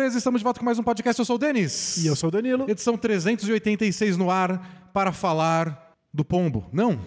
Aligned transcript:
estamos 0.00 0.40
de 0.40 0.44
volta 0.44 0.58
com 0.58 0.64
mais 0.64 0.78
um 0.78 0.82
podcast. 0.82 1.18
Eu 1.18 1.24
sou 1.24 1.36
o 1.36 1.38
Denis. 1.38 1.98
E 1.98 2.06
eu 2.06 2.16
sou 2.16 2.28
o 2.28 2.30
Danilo. 2.30 2.68
Edição 2.68 2.96
386 2.96 4.16
no 4.16 4.30
ar 4.30 4.90
para 4.92 5.12
falar 5.12 5.94
do 6.12 6.24
Pombo. 6.24 6.66
Não, 6.72 6.98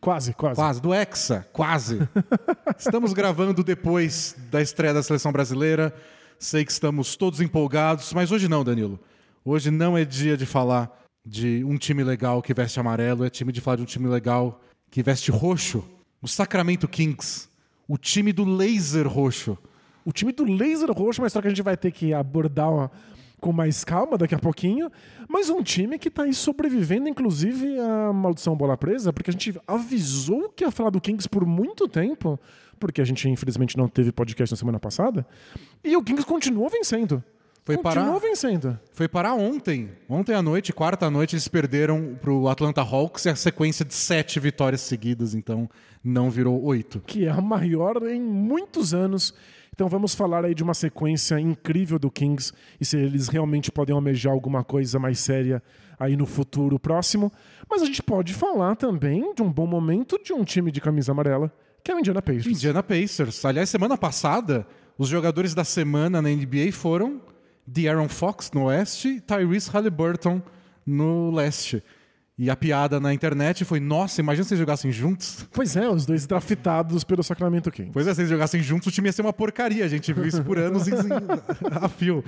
Quase, 0.00 0.34
quase. 0.34 0.56
quase, 0.56 0.82
do 0.82 0.92
Hexa, 0.92 1.46
quase. 1.52 1.98
estamos 2.78 3.12
gravando 3.12 3.64
depois 3.64 4.36
da 4.50 4.60
estreia 4.60 4.92
da 4.92 5.02
seleção 5.02 5.32
brasileira. 5.32 5.94
Sei 6.38 6.64
que 6.64 6.72
estamos 6.72 7.16
todos 7.16 7.40
empolgados, 7.40 8.12
mas 8.12 8.30
hoje 8.30 8.48
não, 8.48 8.62
Danilo. 8.62 9.00
Hoje 9.44 9.70
não 9.70 9.96
é 9.96 10.04
dia 10.04 10.36
de 10.36 10.46
falar 10.46 10.90
de 11.24 11.64
um 11.64 11.76
time 11.78 12.04
legal 12.04 12.42
que 12.42 12.52
veste 12.52 12.78
amarelo, 12.78 13.24
é 13.24 13.30
time 13.30 13.50
de 13.50 13.60
falar 13.60 13.76
de 13.76 13.82
um 13.82 13.86
time 13.86 14.06
legal 14.08 14.60
que 14.90 15.02
veste 15.02 15.30
roxo. 15.30 15.82
O 16.20 16.28
Sacramento 16.28 16.86
Kings, 16.86 17.48
o 17.88 17.96
time 17.96 18.32
do 18.32 18.44
laser 18.44 19.08
roxo. 19.08 19.56
O 20.04 20.12
time 20.12 20.32
do 20.32 20.44
Laser 20.44 20.90
Roxo, 20.90 21.20
uma 21.20 21.26
história 21.26 21.44
que 21.48 21.52
a 21.52 21.54
gente 21.54 21.64
vai 21.64 21.76
ter 21.76 21.90
que 21.90 22.12
abordar 22.12 22.68
ó, 22.68 22.88
com 23.40 23.52
mais 23.52 23.84
calma 23.84 24.16
daqui 24.18 24.34
a 24.34 24.38
pouquinho. 24.38 24.90
Mas 25.28 25.48
um 25.50 25.62
time 25.62 25.98
que 25.98 26.10
tá 26.10 26.24
aí 26.24 26.34
sobrevivendo, 26.34 27.08
inclusive, 27.08 27.78
à 27.80 28.12
maldição 28.12 28.54
bola 28.56 28.76
presa, 28.76 29.12
porque 29.12 29.30
a 29.30 29.32
gente 29.32 29.58
avisou 29.66 30.48
que 30.50 30.64
ia 30.64 30.70
falar 30.70 30.90
do 30.90 31.00
Kings 31.00 31.28
por 31.28 31.44
muito 31.46 31.88
tempo, 31.88 32.38
porque 32.78 33.00
a 33.00 33.04
gente 33.04 33.28
infelizmente 33.28 33.76
não 33.76 33.88
teve 33.88 34.12
podcast 34.12 34.52
na 34.52 34.56
semana 34.56 34.78
passada. 34.80 35.26
E 35.82 35.96
o 35.96 36.02
Kings 36.02 36.24
continuou 36.26 36.68
vencendo. 36.68 37.22
Foi 37.64 37.78
continuou 37.78 38.06
parar- 38.08 38.18
vencendo. 38.18 38.78
Foi 38.92 39.08
parar 39.08 39.32
ontem. 39.34 39.88
Ontem 40.06 40.34
à 40.34 40.42
noite, 40.42 40.70
quarta 40.70 41.06
à 41.06 41.10
noite, 41.10 41.34
eles 41.34 41.48
perderam 41.48 42.14
pro 42.20 42.46
Atlanta 42.46 42.82
Hawks 42.82 43.24
e 43.24 43.30
a 43.30 43.34
sequência 43.36 43.86
de 43.86 43.94
sete 43.94 44.38
vitórias 44.38 44.82
seguidas, 44.82 45.34
então 45.34 45.66
não 46.04 46.30
virou 46.30 46.62
oito. 46.62 47.00
que 47.06 47.24
é 47.24 47.30
a 47.30 47.40
maior 47.40 48.02
em 48.06 48.20
muitos 48.20 48.92
anos. 48.92 49.32
Então 49.74 49.88
vamos 49.88 50.14
falar 50.14 50.44
aí 50.44 50.54
de 50.54 50.62
uma 50.62 50.72
sequência 50.72 51.38
incrível 51.40 51.98
do 51.98 52.08
Kings 52.08 52.52
e 52.80 52.84
se 52.84 52.96
eles 52.96 53.26
realmente 53.26 53.72
podem 53.72 53.92
almejar 53.92 54.32
alguma 54.32 54.62
coisa 54.62 55.00
mais 55.00 55.18
séria 55.18 55.60
aí 55.98 56.16
no 56.16 56.26
futuro 56.26 56.78
próximo. 56.78 57.32
Mas 57.68 57.82
a 57.82 57.84
gente 57.84 58.00
pode 58.00 58.32
falar 58.32 58.76
também 58.76 59.34
de 59.34 59.42
um 59.42 59.52
bom 59.52 59.66
momento 59.66 60.16
de 60.22 60.32
um 60.32 60.44
time 60.44 60.70
de 60.70 60.80
camisa 60.80 61.10
amarela, 61.10 61.52
que 61.82 61.90
é 61.90 61.94
o 61.94 61.98
Indiana 61.98 62.22
Pacers. 62.22 62.46
Indiana 62.46 62.82
Pacers. 62.84 63.44
Aliás, 63.44 63.68
semana 63.68 63.98
passada, 63.98 64.64
os 64.96 65.08
jogadores 65.08 65.54
da 65.54 65.64
semana 65.64 66.22
na 66.22 66.28
NBA 66.28 66.70
foram 66.70 67.20
De'Aaron 67.66 68.08
Fox 68.08 68.52
no 68.54 68.66
oeste 68.66 69.08
e 69.08 69.20
Tyrese 69.20 69.70
Halliburton 69.70 70.40
no 70.86 71.32
leste. 71.32 71.82
E 72.36 72.50
a 72.50 72.56
piada 72.56 72.98
na 72.98 73.14
internet 73.14 73.64
foi: 73.64 73.78
nossa, 73.78 74.20
imagina 74.20 74.44
se 74.44 74.54
eles 74.54 74.58
jogassem 74.58 74.90
juntos. 74.90 75.46
Pois 75.52 75.76
é, 75.76 75.88
os 75.88 76.04
dois 76.04 76.26
draftados 76.26 77.04
pelo 77.04 77.22
Sacramento 77.22 77.70
Kings. 77.70 77.92
Pois 77.92 78.08
é, 78.08 78.14
se 78.14 78.22
eles 78.22 78.30
jogassem 78.30 78.60
juntos, 78.60 78.88
o 78.88 78.90
time 78.90 79.08
ia 79.08 79.12
ser 79.12 79.22
uma 79.22 79.32
porcaria. 79.32 79.84
A 79.84 79.88
gente 79.88 80.12
viu 80.12 80.26
isso 80.26 80.42
por 80.42 80.58
anos 80.58 80.88
em- 80.88 80.94
a 81.80 81.88
fio. 81.88 82.24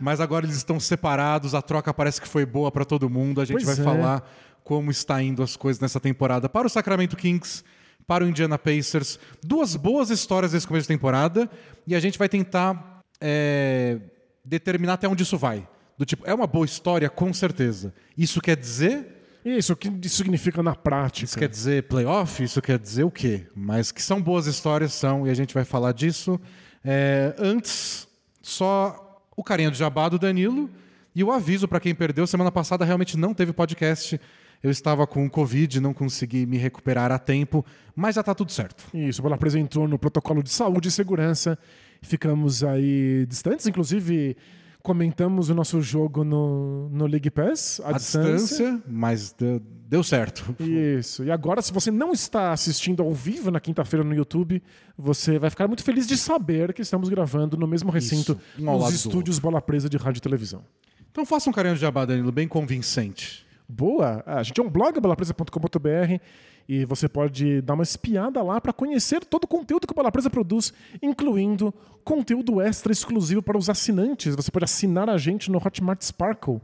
Mas 0.00 0.20
agora 0.20 0.46
eles 0.46 0.56
estão 0.56 0.78
separados, 0.78 1.52
a 1.54 1.60
troca 1.60 1.92
parece 1.92 2.20
que 2.20 2.28
foi 2.28 2.46
boa 2.46 2.70
para 2.70 2.84
todo 2.84 3.10
mundo. 3.10 3.40
A 3.40 3.44
gente 3.44 3.64
Pois 3.64 3.76
vai 3.78 3.84
é. 3.84 3.88
falar 3.88 4.30
como 4.62 4.88
está 4.90 5.20
indo 5.20 5.42
as 5.42 5.56
coisas 5.56 5.80
nessa 5.80 5.98
temporada 5.98 6.48
para 6.48 6.68
o 6.68 6.70
Sacramento 6.70 7.16
Kings, 7.16 7.64
para 8.06 8.24
o 8.24 8.28
Indiana 8.28 8.56
Pacers. 8.56 9.18
Duas 9.42 9.74
boas 9.74 10.10
histórias 10.10 10.52
desse 10.52 10.66
começo 10.66 10.84
de 10.84 10.94
temporada 10.94 11.50
e 11.88 11.96
a 11.96 11.98
gente 11.98 12.16
vai 12.16 12.28
tentar 12.28 13.02
é, 13.20 13.98
determinar 14.44 14.92
até 14.92 15.08
onde 15.08 15.24
isso 15.24 15.36
vai. 15.36 15.66
Do 15.98 16.04
tipo, 16.06 16.22
é 16.24 16.32
uma 16.32 16.46
boa 16.46 16.64
história, 16.64 17.10
com 17.10 17.32
certeza. 17.34 17.92
Isso 18.16 18.40
quer 18.40 18.56
dizer 18.56 19.16
Isso, 19.44 19.72
o 19.72 19.76
que 19.76 19.88
isso 20.02 20.16
significa 20.16 20.62
na 20.62 20.74
prática? 20.74 21.24
isso 21.24 21.38
quer 21.38 21.48
dizer 21.48 21.84
playoff? 21.84 22.42
Isso 22.42 22.60
quer 22.60 22.78
dizer 22.78 23.04
o 23.04 23.10
quê? 23.10 23.46
Mas 23.54 23.90
que 23.90 24.02
são 24.02 24.20
boas 24.20 24.46
histórias, 24.46 24.92
são, 24.92 25.26
e 25.26 25.30
a 25.30 25.34
gente 25.34 25.54
vai 25.54 25.64
falar 25.64 25.92
disso. 25.92 26.38
É, 26.84 27.34
antes, 27.38 28.06
só 28.42 29.22
o 29.36 29.42
carinha 29.42 29.70
do 29.70 29.76
jabá 29.76 30.08
do 30.08 30.18
Danilo 30.18 30.68
e 31.14 31.24
o 31.24 31.32
aviso 31.32 31.66
para 31.66 31.80
quem 31.80 31.94
perdeu. 31.94 32.26
Semana 32.26 32.52
passada 32.52 32.84
realmente 32.84 33.16
não 33.16 33.32
teve 33.32 33.52
podcast. 33.52 34.20
Eu 34.62 34.70
estava 34.70 35.06
com 35.06 35.28
Covid, 35.28 35.80
não 35.80 35.94
consegui 35.94 36.44
me 36.44 36.58
recuperar 36.58 37.10
a 37.10 37.18
tempo, 37.18 37.64
mas 37.96 38.16
já 38.16 38.22
tá 38.22 38.34
tudo 38.34 38.52
certo. 38.52 38.84
Isso, 38.92 39.22
Presa 39.38 39.58
entrou 39.58 39.88
no 39.88 39.98
protocolo 39.98 40.42
de 40.42 40.50
saúde 40.50 40.88
e 40.88 40.92
segurança. 40.92 41.58
Ficamos 42.02 42.62
aí 42.62 43.24
distantes, 43.26 43.66
inclusive 43.66 44.36
comentamos 44.82 45.50
o 45.50 45.54
nosso 45.54 45.80
jogo 45.80 46.24
no, 46.24 46.88
no 46.90 47.06
League 47.06 47.30
Pass, 47.30 47.80
à 47.84 47.90
A 47.90 47.92
distância. 47.92 48.36
distância, 48.36 48.82
mas 48.86 49.32
deu, 49.32 49.60
deu 49.60 50.02
certo. 50.02 50.54
Isso. 50.60 51.24
E 51.24 51.30
agora, 51.30 51.60
se 51.62 51.72
você 51.72 51.90
não 51.90 52.12
está 52.12 52.52
assistindo 52.52 53.02
ao 53.02 53.12
vivo 53.12 53.50
na 53.50 53.60
quinta-feira 53.60 54.04
no 54.04 54.14
YouTube, 54.14 54.62
você 54.96 55.38
vai 55.38 55.50
ficar 55.50 55.66
muito 55.68 55.82
feliz 55.82 56.06
de 56.06 56.16
saber 56.16 56.72
que 56.72 56.82
estamos 56.82 57.08
gravando 57.08 57.56
no 57.56 57.66
mesmo 57.66 57.90
recinto, 57.90 58.38
um 58.58 58.68
ao 58.68 58.78
lado 58.78 58.92
nos 58.92 59.04
estúdios 59.04 59.38
Bola 59.38 59.60
Presa 59.60 59.88
de 59.88 59.96
rádio 59.96 60.18
e 60.18 60.22
televisão. 60.22 60.64
Então 61.10 61.26
faça 61.26 61.50
um 61.50 61.52
carinha 61.52 61.74
do 61.74 61.80
jabá, 61.80 62.04
Danilo, 62.04 62.30
bem 62.32 62.46
convincente. 62.48 63.44
Boa! 63.68 64.22
A 64.26 64.42
gente 64.42 64.60
é 64.60 64.64
um 64.64 64.68
blog, 64.70 64.98
bolapresa.com.br, 65.00 66.20
e 66.70 66.84
você 66.84 67.08
pode 67.08 67.60
dar 67.62 67.74
uma 67.74 67.82
espiada 67.82 68.40
lá 68.44 68.60
para 68.60 68.72
conhecer 68.72 69.24
todo 69.24 69.42
o 69.42 69.48
conteúdo 69.48 69.88
que 69.88 69.92
o 69.92 69.96
Bola 69.96 70.12
Presa 70.12 70.30
produz, 70.30 70.72
incluindo 71.02 71.74
conteúdo 72.04 72.60
extra 72.60 72.92
exclusivo 72.92 73.42
para 73.42 73.58
os 73.58 73.68
assinantes. 73.68 74.36
Você 74.36 74.52
pode 74.52 74.66
assinar 74.66 75.10
a 75.10 75.18
gente 75.18 75.50
no 75.50 75.58
Hotmart 75.58 76.00
Sparkle 76.00 76.60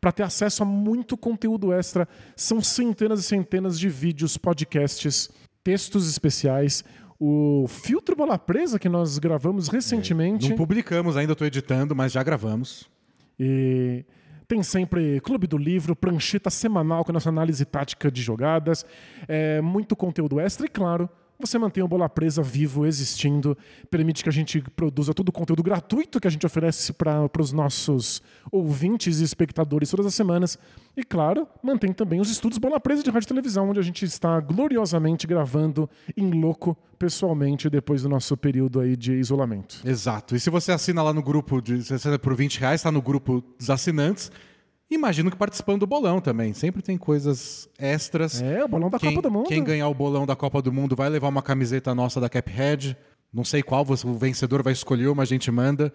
para 0.00 0.12
ter 0.12 0.22
acesso 0.22 0.62
a 0.62 0.64
muito 0.64 1.16
conteúdo 1.16 1.72
extra. 1.72 2.08
São 2.36 2.60
centenas 2.60 3.18
e 3.18 3.22
centenas 3.24 3.80
de 3.80 3.88
vídeos, 3.88 4.36
podcasts, 4.36 5.28
textos 5.64 6.08
especiais. 6.08 6.84
O 7.18 7.66
filtro 7.66 8.14
Bola 8.14 8.38
Presa 8.38 8.78
que 8.78 8.88
nós 8.88 9.18
gravamos 9.18 9.66
recentemente. 9.66 10.50
Não 10.50 10.56
publicamos 10.56 11.16
ainda, 11.16 11.32
estou 11.32 11.48
editando, 11.48 11.96
mas 11.96 12.12
já 12.12 12.22
gravamos. 12.22 12.88
E 13.40 14.04
tem 14.48 14.62
sempre 14.62 15.20
Clube 15.20 15.46
do 15.46 15.58
Livro, 15.58 15.94
prancheta 15.94 16.48
semanal 16.48 17.04
com 17.04 17.12
a 17.12 17.14
nossa 17.14 17.28
análise 17.28 17.64
tática 17.66 18.10
de 18.10 18.22
jogadas, 18.22 18.84
é, 19.28 19.60
muito 19.60 19.94
conteúdo 19.94 20.40
extra 20.40 20.64
e, 20.64 20.70
claro, 20.70 21.08
você 21.38 21.58
mantém 21.58 21.82
o 21.82 21.88
Bola 21.88 22.08
Presa 22.08 22.42
vivo, 22.42 22.84
existindo, 22.84 23.56
permite 23.90 24.22
que 24.22 24.28
a 24.28 24.32
gente 24.32 24.60
produza 24.74 25.14
todo 25.14 25.28
o 25.28 25.32
conteúdo 25.32 25.62
gratuito 25.62 26.20
que 26.20 26.26
a 26.26 26.30
gente 26.30 26.44
oferece 26.44 26.92
para 26.92 27.30
os 27.38 27.52
nossos 27.52 28.20
ouvintes 28.50 29.20
e 29.20 29.24
espectadores 29.24 29.90
todas 29.90 30.06
as 30.06 30.14
semanas. 30.14 30.58
E, 30.96 31.04
claro, 31.04 31.46
mantém 31.62 31.92
também 31.92 32.20
os 32.20 32.30
estudos 32.30 32.58
Bola 32.58 32.80
Presa 32.80 33.02
de 33.02 33.10
rádio 33.10 33.26
e 33.26 33.28
televisão, 33.28 33.70
onde 33.70 33.78
a 33.78 33.82
gente 33.82 34.04
está 34.04 34.40
gloriosamente 34.40 35.26
gravando 35.26 35.88
em 36.16 36.30
louco, 36.30 36.76
pessoalmente, 36.98 37.70
depois 37.70 38.02
do 38.02 38.08
nosso 38.08 38.36
período 38.36 38.80
aí 38.80 38.96
de 38.96 39.12
isolamento. 39.12 39.80
Exato. 39.84 40.34
E 40.34 40.40
se 40.40 40.50
você 40.50 40.72
assina 40.72 41.02
lá 41.02 41.12
no 41.12 41.22
grupo, 41.22 41.60
de, 41.60 41.84
você 41.84 41.94
assina 41.94 42.18
por 42.18 42.34
20 42.34 42.58
reais, 42.58 42.80
está 42.80 42.90
no 42.90 43.00
grupo 43.00 43.44
dos 43.56 43.70
assinantes. 43.70 44.32
Imagino 44.90 45.30
que 45.30 45.36
participando 45.36 45.80
do 45.80 45.86
bolão 45.86 46.20
também. 46.20 46.54
Sempre 46.54 46.80
tem 46.82 46.96
coisas 46.96 47.68
extras. 47.78 48.40
É, 48.40 48.64
o 48.64 48.68
bolão 48.68 48.88
da 48.88 48.98
quem, 48.98 49.10
Copa 49.14 49.28
do 49.28 49.30
Mundo. 49.30 49.46
Quem 49.48 49.62
ganhar 49.62 49.88
o 49.88 49.94
bolão 49.94 50.24
da 50.24 50.34
Copa 50.34 50.62
do 50.62 50.72
Mundo 50.72 50.96
vai 50.96 51.08
levar 51.10 51.28
uma 51.28 51.42
camiseta 51.42 51.94
nossa 51.94 52.20
da 52.20 52.28
Caphead. 52.28 52.96
Não 53.32 53.44
sei 53.44 53.62
qual, 53.62 53.84
o 53.86 54.14
vencedor 54.14 54.62
vai 54.62 54.72
escolher 54.72 55.08
uma, 55.08 55.22
a 55.22 55.26
gente 55.26 55.50
manda. 55.50 55.92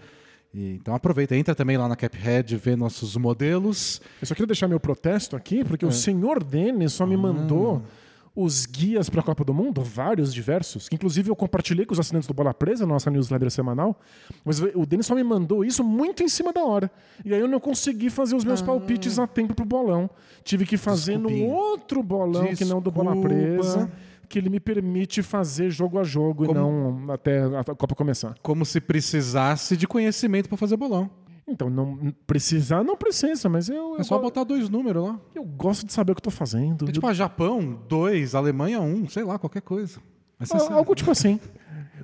E, 0.53 0.75
então 0.75 0.93
aproveita, 0.93 1.35
entra 1.35 1.55
também 1.55 1.75
lá 1.77 1.87
na 1.87 1.95
Caphead, 1.95 2.55
vê 2.57 2.75
nossos 2.75 3.17
modelos. 3.17 3.99
Eu 4.21 4.27
só 4.27 4.35
queria 4.35 4.45
deixar 4.45 4.67
meu 4.67 4.79
protesto 4.79 5.35
aqui, 5.35 5.61
É. 5.61 5.63
porque 5.63 5.83
o 5.85 5.91
senhor 5.91 6.43
Denis 6.43 6.93
só 6.93 7.07
me 7.07 7.17
mandou 7.17 7.81
Ah. 7.83 8.02
Os 8.35 8.65
guias 8.65 9.09
para 9.11 9.19
a 9.21 9.23
Copa 9.23 9.43
do 9.43 9.53
Mundo, 9.53 9.81
vários, 9.83 10.33
diversos, 10.33 10.89
que 10.89 10.95
inclusive 10.95 11.29
eu 11.29 11.35
compartilhei 11.35 11.85
com 11.85 11.93
os 11.93 11.99
assinantes 11.99 12.27
do 12.27 12.33
Bola 12.33 12.51
Presa, 12.53 12.83
nossa 12.85 13.11
newsletter 13.11 13.51
semanal, 13.51 13.95
mas 14.43 14.59
o 14.59 14.85
Denis 14.87 15.05
só 15.05 15.13
me 15.13 15.23
mandou 15.23 15.63
isso 15.63 15.83
muito 15.83 16.23
em 16.23 16.27
cima 16.27 16.51
da 16.51 16.63
hora. 16.63 16.89
E 17.23 17.31
aí 17.33 17.39
eu 17.39 17.47
não 17.47 17.59
consegui 17.59 18.09
fazer 18.09 18.35
os 18.35 18.43
meus 18.43 18.61
palpites 18.61 19.19
a 19.19 19.27
tempo 19.27 19.53
pro 19.53 19.65
bolão. 19.65 20.09
Tive 20.43 20.65
que 20.65 20.77
fazer 20.77 21.17
no 21.17 21.29
Ah. 21.29 21.31
Desculpinha. 21.31 21.53
outro 21.55 22.01
bolão 22.03 22.55
que 22.55 22.65
não 22.65 22.81
do 22.81 22.89
Bola 22.89 23.11
Desculpa. 23.13 23.29
Presa, 23.35 23.91
que 24.27 24.39
ele 24.39 24.49
me 24.49 24.59
permite 24.59 25.21
fazer 25.21 25.69
jogo 25.69 25.99
a 25.99 26.03
jogo 26.03 26.47
Como- 26.47 26.51
e 26.59 26.63
não 27.05 27.13
até 27.13 27.43
a 27.43 27.63
Copa 27.63 27.93
começar. 27.93 28.33
Como 28.41 28.65
se 28.65 28.81
precisasse 28.81 29.77
de 29.77 29.85
conhecimento 29.87 30.49
para 30.49 30.57
fazer 30.57 30.75
bolão. 30.75 31.07
Então, 31.47 31.69
não 31.69 32.13
precisar, 32.25 32.83
não 32.83 32.95
precisa, 32.95 33.49
mas 33.49 33.67
eu, 33.69 33.95
É 33.97 33.99
eu, 33.99 34.03
só 34.03 34.17
botar 34.17 34.43
dois 34.43 34.69
números 34.69 35.03
lá. 35.03 35.19
eu 35.35 35.43
gosto 35.43 35.85
de 35.85 35.91
saber 35.91 36.13
o 36.13 36.15
que 36.15 36.19
eu 36.19 36.23
tô 36.23 36.31
fazendo. 36.31 36.87
É 36.87 36.91
tipo, 36.91 37.05
a 37.05 37.13
Japão, 37.13 37.81
dois, 37.87 38.33
Alemanha, 38.33 38.79
um, 38.79 39.07
sei 39.09 39.23
lá, 39.23 39.37
qualquer 39.37 39.61
coisa. 39.61 39.99
Sabe. 40.43 40.73
Algo 40.73 40.95
tipo 40.95 41.11
assim. 41.11 41.39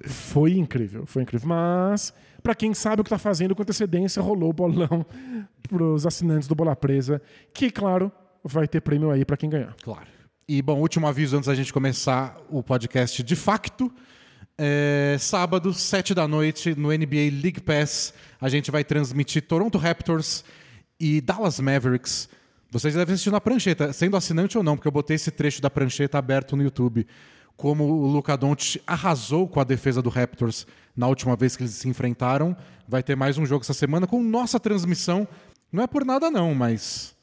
Foi 0.05 0.53
incrível, 0.53 1.05
foi 1.05 1.23
incrível. 1.23 1.47
Mas, 1.47 2.13
pra 2.43 2.53
quem 2.55 2.73
sabe 2.73 3.01
o 3.01 3.03
que 3.03 3.09
tá 3.09 3.17
fazendo 3.17 3.55
com 3.55 3.61
antecedência, 3.61 4.21
rolou 4.21 4.49
o 4.49 4.53
bolão 4.53 5.05
pros 5.67 6.05
assinantes 6.05 6.47
do 6.47 6.55
Bola 6.55 6.75
Presa, 6.75 7.21
que, 7.53 7.69
claro, 7.69 8.11
vai 8.43 8.67
ter 8.67 8.81
prêmio 8.81 9.11
aí 9.11 9.25
pra 9.25 9.37
quem 9.37 9.49
ganhar. 9.49 9.75
Claro. 9.83 10.07
E, 10.47 10.61
bom, 10.61 10.79
último 10.79 11.05
aviso 11.07 11.35
antes 11.37 11.47
da 11.47 11.55
gente 11.55 11.71
começar 11.71 12.37
o 12.49 12.63
podcast 12.63 13.21
de 13.21 13.35
facto. 13.35 13.91
É, 14.57 15.15
sábado, 15.19 15.73
sete 15.73 16.13
da 16.13 16.27
noite, 16.27 16.75
no 16.75 16.89
NBA 16.89 17.29
League 17.41 17.61
Pass, 17.61 18.13
a 18.39 18.49
gente 18.49 18.71
vai 18.71 18.83
transmitir 18.83 19.47
Toronto 19.47 19.77
Raptors 19.77 20.43
e 20.99 21.21
Dallas 21.21 21.59
Mavericks. 21.59 22.29
Vocês 22.71 22.93
devem 22.93 23.13
assistir 23.13 23.31
na 23.31 23.41
prancheta, 23.41 23.91
sendo 23.91 24.15
assinante 24.15 24.57
ou 24.57 24.63
não, 24.63 24.75
porque 24.75 24.87
eu 24.87 24.91
botei 24.91 25.15
esse 25.15 25.31
trecho 25.31 25.61
da 25.61 25.69
prancheta 25.69 26.17
aberto 26.17 26.55
no 26.55 26.63
YouTube. 26.63 27.05
como 27.59 27.83
o 27.83 28.07
Luka 28.07 28.37
Doncic 28.37 28.81
arrasou 28.87 29.45
com 29.45 29.59
a 29.59 29.65
defesa 29.65 30.01
do 30.01 30.09
Raptors 30.09 30.65
na 30.95 31.07
última 31.09 31.35
vez 31.35 31.57
que 31.57 31.63
eles 31.63 31.73
se 31.73 31.89
enfrentaram. 31.89 32.55
Vai 32.87 33.03
ter 33.03 33.17
mais 33.17 33.37
um 33.37 33.45
jogo 33.45 33.63
essa 33.63 33.73
semana 33.73 34.07
com 34.07 34.23
nossa 34.23 34.57
transmissão. 34.61 35.27
Não 35.69 35.83
é 35.83 35.87
por 35.87 36.05
nada 36.05 36.31
não, 36.31 36.55
mas 36.55 37.13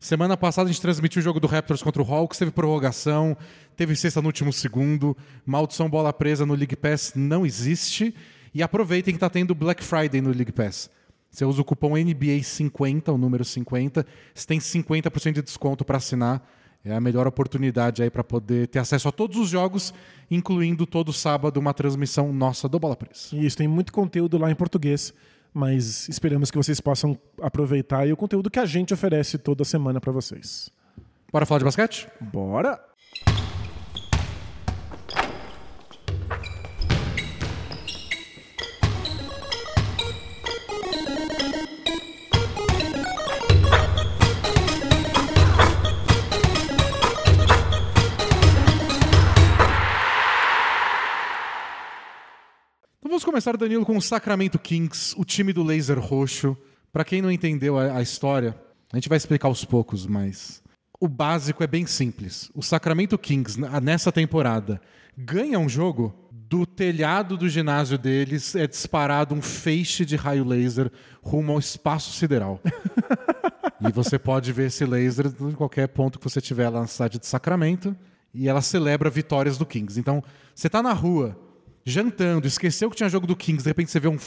semana 0.00 0.38
passada 0.38 0.70
a 0.70 0.72
gente 0.72 0.80
transmitiu 0.80 1.20
o 1.20 1.22
jogo 1.22 1.38
do 1.38 1.46
Raptors 1.46 1.82
contra 1.82 2.02
o 2.02 2.14
Hawks, 2.14 2.38
teve 2.38 2.50
prorrogação, 2.50 3.36
teve 3.76 3.94
sexta 3.94 4.22
no 4.22 4.28
último 4.28 4.54
segundo, 4.54 5.14
maldição 5.44 5.88
bola 5.88 6.14
presa 6.14 6.46
no 6.46 6.54
League 6.54 6.76
Pass 6.76 7.12
não 7.14 7.44
existe. 7.44 8.14
E 8.54 8.62
aproveitem 8.62 9.12
que 9.12 9.16
está 9.16 9.28
tendo 9.28 9.54
Black 9.54 9.82
Friday 9.82 10.20
no 10.20 10.30
League 10.30 10.52
Pass. 10.52 10.88
Você 11.28 11.44
usa 11.44 11.60
o 11.60 11.64
cupom 11.64 11.94
NBA50, 11.94 13.12
o 13.12 13.18
número 13.18 13.44
50, 13.44 14.06
você 14.32 14.46
tem 14.46 14.60
50% 14.60 15.32
de 15.32 15.42
desconto 15.42 15.84
para 15.84 15.96
assinar. 15.96 16.48
É 16.84 16.94
a 16.94 17.00
melhor 17.00 17.26
oportunidade 17.26 18.02
aí 18.02 18.10
para 18.10 18.22
poder 18.22 18.68
ter 18.68 18.78
acesso 18.78 19.08
a 19.08 19.12
todos 19.12 19.38
os 19.38 19.48
jogos, 19.48 19.92
incluindo 20.30 20.86
todo 20.86 21.12
sábado 21.12 21.58
uma 21.58 21.74
transmissão 21.74 22.32
nossa 22.32 22.68
do 22.68 22.78
Bola 22.78 22.94
Presa. 22.94 23.34
Isso, 23.34 23.56
tem 23.56 23.66
muito 23.66 23.92
conteúdo 23.92 24.38
lá 24.38 24.50
em 24.50 24.54
português, 24.54 25.12
mas 25.52 26.08
esperamos 26.08 26.50
que 26.50 26.58
vocês 26.58 26.80
possam 26.80 27.18
aproveitar 27.40 28.06
o 28.06 28.16
conteúdo 28.16 28.50
que 28.50 28.58
a 28.58 28.66
gente 28.66 28.94
oferece 28.94 29.38
toda 29.38 29.64
semana 29.64 30.00
para 30.00 30.12
vocês. 30.12 30.70
Bora 31.32 31.46
falar 31.46 31.58
de 31.58 31.64
basquete? 31.64 32.06
Bora! 32.20 32.78
Vamos 53.24 53.32
começar, 53.32 53.56
Danilo, 53.56 53.86
com 53.86 53.96
o 53.96 54.02
Sacramento 54.02 54.58
Kings, 54.58 55.14
o 55.16 55.24
time 55.24 55.50
do 55.50 55.62
laser 55.62 55.98
roxo. 55.98 56.54
Para 56.92 57.06
quem 57.06 57.22
não 57.22 57.32
entendeu 57.32 57.78
a, 57.78 57.96
a 57.96 58.02
história, 58.02 58.54
a 58.92 58.96
gente 58.96 59.08
vai 59.08 59.16
explicar 59.16 59.48
aos 59.48 59.64
poucos, 59.64 60.06
mas 60.06 60.62
o 61.00 61.08
básico 61.08 61.64
é 61.64 61.66
bem 61.66 61.86
simples. 61.86 62.50
O 62.54 62.62
Sacramento 62.62 63.16
Kings, 63.16 63.58
nessa 63.82 64.12
temporada, 64.12 64.78
ganha 65.16 65.58
um 65.58 65.70
jogo, 65.70 66.14
do 66.30 66.66
telhado 66.66 67.38
do 67.38 67.48
ginásio 67.48 67.96
deles 67.96 68.54
é 68.54 68.66
disparado 68.66 69.34
um 69.34 69.40
feixe 69.40 70.04
de 70.04 70.16
raio 70.16 70.44
laser 70.44 70.92
rumo 71.22 71.52
ao 71.52 71.58
espaço 71.58 72.12
sideral. 72.12 72.60
e 73.80 73.90
você 73.90 74.18
pode 74.18 74.52
ver 74.52 74.66
esse 74.66 74.84
laser 74.84 75.32
em 75.40 75.52
qualquer 75.52 75.88
ponto 75.88 76.18
que 76.18 76.28
você 76.28 76.42
tiver 76.42 76.68
lá 76.68 76.80
na 76.80 76.86
cidade 76.86 77.18
de 77.18 77.26
Sacramento. 77.26 77.96
E 78.34 78.48
ela 78.48 78.60
celebra 78.60 79.08
vitórias 79.08 79.56
do 79.56 79.64
Kings. 79.64 79.98
Então, 79.98 80.22
você 80.54 80.68
tá 80.68 80.82
na 80.82 80.92
rua, 80.92 81.38
jantando, 81.84 82.46
esqueceu 82.46 82.90
que 82.90 82.96
tinha 82.96 83.08
jogo 83.08 83.26
do 83.26 83.36
Kings, 83.36 83.62
de 83.62 83.70
repente 83.70 83.90
você 83.90 84.00
vê 84.00 84.08
um, 84.08 84.18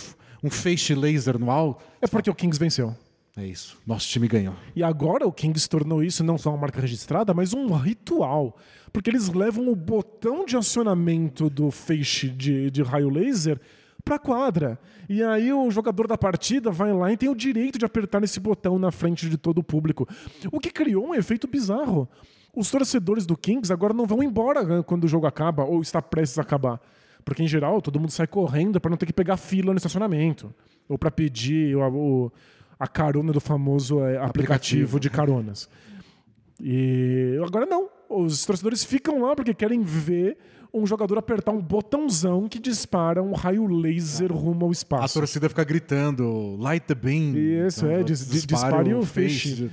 um 0.43 0.49
feixe 0.49 0.93
laser 0.93 1.37
no 1.39 1.49
alto. 1.49 1.83
É 2.01 2.07
porque 2.07 2.29
o 2.29 2.35
Kings 2.35 2.59
venceu. 2.59 2.95
É 3.35 3.45
isso. 3.45 3.77
Nosso 3.85 4.07
time 4.07 4.27
ganhou. 4.27 4.55
E 4.75 4.83
agora 4.83 5.27
o 5.27 5.31
Kings 5.31 5.69
tornou 5.69 6.03
isso 6.03 6.23
não 6.23 6.39
só 6.39 6.49
uma 6.49 6.57
marca 6.57 6.81
registrada, 6.81 7.35
mas 7.35 7.53
um 7.53 7.71
ritual. 7.75 8.57
Porque 8.91 9.11
eles 9.11 9.29
levam 9.29 9.69
o 9.69 9.75
botão 9.75 10.43
de 10.43 10.57
acionamento 10.57 11.47
do 11.47 11.69
feixe 11.69 12.29
de, 12.29 12.71
de 12.71 12.81
raio 12.81 13.09
laser 13.09 13.59
pra 14.03 14.17
quadra. 14.17 14.79
E 15.07 15.21
aí 15.21 15.53
o 15.53 15.69
jogador 15.69 16.07
da 16.07 16.17
partida 16.17 16.71
vai 16.71 16.91
lá 16.91 17.11
e 17.11 17.17
tem 17.17 17.29
o 17.29 17.35
direito 17.35 17.77
de 17.77 17.85
apertar 17.85 18.23
esse 18.23 18.39
botão 18.39 18.79
na 18.79 18.91
frente 18.91 19.29
de 19.29 19.37
todo 19.37 19.59
o 19.59 19.63
público. 19.63 20.07
O 20.51 20.59
que 20.59 20.71
criou 20.71 21.07
um 21.07 21.13
efeito 21.13 21.47
bizarro. 21.47 22.09
Os 22.55 22.71
torcedores 22.71 23.27
do 23.27 23.37
Kings 23.37 23.71
agora 23.71 23.93
não 23.93 24.07
vão 24.07 24.23
embora 24.23 24.63
né, 24.63 24.83
quando 24.83 25.03
o 25.03 25.07
jogo 25.07 25.27
acaba 25.27 25.63
ou 25.63 25.79
está 25.79 26.01
prestes 26.01 26.39
a 26.39 26.41
acabar. 26.41 26.81
Porque, 27.27 27.43
em 27.43 27.47
geral, 27.47 27.81
todo 27.81 27.99
mundo 27.99 28.09
sai 28.09 28.25
correndo 28.25 28.79
para 28.79 28.89
não 28.89 28.95
ter 28.97 29.05
que 29.05 29.11
pegar 29.11 29.35
fila 29.35 29.73
no 29.73 29.77
estacionamento. 29.77 30.53
Ou 30.87 30.97
para 30.97 31.11
pedir 31.11 31.75
o, 31.75 31.81
o- 32.25 32.31
a 32.79 32.87
carona 32.87 33.33
do 33.33 33.41
famoso 33.41 33.99
é, 34.01 34.15
aplicativo 34.17 34.97
de 34.97 35.09
caronas. 35.09 35.67
E 36.61 37.37
agora 37.45 37.65
não. 37.65 37.89
Os 38.09 38.45
torcedores 38.45 38.81
ficam 38.85 39.21
lá 39.21 39.35
porque 39.35 39.53
querem 39.53 39.81
ver 39.81 40.37
um 40.73 40.87
jogador 40.87 41.17
apertar 41.17 41.51
um 41.51 41.59
botãozão 41.61 42.47
que 42.47 42.59
dispara 42.59 43.21
um 43.21 43.33
raio 43.33 43.67
laser 43.67 44.31
rumo 44.31 44.63
ao 44.65 44.69
A 44.69 44.71
espaço. 44.71 45.13
torcida 45.19 45.49
fica 45.49 45.65
gritando, 45.65 46.55
light 46.57 46.85
the 46.85 46.95
beam. 46.95 47.35
Isso, 47.35 47.85
é, 47.85 48.03
dis- 48.03 48.25
dis- 48.29 48.45
dispare 48.45 48.93
o 48.93 49.03
feixe. 49.05 49.69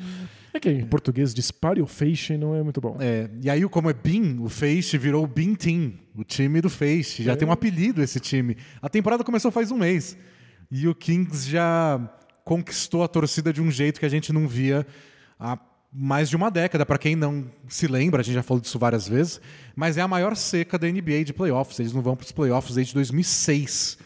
É 0.55 0.61
que 0.61 0.71
em 0.71 0.87
português 0.87 1.35
dispare 1.35 1.83
o 1.83 1.87
feixe 1.87 2.37
não 2.37 2.55
é 2.55 2.63
muito 2.63 2.81
bom. 2.81 2.97
É, 3.01 3.29
e 3.43 3.51
aí, 3.51 3.69
como 3.69 3.91
é 3.91 3.93
Beam, 3.93 4.41
o 4.41 4.49
Feixe 4.49 4.97
virou 4.97 5.25
o 5.25 5.29
Team, 5.57 5.95
o 6.15 6.23
time 6.23 6.61
do 6.61 6.71
Feixe. 6.71 7.25
Já 7.25 7.33
É. 7.33 7.37
tem 7.37 7.47
um 7.47 7.51
apelido 7.51 8.01
esse 8.01 8.21
time. 8.21 8.57
A 8.81 8.89
temporada 8.89 9.25
começou 9.25 9.51
faz 9.51 9.73
um 9.73 9.77
mês. 9.79 10.17
E 10.71 10.87
o 10.87 10.95
Kings 10.95 11.51
já 11.51 12.01
conquistou 12.45 13.03
a 13.03 13.09
torcida 13.09 13.53
de 13.53 13.61
um 13.61 13.69
jeito 13.69 13.99
que 13.99 14.07
a 14.07 14.09
gente 14.09 14.33
não 14.33 14.47
via 14.47 14.87
há 15.41 15.59
mais 15.93 16.29
de 16.31 16.37
uma 16.37 16.53
década. 16.53 16.87
Para 16.87 16.99
quem 16.99 17.17
não 17.17 17.51
se 17.69 17.89
lembra, 17.89 18.21
a 18.21 18.25
gente 18.25 18.35
já 18.35 18.43
falou 18.43 18.61
disso 18.61 18.79
várias 18.79 19.09
vezes, 19.09 19.41
mas 19.75 19.97
é 19.99 20.03
a 20.03 20.09
maior 20.09 20.37
seca 20.37 20.79
da 20.79 20.87
NBA 20.89 21.25
de 21.25 21.33
playoffs. 21.33 21.81
Eles 21.81 21.93
não 21.93 22.01
vão 22.01 22.15
para 22.15 22.27
os 22.27 22.33
playoffs 22.33 22.77
desde 22.77 22.95
2006. 22.95 23.99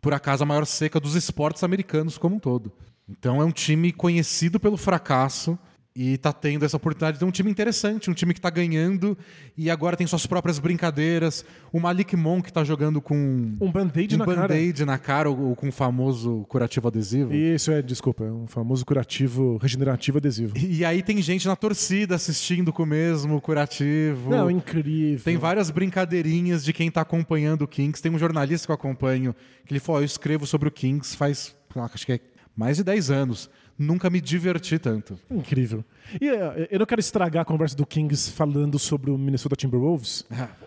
Por 0.00 0.14
acaso, 0.14 0.44
a 0.44 0.46
maior 0.46 0.64
seca 0.64 1.00
dos 1.00 1.16
esportes 1.16 1.64
americanos 1.64 2.16
como 2.16 2.36
um 2.36 2.38
todo. 2.38 2.72
Então 3.08 3.42
é 3.42 3.44
um 3.44 3.50
time 3.50 3.90
conhecido 3.92 4.60
pelo 4.60 4.76
fracasso 4.76 5.58
e 6.00 6.16
tá 6.16 6.32
tendo 6.32 6.64
essa 6.64 6.76
oportunidade 6.76 7.16
de 7.16 7.18
ter 7.18 7.24
um 7.24 7.30
time 7.32 7.50
interessante, 7.50 8.08
um 8.08 8.14
time 8.14 8.32
que 8.32 8.40
tá 8.40 8.48
ganhando 8.48 9.18
e 9.56 9.68
agora 9.68 9.96
tem 9.96 10.06
suas 10.06 10.24
próprias 10.26 10.60
brincadeiras. 10.60 11.44
O 11.72 11.80
Malik 11.80 12.14
Monk 12.14 12.44
que 12.44 12.52
tá 12.52 12.62
jogando 12.62 13.00
com 13.00 13.56
Um 13.60 13.72
band-aid 13.72 14.14
um 14.14 14.18
na 14.18 14.24
cara. 14.24 14.42
band-aid 14.42 14.84
na 14.84 14.96
cara 14.96 15.28
ou, 15.28 15.56
com 15.56 15.68
o 15.68 15.72
famoso 15.72 16.46
curativo 16.48 16.86
adesivo. 16.86 17.34
Isso 17.34 17.72
é, 17.72 17.82
desculpa, 17.82 18.22
é 18.22 18.30
um 18.30 18.46
famoso 18.46 18.86
curativo 18.86 19.56
regenerativo 19.56 20.18
adesivo. 20.18 20.56
E, 20.56 20.76
e 20.76 20.84
aí 20.84 21.02
tem 21.02 21.20
gente 21.20 21.48
na 21.48 21.56
torcida 21.56 22.14
assistindo 22.14 22.72
com 22.72 22.84
o 22.84 22.86
mesmo 22.86 23.40
curativo. 23.40 24.30
Não, 24.30 24.48
incrível. 24.48 25.24
Tem 25.24 25.36
várias 25.36 25.68
brincadeirinhas 25.68 26.64
de 26.64 26.72
quem 26.72 26.92
tá 26.92 27.00
acompanhando 27.00 27.62
o 27.62 27.66
Kings. 27.66 28.00
Tem 28.00 28.12
um 28.12 28.18
jornalista 28.20 28.68
que 28.68 28.70
eu 28.70 28.76
acompanho 28.76 29.34
que 29.66 29.72
ele 29.72 29.80
falou: 29.80 29.98
"Ó, 29.98 30.02
eu 30.02 30.06
escrevo 30.06 30.46
sobre 30.46 30.68
o 30.68 30.70
Kings 30.70 31.16
faz, 31.16 31.56
acho 31.92 32.06
que 32.06 32.12
é 32.12 32.20
mais 32.54 32.76
de 32.76 32.84
10 32.84 33.10
anos. 33.10 33.50
Nunca 33.78 34.10
me 34.10 34.20
diverti 34.20 34.78
tanto. 34.78 35.16
Incrível. 35.30 35.84
E 36.20 36.28
é, 36.28 36.68
eu 36.70 36.80
não 36.80 36.86
quero 36.86 37.00
estragar 37.00 37.42
a 37.42 37.44
conversa 37.44 37.76
do 37.76 37.86
Kings 37.86 38.32
falando 38.32 38.78
sobre 38.78 39.10
o 39.10 39.16
Minnesota 39.16 39.54
Timberwolves, 39.54 40.24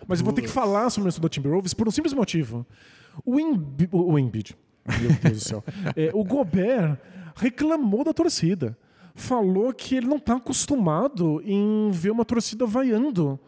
mas 0.08 0.20
eu 0.20 0.24
vou 0.24 0.32
ter 0.32 0.40
que 0.40 0.48
falar 0.48 0.88
sobre 0.88 1.02
o 1.02 1.04
Minnesota 1.04 1.28
Timberwolves 1.28 1.74
por 1.74 1.86
um 1.86 1.90
simples 1.90 2.14
motivo. 2.14 2.66
O, 3.24 3.38
Embi 3.38 3.88
o 3.92 4.18
Embiid, 4.18 4.56
meu 4.98 5.12
Deus 5.12 5.34
do 5.34 5.40
céu, 5.40 5.64
É, 5.94 6.10
o 6.14 6.24
Gobert 6.24 6.96
reclamou 7.36 8.02
da 8.02 8.14
torcida. 8.14 8.76
Falou 9.14 9.74
que 9.74 9.94
ele 9.94 10.06
não 10.06 10.16
está 10.16 10.36
acostumado 10.36 11.42
em 11.44 11.90
ver 11.92 12.10
uma 12.10 12.24
torcida 12.24 12.64
vaiando 12.64 13.38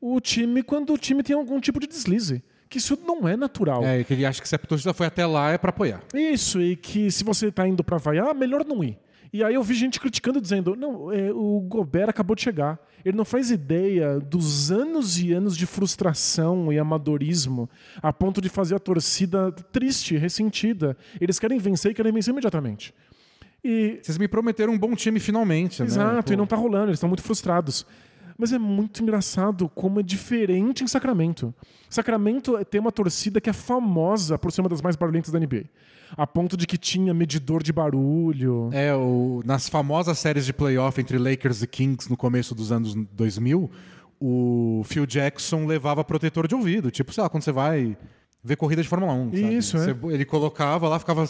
o 0.00 0.20
time 0.20 0.62
quando 0.62 0.92
o 0.92 0.98
time 0.98 1.24
tem 1.24 1.34
algum 1.34 1.58
tipo 1.60 1.80
de 1.80 1.88
deslize. 1.88 2.40
Que 2.68 2.78
isso 2.78 2.96
não 3.04 3.26
é 3.26 3.36
natural. 3.36 3.82
É, 3.82 4.04
que 4.04 4.12
ele 4.12 4.24
acha 4.24 4.40
que 4.40 4.48
se 4.48 4.54
a 4.54 4.58
torcida 4.58 4.94
foi 4.94 5.06
até 5.06 5.26
lá 5.26 5.50
é 5.50 5.58
pra 5.58 5.70
apoiar. 5.70 6.02
Isso, 6.14 6.60
e 6.60 6.76
que 6.76 7.10
se 7.10 7.24
você 7.24 7.50
tá 7.50 7.66
indo 7.66 7.82
pra 7.82 7.96
vaiar, 7.96 8.32
melhor 8.34 8.64
não 8.64 8.84
ir. 8.84 8.96
E 9.32 9.44
aí 9.44 9.54
eu 9.54 9.62
vi 9.62 9.74
gente 9.74 10.00
criticando, 10.00 10.40
dizendo: 10.40 10.74
não, 10.76 11.12
é, 11.12 11.30
o 11.32 11.60
Gobert 11.60 12.08
acabou 12.08 12.34
de 12.34 12.42
chegar. 12.42 12.78
Ele 13.04 13.16
não 13.16 13.24
faz 13.24 13.50
ideia 13.50 14.18
dos 14.18 14.70
anos 14.70 15.18
e 15.18 15.32
anos 15.32 15.56
de 15.56 15.66
frustração 15.66 16.72
e 16.72 16.78
amadorismo 16.78 17.68
a 18.02 18.12
ponto 18.12 18.40
de 18.40 18.48
fazer 18.48 18.74
a 18.74 18.78
torcida 18.78 19.52
triste, 19.52 20.16
ressentida. 20.16 20.96
Eles 21.20 21.38
querem 21.38 21.58
vencer 21.58 21.92
e 21.92 21.94
querem 21.94 22.12
vencer 22.12 22.32
imediatamente. 22.32 22.94
E 23.62 23.98
Vocês 24.02 24.18
me 24.18 24.28
prometeram 24.28 24.72
um 24.72 24.78
bom 24.78 24.94
time 24.94 25.18
finalmente, 25.18 25.80
né? 25.80 25.86
Exato, 25.86 26.28
Pô. 26.28 26.32
e 26.32 26.36
não 26.36 26.46
tá 26.46 26.56
rolando, 26.56 26.86
eles 26.86 26.96
estão 26.96 27.08
muito 27.08 27.22
frustrados. 27.22 27.84
Mas 28.38 28.52
é 28.52 28.58
muito 28.58 29.02
engraçado 29.02 29.68
como 29.68 29.98
é 29.98 30.02
diferente 30.02 30.84
em 30.84 30.86
Sacramento. 30.86 31.52
Sacramento 31.90 32.64
tem 32.66 32.80
uma 32.80 32.92
torcida 32.92 33.40
que 33.40 33.50
é 33.50 33.52
famosa 33.52 34.38
por 34.38 34.52
ser 34.52 34.60
uma 34.60 34.68
das 34.68 34.80
mais 34.80 34.94
barulhentas 34.94 35.32
da 35.32 35.40
NBA. 35.40 35.64
A 36.16 36.24
ponto 36.24 36.56
de 36.56 36.64
que 36.64 36.78
tinha 36.78 37.12
medidor 37.12 37.64
de 37.64 37.72
barulho. 37.72 38.70
É, 38.72 38.94
o, 38.94 39.42
nas 39.44 39.68
famosas 39.68 40.18
séries 40.20 40.46
de 40.46 40.52
playoff 40.52 41.00
entre 41.00 41.18
Lakers 41.18 41.62
e 41.62 41.66
Kings 41.66 42.08
no 42.08 42.16
começo 42.16 42.54
dos 42.54 42.70
anos 42.70 42.94
2000, 42.94 43.68
o 44.20 44.82
Phil 44.84 45.04
Jackson 45.04 45.66
levava 45.66 46.04
protetor 46.04 46.46
de 46.46 46.54
ouvido. 46.54 46.92
Tipo, 46.92 47.12
sei 47.12 47.22
lá, 47.24 47.28
quando 47.28 47.42
você 47.42 47.52
vai 47.52 47.96
ver 48.42 48.56
corrida 48.56 48.82
de 48.82 48.88
Fórmula 48.88 49.12
1. 49.12 49.30
sabe? 49.30 49.56
Isso, 49.56 49.76
é. 49.78 49.96
Ele 50.14 50.24
colocava 50.24 50.88
lá, 50.88 50.98
ficava 50.98 51.24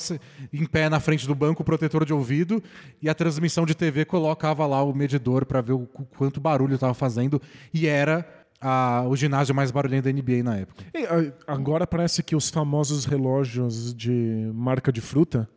em 0.53 0.65
pé 0.67 0.89
na 0.89 1.01
frente 1.01 1.27
do 1.27 1.35
banco 1.35 1.63
o 1.63 1.65
protetor 1.65 2.05
de 2.05 2.13
ouvido 2.13 2.63
e 3.03 3.09
a 3.09 3.15
transmissão 3.15 3.65
de 3.67 3.75
TV 3.75 4.05
colocava 4.05 4.67
lá 4.67 4.83
o 4.83 4.95
medidor 4.95 5.45
para 5.47 5.61
ver 5.61 5.73
o 5.73 5.87
qu- 5.87 6.05
quanto 6.17 6.41
barulho 6.41 6.75
estava 6.75 6.95
fazendo. 6.95 7.41
E 7.73 7.87
era 7.87 8.27
a- 8.61 9.05
o 9.09 9.15
ginásio 9.17 9.55
mais 9.55 9.71
barulhento 9.71 10.05
da 10.05 10.11
NBA 10.13 10.43
na 10.43 10.57
época. 10.57 10.85
E, 10.95 11.33
agora 11.47 11.87
parece 11.87 12.23
que 12.23 12.35
os 12.37 12.51
famosos 12.51 13.05
relógios 13.05 13.95
de 13.95 14.51
marca 14.55 14.93
de 14.93 15.01
fruta 15.01 15.49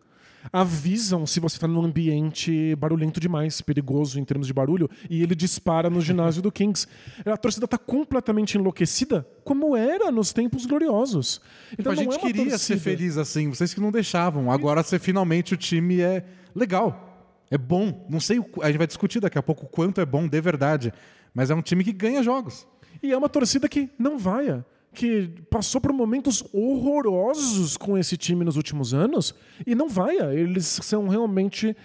avisam 0.51 1.25
se 1.25 1.39
você 1.39 1.57
está 1.57 1.67
num 1.67 1.83
ambiente 1.83 2.75
barulhento 2.75 3.19
demais, 3.19 3.61
perigoso 3.61 4.19
em 4.19 4.25
termos 4.25 4.47
de 4.47 4.53
barulho, 4.53 4.89
e 5.09 5.21
ele 5.21 5.35
dispara 5.35 5.89
no 5.89 6.01
ginásio 6.01 6.41
do 6.41 6.51
Kings. 6.51 6.87
A 7.25 7.37
torcida 7.37 7.65
está 7.65 7.77
completamente 7.77 8.57
enlouquecida, 8.57 9.27
como 9.43 9.75
era 9.75 10.11
nos 10.11 10.31
tempos 10.33 10.65
gloriosos. 10.65 11.41
Então, 11.77 11.91
a 11.91 11.95
gente 11.95 12.15
é 12.15 12.19
queria 12.19 12.49
torcida. 12.51 12.57
ser 12.57 12.77
feliz 12.77 13.17
assim, 13.17 13.49
vocês 13.49 13.73
que 13.73 13.81
não 13.81 13.91
deixavam. 13.91 14.51
Agora 14.51 14.83
você 14.83 14.97
finalmente 14.99 15.53
o 15.53 15.57
time 15.57 16.01
é 16.01 16.25
legal, 16.55 17.35
é 17.49 17.57
bom. 17.57 18.05
Não 18.09 18.19
sei, 18.19 18.39
a 18.61 18.67
gente 18.67 18.77
vai 18.77 18.87
discutir 18.87 19.19
daqui 19.19 19.37
a 19.37 19.43
pouco 19.43 19.65
o 19.65 19.69
quanto 19.69 20.01
é 20.01 20.05
bom 20.05 20.27
de 20.27 20.41
verdade, 20.41 20.93
mas 21.33 21.49
é 21.49 21.55
um 21.55 21.61
time 21.61 21.83
que 21.83 21.93
ganha 21.93 22.23
jogos. 22.23 22.67
E 23.01 23.11
é 23.11 23.17
uma 23.17 23.29
torcida 23.29 23.67
que 23.67 23.89
não 23.97 24.17
vaia, 24.17 24.65
que 24.93 25.29
passou 25.49 25.79
por 25.79 25.93
momentos 25.93 26.43
horrorosos 26.53 27.77
com 27.77 27.97
esse 27.97 28.17
time 28.17 28.43
nos 28.43 28.57
últimos 28.57 28.93
anos 28.93 29.33
e 29.65 29.73
não 29.73 29.87
vaia. 29.87 30.33
Eles 30.33 30.65
são 30.65 31.07
realmente 31.07 31.75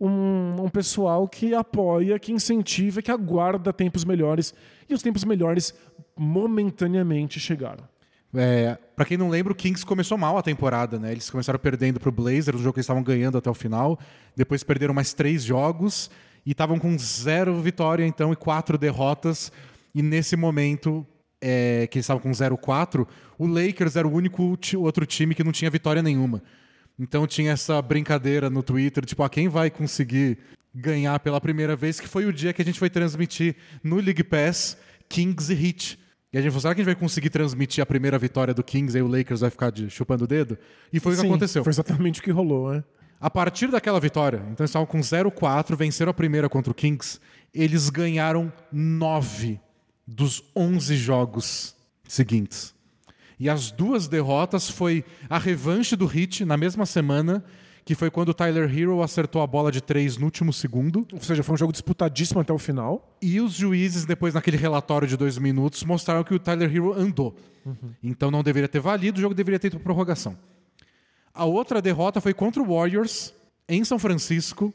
um, 0.00 0.64
um 0.64 0.68
pessoal 0.68 1.28
que 1.28 1.54
apoia, 1.54 2.18
que 2.18 2.32
incentiva, 2.32 3.02
que 3.02 3.10
aguarda 3.10 3.72
tempos 3.72 4.04
melhores. 4.04 4.54
E 4.88 4.94
os 4.94 5.02
tempos 5.02 5.24
melhores 5.24 5.74
momentaneamente 6.16 7.38
chegaram. 7.38 7.84
É, 8.36 8.76
para 8.96 9.04
quem 9.04 9.16
não 9.16 9.28
lembra, 9.28 9.52
o 9.52 9.56
Kings 9.56 9.86
começou 9.86 10.18
mal 10.18 10.36
a 10.36 10.42
temporada, 10.42 10.98
né? 10.98 11.12
Eles 11.12 11.30
começaram 11.30 11.58
perdendo 11.58 12.00
pro 12.00 12.10
Blazers, 12.10 12.58
um 12.58 12.62
jogo 12.62 12.72
que 12.72 12.78
eles 12.78 12.84
estavam 12.84 13.02
ganhando 13.02 13.38
até 13.38 13.48
o 13.48 13.54
final. 13.54 13.98
Depois 14.34 14.64
perderam 14.64 14.92
mais 14.92 15.12
três 15.12 15.44
jogos 15.44 16.10
e 16.44 16.50
estavam 16.50 16.78
com 16.78 16.98
zero 16.98 17.54
vitória, 17.60 18.04
então, 18.04 18.32
e 18.32 18.36
quatro 18.36 18.76
derrotas. 18.76 19.52
E 19.94 20.02
nesse 20.02 20.34
momento, 20.34 21.06
é, 21.46 21.86
que 21.90 21.98
eles 21.98 22.04
estavam 22.04 22.22
com 22.22 22.30
0-4, 22.30 23.06
o 23.38 23.46
Lakers 23.46 23.96
era 23.96 24.08
o 24.08 24.10
único 24.12 24.58
outro 24.78 25.04
time 25.04 25.34
que 25.34 25.44
não 25.44 25.52
tinha 25.52 25.70
vitória 25.70 26.02
nenhuma. 26.02 26.42
Então 26.98 27.26
tinha 27.26 27.52
essa 27.52 27.82
brincadeira 27.82 28.48
no 28.48 28.62
Twitter, 28.62 29.04
tipo, 29.04 29.22
ah, 29.22 29.28
quem 29.28 29.46
vai 29.46 29.70
conseguir 29.70 30.38
ganhar 30.74 31.20
pela 31.20 31.38
primeira 31.40 31.76
vez, 31.76 32.00
que 32.00 32.08
foi 32.08 32.24
o 32.24 32.32
dia 32.32 32.52
que 32.54 32.62
a 32.62 32.64
gente 32.64 32.78
foi 32.78 32.88
transmitir 32.88 33.56
no 33.82 33.96
League 33.96 34.24
Pass 34.24 34.78
Kings 35.06 35.52
e 35.52 35.66
Heat. 35.66 35.98
E 36.32 36.38
a 36.38 36.40
gente 36.40 36.50
falou, 36.50 36.62
será 36.62 36.74
que 36.74 36.80
a 36.80 36.84
gente 36.84 36.92
vai 36.94 37.00
conseguir 37.00 37.28
transmitir 37.30 37.82
a 37.82 37.86
primeira 37.86 38.18
vitória 38.18 38.54
do 38.54 38.64
Kings 38.64 38.96
e 38.96 38.98
aí 38.98 39.02
o 39.02 39.06
Lakers 39.06 39.40
vai 39.40 39.50
ficar 39.50 39.70
de- 39.70 39.90
chupando 39.90 40.24
o 40.24 40.26
dedo? 40.26 40.56
E 40.92 40.98
foi 40.98 41.12
o 41.12 41.14
que 41.14 41.20
Sim, 41.20 41.28
aconteceu. 41.28 41.62
Foi 41.62 41.70
exatamente 41.70 42.20
o 42.20 42.22
que 42.22 42.30
rolou, 42.30 42.72
né? 42.72 42.82
A 43.20 43.30
partir 43.30 43.68
daquela 43.68 44.00
vitória, 44.00 44.38
então 44.50 44.64
eles 44.64 44.70
estavam 44.70 44.86
com 44.86 44.98
0-4, 44.98 45.76
venceram 45.76 46.10
a 46.10 46.14
primeira 46.14 46.48
contra 46.48 46.70
o 46.72 46.74
Kings, 46.74 47.20
eles 47.54 47.88
ganharam 47.90 48.52
9 48.72 49.60
dos 50.06 50.42
11 50.54 50.96
jogos 50.96 51.74
seguintes. 52.06 52.74
E 53.38 53.48
as 53.48 53.70
duas 53.70 54.06
derrotas 54.06 54.70
foi 54.70 55.04
a 55.28 55.38
revanche 55.38 55.96
do 55.96 56.04
Heat 56.06 56.44
na 56.44 56.56
mesma 56.56 56.86
semana, 56.86 57.44
que 57.84 57.94
foi 57.94 58.10
quando 58.10 58.30
o 58.30 58.34
Tyler 58.34 58.70
Hero 58.74 59.02
acertou 59.02 59.42
a 59.42 59.46
bola 59.46 59.70
de 59.70 59.80
três 59.80 60.16
no 60.16 60.24
último 60.24 60.52
segundo. 60.52 61.06
Ou 61.12 61.20
seja, 61.20 61.42
foi 61.42 61.54
um 61.54 61.58
jogo 61.58 61.72
disputadíssimo 61.72 62.40
até 62.40 62.52
o 62.52 62.58
final. 62.58 63.16
E 63.20 63.40
os 63.40 63.52
juízes, 63.52 64.04
depois 64.04 64.32
naquele 64.32 64.56
relatório 64.56 65.06
de 65.06 65.16
dois 65.16 65.36
minutos, 65.36 65.82
mostraram 65.84 66.24
que 66.24 66.34
o 66.34 66.38
Tyler 66.38 66.74
Hero 66.74 66.94
andou. 66.94 67.36
Então 68.02 68.30
não 68.30 68.42
deveria 68.42 68.68
ter 68.68 68.80
valido, 68.80 69.18
o 69.18 69.20
jogo 69.20 69.34
deveria 69.34 69.58
ter 69.58 69.66
ido 69.66 69.76
para 69.76 69.84
prorrogação. 69.84 70.36
A 71.32 71.44
outra 71.44 71.82
derrota 71.82 72.20
foi 72.20 72.32
contra 72.32 72.62
o 72.62 72.74
Warriors, 72.74 73.34
em 73.68 73.84
São 73.84 73.98
Francisco. 73.98 74.72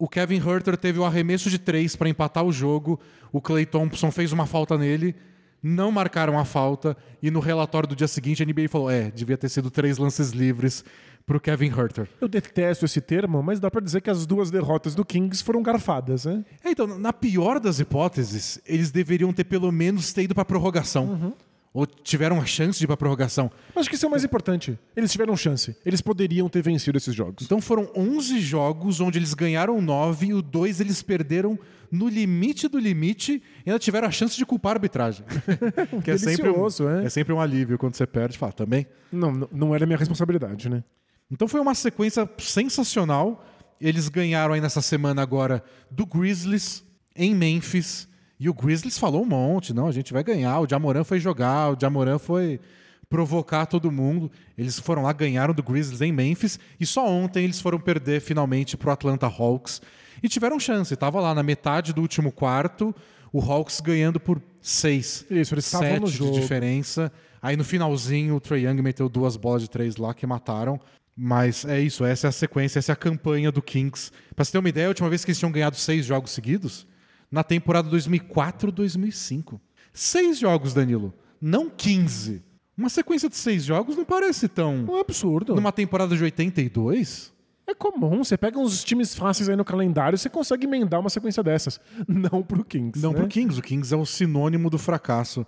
O 0.00 0.08
Kevin 0.08 0.40
Herter 0.40 0.78
teve 0.78 0.98
o 0.98 1.04
arremesso 1.04 1.50
de 1.50 1.58
três 1.58 1.94
para 1.94 2.08
empatar 2.08 2.42
o 2.42 2.50
jogo. 2.50 2.98
O 3.30 3.38
Clay 3.38 3.66
Thompson 3.66 4.10
fez 4.10 4.32
uma 4.32 4.46
falta 4.46 4.78
nele. 4.78 5.14
Não 5.62 5.92
marcaram 5.92 6.38
a 6.38 6.44
falta. 6.46 6.96
E 7.22 7.30
no 7.30 7.38
relatório 7.38 7.86
do 7.86 7.94
dia 7.94 8.08
seguinte, 8.08 8.42
a 8.42 8.46
NBA 8.46 8.66
falou: 8.70 8.90
é, 8.90 9.10
devia 9.10 9.36
ter 9.36 9.50
sido 9.50 9.70
três 9.70 9.98
lances 9.98 10.30
livres 10.30 10.82
para 11.26 11.36
o 11.36 11.40
Kevin 11.40 11.66
Herter. 11.66 12.08
Eu 12.18 12.28
detesto 12.28 12.86
esse 12.86 12.98
termo, 13.02 13.42
mas 13.42 13.60
dá 13.60 13.70
pra 13.70 13.82
dizer 13.82 14.00
que 14.00 14.08
as 14.08 14.24
duas 14.24 14.50
derrotas 14.50 14.94
do 14.94 15.04
Kings 15.04 15.44
foram 15.44 15.62
garfadas, 15.62 16.24
né? 16.24 16.46
É, 16.64 16.70
então, 16.70 16.86
na 16.98 17.12
pior 17.12 17.60
das 17.60 17.78
hipóteses, 17.78 18.58
eles 18.64 18.90
deveriam 18.90 19.34
ter 19.34 19.44
pelo 19.44 19.70
menos 19.70 20.14
ter 20.14 20.22
ido 20.22 20.34
para 20.34 20.46
prorrogação. 20.46 21.04
Uhum. 21.04 21.32
Ou 21.72 21.86
tiveram 21.86 22.40
a 22.40 22.44
chance 22.44 22.78
de 22.78 22.84
ir 22.84 22.88
para 22.88 22.96
prorrogação. 22.96 23.50
Acho 23.76 23.88
que 23.88 23.94
isso 23.94 24.04
é 24.04 24.08
o 24.08 24.10
mais 24.10 24.24
importante. 24.24 24.76
Eles 24.96 25.12
tiveram 25.12 25.36
chance. 25.36 25.76
Eles 25.86 26.00
poderiam 26.00 26.48
ter 26.48 26.62
vencido 26.62 26.98
esses 26.98 27.14
jogos. 27.14 27.44
Então 27.44 27.60
foram 27.60 27.88
11 27.94 28.40
jogos 28.40 29.00
onde 29.00 29.18
eles 29.18 29.34
ganharam 29.34 29.80
9 29.80 30.26
e 30.26 30.34
o 30.34 30.42
2 30.42 30.80
eles 30.80 31.00
perderam 31.00 31.56
no 31.90 32.08
limite 32.08 32.68
do 32.68 32.78
limite 32.78 33.42
e 33.64 33.70
ainda 33.70 33.78
tiveram 33.78 34.08
a 34.08 34.10
chance 34.10 34.36
de 34.36 34.44
culpar 34.44 34.72
a 34.72 34.74
arbitragem. 34.76 35.24
que 36.04 36.10
é 36.10 36.18
sempre, 36.18 36.50
um, 36.50 36.66
é? 37.00 37.06
é 37.06 37.08
sempre 37.08 37.32
um 37.32 37.40
alívio 37.40 37.78
quando 37.78 37.94
você 37.94 38.06
perde. 38.06 38.36
Fala, 38.36 38.52
também. 38.52 38.86
Não, 39.12 39.30
não- 39.32 39.48
não 39.52 39.74
era 39.74 39.86
minha 39.86 39.98
responsabilidade, 39.98 40.68
né? 40.68 40.82
Então 41.30 41.46
foi 41.46 41.60
uma 41.60 41.74
sequência 41.74 42.28
sensacional. 42.38 43.44
Eles 43.80 44.08
ganharam 44.08 44.54
aí 44.54 44.60
nessa 44.60 44.82
semana 44.82 45.22
agora 45.22 45.62
do 45.90 46.04
Grizzlies 46.04 46.84
em 47.14 47.34
Memphis. 47.34 48.08
E 48.40 48.48
o 48.48 48.54
Grizzlies 48.54 48.98
falou 48.98 49.22
um 49.22 49.26
monte, 49.26 49.74
não, 49.74 49.86
a 49.86 49.92
gente 49.92 50.14
vai 50.14 50.24
ganhar. 50.24 50.58
O 50.60 50.66
Jamoran 50.66 51.04
foi 51.04 51.20
jogar, 51.20 51.72
o 51.72 51.76
Jamoran 51.78 52.18
foi 52.18 52.58
provocar 53.06 53.66
todo 53.66 53.92
mundo. 53.92 54.32
Eles 54.56 54.78
foram 54.78 55.02
lá, 55.02 55.12
ganharam 55.12 55.52
do 55.52 55.62
Grizzlies 55.62 56.00
em 56.00 56.10
Memphis 56.10 56.58
e 56.80 56.86
só 56.86 57.06
ontem 57.06 57.44
eles 57.44 57.60
foram 57.60 57.78
perder 57.78 58.22
finalmente 58.22 58.78
pro 58.78 58.90
Atlanta 58.90 59.26
Hawks 59.26 59.82
e 60.22 60.28
tiveram 60.28 60.58
chance. 60.58 60.96
Tava 60.96 61.20
lá 61.20 61.34
na 61.34 61.42
metade 61.42 61.92
do 61.92 62.00
último 62.00 62.32
quarto, 62.32 62.94
o 63.30 63.40
Hawks 63.40 63.78
ganhando 63.80 64.18
por 64.18 64.40
seis. 64.62 65.26
Isso, 65.30 65.52
eles 65.52 65.66
sete 65.66 66.00
no 66.00 66.06
de 66.06 66.16
jogo. 66.16 66.40
diferença. 66.40 67.12
Aí 67.42 67.58
no 67.58 67.64
finalzinho 67.64 68.36
o 68.36 68.40
Trae 68.40 68.64
Young 68.64 68.80
meteu 68.80 69.08
duas 69.10 69.36
bolas 69.36 69.60
de 69.60 69.68
três 69.68 69.96
lá 69.96 70.14
que 70.14 70.26
mataram. 70.26 70.80
Mas 71.14 71.66
é 71.66 71.78
isso, 71.78 72.06
essa 72.06 72.28
é 72.28 72.30
a 72.30 72.32
sequência, 72.32 72.78
essa 72.78 72.92
é 72.92 72.94
a 72.94 72.96
campanha 72.96 73.52
do 73.52 73.60
Kings. 73.60 74.10
Pra 74.34 74.42
você 74.42 74.52
ter 74.52 74.58
uma 74.58 74.68
ideia, 74.70 74.86
a 74.86 74.88
última 74.88 75.10
vez 75.10 75.22
que 75.22 75.30
eles 75.30 75.38
tinham 75.38 75.52
ganhado 75.52 75.76
seis 75.76 76.06
jogos 76.06 76.30
seguidos, 76.30 76.86
na 77.30 77.44
temporada 77.44 77.88
2004-2005. 77.90 79.60
Seis 79.92 80.38
jogos, 80.38 80.74
Danilo, 80.74 81.12
não 81.40 81.70
15. 81.70 82.42
Uma 82.76 82.88
sequência 82.88 83.28
de 83.28 83.36
seis 83.36 83.64
jogos 83.64 83.96
não 83.96 84.04
parece 84.04 84.48
tão. 84.48 84.86
Um 84.88 84.96
absurdo. 84.96 85.54
Numa 85.54 85.72
temporada 85.72 86.16
de 86.16 86.22
82? 86.22 87.32
É 87.66 87.74
comum. 87.74 88.24
Você 88.24 88.36
pega 88.36 88.58
uns 88.58 88.82
times 88.82 89.14
fáceis 89.14 89.48
aí 89.48 89.54
no 89.54 89.64
calendário 89.64 90.18
você 90.18 90.28
consegue 90.28 90.66
emendar 90.66 90.98
uma 90.98 91.10
sequência 91.10 91.42
dessas. 91.42 91.80
Não 92.08 92.42
pro 92.42 92.64
Kings. 92.64 93.00
Não 93.00 93.12
né? 93.12 93.18
pro 93.18 93.28
Kings. 93.28 93.58
O 93.58 93.62
Kings 93.62 93.94
é 93.94 93.96
o 93.96 94.04
sinônimo 94.04 94.68
do 94.68 94.78
fracasso. 94.78 95.46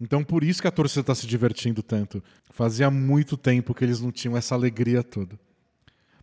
Então 0.00 0.22
por 0.24 0.42
isso 0.44 0.60
que 0.60 0.68
a 0.68 0.72
torcida 0.72 1.04
tá 1.04 1.14
se 1.14 1.26
divertindo 1.26 1.82
tanto. 1.82 2.22
Fazia 2.50 2.90
muito 2.90 3.36
tempo 3.36 3.72
que 3.72 3.84
eles 3.84 4.00
não 4.00 4.10
tinham 4.10 4.36
essa 4.36 4.54
alegria 4.54 5.02
toda. 5.02 5.38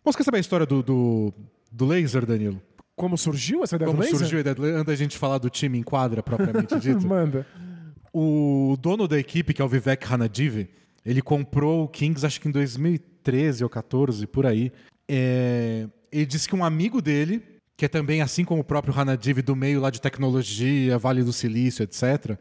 Bom, 0.04 0.12
você 0.12 0.18
quer 0.18 0.24
saber 0.24 0.36
a 0.36 0.40
história 0.40 0.66
do, 0.66 0.82
do, 0.82 1.34
do 1.72 1.86
laser, 1.86 2.24
Danilo? 2.26 2.60
Como 3.00 3.16
surgiu 3.16 3.62
essa 3.62 3.76
ideia 3.76 3.86
Como 3.90 4.02
do 4.02 4.04
laser? 4.04 4.18
surgiu 4.18 4.36
a 4.36 4.40
ideia 4.42 4.54
do 4.54 4.60
laser? 4.60 4.76
Antes 4.76 4.86
da 4.86 4.94
gente 4.94 5.16
falar 5.16 5.38
do 5.38 5.48
time 5.48 5.78
em 5.78 5.82
quadra, 5.82 6.22
propriamente 6.22 6.76
dito. 6.78 7.06
Manda. 7.06 7.46
o 8.12 8.76
dono 8.78 9.08
da 9.08 9.18
equipe, 9.18 9.54
que 9.54 9.62
é 9.62 9.64
o 9.64 9.68
Vivek 9.68 10.06
Hanadivi, 10.12 10.68
ele 11.04 11.22
comprou 11.22 11.84
o 11.84 11.88
Kings 11.88 12.26
acho 12.26 12.38
que 12.38 12.46
em 12.46 12.50
2013 12.50 13.64
ou 13.64 13.70
14, 13.70 14.26
por 14.26 14.44
aí. 14.44 14.70
É, 15.08 15.88
ele 16.12 16.26
disse 16.26 16.46
que 16.46 16.54
um 16.54 16.62
amigo 16.62 17.00
dele, 17.00 17.42
que 17.74 17.86
é 17.86 17.88
também 17.88 18.20
assim 18.20 18.44
como 18.44 18.60
o 18.60 18.64
próprio 18.64 18.92
Hanadivi 18.94 19.40
do 19.40 19.56
meio 19.56 19.80
lá 19.80 19.88
de 19.88 19.98
tecnologia, 20.00 20.98
Vale 20.98 21.22
do 21.22 21.32
Silício, 21.32 21.82
etc., 21.82 22.36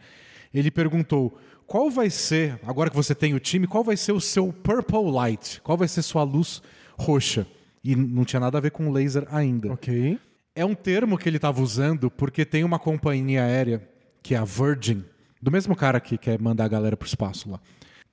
ele 0.53 0.69
perguntou 0.69 1.39
qual 1.65 1.89
vai 1.89 2.09
ser, 2.09 2.59
agora 2.65 2.89
que 2.89 2.95
você 2.97 3.15
tem 3.15 3.33
o 3.33 3.39
time, 3.39 3.65
qual 3.65 3.83
vai 3.83 3.95
ser 3.95 4.11
o 4.11 4.19
seu 4.19 4.51
purple 4.51 5.09
light? 5.09 5.61
Qual 5.61 5.77
vai 5.77 5.87
ser 5.87 6.01
sua 6.01 6.23
luz 6.23 6.61
roxa? 6.97 7.47
E 7.81 7.95
não 7.95 8.25
tinha 8.25 8.41
nada 8.41 8.57
a 8.57 8.61
ver 8.61 8.71
com 8.71 8.91
laser 8.91 9.25
ainda. 9.31 9.71
Ok. 9.71 10.19
É 10.59 10.65
um 10.65 10.75
termo 10.75 11.17
que 11.17 11.29
ele 11.29 11.37
estava 11.37 11.61
usando 11.61 12.11
porque 12.11 12.43
tem 12.43 12.65
uma 12.65 12.77
companhia 12.77 13.43
aérea, 13.45 13.81
que 14.21 14.35
é 14.35 14.37
a 14.37 14.43
Virgin, 14.43 15.05
do 15.41 15.49
mesmo 15.49 15.73
cara 15.73 16.01
que 16.01 16.17
quer 16.17 16.37
mandar 16.41 16.65
a 16.65 16.67
galera 16.67 16.97
pro 16.97 17.07
espaço 17.07 17.49
lá, 17.49 17.61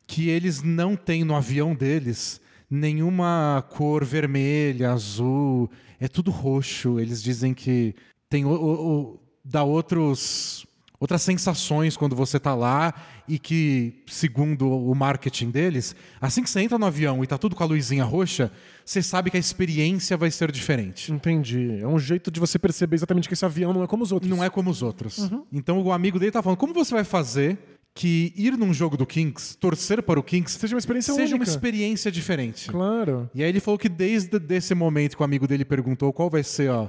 que 0.07 0.29
eles 0.29 0.63
não 0.63 0.95
têm 0.95 1.25
no 1.25 1.35
avião 1.35 1.75
deles 1.75 2.41
nenhuma 2.71 3.65
cor 3.71 4.05
vermelha, 4.05 4.93
azul, 4.93 5.69
é 5.99 6.07
tudo 6.07 6.31
roxo. 6.31 7.01
Eles 7.01 7.21
dizem 7.21 7.53
que 7.53 7.95
tem 8.31 8.45
o, 8.45 8.51
o- 8.51 8.89
o- 9.15 9.21
dá 9.45 9.65
outros 9.65 10.65
outras 10.99 11.21
sensações 11.23 11.95
quando 11.97 12.17
você 12.17 12.39
tá 12.41 12.55
lá 12.55 12.95
e 13.29 13.39
que, 13.39 14.03
segundo 14.07 14.67
o 14.71 14.95
marketing 14.95 15.51
deles, 15.51 15.95
assim 16.21 16.43
que 16.43 16.49
você 16.49 16.61
entra 16.61 16.79
no 16.79 16.87
avião 16.87 17.23
e 17.23 17.27
tá 17.27 17.37
tudo 17.37 17.55
com 17.55 17.63
a 17.63 17.67
luzinha 17.67 18.03
roxa, 18.05 18.51
você 18.87 19.03
sabe 19.03 19.33
que 19.33 19.37
a 19.37 19.41
experiência 19.41 20.17
vai 20.17 20.31
ser 20.31 20.53
diferente. 20.53 21.13
Entendi. 21.13 21.81
É 21.81 21.89
um 21.89 21.99
jeito 21.99 22.31
de 22.31 22.39
você 22.39 22.57
perceber 22.57 22.95
exatamente 22.95 23.27
que 23.27 23.35
esse 23.35 23.45
avião 23.45 23.73
não 23.73 23.83
é 23.83 23.87
como 23.89 24.05
os 24.05 24.13
outros. 24.13 24.31
Não 24.31 24.45
é 24.45 24.49
como 24.49 24.71
os 24.71 24.81
outros. 24.81 25.29
Então 25.53 25.83
o 25.83 25.91
amigo 25.91 26.21
dele 26.21 26.31
tá 26.31 26.41
falando, 26.41 26.57
como 26.57 26.73
você 26.73 26.95
vai 26.95 27.03
fazer 27.03 27.59
que 27.93 28.33
ir 28.37 28.57
num 28.57 28.73
jogo 28.73 28.97
do 28.97 29.05
Kings, 29.05 29.57
torcer 29.59 30.03
para 30.03 30.21
o 30.21 30.23
Kings, 30.23 30.57
Seja 30.59 30.75
uma 30.77 30.79
experiência 30.79 31.15
seja 31.15 31.35
uma 31.35 31.39
única. 31.41 31.51
experiência 31.51 32.13
diferente? 32.13 32.71
Claro. 32.71 33.29
E 33.35 33.43
aí 33.43 33.49
ele 33.49 33.59
falou 33.59 33.77
que 33.77 33.89
desde 33.89 34.39
desse 34.39 34.73
momento 34.75 35.17
que 35.17 35.23
o 35.23 35.25
amigo 35.25 35.49
dele 35.49 35.65
perguntou 35.65 36.13
qual 36.13 36.31
vai 36.31 36.45
ser 36.45 36.71
a, 36.71 36.89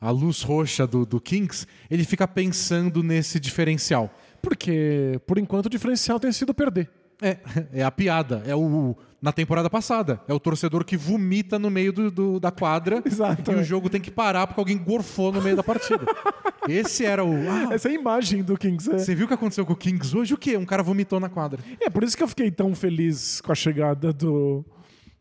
a 0.00 0.10
luz 0.10 0.42
roxa 0.42 0.86
do, 0.86 1.04
do 1.04 1.20
Kings, 1.20 1.66
ele 1.90 2.04
fica 2.04 2.28
pensando 2.28 3.02
nesse 3.02 3.40
diferencial. 3.40 4.14
Porque, 4.40 5.18
por 5.26 5.38
enquanto, 5.38 5.66
o 5.66 5.70
diferencial 5.70 6.20
tem 6.20 6.30
sido 6.30 6.54
perder. 6.54 6.88
É, 7.20 7.38
é 7.80 7.82
a 7.82 7.90
piada. 7.90 8.42
É 8.46 8.54
o. 8.54 8.96
Na 9.22 9.30
temporada 9.32 9.70
passada. 9.70 10.20
É 10.26 10.34
o 10.34 10.40
torcedor 10.40 10.84
que 10.84 10.96
vomita 10.96 11.56
no 11.56 11.70
meio 11.70 11.92
do, 11.92 12.10
do- 12.10 12.40
da 12.40 12.50
quadra. 12.50 13.00
Exato, 13.06 13.52
E 13.52 13.54
é. 13.54 13.58
o 13.58 13.62
jogo 13.62 13.88
tem 13.88 14.00
que 14.00 14.10
parar 14.10 14.48
porque 14.48 14.60
alguém 14.60 14.76
gorfou 14.76 15.30
no 15.32 15.40
meio 15.40 15.54
da 15.54 15.62
partida. 15.62 16.04
Esse 16.68 17.04
era 17.04 17.24
o. 17.24 17.32
Ah, 17.48 17.72
Essa 17.74 17.88
é 17.88 17.92
a 17.92 17.94
imagem 17.94 18.42
do 18.42 18.56
Kings. 18.58 18.90
é. 18.90 18.98
você 18.98 19.14
viu 19.14 19.26
o 19.26 19.28
que 19.28 19.34
aconteceu 19.34 19.64
com 19.64 19.74
o 19.74 19.76
Kings 19.76 20.16
hoje? 20.16 20.34
O 20.34 20.36
quê? 20.36 20.56
Um 20.56 20.64
cara 20.66 20.82
vomitou 20.82 21.20
na 21.20 21.28
quadra. 21.28 21.60
É 21.80 21.88
por 21.88 22.02
isso 22.02 22.16
que 22.16 22.22
eu 22.22 22.26
fiquei 22.28 22.50
tão 22.50 22.74
feliz 22.74 23.40
com 23.40 23.52
a 23.52 23.54
chegada 23.54 24.12
do, 24.12 24.64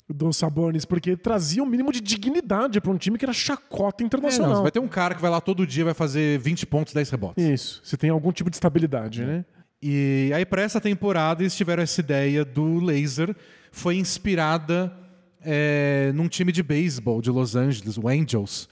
do 0.10 0.34
Sabonis, 0.34 0.84
porque 0.84 1.16
trazia 1.16 1.62
um 1.62 1.66
mínimo 1.68 1.92
de 1.92 2.02
dignidade 2.02 2.82
para 2.82 2.92
um 2.92 2.98
time 2.98 3.20
que 3.20 3.26
era 3.26 3.34
chacota 3.34 3.98
É, 3.98 4.04
não, 4.04 4.08
internacional. 4.08 4.62
vai 4.64 4.72
ter 4.72 4.80
um 4.80 4.88
cara 4.88 5.14
que 5.14 5.22
vai 5.22 5.30
lá 5.30 5.40
todo 5.40 5.66
dia 5.68 5.86
vai 5.86 5.94
fazer 5.94 6.40
20 6.40 6.66
pontos, 6.66 6.92
10 6.94 7.08
rebotes. 7.12 7.44
Isso, 7.46 7.82
você 7.84 7.96
tem 7.96 8.10
algum 8.10 8.32
tipo 8.32 8.50
de 8.50 8.56
estabilidade, 8.56 9.24
né? 9.24 9.46
E 9.82 10.32
aí, 10.36 10.46
para 10.46 10.62
essa 10.62 10.80
temporada, 10.80 11.42
eles 11.42 11.56
tiveram 11.56 11.82
essa 11.82 12.00
ideia 12.02 12.46
do 12.46 12.80
laser. 12.80 13.36
Foi 13.72 13.96
inspirada 13.96 14.96
é, 15.44 16.12
num 16.14 16.28
time 16.28 16.52
de 16.52 16.62
beisebol 16.62 17.22
de 17.22 17.32
Los 17.32 17.56
Angeles, 17.56 17.98
o 17.98 18.08
Angels, 18.08 18.70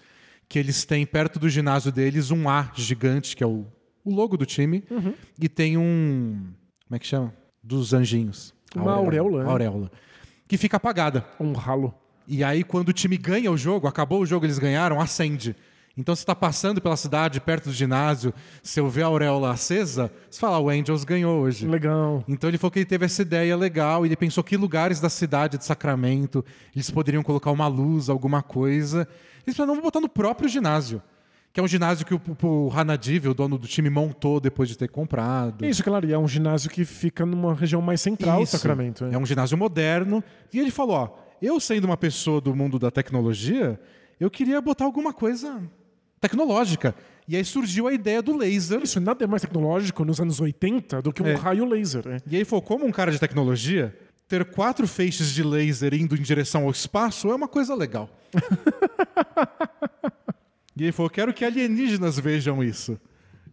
que 0.48 0.60
eles 0.60 0.86
têm 0.86 1.06
perto 1.06 1.39
do 1.39 1.50
ginásio 1.50 1.92
deles 1.92 2.30
um 2.30 2.48
A 2.48 2.72
gigante, 2.75 3.36
que 3.36 3.44
é 3.44 3.48
o, 3.48 3.66
o 4.04 4.13
logo 4.13 4.38
do 4.38 4.46
time, 4.46 4.84
e 5.39 5.50
tem 5.50 5.78
um. 5.78 6.51
Como 6.88 6.96
é 6.96 7.00
que 7.00 7.08
chama? 7.08 7.34
Dos 7.63 7.94
anjinhos. 7.94 8.54
Uma 8.75 8.94
auréola, 8.94 9.44
né? 9.44 9.50
Auréola. 9.50 9.92
Que 10.48 10.58
fica 10.58 10.78
apagada. 10.78 11.25
Um 11.39 11.54
ralo. 11.54 11.94
E 12.28 12.44
aí, 12.44 12.63
quando 12.63 12.89
o 12.89 12.94
time 12.94 13.18
ganha 13.18 13.51
o 13.51 13.58
jogo, 13.58 13.88
acabou 13.88 14.22
o 14.22 14.25
jogo, 14.25 14.46
eles 14.46 14.60
ganharam, 14.60 15.01
acende. 15.01 15.56
Então, 16.00 16.15
você 16.15 16.22
está 16.22 16.34
passando 16.34 16.79
pela 16.79 16.96
cidade, 16.96 17.41
perto 17.41 17.65
do 17.65 17.74
ginásio, 17.74 18.34
você 18.63 18.82
vê 18.84 19.01
a 19.03 19.08
auréola 19.08 19.51
acesa, 19.51 20.10
você 20.32 20.39
fala, 20.39 20.56
"Ah, 20.56 20.60
o 20.60 20.70
Angels 20.70 21.03
ganhou 21.03 21.41
hoje. 21.41 21.68
Legal. 21.68 22.24
Então 22.25 22.50
ele 22.50 22.58
falou 22.58 22.72
que 22.72 22.79
ele 22.79 22.86
teve 22.86 23.03
essa 23.06 23.22
ideia 23.22 23.58
legal 23.58 24.06
e 24.06 24.08
ele 24.08 24.15
pensou 24.15 24.41
que 24.41 24.56
lugares 24.56 25.01
da 25.01 25.10
cidade 25.10 25.58
de 25.58 25.65
Sacramento 25.65 26.44
eles 26.74 26.89
poderiam 26.89 27.22
colocar 27.22 27.51
uma 27.51 27.68
luz, 27.68 28.08
alguma 28.10 28.41
coisa. 28.41 29.06
Eles 29.46 29.58
falaram, 29.58 29.74
não, 29.74 29.82
vou 29.82 29.91
botar 29.91 30.00
no 30.00 30.08
próprio 30.08 30.48
ginásio. 30.48 31.01
Que 31.51 31.60
é 31.60 31.63
um 31.63 31.68
ginásio 31.68 32.06
que 32.06 32.13
o, 32.13 32.22
o 32.44 32.72
Hanadiv, 32.74 33.27
o 33.27 33.34
dono 33.34 33.58
do 33.58 33.68
time, 33.68 33.89
montou 33.89 34.39
depois 34.39 34.70
de 34.70 34.77
ter 34.77 34.88
comprado. 34.88 35.65
Isso, 35.65 35.84
claro, 35.84 36.08
e 36.08 36.13
é 36.13 36.18
um 36.18 36.27
ginásio 36.27 36.70
que 36.70 36.86
fica 36.86 37.25
numa 37.25 37.53
região 37.53 37.82
mais 37.82 38.00
central 38.00 38.38
do 38.38 38.44
Isso. 38.44 38.58
Sacramento. 38.58 39.03
É 39.06 39.18
um 39.18 39.25
ginásio 39.25 39.58
moderno. 39.58 40.24
E 40.53 40.60
ele 40.60 40.72
falou: 40.72 40.96
ó, 40.96 41.10
eu 41.41 41.60
sendo 41.60 41.86
uma 41.86 41.98
pessoa 41.98 42.39
do 42.39 42.56
mundo 42.56 42.77
da 42.79 42.91
tecnologia, 42.91 43.79
eu 44.20 44.29
queria 44.29 44.62
botar 44.62 44.86
alguma 44.86 45.12
coisa 45.12 45.60
tecnológica. 46.20 46.94
E 47.28 47.36
aí 47.36 47.46
surgiu 47.46 47.88
a 47.88 47.94
ideia 47.94 48.22
do 48.22 48.36
laser. 48.36 48.82
Isso 48.84 49.00
nada 49.00 49.24
é 49.24 49.28
mais 49.28 49.42
tecnológico 49.42 50.04
nos 50.04 50.20
anos 50.20 50.40
80 50.42 51.02
do 51.02 51.14
que 51.14 51.22
um 51.22 51.28
É. 51.28 51.36
raio 51.36 51.66
laser. 51.66 52.08
né? 52.08 52.18
E 52.30 52.36
aí 52.36 52.44
falou, 52.46 52.62
como 52.64 52.86
um 52.86 52.92
cara 52.92 53.12
de 53.12 53.20
tecnologia, 53.20 53.96
ter 54.28 54.46
quatro 54.46 54.88
feixes 54.88 55.32
de 55.34 55.44
laser 55.44 55.94
indo 55.94 56.16
em 56.16 56.22
direção 56.22 56.64
ao 56.66 56.72
espaço 56.72 57.30
é 57.30 57.36
uma 57.36 57.48
coisa 57.48 57.76
legal. 57.76 58.10
e 60.76 60.84
ele 60.84 60.92
falou, 60.92 61.10
quero 61.10 61.34
que 61.34 61.44
alienígenas 61.46 62.18
vejam 62.20 62.64
isso. 62.64 63.00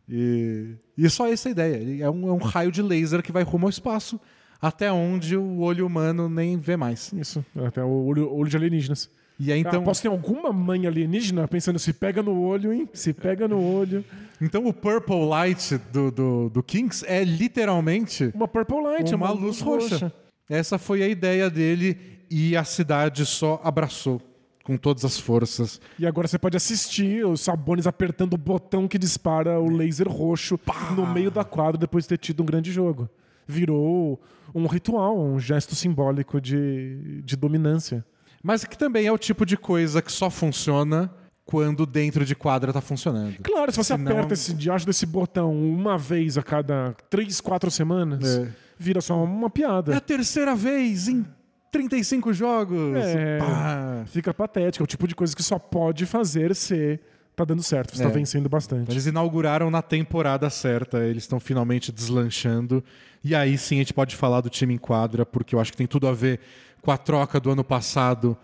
E, 0.08 0.74
e 0.96 1.08
só 1.10 1.26
essa 1.28 1.48
é 1.48 1.52
ideia. 1.52 2.04
É 2.04 2.10
um, 2.10 2.28
é 2.28 2.32
um 2.32 2.36
raio 2.38 2.70
de 2.70 2.82
laser 2.82 3.22
que 3.22 3.32
vai 3.32 3.42
rumo 3.42 3.66
ao 3.66 3.70
espaço, 3.70 4.20
até 4.60 4.90
onde 4.92 5.36
o 5.36 5.58
olho 5.60 5.86
humano 5.86 6.28
nem 6.28 6.56
vê 6.58 6.76
mais. 6.76 7.12
Isso, 7.12 7.44
até 7.66 7.82
o 7.82 7.88
olho, 8.06 8.32
olho 8.32 8.48
de 8.48 8.56
alienígenas. 8.56 9.10
E 9.38 9.52
aí, 9.52 9.60
Então, 9.60 9.72
então, 9.72 9.84
posso 9.84 10.02
ter 10.02 10.08
alguma 10.08 10.52
mãe 10.52 10.86
alienígena 10.86 11.46
pensando 11.46 11.78
se 11.78 11.92
pega 11.92 12.22
no 12.22 12.40
olho, 12.40 12.72
hein? 12.72 12.88
Se 12.94 13.12
pega 13.12 13.46
no 13.46 13.60
olho. 13.62 14.04
então 14.40 14.66
o 14.66 14.72
Purple 14.72 15.26
Light 15.26 15.76
do, 15.92 16.10
do, 16.10 16.50
do 16.50 16.62
Kings 16.62 17.04
é 17.06 17.22
literalmente 17.22 18.30
Uma 18.34 18.48
Purple 18.48 18.82
Light, 18.82 19.14
uma 19.14 19.30
luz 19.30 19.60
roxa. 19.60 20.12
Essa 20.48 20.78
foi 20.78 21.02
a 21.02 21.08
ideia 21.08 21.50
dele 21.50 21.98
e 22.30 22.56
a 22.56 22.64
cidade 22.64 23.26
só 23.26 23.60
abraçou 23.62 24.22
com 24.64 24.76
todas 24.76 25.04
as 25.04 25.18
forças. 25.18 25.80
E 25.98 26.06
agora 26.06 26.26
você 26.26 26.38
pode 26.38 26.56
assistir 26.56 27.24
os 27.24 27.40
Sabones 27.40 27.86
apertando 27.86 28.34
o 28.34 28.38
botão 28.38 28.88
que 28.88 28.98
dispara 28.98 29.60
o 29.60 29.68
laser 29.70 30.08
roxo 30.08 30.58
no 30.96 31.06
meio 31.06 31.30
da 31.30 31.44
quadra 31.44 31.78
depois 31.78 32.04
de 32.04 32.08
ter 32.08 32.18
tido 32.18 32.42
um 32.42 32.46
grande 32.46 32.72
jogo. 32.72 33.08
Virou 33.46 34.20
um 34.54 34.66
ritual, 34.66 35.16
um 35.18 35.38
gesto 35.38 35.74
simbólico 35.76 36.40
de, 36.40 37.22
de 37.22 37.36
dominância. 37.36 38.04
Mas 38.46 38.64
que 38.64 38.78
também 38.78 39.06
é 39.08 39.12
o 39.12 39.18
tipo 39.18 39.44
de 39.44 39.56
coisa 39.56 40.00
que 40.00 40.12
só 40.12 40.30
funciona 40.30 41.10
quando 41.44 41.84
dentro 41.84 42.24
de 42.24 42.36
quadra 42.36 42.72
tá 42.72 42.80
funcionando. 42.80 43.36
Claro, 43.42 43.72
se 43.72 43.76
você 43.78 43.94
Senão- 43.96 44.12
aperta 44.12 44.34
esse 44.34 44.54
diacho 44.54 44.86
desse 44.86 45.04
botão 45.04 45.52
uma 45.52 45.98
vez 45.98 46.38
a 46.38 46.42
cada 46.44 46.94
três, 47.10 47.40
quatro 47.40 47.70
semanas, 47.72 48.38
É. 48.38 48.48
vira 48.78 49.00
só 49.00 49.20
uma 49.24 49.44
É 49.44 49.46
a 49.46 49.50
piada. 49.50 50.00
terceira 50.00 50.54
vez 50.54 51.08
em 51.08 51.26
35 51.72 52.32
jogos. 52.32 52.96
É. 52.98 53.38
Pá. 53.38 54.04
Fica 54.06 54.32
patético. 54.32 54.82
É 54.82 54.84
o 54.84 54.86
tipo 54.86 55.08
de 55.08 55.14
coisa 55.16 55.34
que 55.34 55.42
só 55.42 55.58
pode 55.58 56.06
fazer 56.06 56.54
se 56.54 57.00
tá 57.34 57.44
dando 57.44 57.62
certo, 57.64 57.96
você 57.96 58.02
tá 58.04 58.08
É. 58.08 58.12
vencendo 58.12 58.48
bastante. 58.48 58.90
Eles 58.92 59.06
inauguraram 59.06 59.70
na 59.72 59.82
temporada 59.82 60.48
certa, 60.50 61.04
eles 61.04 61.24
estão 61.24 61.38
finalmente 61.40 61.90
deslanchando. 61.92 62.82
E 63.24 63.34
aí 63.34 63.58
sim 63.58 63.74
a 63.74 63.78
gente 63.78 63.92
pode 63.92 64.14
falar 64.14 64.40
do 64.40 64.48
time 64.48 64.72
em 64.74 64.78
quadra, 64.78 65.26
porque 65.26 65.54
eu 65.54 65.60
acho 65.60 65.72
que 65.72 65.76
tem 65.76 65.86
tudo 65.86 66.06
a 66.06 66.12
ver 66.12 66.38
com 66.86 66.92
a 66.92 66.96
troca 66.96 67.40
do 67.40 67.50
ano 67.50 67.64
passado 67.64 68.38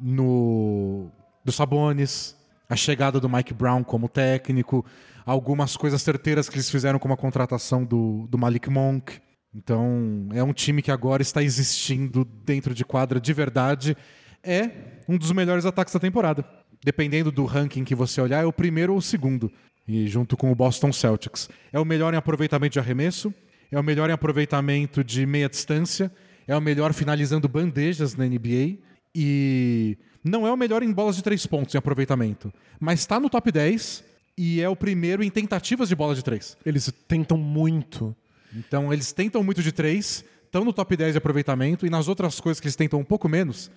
no 0.00 1.08
do 1.44 1.52
Sabonis, 1.52 2.34
a 2.68 2.74
chegada 2.74 3.20
do 3.20 3.28
Mike 3.28 3.54
Brown 3.54 3.84
como 3.84 4.08
técnico, 4.08 4.84
algumas 5.24 5.76
coisas 5.76 6.02
certeiras 6.02 6.48
que 6.48 6.56
eles 6.56 6.68
fizeram 6.68 6.98
como 6.98 7.14
a 7.14 7.16
contratação 7.16 7.84
do, 7.84 8.26
do 8.28 8.36
Malik 8.36 8.68
Monk. 8.68 9.20
Então, 9.54 10.28
é 10.32 10.42
um 10.42 10.52
time 10.52 10.82
que 10.82 10.90
agora 10.90 11.22
está 11.22 11.40
existindo 11.40 12.24
dentro 12.24 12.74
de 12.74 12.84
quadra 12.84 13.20
de 13.20 13.32
verdade. 13.32 13.96
É 14.42 14.70
um 15.08 15.16
dos 15.16 15.30
melhores 15.30 15.64
ataques 15.64 15.94
da 15.94 16.00
temporada. 16.00 16.44
Dependendo 16.84 17.30
do 17.30 17.44
ranking 17.44 17.84
que 17.84 17.94
você 17.94 18.20
olhar, 18.20 18.42
é 18.42 18.46
o 18.46 18.52
primeiro 18.52 18.92
ou 18.92 18.98
o 18.98 19.02
segundo. 19.02 19.52
E 19.86 20.08
junto 20.08 20.36
com 20.36 20.50
o 20.50 20.54
Boston 20.56 20.92
Celtics. 20.92 21.48
É 21.72 21.78
o 21.78 21.84
melhor 21.84 22.12
em 22.12 22.16
aproveitamento 22.16 22.72
de 22.72 22.80
arremesso, 22.80 23.32
é 23.70 23.78
o 23.78 23.84
melhor 23.84 24.10
em 24.10 24.14
aproveitamento 24.14 25.04
de 25.04 25.24
meia 25.24 25.48
distância, 25.48 26.10
é 26.46 26.56
o 26.56 26.60
melhor 26.60 26.92
finalizando 26.92 27.48
bandejas 27.48 28.14
na 28.16 28.24
NBA 28.26 28.78
e 29.14 29.96
não 30.22 30.46
é 30.46 30.52
o 30.52 30.56
melhor 30.56 30.82
em 30.82 30.92
bolas 30.92 31.16
de 31.16 31.22
três 31.22 31.46
pontos 31.46 31.74
em 31.74 31.78
aproveitamento, 31.78 32.52
mas 32.80 33.00
está 33.00 33.20
no 33.20 33.30
top 33.30 33.50
10 33.52 34.04
e 34.36 34.60
é 34.60 34.68
o 34.68 34.74
primeiro 34.76 35.22
em 35.22 35.30
tentativas 35.30 35.88
de 35.88 35.94
bola 35.94 36.14
de 36.14 36.22
três. 36.24 36.56
Eles 36.66 36.92
tentam 37.06 37.36
muito. 37.38 38.14
Então 38.54 38.92
eles 38.92 39.12
tentam 39.12 39.42
muito 39.44 39.62
de 39.62 39.70
três, 39.72 40.24
estão 40.44 40.64
no 40.64 40.72
top 40.72 40.96
10 40.96 41.12
de 41.12 41.18
aproveitamento 41.18 41.86
e 41.86 41.90
nas 41.90 42.08
outras 42.08 42.40
coisas 42.40 42.60
que 42.60 42.66
eles 42.66 42.76
tentam 42.76 42.98
um 43.00 43.04
pouco 43.04 43.28
menos, 43.28 43.70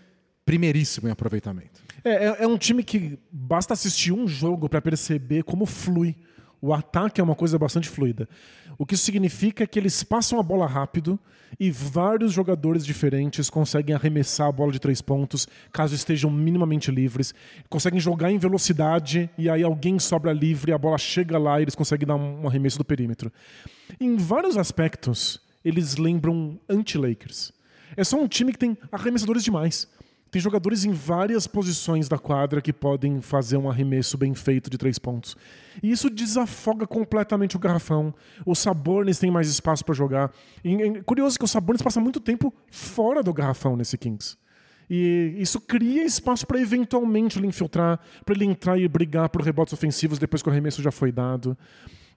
primeiríssimo 0.46 1.08
em 1.08 1.12
aproveitamento. 1.12 1.82
É, 2.04 2.12
é- 2.26 2.44
é 2.44 2.48
um 2.48 2.58
time 2.58 2.84
que 2.84 3.18
basta 3.32 3.74
assistir 3.74 4.12
um 4.12 4.28
jogo 4.28 4.68
para 4.70 4.82
perceber 4.82 5.44
como 5.44 5.66
flui. 5.66 6.16
O 6.62 6.74
ataque 6.74 7.22
é 7.22 7.24
uma 7.24 7.36
coisa 7.36 7.58
bastante 7.58 7.88
fluida. 7.88 8.28
O 8.78 8.86
que 8.86 8.96
isso 8.96 9.04
significa 9.04 9.64
é 9.64 9.68
que 9.68 9.78
eles 9.78 10.04
passam 10.04 10.40
a 10.40 10.44
bola 10.44 10.66
rápido 10.66 11.20
e 11.60 11.72
vários 11.72 12.34
jogadores 12.34 12.86
diferentes 12.86 13.50
conseguem 13.50 13.96
arremessar 13.96 14.48
a 14.48 14.52
bola 14.52 14.72
de 14.72 14.80
três 14.80 15.02
pontos, 15.02 15.48
caso 15.72 15.96
estejam 15.96 16.30
minimamente 16.30 16.92
livres. 16.92 17.34
Conseguem 17.70 18.00
jogar 18.00 18.32
em 18.32 18.38
velocidade 18.38 19.30
e 19.38 19.50
aí 19.50 19.64
alguém 19.64 19.98
sobra 20.00 20.34
livre, 20.34 20.74
a 20.74 20.78
bola 20.78 20.98
chega 20.98 21.38
lá 21.38 21.60
e 21.60 21.64
eles 21.64 21.76
conseguem 21.76 22.08
dar 22.08 22.16
um 22.16 22.48
arremesso 22.48 22.78
do 22.78 22.86
perímetro. 22.86 23.32
Em 24.00 24.18
vários 24.18 24.58
aspectos, 24.58 25.40
eles 25.64 25.98
lembram 25.98 26.60
anti-Lakers. 26.70 27.52
É 27.96 28.04
só 28.04 28.22
um 28.22 28.28
time 28.28 28.52
que 28.52 28.60
tem 28.60 28.78
arremessadores 28.92 29.44
demais. 29.44 29.88
Tem 30.30 30.42
jogadores 30.42 30.84
em 30.84 30.92
várias 30.92 31.48
posições 31.48 32.10
da 32.10 32.18
quadra 32.18 32.62
que 32.62 32.74
podem 32.74 33.22
fazer 33.22 33.58
um 33.58 33.70
arremesso 33.70 34.18
bem 34.18 34.34
feito 34.34 34.70
de 34.70 34.78
três 34.78 35.00
pontos. 35.00 35.36
E 35.82 35.92
isso 35.92 36.10
desafoga 36.10 36.86
completamente 36.86 37.56
o 37.56 37.60
garrafão. 37.60 38.14
O 38.46 38.54
Sabonis 38.54 39.20
tem 39.20 39.32
mais 39.32 39.48
espaço 39.50 39.86
para 39.86 39.96
jogar. 39.96 40.32
E 40.64 40.76
é 40.76 41.02
curioso 41.04 41.38
que 41.38 41.46
o 41.46 41.48
Sabonis 41.48 41.82
passa 41.82 42.00
muito 42.00 42.20
tempo 42.20 42.54
fora 42.70 43.24
do 43.24 43.34
garrafão 43.34 43.78
nesse 43.78 43.98
Kings. 43.98 44.38
E 44.90 45.36
isso 45.38 45.60
cria 45.60 46.04
espaço 46.04 46.48
para 46.48 46.60
eventualmente 46.60 47.38
ele 47.38 47.48
infiltrar, 47.48 48.00
para 48.26 48.36
ele 48.36 48.46
entrar 48.46 48.78
e 48.80 48.88
brigar 48.88 49.30
por 49.30 49.42
rebotes 49.42 49.74
ofensivos 49.74 50.18
depois 50.18 50.42
que 50.42 50.50
o 50.50 50.52
arremesso 50.52 50.82
já 50.82 50.92
foi 50.92 51.12
dado. 51.12 51.58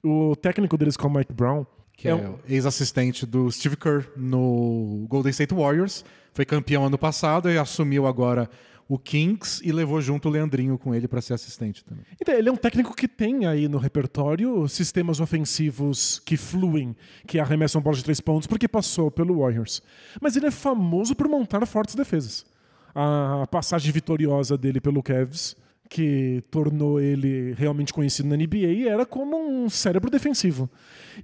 O 0.02 0.34
técnico 0.36 0.78
deles, 0.78 0.96
que 0.96 1.04
é 1.04 1.08
o 1.08 1.12
Mike 1.12 1.32
Brown, 1.32 1.66
que 2.00 2.08
é, 2.08 2.14
o 2.14 2.40
ex-assistente 2.48 3.26
do 3.26 3.50
Steve 3.52 3.76
Kerr 3.76 4.06
no 4.16 5.04
Golden 5.06 5.28
State 5.30 5.54
Warriors. 5.54 6.02
Foi 6.32 6.46
campeão 6.46 6.86
ano 6.86 6.96
passado 6.96 7.50
e 7.50 7.58
assumiu 7.58 8.06
agora 8.06 8.48
o 8.88 8.98
Kings 8.98 9.60
e 9.62 9.70
levou 9.70 10.00
junto 10.00 10.26
o 10.26 10.30
Leandrinho 10.30 10.78
com 10.78 10.94
ele 10.94 11.06
para 11.06 11.20
ser 11.20 11.34
assistente 11.34 11.84
também. 11.84 12.02
Então, 12.18 12.34
ele 12.34 12.48
é 12.48 12.52
um 12.52 12.56
técnico 12.56 12.96
que 12.96 13.06
tem 13.06 13.44
aí 13.44 13.68
no 13.68 13.76
repertório 13.76 14.66
sistemas 14.66 15.20
ofensivos 15.20 16.18
que 16.24 16.38
fluem, 16.38 16.96
que 17.26 17.38
arremessam 17.38 17.82
bolas 17.82 17.98
de 17.98 18.04
três 18.04 18.18
pontos, 18.18 18.46
porque 18.46 18.66
passou 18.66 19.10
pelo 19.10 19.38
Warriors. 19.38 19.82
Mas 20.22 20.36
ele 20.36 20.46
é 20.46 20.50
famoso 20.50 21.14
por 21.14 21.28
montar 21.28 21.64
fortes 21.66 21.94
defesas. 21.94 22.46
A 22.94 23.46
passagem 23.50 23.92
vitoriosa 23.92 24.56
dele 24.56 24.80
pelo 24.80 25.02
Cavs, 25.02 25.54
que 25.90 26.44
tornou 26.52 27.00
ele 27.00 27.52
realmente 27.58 27.92
conhecido 27.92 28.28
na 28.28 28.36
NBA 28.36 28.88
era 28.88 29.04
como 29.04 29.36
um 29.36 29.68
cérebro 29.68 30.08
defensivo. 30.08 30.70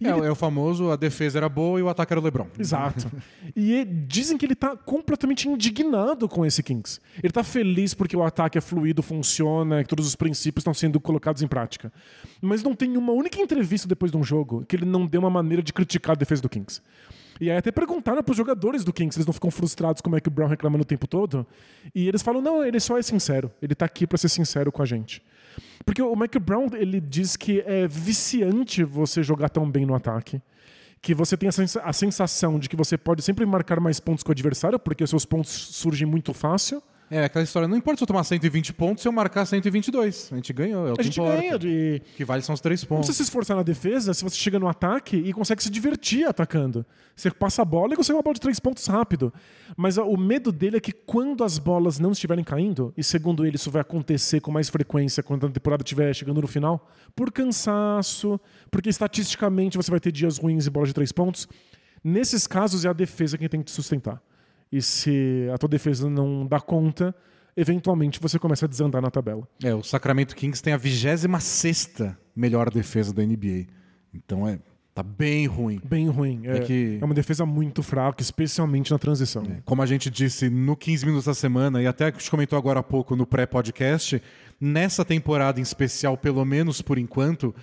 E 0.00 0.08
é, 0.08 0.10
ele... 0.10 0.26
é 0.26 0.30
o 0.30 0.34
famoso 0.34 0.90
a 0.90 0.96
defesa 0.96 1.38
era 1.38 1.48
boa 1.48 1.78
e 1.78 1.82
o 1.84 1.88
ataque 1.88 2.12
era 2.12 2.20
o 2.20 2.24
LeBron. 2.24 2.48
Exato. 2.58 3.08
e 3.54 3.84
dizem 3.84 4.36
que 4.36 4.44
ele 4.44 4.54
está 4.54 4.76
completamente 4.76 5.48
indignado 5.48 6.28
com 6.28 6.44
esse 6.44 6.64
Kings. 6.64 6.98
Ele 7.18 7.28
está 7.28 7.44
feliz 7.44 7.94
porque 7.94 8.16
o 8.16 8.24
ataque 8.24 8.58
é 8.58 8.60
fluido, 8.60 9.04
funciona, 9.04 9.84
que 9.84 9.88
todos 9.88 10.04
os 10.04 10.16
princípios 10.16 10.62
estão 10.62 10.74
sendo 10.74 10.98
colocados 10.98 11.42
em 11.42 11.46
prática. 11.46 11.92
Mas 12.42 12.64
não 12.64 12.74
tem 12.74 12.96
uma 12.96 13.12
única 13.12 13.40
entrevista 13.40 13.86
depois 13.86 14.10
de 14.10 14.18
um 14.18 14.24
jogo 14.24 14.64
que 14.66 14.74
ele 14.74 14.84
não 14.84 15.06
dê 15.06 15.16
uma 15.16 15.30
maneira 15.30 15.62
de 15.62 15.72
criticar 15.72 16.16
a 16.16 16.18
defesa 16.18 16.42
do 16.42 16.48
Kings. 16.48 16.82
E 17.40 17.50
aí 17.50 17.56
até 17.56 17.70
perguntaram 17.70 18.22
para 18.22 18.30
os 18.30 18.36
jogadores 18.36 18.84
do 18.84 18.92
Kings 18.92 19.14
se 19.14 19.18
eles 19.18 19.26
não 19.26 19.32
ficam 19.32 19.50
frustrados 19.50 20.00
como 20.00 20.16
é 20.16 20.20
que 20.20 20.28
o 20.28 20.30
Brown 20.30 20.48
reclamando 20.48 20.82
o 20.82 20.86
tempo 20.86 21.06
todo. 21.06 21.46
E 21.94 22.08
eles 22.08 22.22
falam, 22.22 22.40
não, 22.40 22.64
ele 22.64 22.80
só 22.80 22.98
é 22.98 23.02
sincero. 23.02 23.50
Ele 23.60 23.72
está 23.72 23.84
aqui 23.84 24.06
para 24.06 24.18
ser 24.18 24.28
sincero 24.28 24.72
com 24.72 24.82
a 24.82 24.86
gente. 24.86 25.22
Porque 25.84 26.02
o 26.02 26.16
Mike 26.16 26.38
Brown, 26.38 26.68
ele 26.74 27.00
diz 27.00 27.36
que 27.36 27.60
é 27.66 27.86
viciante 27.86 28.82
você 28.82 29.22
jogar 29.22 29.48
tão 29.48 29.70
bem 29.70 29.86
no 29.86 29.94
ataque. 29.94 30.40
Que 31.00 31.14
você 31.14 31.36
tem 31.36 31.48
a 31.48 31.92
sensação 31.92 32.58
de 32.58 32.68
que 32.68 32.76
você 32.76 32.96
pode 32.96 33.22
sempre 33.22 33.44
marcar 33.46 33.78
mais 33.78 34.00
pontos 34.00 34.24
com 34.24 34.30
o 34.30 34.32
adversário, 34.32 34.78
porque 34.78 35.06
seus 35.06 35.24
pontos 35.24 35.50
surgem 35.50 36.06
muito 36.06 36.32
fácil. 36.32 36.82
É, 37.08 37.24
aquela 37.24 37.44
história, 37.44 37.68
não 37.68 37.76
importa 37.76 37.98
se 37.98 38.02
eu 38.02 38.06
tomar 38.06 38.24
120 38.24 38.72
pontos 38.72 39.02
se 39.02 39.08
eu 39.08 39.12
marcar 39.12 39.46
122. 39.46 40.30
A 40.32 40.36
gente 40.36 40.52
ganhou, 40.52 40.88
é 40.88 40.90
o 40.90 40.94
a 40.94 40.96
que 40.96 41.04
gente 41.04 41.20
importa. 41.20 41.40
ganha. 41.40 41.58
De... 41.58 42.02
que 42.16 42.24
vale 42.24 42.42
são 42.42 42.52
os 42.54 42.60
três 42.60 42.82
pontos. 42.82 42.90
Não 42.90 43.06
precisa 43.06 43.16
se 43.18 43.22
esforçar 43.22 43.56
na 43.56 43.62
defesa 43.62 44.12
se 44.12 44.24
você 44.24 44.36
chega 44.36 44.58
no 44.58 44.66
ataque 44.68 45.16
e 45.16 45.32
consegue 45.32 45.62
se 45.62 45.70
divertir 45.70 46.26
atacando. 46.26 46.84
Você 47.14 47.30
passa 47.30 47.62
a 47.62 47.64
bola 47.64 47.94
e 47.94 47.96
consegue 47.96 48.16
uma 48.16 48.22
bola 48.22 48.34
de 48.34 48.40
três 48.40 48.58
pontos 48.58 48.86
rápido. 48.86 49.32
Mas 49.76 49.96
o 49.98 50.16
medo 50.16 50.50
dele 50.50 50.78
é 50.78 50.80
que 50.80 50.92
quando 50.92 51.44
as 51.44 51.58
bolas 51.58 51.98
não 52.00 52.10
estiverem 52.10 52.44
caindo, 52.44 52.92
e 52.96 53.04
segundo 53.04 53.46
ele 53.46 53.56
isso 53.56 53.70
vai 53.70 53.82
acontecer 53.82 54.40
com 54.40 54.50
mais 54.50 54.68
frequência 54.68 55.22
quando 55.22 55.46
a 55.46 55.50
temporada 55.50 55.82
estiver 55.82 56.12
chegando 56.12 56.40
no 56.40 56.48
final, 56.48 56.90
por 57.14 57.30
cansaço, 57.30 58.40
porque 58.70 58.88
estatisticamente 58.90 59.76
você 59.76 59.90
vai 59.90 60.00
ter 60.00 60.10
dias 60.10 60.38
ruins 60.38 60.66
e 60.66 60.70
bolas 60.70 60.88
de 60.88 60.94
três 60.94 61.12
pontos, 61.12 61.46
nesses 62.02 62.46
casos 62.46 62.84
é 62.84 62.88
a 62.88 62.92
defesa 62.92 63.38
quem 63.38 63.48
tem 63.48 63.60
que 63.60 63.66
te 63.66 63.72
sustentar. 63.72 64.20
E 64.70 64.82
se 64.82 65.48
a 65.52 65.58
tua 65.58 65.68
defesa 65.68 66.10
não 66.10 66.46
dá 66.46 66.60
conta, 66.60 67.14
eventualmente 67.56 68.20
você 68.20 68.38
começa 68.38 68.66
a 68.66 68.68
desandar 68.68 69.00
na 69.00 69.10
tabela. 69.10 69.46
É, 69.62 69.74
o 69.74 69.82
Sacramento 69.82 70.34
Kings 70.34 70.62
tem 70.62 70.72
a 70.72 70.76
26 70.76 72.14
melhor 72.34 72.70
defesa 72.70 73.14
da 73.14 73.22
NBA. 73.24 73.66
Então 74.12 74.46
é 74.46 74.58
tá 74.94 75.02
bem 75.02 75.46
ruim. 75.46 75.78
Bem 75.84 76.08
ruim. 76.08 76.40
É, 76.44 76.56
é, 76.56 76.60
que... 76.60 76.98
é 77.00 77.04
uma 77.04 77.14
defesa 77.14 77.44
muito 77.44 77.82
fraca, 77.82 78.22
especialmente 78.22 78.90
na 78.90 78.98
transição. 78.98 79.42
É, 79.42 79.60
como 79.62 79.82
a 79.82 79.86
gente 79.86 80.08
disse 80.08 80.48
no 80.48 80.74
15 80.74 81.04
minutos 81.04 81.26
da 81.26 81.34
semana, 81.34 81.82
e 81.82 81.86
até 81.86 82.06
a 82.06 82.10
gente 82.10 82.30
comentou 82.30 82.58
agora 82.58 82.80
há 82.80 82.82
pouco 82.82 83.14
no 83.14 83.26
pré-podcast, 83.26 84.22
nessa 84.58 85.04
temporada 85.04 85.60
em 85.60 85.62
especial, 85.62 86.16
pelo 86.16 86.42
menos 86.46 86.80
por 86.80 86.96
enquanto, 86.96 87.54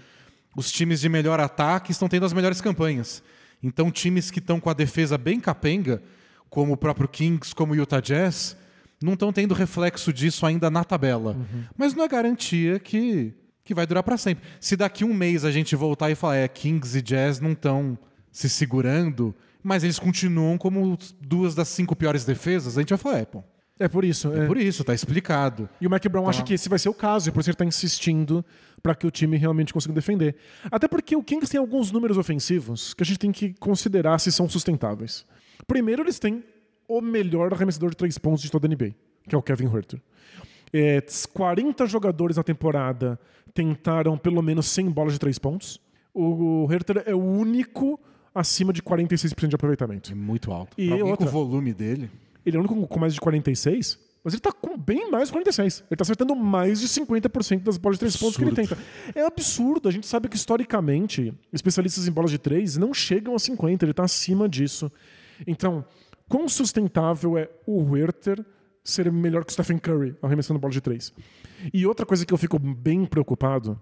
os 0.56 0.72
times 0.72 1.02
de 1.02 1.10
melhor 1.10 1.40
ataque 1.40 1.92
estão 1.92 2.08
tendo 2.08 2.24
as 2.24 2.34
melhores 2.34 2.62
campanhas. 2.62 3.24
Então, 3.64 3.90
times 3.90 4.30
que 4.30 4.38
estão 4.38 4.60
com 4.60 4.70
a 4.70 4.74
defesa 4.74 5.18
bem 5.18 5.40
capenga 5.40 6.04
como 6.50 6.74
o 6.74 6.78
próprio 6.78 7.08
Kings, 7.08 7.54
como 7.54 7.74
o 7.74 7.76
Utah 7.76 8.00
Jazz, 8.00 8.58
não 9.02 9.14
estão 9.14 9.34
tendo 9.34 9.54
reflexo 9.54 10.14
disso 10.14 10.46
ainda 10.46 10.70
na 10.70 10.84
tabela. 10.84 11.32
Uhum. 11.32 11.64
Mas 11.78 11.94
não 11.94 12.04
é 12.04 12.08
garantia 12.08 12.80
que, 12.80 13.34
que 13.64 13.74
vai 13.74 13.86
durar 13.86 14.04
para 14.04 14.18
sempre. 14.18 14.44
Se 14.60 14.76
daqui 14.76 15.04
um 15.04 15.14
mês 15.14 15.44
a 15.44 15.52
gente 15.52 15.76
voltar 15.76 16.10
e 16.10 16.16
falar, 16.16 16.38
é, 16.38 16.48
Kings 16.48 16.98
e 16.98 17.02
Jazz 17.02 17.40
não 17.40 17.52
estão 17.52 17.98
se 18.32 18.50
segurando, 18.50 19.36
mas 19.62 19.84
eles 19.84 20.00
continuam 20.00 20.58
como 20.58 20.98
duas 21.22 21.54
das 21.54 21.68
cinco 21.68 21.96
piores 21.96 22.26
defesas, 22.26 22.78
a 22.78 22.82
gente 22.82 22.90
vai 22.90 22.98
falar, 22.98 23.20
é, 23.20 23.26
pô. 23.26 23.44
É 23.80 23.88
por 23.88 24.06
isso. 24.06 24.32
É, 24.32 24.44
é. 24.44 24.46
por 24.46 24.58
isso, 24.58 24.84
tá 24.84 24.94
explicado. 24.94 25.68
E 25.82 25.88
o 25.88 25.90
Mike 25.90 26.08
Brown 26.08 26.30
acha 26.30 26.44
que 26.44 26.54
esse 26.54 26.70
vai 26.70 26.78
ser 26.78 26.90
o 26.90 26.94
caso, 26.94 27.30
e 27.30 27.32
por 27.32 27.40
isso 27.42 27.50
ele 27.50 27.58
tá 27.58 27.66
insistindo 27.66 28.46
para 28.82 28.94
que 28.94 29.08
o 29.08 29.12
time 29.12 29.36
realmente 29.38 29.74
consiga 29.74 29.94
defender. 29.94 30.36
Até 30.70 30.88
porque 30.88 31.16
o 31.16 31.24
Kings 31.24 31.52
tem 31.52 31.60
alguns 31.60 31.92
números 31.92 32.18
ofensivos 32.18 32.94
que 32.94 33.02
a 33.02 33.06
gente 33.06 33.18
tem 33.18 33.32
que 33.32 33.54
considerar 33.54 34.20
se 34.20 34.32
são 34.32 34.48
sustentáveis. 34.48 35.26
Primeiro, 35.68 36.04
eles 36.04 36.20
têm 36.20 36.44
o 36.88 37.02
melhor 37.02 37.54
arremessador 37.54 37.90
de 37.90 37.98
três 37.98 38.18
pontos 38.18 38.42
de 38.42 38.52
toda 38.52 38.68
a 38.68 38.70
NBA, 38.70 38.94
que 39.28 39.36
é 39.36 39.38
o 39.38 39.42
Kevin 39.42 39.66
Herter. 39.74 40.02
É, 40.72 41.04
40 41.32 41.86
jogadores 41.86 42.38
na 42.38 42.44
temporada 42.44 43.20
tentaram 43.54 44.18
pelo 44.18 44.42
menos 44.42 44.66
100 44.68 44.90
bolas 44.90 45.14
de 45.14 45.20
três 45.20 45.38
pontos. 45.38 45.80
O 46.14 46.68
Herter 46.72 47.04
é 47.06 47.14
o 47.14 47.22
único 47.22 48.00
acima 48.34 48.74
de 48.74 48.82
46% 48.82 49.48
de 49.48 49.56
aproveitamento. 49.56 50.12
É 50.12 50.16
muito 50.16 50.52
alto. 50.52 50.80
E 50.80 50.92
outra, 50.92 51.18
com 51.18 51.24
o 51.26 51.28
volume 51.28 51.74
dele. 51.74 52.10
Ele 52.46 52.58
é 52.58 52.60
o 52.60 52.64
único 52.64 52.88
com 52.88 53.00
mais 53.00 53.14
de 53.14 53.22
46, 53.22 54.00
mas 54.24 54.34
ele 54.34 54.42
tá 54.42 54.52
com 54.52 54.78
bem 54.78 55.10
mais 55.12 55.30
de 55.30 55.34
46. 55.34 55.84
Ele 55.90 55.98
tá 55.98 56.02
acertando 56.02 56.36
mais 56.36 56.80
de 56.80 56.88
50% 56.88 57.62
das 57.62 57.78
bolas 57.78 57.98
de 57.98 58.00
três 58.00 58.18
pontos 58.18 58.38
que 58.38 58.44
ele 58.44 58.56
tenta. 58.56 58.78
É 59.14 59.22
absurdo. 59.22 59.88
A 59.88 59.92
gente 59.92 60.08
sabe 60.08 60.28
que 60.28 60.36
historicamente, 60.36 61.34
especialistas 61.52 62.08
em 62.08 62.12
bolas 62.12 62.32
de 62.32 62.38
três 62.38 62.78
não 62.78 62.94
chegam 62.94 63.36
a 63.36 63.40
50, 63.40 63.86
ele 63.86 63.94
tá 63.94 64.04
acima 64.04 64.50
disso. 64.50 64.92
Então, 65.48 65.86
quão 66.28 66.48
sustentável 66.48 67.38
é 67.38 67.50
o 67.66 67.82
Werther 67.92 68.44
ser 68.84 69.12
melhor 69.12 69.46
que 69.46 69.52
o 69.52 69.54
Stephen 69.54 69.78
Curry 69.78 70.16
arremessando 70.22 70.60
bola 70.60 70.74
de 70.74 70.82
três? 70.82 71.14
E 71.74 71.86
outra 71.86 72.06
coisa 72.06 72.26
que 72.26 72.34
eu 72.34 72.38
fico 72.38 72.60
bem 72.60 73.06
preocupado 73.06 73.80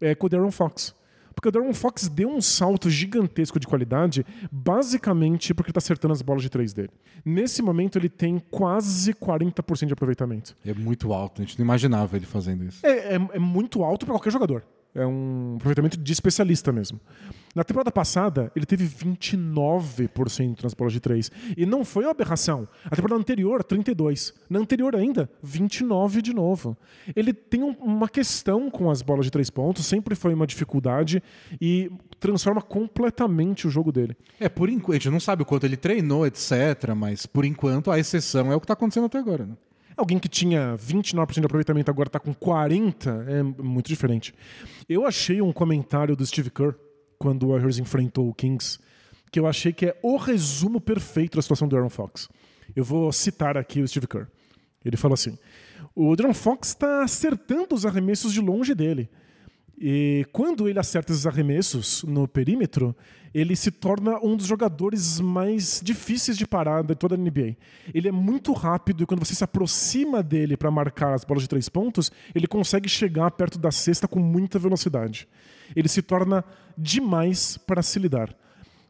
é 0.00 0.14
com 0.14 0.26
o 0.26 0.28
Darren 0.28 0.50
Fox. 0.50 0.94
Porque 1.34 1.50
o 1.50 1.52
Darren 1.52 1.72
Fox 1.72 2.08
deu 2.08 2.28
um 2.28 2.40
salto 2.40 2.90
gigantesco 2.90 3.60
de 3.60 3.66
qualidade, 3.66 4.26
basicamente 4.50 5.54
porque 5.54 5.70
está 5.70 5.78
acertando 5.78 6.12
as 6.12 6.20
bolas 6.20 6.42
de 6.42 6.48
três 6.48 6.72
dele. 6.72 6.90
Nesse 7.24 7.62
momento, 7.62 7.96
ele 7.96 8.08
tem 8.08 8.40
quase 8.50 9.14
40% 9.14 9.86
de 9.86 9.92
aproveitamento. 9.92 10.56
É 10.66 10.74
muito 10.74 11.12
alto, 11.12 11.40
a 11.40 11.44
gente 11.44 11.56
não 11.56 11.64
imaginava 11.64 12.16
ele 12.16 12.26
fazendo 12.26 12.64
isso. 12.64 12.84
É, 12.84 13.14
é, 13.14 13.28
é 13.34 13.38
muito 13.38 13.84
alto 13.84 14.04
para 14.04 14.14
qualquer 14.14 14.32
jogador. 14.32 14.64
É 14.92 15.06
um 15.06 15.54
aproveitamento 15.56 15.96
de 15.96 16.12
especialista 16.12 16.72
mesmo. 16.72 16.98
Na 17.58 17.64
temporada 17.64 17.90
passada, 17.90 18.52
ele 18.54 18.64
teve 18.64 18.86
29% 18.86 20.62
nas 20.62 20.74
bolas 20.74 20.92
de 20.92 21.00
3. 21.00 21.28
E 21.56 21.66
não 21.66 21.84
foi 21.84 22.04
uma 22.04 22.12
aberração. 22.12 22.68
A 22.84 22.94
temporada 22.94 23.20
anterior, 23.20 23.64
32. 23.64 24.32
Na 24.48 24.60
anterior 24.60 24.94
ainda, 24.94 25.28
29 25.42 26.22
de 26.22 26.32
novo. 26.32 26.76
Ele 27.16 27.32
tem 27.32 27.64
um, 27.64 27.72
uma 27.80 28.08
questão 28.08 28.70
com 28.70 28.88
as 28.88 29.02
bolas 29.02 29.24
de 29.24 29.32
3 29.32 29.50
pontos, 29.50 29.84
sempre 29.86 30.14
foi 30.14 30.34
uma 30.34 30.46
dificuldade 30.46 31.20
e 31.60 31.90
transforma 32.20 32.62
completamente 32.62 33.66
o 33.66 33.70
jogo 33.70 33.90
dele. 33.90 34.16
É, 34.38 34.48
por 34.48 34.68
enquanto, 34.68 34.92
a 34.92 34.98
gente 35.00 35.10
não 35.10 35.18
sabe 35.18 35.42
o 35.42 35.44
quanto 35.44 35.66
ele 35.66 35.76
treinou, 35.76 36.24
etc, 36.24 36.94
mas 36.96 37.26
por 37.26 37.44
enquanto 37.44 37.90
a 37.90 37.98
exceção 37.98 38.52
é 38.52 38.54
o 38.54 38.60
que 38.60 38.66
está 38.66 38.74
acontecendo 38.74 39.06
até 39.06 39.18
agora, 39.18 39.44
né? 39.44 39.56
Alguém 39.96 40.20
que 40.20 40.28
tinha 40.28 40.76
29% 40.76 41.40
de 41.40 41.44
aproveitamento 41.44 41.90
agora 41.90 42.08
está 42.08 42.20
com 42.20 42.32
40%, 42.32 43.26
é 43.26 43.42
muito 43.42 43.88
diferente. 43.88 44.32
Eu 44.88 45.04
achei 45.04 45.42
um 45.42 45.52
comentário 45.52 46.14
do 46.14 46.24
Steve 46.24 46.50
Kerr, 46.50 46.76
quando 47.18 47.44
o 47.44 47.48
Warriors 47.50 47.78
enfrentou 47.78 48.28
o 48.28 48.34
Kings, 48.34 48.78
que 49.30 49.38
eu 49.40 49.46
achei 49.46 49.72
que 49.72 49.86
é 49.86 49.98
o 50.02 50.16
resumo 50.16 50.80
perfeito 50.80 51.36
da 51.36 51.42
situação 51.42 51.68
do 51.68 51.76
Aaron 51.76 51.90
Fox. 51.90 52.28
Eu 52.74 52.84
vou 52.84 53.12
citar 53.12 53.56
aqui 53.56 53.80
o 53.80 53.88
Steve 53.88 54.06
Kerr. 54.06 54.26
Ele 54.84 54.96
falou 54.96 55.14
assim: 55.14 55.36
o 55.94 56.12
Aaron 56.12 56.34
Fox 56.34 56.68
está 56.68 57.02
acertando 57.02 57.74
os 57.74 57.84
arremessos 57.84 58.32
de 58.32 58.40
longe 58.40 58.74
dele. 58.74 59.08
E 59.80 60.26
quando 60.32 60.68
ele 60.68 60.78
acerta 60.78 61.12
esses 61.12 61.26
arremessos 61.26 62.02
no 62.02 62.26
perímetro, 62.26 62.96
ele 63.32 63.54
se 63.54 63.70
torna 63.70 64.18
um 64.24 64.36
dos 64.36 64.46
jogadores 64.46 65.20
mais 65.20 65.80
difíceis 65.82 66.36
de 66.36 66.46
parar 66.46 66.82
de 66.82 66.96
toda 66.96 67.14
a 67.14 67.18
NBA. 67.18 67.56
Ele 67.94 68.08
é 68.08 68.12
muito 68.12 68.52
rápido 68.52 69.02
e 69.02 69.06
quando 69.06 69.24
você 69.24 69.34
se 69.34 69.44
aproxima 69.44 70.20
dele 70.20 70.56
para 70.56 70.70
marcar 70.70 71.14
as 71.14 71.24
bolas 71.24 71.44
de 71.44 71.48
três 71.48 71.68
pontos, 71.68 72.10
ele 72.34 72.48
consegue 72.48 72.88
chegar 72.88 73.30
perto 73.30 73.56
da 73.56 73.70
cesta 73.70 74.08
com 74.08 74.18
muita 74.18 74.58
velocidade. 74.58 75.28
Ele 75.74 75.88
se 75.88 76.02
torna 76.02 76.44
demais 76.76 77.56
para 77.56 77.82
se 77.82 77.98
lidar. 77.98 78.34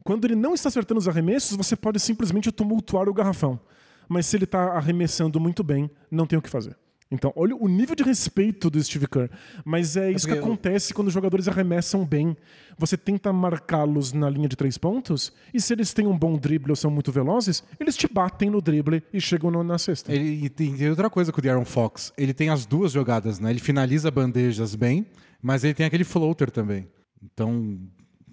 Quando 0.05 0.25
ele 0.25 0.37
não 0.37 0.55
está 0.55 0.69
acertando 0.69 0.99
os 0.99 1.09
arremessos, 1.09 1.57
você 1.57 1.77
pode 1.77 2.01
simplesmente 2.01 2.51
tumultuar 2.51 3.09
o 3.09 3.15
garrafão. 3.15 3.61
Mas 4.09 4.27
se 4.27 4.37
ele 4.37 4.45
está 4.45 4.73
arremessando 4.73 5.39
muito 5.39 5.63
bem, 5.63 5.91
não 6.11 6.27
tem 6.27 6.39
o 6.39 6.43
que 6.43 6.49
fazer. 6.49 6.77
Então, 7.11 7.33
olha 7.35 7.57
o 7.57 7.69
nível 7.69 7.97
de 7.97 8.03
respeito 8.03 8.69
do 8.69 8.83
Steve 8.83 9.07
Kerr. 9.07 9.31
Mas 9.65 9.97
é 9.97 10.11
isso 10.11 10.27
que 10.27 10.35
acontece 10.35 10.93
quando 10.93 11.09
os 11.09 11.15
jogadores 11.15 11.49
arremessam 11.49 12.05
bem. 12.05 12.37
Você 12.77 12.99
tenta 12.99 13.33
marcá-los 13.33 14.13
na 14.13 14.29
linha 14.29 14.49
de 14.49 14.57
três 14.57 14.77
pontos, 14.77 15.33
e 15.53 15.61
se 15.61 15.73
eles 15.73 15.93
têm 15.95 16.07
um 16.07 16.17
bom 16.17 16.37
drible 16.37 16.71
ou 16.71 16.77
são 16.77 16.91
muito 16.91 17.11
velozes, 17.11 17.65
eles 17.81 17.97
te 17.97 18.07
batem 18.07 18.51
no 18.51 18.61
drible 18.61 19.03
e 19.13 19.21
chegam 19.21 19.51
na 19.51 19.79
cesta. 19.79 20.13
Ele, 20.13 20.45
e 20.45 20.49
tem 20.51 20.89
outra 20.91 21.09
coisa 21.09 21.33
com 21.33 21.41
o 21.41 21.43
Darren 21.43 21.65
Fox. 21.65 22.13
Ele 22.17 22.35
tem 22.35 22.51
as 22.51 22.67
duas 22.67 22.93
jogadas, 22.93 23.41
né? 23.41 23.51
Ele 23.51 23.61
finaliza 23.61 24.11
bandejas 24.11 24.75
bem, 24.75 25.07
mas 25.43 25.65
ele 25.65 25.75
tem 25.75 25.87
aquele 25.87 26.05
floater 26.05 26.51
também. 26.51 26.89
Então, 27.23 27.79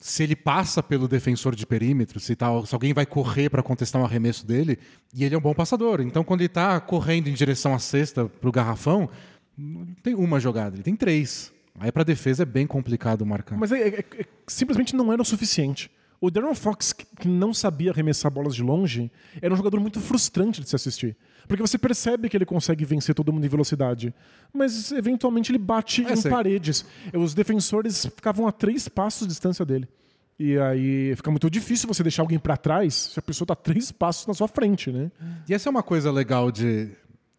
se 0.02 0.24
ele 0.24 0.36
passa 0.36 0.84
pelo 0.84 1.08
defensor 1.08 1.56
de 1.56 1.66
perímetro, 1.66 2.20
se, 2.20 2.36
tá, 2.36 2.48
se 2.66 2.74
alguém 2.74 2.94
vai 2.94 3.06
correr 3.06 3.50
para 3.50 3.64
contestar 3.64 4.02
um 4.02 4.06
arremesso 4.06 4.46
dele, 4.46 4.78
e 5.14 5.24
ele 5.24 5.36
é 5.36 5.38
um 5.38 5.42
bom 5.42 5.54
passador. 5.54 6.02
Então, 6.02 6.24
quando 6.24 6.42
ele 6.42 6.48
está 6.48 6.80
correndo 6.80 7.28
em 7.28 7.34
direção 7.34 7.74
à 7.74 7.80
cesta 7.80 8.26
para 8.26 8.50
o 8.50 8.52
garrafão, 8.52 9.10
não 9.58 9.86
tem 10.04 10.16
uma 10.16 10.40
jogada, 10.40 10.76
ele 10.76 10.84
tem 10.84 10.96
três. 10.96 11.54
Aí 11.80 11.92
para 11.92 12.04
defesa 12.04 12.44
é 12.44 12.46
bem 12.46 12.66
complicado 12.66 13.26
marcar. 13.26 13.58
Mas 13.58 13.72
é, 13.72 13.88
é, 13.88 14.00
é, 14.00 14.26
simplesmente 14.48 14.96
não 14.96 15.12
era 15.12 15.22
o 15.22 15.26
suficiente. 15.26 15.92
O 16.22 16.32
Darren 16.32 16.56
Fox, 16.56 16.94
que 16.94 17.28
não 17.28 17.54
sabia 17.54 17.92
arremessar 17.92 18.32
bolas 18.32 18.56
de 18.56 18.64
longe, 18.64 19.12
era 19.42 19.54
um 19.54 19.58
jogador 19.58 19.80
muito 19.80 20.00
frustrante 20.00 20.62
de 20.62 20.70
se 20.70 20.76
assistir. 20.76 21.16
Porque 21.48 21.62
você 21.62 21.78
percebe 21.78 22.30
que 22.30 22.36
ele 22.38 22.46
consegue 22.46 22.84
vencer 22.86 23.14
todo 23.14 23.32
mundo 23.32 23.46
em 23.46 23.50
velocidade, 23.50 24.14
mas 24.54 24.92
eventualmente 24.92 25.52
ele 25.52 25.60
bate 25.60 26.04
É, 26.06 26.14
em 26.14 26.16
sei. 26.16 26.32
paredes. 26.32 26.86
Os 27.14 27.34
defensores 27.34 28.06
ficavam 28.06 28.48
a 28.48 28.52
três 28.52 28.88
passos 28.88 29.28
de 29.28 29.34
distância 29.34 29.64
dele. 29.66 29.88
E 30.40 30.58
aí 30.58 31.16
fica 31.16 31.30
muito 31.32 31.50
difícil 31.50 31.88
você 31.88 32.02
deixar 32.04 32.24
alguém 32.24 32.40
pra 32.40 32.58
trás 32.58 32.94
se 33.14 33.20
a 33.20 33.22
pessoa 33.22 33.46
tá 33.46 33.56
três 33.56 33.92
passos 33.92 34.26
na 34.28 34.34
sua 34.34 34.48
frente, 34.48 34.92
né? 34.92 35.12
E 35.48 35.54
essa 35.54 35.70
é 35.70 35.72
uma 35.72 35.84
coisa 35.84 36.12
legal 36.12 36.52
de, 36.52 36.90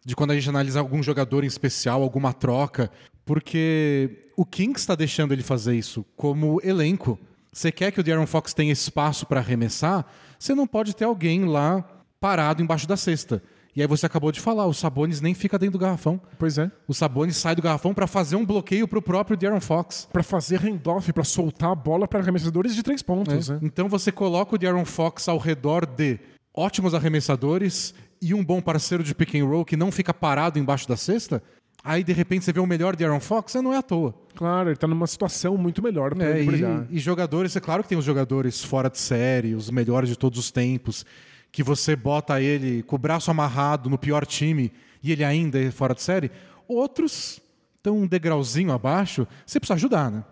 de 0.05 0.15
quando 0.15 0.31
a 0.31 0.35
gente 0.35 0.49
analisa 0.49 0.79
algum 0.79 1.03
jogador 1.03 1.43
em 1.43 1.47
especial, 1.47 2.01
alguma 2.01 2.31
troca, 2.33 2.89
porque 3.25 4.29
o 4.35 4.45
Kings 4.45 4.79
está 4.79 4.95
deixando 4.95 5.31
ele 5.33 5.43
fazer 5.43 5.75
isso 5.75 6.05
como 6.15 6.59
elenco. 6.63 7.19
Você 7.51 7.71
quer 7.71 7.91
que 7.91 7.99
o 7.99 8.03
De'Aaron 8.03 8.27
Fox 8.27 8.53
tenha 8.53 8.71
espaço 8.71 9.25
para 9.25 9.39
arremessar, 9.39 10.05
você 10.37 10.53
não 10.53 10.67
pode 10.67 10.95
ter 10.95 11.05
alguém 11.05 11.45
lá 11.45 11.83
parado 12.19 12.61
embaixo 12.61 12.87
da 12.87 12.97
cesta. 12.97 13.41
E 13.75 13.81
aí 13.81 13.87
você 13.87 14.07
acabou 14.07 14.31
de 14.31 14.39
falar, 14.39 14.65
o 14.65 14.73
Sabonis 14.73 15.21
nem 15.21 15.35
fica 15.35 15.59
dentro 15.59 15.73
do 15.73 15.79
garrafão. 15.79 16.19
Pois 16.39 16.57
é. 16.57 16.71
O 16.87 16.95
Sabonis 16.95 17.37
sai 17.37 17.55
do 17.55 17.61
garrafão 17.61 17.93
para 17.93 18.07
fazer 18.07 18.35
um 18.35 18.43
bloqueio 18.43 18.87
pro 18.87 19.03
próprio 19.03 19.37
De'Aaron 19.37 19.61
Fox. 19.61 20.09
Pra 20.11 20.23
fazer 20.23 20.59
handoff, 20.59 21.13
pra 21.13 21.23
soltar 21.23 21.71
a 21.71 21.75
bola 21.75 22.07
para 22.07 22.19
arremessadores 22.19 22.73
de 22.73 22.81
três 22.81 23.03
pontos, 23.03 23.49
né? 23.49 23.59
Então 23.61 23.87
você 23.87 24.11
coloca 24.11 24.55
o 24.55 24.57
De'Aaron 24.57 24.83
Fox 24.83 25.27
ao 25.27 25.37
redor 25.37 25.85
de 25.85 26.19
ótimos 26.55 26.95
arremessadores 26.95 27.93
e 28.19 28.33
um 28.33 28.43
bom 28.43 28.59
parceiro 28.59 29.03
de 29.03 29.13
pick 29.13 29.35
and 29.35 29.45
roll 29.45 29.63
que 29.63 29.77
não 29.77 29.91
fica 29.91 30.11
parado 30.11 30.57
embaixo 30.57 30.87
da 30.87 30.97
cesta. 30.97 31.43
Aí 31.89 32.03
de 32.03 32.11
repente 32.11 32.43
você 32.43 32.51
vê 32.51 32.59
o 32.59 32.65
melhor 32.65 32.95
De'Aaron 32.95 33.19
Fox, 33.21 33.51
você 33.53 33.61
não 33.61 33.73
é 33.73 33.77
à 33.77 33.81
toa. 33.81 34.13
Claro, 34.35 34.69
ele 34.69 34.75
tá 34.75 34.85
numa 34.87 35.07
situação 35.07 35.57
muito 35.57 35.81
melhor 35.81 36.13
pra 36.13 36.25
É, 36.25 36.37
ele 36.39 36.45
brilhar. 36.47 36.85
e, 36.89 36.97
e 36.97 36.99
jogadores, 36.99 37.55
é 37.55 37.59
claro 37.61 37.81
que 37.81 37.89
tem 37.89 37.97
os 37.97 38.03
jogadores 38.03 38.61
fora 38.63 38.89
de 38.89 38.97
série, 38.99 39.55
os 39.55 39.69
melhores 39.69 40.09
de 40.09 40.17
todos 40.17 40.37
os 40.37 40.51
tempos, 40.51 41.05
que 41.51 41.63
você 41.63 41.95
bota 41.95 42.41
ele 42.41 42.83
com 42.83 42.97
o 42.97 42.99
braço 42.99 43.31
amarrado 43.31 43.89
no 43.89 43.97
pior 43.97 44.25
time 44.25 44.71
e 45.01 45.11
ele 45.13 45.23
ainda 45.23 45.59
é 45.61 45.71
fora 45.71 45.95
de 45.95 46.01
série. 46.01 46.29
Outros 46.67 47.39
estão 47.77 47.97
um 47.97 48.05
degrauzinho 48.05 48.73
abaixo, 48.73 49.25
você 49.45 49.57
precisa 49.59 49.75
ajudar, 49.75 50.11
né? 50.11 50.23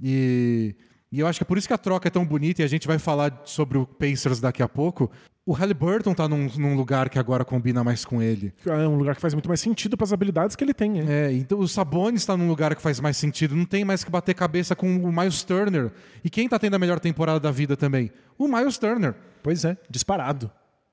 E, 0.00 0.74
e 1.10 1.18
eu 1.20 1.26
acho 1.26 1.38
que 1.40 1.42
é 1.42 1.46
por 1.46 1.58
isso 1.58 1.66
que 1.66 1.74
a 1.74 1.78
troca 1.78 2.06
é 2.08 2.10
tão 2.10 2.24
bonita 2.24 2.62
e 2.62 2.64
a 2.64 2.68
gente 2.68 2.86
vai 2.86 2.98
falar 2.98 3.42
sobre 3.44 3.76
o 3.76 3.84
Pacers 3.86 4.40
daqui 4.40 4.62
a 4.62 4.68
pouco. 4.68 5.10
O 5.46 5.52
Halliburton 5.52 6.14
tá 6.14 6.28
num, 6.28 6.48
num 6.58 6.76
lugar 6.76 7.08
que 7.08 7.18
agora 7.18 7.44
combina 7.44 7.82
mais 7.82 8.04
com 8.04 8.22
ele. 8.22 8.52
É 8.66 8.86
um 8.86 8.94
lugar 8.96 9.14
que 9.16 9.20
faz 9.20 9.32
muito 9.34 9.48
mais 9.48 9.60
sentido 9.60 9.96
para 9.96 10.04
as 10.04 10.12
habilidades 10.12 10.54
que 10.54 10.62
ele 10.62 10.74
tem. 10.74 10.90
né? 11.02 11.04
É, 11.28 11.32
então 11.32 11.58
o 11.58 11.66
Sabonis 11.66 12.22
está 12.22 12.36
num 12.36 12.46
lugar 12.46 12.74
que 12.76 12.82
faz 12.82 13.00
mais 13.00 13.16
sentido. 13.16 13.56
Não 13.56 13.64
tem 13.64 13.84
mais 13.84 14.04
que 14.04 14.10
bater 14.10 14.34
cabeça 14.34 14.76
com 14.76 14.86
o 14.98 15.12
Miles 15.12 15.42
Turner. 15.42 15.90
E 16.22 16.30
quem 16.30 16.48
tá 16.48 16.58
tendo 16.58 16.74
a 16.74 16.78
melhor 16.78 17.00
temporada 17.00 17.40
da 17.40 17.50
vida 17.50 17.76
também? 17.76 18.12
O 18.38 18.46
Miles 18.46 18.78
Turner. 18.78 19.14
Pois 19.42 19.64
é, 19.64 19.76
disparado. 19.88 20.50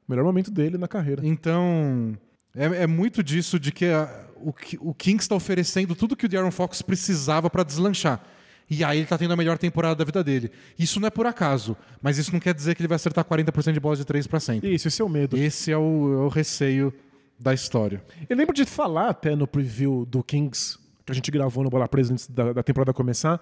Melhor 0.08 0.24
momento 0.24 0.50
dele 0.50 0.78
na 0.78 0.88
carreira. 0.88 1.22
Então, 1.26 2.18
é, 2.56 2.84
é 2.84 2.88
muito 2.88 3.22
disso 3.22 3.60
de 3.60 3.72
que 3.74 3.86
a- 3.86 4.10
o, 4.38 4.54
o 4.80 4.94
Kings 4.94 5.24
está 5.26 5.36
oferecendo 5.36 5.94
tudo 5.94 6.16
que 6.16 6.26
o 6.26 6.30
De'Aaron 6.30 6.52
Fox 6.52 6.82
precisava 6.82 7.50
para 7.50 7.64
deslanchar. 7.64 8.22
E 8.70 8.84
aí 8.84 9.00
ele 9.00 9.08
tá 9.08 9.18
tendo 9.18 9.34
a 9.34 9.38
melhor 9.38 9.58
temporada 9.58 9.96
da 9.96 10.04
vida 10.04 10.24
dele. 10.24 10.52
Isso 10.78 11.00
não 11.00 11.08
é 11.08 11.10
por 11.10 11.26
acaso, 11.26 11.76
mas 12.02 12.18
isso 12.18 12.34
não 12.34 12.40
quer 12.40 12.54
dizer 12.54 12.76
que 12.76 12.82
ele 12.82 12.88
vai 12.88 12.98
acertar 12.98 13.24
40% 13.24 13.72
de 13.72 13.80
bolas 13.80 14.00
de 14.00 14.06
três 14.06 14.28
para 14.28 14.40
sempre. 14.40 14.74
Isso, 14.74 14.88
esse 14.88 15.02
é 15.02 15.06
o 15.06 15.10
medo. 15.10 15.38
Esse 15.38 15.72
é 15.72 15.78
o, 15.78 16.14
é 16.14 16.26
o 16.26 16.28
receio 16.28 16.94
da 17.40 17.54
história. 17.54 18.04
Eu 18.28 18.36
lembro 18.36 18.54
de 18.54 18.66
falar 18.66 19.10
até 19.10 19.36
no 19.36 19.48
preview 19.48 20.06
do 20.06 20.24
Kings, 20.24 20.78
que 21.06 21.12
a 21.12 21.16
gente 21.16 21.32
gravou 21.32 21.64
no 21.64 21.70
Bola 21.70 21.88
Presa 21.88 22.14
antes 22.14 22.28
da, 22.28 22.52
da 22.52 22.64
temporada 22.64 22.94
começar, 22.94 23.40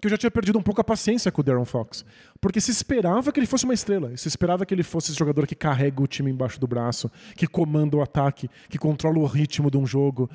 que 0.00 0.06
eu 0.06 0.10
já 0.10 0.18
tinha 0.18 0.30
perdido 0.30 0.58
um 0.58 0.62
pouco 0.62 0.80
a 0.80 0.84
paciência 0.84 1.32
com 1.32 1.40
o 1.40 1.44
Darren 1.44 1.64
Fox. 1.64 2.04
Porque 2.40 2.60
se 2.60 2.70
esperava 2.70 3.32
que 3.32 3.40
ele 3.40 3.46
fosse 3.46 3.64
uma 3.64 3.74
estrela. 3.74 4.16
Se 4.16 4.28
esperava 4.28 4.66
que 4.66 4.74
ele 4.74 4.82
fosse 4.82 5.10
esse 5.10 5.18
jogador 5.18 5.46
que 5.46 5.54
carrega 5.54 6.02
o 6.02 6.06
time 6.06 6.30
embaixo 6.30 6.60
do 6.60 6.66
braço, 6.66 7.10
que 7.34 7.46
comanda 7.46 7.96
o 7.96 8.02
ataque, 8.02 8.48
que 8.68 8.78
controla 8.78 9.18
o 9.18 9.26
ritmo 9.26 9.70
de 9.70 9.76
um 9.76 9.86
jogo. 9.86 10.30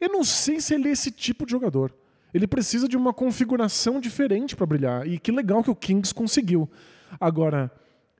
Eu 0.00 0.10
não 0.10 0.22
sei 0.22 0.60
se 0.60 0.74
ele 0.74 0.88
é 0.88 0.92
esse 0.92 1.10
tipo 1.10 1.44
de 1.44 1.52
jogador. 1.52 1.92
Ele 2.32 2.46
precisa 2.46 2.88
de 2.88 2.96
uma 2.96 3.12
configuração 3.12 4.00
diferente 4.00 4.54
para 4.54 4.66
brilhar. 4.66 5.06
E 5.06 5.18
que 5.18 5.32
legal 5.32 5.62
que 5.62 5.70
o 5.70 5.74
Kings 5.74 6.14
conseguiu. 6.14 6.68
Agora, 7.20 7.70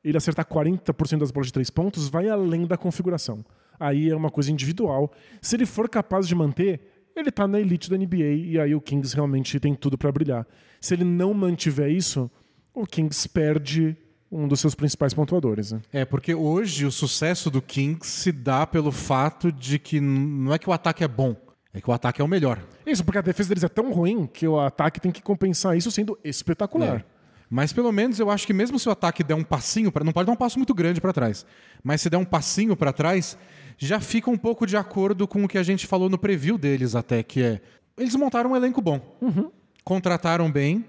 ele 0.02 0.16
acertar 0.16 0.46
40% 0.46 1.18
das 1.18 1.30
bolas 1.30 1.48
de 1.48 1.52
três 1.52 1.70
pontos 1.70 2.08
vai 2.08 2.28
além 2.28 2.66
da 2.66 2.76
configuração. 2.76 3.44
Aí 3.78 4.10
é 4.10 4.16
uma 4.16 4.30
coisa 4.30 4.50
individual. 4.50 5.12
Se 5.40 5.56
ele 5.56 5.66
for 5.66 5.88
capaz 5.88 6.26
de 6.26 6.34
manter, 6.34 6.80
ele 7.16 7.30
tá 7.30 7.46
na 7.46 7.60
elite 7.60 7.88
da 7.88 7.96
NBA 7.96 8.32
e 8.44 8.58
aí 8.58 8.74
o 8.74 8.80
Kings 8.80 9.14
realmente 9.14 9.58
tem 9.58 9.74
tudo 9.74 9.96
para 9.96 10.12
brilhar. 10.12 10.46
Se 10.80 10.94
ele 10.94 11.04
não 11.04 11.32
mantiver 11.34 11.90
isso, 11.90 12.30
o 12.74 12.86
Kings 12.86 13.28
perde 13.28 13.96
um 14.30 14.46
dos 14.46 14.60
seus 14.60 14.74
principais 14.74 15.12
pontuadores. 15.12 15.72
né? 15.72 15.80
É, 15.92 16.04
porque 16.04 16.34
hoje 16.34 16.86
o 16.86 16.92
sucesso 16.92 17.50
do 17.50 17.60
Kings 17.60 18.06
se 18.06 18.30
dá 18.30 18.66
pelo 18.66 18.92
fato 18.92 19.50
de 19.50 19.78
que 19.78 20.00
não 20.00 20.54
é 20.54 20.58
que 20.58 20.70
o 20.70 20.72
ataque 20.72 21.02
é 21.02 21.08
bom, 21.08 21.34
é 21.72 21.80
que 21.80 21.88
o 21.88 21.92
ataque 21.92 22.20
é 22.20 22.24
o 22.24 22.28
melhor. 22.28 22.60
Isso, 22.86 23.04
porque 23.04 23.18
a 23.18 23.22
defesa 23.22 23.48
deles 23.48 23.64
é 23.64 23.68
tão 23.68 23.92
ruim 23.92 24.26
que 24.26 24.46
o 24.46 24.58
ataque 24.58 25.00
tem 25.00 25.12
que 25.12 25.22
compensar 25.22 25.76
isso 25.76 25.90
sendo 25.90 26.18
espetacular. 26.24 26.96
É. 26.96 27.04
Mas 27.48 27.72
pelo 27.72 27.90
menos 27.90 28.20
eu 28.20 28.30
acho 28.30 28.46
que 28.46 28.52
mesmo 28.52 28.78
se 28.78 28.88
o 28.88 28.92
ataque 28.92 29.24
der 29.24 29.34
um 29.34 29.42
passinho 29.42 29.90
para, 29.90 30.04
não 30.04 30.12
pode 30.12 30.26
dar 30.26 30.32
um 30.32 30.36
passo 30.36 30.58
muito 30.58 30.72
grande 30.72 31.00
para 31.00 31.12
trás, 31.12 31.44
mas 31.82 32.00
se 32.00 32.08
der 32.08 32.16
um 32.16 32.24
passinho 32.24 32.76
para 32.76 32.92
trás, 32.92 33.36
já 33.76 33.98
fica 33.98 34.30
um 34.30 34.38
pouco 34.38 34.66
de 34.66 34.76
acordo 34.76 35.26
com 35.26 35.44
o 35.44 35.48
que 35.48 35.58
a 35.58 35.62
gente 35.62 35.86
falou 35.86 36.08
no 36.08 36.16
preview 36.16 36.56
deles 36.56 36.94
até, 36.94 37.22
que 37.24 37.42
é 37.42 37.60
eles 37.98 38.14
montaram 38.14 38.52
um 38.52 38.56
elenco 38.56 38.80
bom, 38.80 39.00
contrataram 39.84 40.50
bem. 40.50 40.84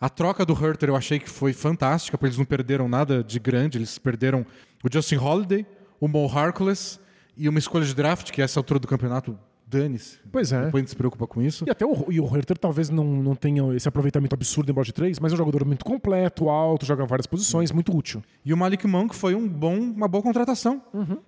A 0.00 0.08
troca 0.08 0.44
do 0.44 0.52
Herter 0.52 0.88
eu 0.88 0.96
achei 0.96 1.18
que 1.18 1.28
foi 1.28 1.52
fantástica, 1.52 2.18
porque 2.18 2.26
eles 2.26 2.38
não 2.38 2.44
perderam 2.44 2.88
nada 2.88 3.22
de 3.22 3.38
grande, 3.38 3.78
eles 3.78 3.98
perderam 3.98 4.44
o 4.82 4.92
Justin 4.92 5.16
Holiday, 5.16 5.64
o 6.00 6.08
Mo 6.08 6.26
Harkless 6.26 6.98
e 7.36 7.48
uma 7.48 7.58
escolha 7.58 7.84
de 7.84 7.94
draft, 7.94 8.30
que 8.30 8.40
a 8.40 8.44
essa 8.44 8.58
altura 8.58 8.80
do 8.80 8.88
campeonato, 8.88 9.38
dane-se. 9.66 10.18
Pois 10.30 10.52
é. 10.52 10.66
Depois 10.66 10.74
a 10.74 10.82
gente 10.82 10.90
se 10.90 10.96
preocupa 10.96 11.26
com 11.26 11.42
isso. 11.42 11.64
E 11.66 11.70
até 11.70 11.84
o, 11.84 12.06
e 12.10 12.20
o 12.20 12.36
Herter 12.36 12.56
talvez 12.56 12.88
não, 12.88 13.04
não 13.04 13.34
tenha 13.34 13.74
esse 13.74 13.88
aproveitamento 13.88 14.34
absurdo 14.34 14.70
em 14.70 14.74
bola 14.74 14.84
de 14.84 14.92
três, 14.92 15.18
mas 15.18 15.32
é 15.32 15.34
um 15.34 15.38
jogador 15.38 15.64
muito 15.64 15.84
completo, 15.84 16.48
alto, 16.48 16.86
joga 16.86 17.02
em 17.02 17.06
várias 17.06 17.26
posições, 17.26 17.72
muito 17.72 17.96
útil. 17.96 18.22
E 18.44 18.52
o 18.52 18.56
Malik 18.56 18.86
Monk 18.86 19.14
foi 19.14 19.34
um 19.34 19.48
bom, 19.48 19.76
uma 19.76 20.06
boa 20.06 20.22
contratação. 20.22 20.80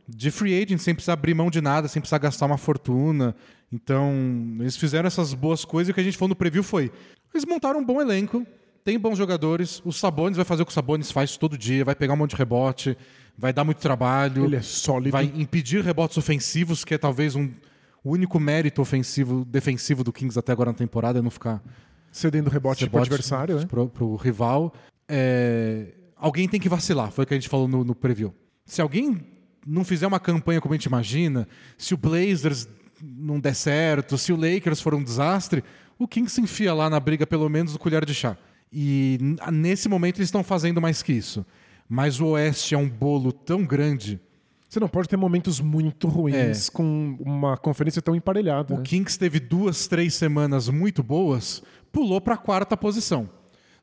De 0.09 0.31
free 0.31 0.62
agent, 0.62 0.79
sem 0.79 0.94
precisar 0.94 1.14
abrir 1.14 1.35
mão 1.35 1.51
de 1.51 1.61
nada, 1.61 1.88
sem 1.88 2.01
precisar 2.01 2.18
gastar 2.18 2.46
uma 2.46 2.59
fortuna. 2.59 3.35
Então, 3.72 4.12
eles 4.61 4.77
fizeram 4.77 5.07
essas 5.07 5.35
boas 5.35 5.64
coisas 5.64 5.88
e 5.88 5.90
o 5.90 5.94
que 5.94 6.01
a 6.01 6.05
gente 6.05 6.16
falou 6.16 6.31
no 6.31 6.37
preview 6.37 6.62
foi: 6.62 6.90
eles 7.35 7.44
montaram 7.44 7.81
um 7.81 7.85
bom 7.85 8.01
elenco, 8.01 8.46
tem 8.85 8.98
bons 8.98 9.18
jogadores, 9.18 9.83
o 9.85 9.92
Sabonis 9.92 10.37
vai 10.37 10.44
fazer 10.44 10.62
o 10.62 10.64
que 10.66 10.72
o 10.72 10.74
Sabonis 10.74 11.11
faz 11.11 11.37
todo 11.37 11.59
dia, 11.59 11.85
vai 11.85 11.94
pegar 11.94 12.14
um 12.14 12.16
monte 12.16 12.31
de 12.31 12.37
rebote, 12.37 12.96
vai 13.37 13.53
dar 13.53 13.64
muito 13.64 13.79
trabalho, 13.79 14.46
Ele 14.46 14.57
é 14.57 14.62
sólido. 14.62 15.12
vai 15.12 15.31
impedir 15.35 15.83
rebotes 15.85 16.16
ofensivos, 16.16 16.85
que 16.85 16.94
é 16.94 16.98
talvez 16.98 17.37
um, 17.37 17.51
o 18.02 18.12
único 18.12 18.38
mérito 18.38 18.80
ofensivo, 18.80 19.44
defensivo 19.44 20.04
do 20.04 20.12
Kings 20.12 20.38
até 20.38 20.52
agora 20.52 20.70
na 20.70 20.78
temporada, 20.78 21.18
é 21.18 21.22
não 21.22 21.30
ficar 21.30 21.62
Cedendo 22.11 22.50
rebote 22.50 22.88
para 22.88 22.98
o 22.98 23.02
adversário, 23.02 23.61
né? 23.61 23.66
pro, 23.66 23.88
pro 23.88 24.16
rival. 24.16 24.72
É, 25.08 25.88
alguém 26.16 26.48
tem 26.48 26.58
que 26.58 26.68
vacilar, 26.68 27.11
foi 27.11 27.24
o 27.24 27.26
que 27.26 27.34
a 27.34 27.37
gente 27.37 27.48
falou 27.48 27.68
no, 27.68 27.84
no 27.84 27.94
preview. 27.94 28.34
Se 28.64 28.80
alguém 28.80 29.20
não 29.66 29.84
fizer 29.84 30.06
uma 30.06 30.18
campanha 30.18 30.61
como 30.61 30.74
a 30.74 30.76
gente 30.76 30.87
imagina, 30.87 31.46
se 31.76 31.94
o 31.94 31.96
Blazers 31.96 32.68
não 33.02 33.38
der 33.38 33.54
certo, 33.54 34.16
se 34.16 34.32
o 34.32 34.37
Lakers 34.37 34.80
for 34.80 34.94
um 34.94 35.02
desastre, 35.02 35.62
o 35.98 36.08
Kings 36.08 36.34
se 36.34 36.40
enfia 36.40 36.72
lá 36.74 36.88
na 36.88 36.98
briga 36.98 37.26
pelo 37.26 37.48
menos 37.48 37.72
do 37.72 37.78
colher 37.78 38.04
de 38.04 38.14
chá. 38.14 38.37
E 38.72 39.18
nesse 39.52 39.88
momento 39.88 40.18
eles 40.18 40.28
estão 40.28 40.42
fazendo 40.42 40.80
mais 40.80 41.02
que 41.02 41.12
isso. 41.12 41.44
Mas 41.88 42.20
o 42.20 42.28
Oeste 42.28 42.74
é 42.74 42.78
um 42.78 42.88
bolo 42.88 43.32
tão 43.32 43.64
grande. 43.64 44.20
Você 44.68 44.78
não 44.78 44.88
pode 44.88 45.09
ter 45.09 45.16
momentos 45.16 45.61
muito 45.61 46.09
ruins 46.09 46.68
É. 46.68 46.72
com 46.72 47.16
uma 47.20 47.57
conferência 47.57 48.02
tão 48.02 48.14
emparelhada. 48.14 48.74
O 48.74 48.78
né? 48.78 48.83
Kings 48.83 49.18
teve 49.18 49.40
duas, 49.40 49.87
três 49.87 50.12
semanas 50.14 50.68
muito 50.68 51.02
boas, 51.02 51.62
pulou 51.90 52.20
para 52.20 52.35
a 52.35 52.38
quarta 52.38 52.76
posição. 52.76 53.28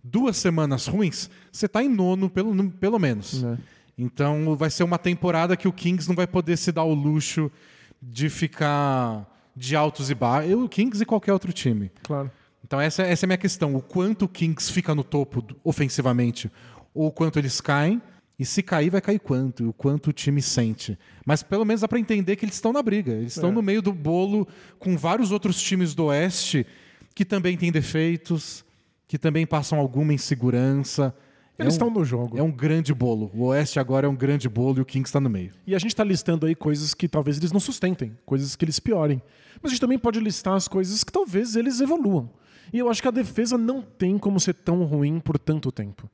Duas 0.03 0.37
semanas 0.37 0.85
ruins, 0.85 1.29
você 1.51 1.65
está 1.65 1.83
em 1.83 1.89
nono, 1.89 2.29
pelo, 2.29 2.69
pelo 2.73 2.99
menos. 2.99 3.43
É. 3.43 3.57
Então 3.97 4.55
vai 4.55 4.69
ser 4.69 4.83
uma 4.83 4.99
temporada 4.99 5.57
que 5.57 5.67
o 5.67 5.73
Kings 5.73 6.07
não 6.07 6.15
vai 6.15 6.27
poder 6.27 6.57
se 6.57 6.71
dar 6.71 6.83
o 6.83 6.93
luxo 6.93 7.51
de 7.99 8.29
ficar 8.29 9.25
de 9.55 9.75
altos 9.75 10.11
e 10.11 10.15
baixos. 10.15 10.53
O 10.53 10.69
Kings 10.69 11.01
e 11.01 11.05
qualquer 11.05 11.33
outro 11.33 11.51
time. 11.51 11.91
Claro. 12.03 12.29
Então 12.63 12.79
essa, 12.79 13.01
essa 13.01 13.25
é 13.25 13.27
a 13.27 13.29
minha 13.29 13.37
questão. 13.37 13.73
O 13.75 13.81
quanto 13.81 14.25
o 14.25 14.27
Kings 14.27 14.71
fica 14.71 14.93
no 14.93 15.03
topo 15.03 15.43
ofensivamente, 15.63 16.51
ou 16.93 17.07
o 17.07 17.11
quanto 17.11 17.39
eles 17.39 17.59
caem, 17.59 17.99
e 18.37 18.45
se 18.45 18.61
cair, 18.61 18.89
vai 18.89 18.99
cair 19.01 19.19
quanto, 19.19 19.63
e 19.63 19.67
o 19.67 19.73
quanto 19.73 20.09
o 20.09 20.13
time 20.13 20.41
sente. 20.41 20.97
Mas 21.25 21.41
pelo 21.41 21.63
menos 21.65 21.81
dá 21.81 21.87
para 21.87 21.99
entender 21.99 22.35
que 22.35 22.43
eles 22.45 22.55
estão 22.55 22.73
na 22.73 22.81
briga. 22.83 23.13
Eles 23.13 23.35
estão 23.35 23.49
É. 23.49 23.53
no 23.53 23.61
meio 23.61 23.81
do 23.81 23.93
bolo 23.93 24.47
com 24.77 24.97
vários 24.97 25.31
outros 25.31 25.61
times 25.61 25.95
do 25.95 26.05
Oeste 26.05 26.65
que 27.13 27.23
também 27.23 27.55
têm 27.55 27.71
defeitos, 27.71 28.65
que 29.07 29.17
também 29.17 29.45
passam 29.45 29.79
alguma 29.79 30.13
insegurança. 30.13 31.15
Eles 31.57 31.73
é 31.73 31.75
estão 31.75 31.87
um, 31.87 31.91
no 31.91 32.03
jogo. 32.03 32.37
é 32.37 32.43
um 32.43 32.51
grande 32.51 32.93
bolo. 32.93 33.31
O 33.33 33.45
Oeste 33.45 33.79
agora 33.79 34.05
é 34.07 34.09
um 34.09 34.15
grande 34.15 34.49
bolo 34.49 34.79
e 34.79 34.81
o 34.81 34.85
Kings 34.85 35.07
está 35.07 35.21
no 35.21 35.29
meio. 35.29 35.53
E 35.65 35.73
a 35.73 35.79
gente 35.79 35.91
está 35.91 36.03
listando 36.03 36.45
aí 36.45 36.53
coisas 36.53 36.93
que 36.93 37.07
talvez 37.07 37.37
eles 37.37 37.53
não 37.53 37.59
sustentem, 37.61 38.17
coisas 38.25 38.57
que 38.57 38.65
eles 38.65 38.77
piorem. 38.79 39.21
Mas 39.61 39.71
a 39.71 39.73
gente 39.73 39.79
também 39.81 39.97
pode 39.97 40.19
listar 40.19 40.55
as 40.55 40.67
coisas 40.67 41.01
que 41.05 41.11
talvez 41.13 41.55
eles 41.55 41.79
evoluam. 41.79 42.29
E 42.73 42.79
eu 42.79 42.89
acho 42.89 43.01
que 43.01 43.07
a 43.07 43.11
defesa 43.11 43.57
não 43.57 43.81
tem 43.81 44.17
como 44.17 44.37
ser 44.41 44.55
tão 44.55 44.83
ruim 44.83 45.21
por 45.21 45.39
tanto 45.39 45.71
tempo. 45.71 46.09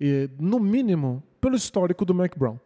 E, 0.00 0.30
no 0.38 0.60
mínimo, 0.60 1.22
pelo 1.44 1.56
histórico 1.56 2.06
do 2.06 2.14
Mac 2.14 2.38
Brown, 2.38 2.58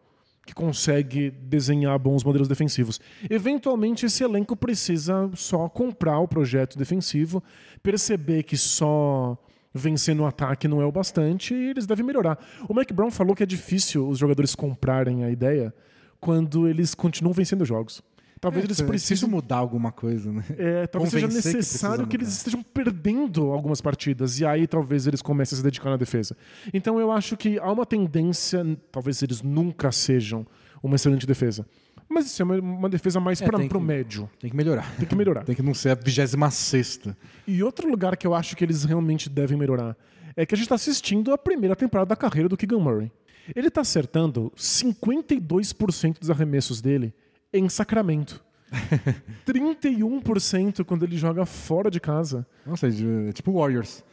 que 0.47 0.55
consegue 0.55 1.33
desenhar 1.33 1.99
bons 1.99 2.23
modelos 2.23 2.47
defensivos. 2.47 3.01
Eventualmente, 3.29 4.07
esse 4.07 4.23
elenco 4.23 4.55
precisa 4.55 5.29
só 5.35 5.69
comprar 5.69 6.21
o 6.21 6.29
projeto 6.29 6.79
defensivo, 6.79 7.43
perceber 7.83 8.45
que 8.45 8.57
só 8.57 9.37
vencer 9.75 10.15
no 10.15 10.25
ataque 10.25 10.69
não 10.69 10.81
é 10.81 10.87
o 10.87 10.93
bastante 10.93 11.53
e 11.53 11.71
eles 11.71 11.89
devem 11.89 12.07
melhorar. 12.07 12.39
O 12.69 12.73
Mac 12.73 12.93
Brown 12.93 13.11
falou 13.11 13.35
que 13.35 13.43
é 13.43 13.47
difícil 13.47 14.09
os 14.09 14.17
jogadores 14.17 14.55
comprarem 14.55 15.25
a 15.25 15.31
ideia 15.31 15.75
quando 16.21 16.69
eles 16.69 16.95
continuam 16.95 17.33
vencendo 17.33 17.65
jogos. 17.65 18.01
Talvez 18.41 18.65
É, 18.65 18.67
eles 18.67 18.77
preciso 18.81 18.89
precisem 18.89 19.29
mudar 19.29 19.57
alguma 19.57 19.91
coisa, 19.93 20.31
né? 20.33 20.45
é, 20.57 20.87
talvez 20.87 21.11
seja 21.13 21.27
Convencer 21.27 21.51
que 21.53 21.57
necessário 21.59 22.07
que, 22.07 22.17
precisa 22.19 22.25
eles 22.31 22.37
estejam 22.39 22.63
perdendo 22.63 23.51
algumas 23.51 23.81
partidas 23.81 24.39
e 24.41 24.45
aí 24.47 24.67
talvez 24.67 25.07
eles 25.07 25.21
comecem 25.23 25.57
a 25.57 25.59
se 25.59 25.63
dedicar 25.63 25.91
na 25.91 25.97
defesa. 25.97 26.37
Então 26.73 27.01
eu 27.01 27.11
acho 27.11 27.37
que 27.37 27.59
há 27.59 27.71
uma 27.73 27.85
tendência, 27.87 28.65
talvez 28.93 29.23
eles 29.23 29.43
nunca 29.43 29.91
sejam 29.91 30.47
uma 30.83 30.95
excelente 30.97 31.27
defesa, 31.27 31.67
mas 32.09 32.27
isso 32.27 32.41
é 32.41 32.45
uma, 32.45 32.55
uma 32.59 32.89
defesa 32.89 33.19
mais 33.21 33.43
É, 33.43 33.45
para 33.47 33.59
o 33.59 33.69
que- 33.69 33.79
médio. 33.79 34.31
Tem 34.41 34.49
que 34.51 34.57
melhorar. 34.57 34.95
Tem 34.97 35.07
que 35.07 35.17
melhorar. 35.17 35.45
Tem 35.45 35.55
que 35.55 35.63
não 35.63 35.75
ser 35.75 35.91
a 35.91 35.95
26 35.95 36.55
sexta. 36.55 37.17
E 37.47 37.63
outro 37.63 37.89
lugar 37.91 38.17
que 38.17 38.27
eu 38.27 38.35
acho 38.35 38.55
que 38.57 38.65
eles 38.65 38.85
realmente 38.85 39.29
devem 39.29 39.59
melhorar 39.59 39.97
é 40.37 40.47
que 40.47 40.55
a 40.55 40.57
gente 40.57 40.67
está 40.67 40.77
assistindo 40.77 41.33
a 41.33 41.39
primeira 41.39 41.75
temporada 41.75 42.09
da 42.11 42.17
carreira 42.17 42.49
do 42.49 42.57
Keegan 42.57 42.79
Murray. 42.79 43.11
Ele 43.57 43.69
está 43.69 43.81
acertando 43.81 44.53
52% 44.57 46.19
dos 46.21 46.31
arremessos 46.31 46.81
dele 46.81 47.13
em 47.53 47.69
Sacramento. 47.69 48.43
31% 49.47 50.85
quando 50.85 51.05
ele 51.05 51.17
joga 51.17 51.47
fora 51.47 51.91
de 51.91 52.01
casa. 52.01 52.47
Nossa, 52.67 52.89
é 52.89 53.33
tipo 53.33 53.53
Warriors. 53.53 54.05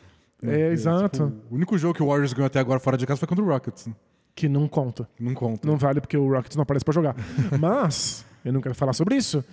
É, 0.44 0.72
exato. 0.72 1.28
tipo, 1.28 1.54
o 1.54 1.56
único 1.56 1.78
jogo 1.78 1.94
que 1.94 2.04
o 2.04 2.08
Warriors 2.08 2.34
ganhou 2.34 2.48
até 2.48 2.60
agora 2.60 2.80
fora 2.80 2.98
de 2.98 3.06
casa 3.06 3.20
foi 3.20 3.28
contra 3.28 3.44
o 3.44 3.48
Rockets. 3.48 3.90
Que 4.34 4.50
não 4.50 4.68
conta. 4.68 5.08
Não 5.20 5.34
conta. 5.34 5.68
Não 5.68 5.78
vale 5.78 6.02
porque 6.02 6.18
o 6.18 6.30
Rockets 6.30 6.56
não 6.56 6.64
aparece 6.64 6.84
pra 6.84 6.94
jogar. 6.94 7.16
Mas, 7.60 8.26
eu 8.44 8.52
não 8.52 8.62
quero 8.62 8.76
falar 8.76 8.94
sobre 8.94 9.16
isso. 9.16 9.44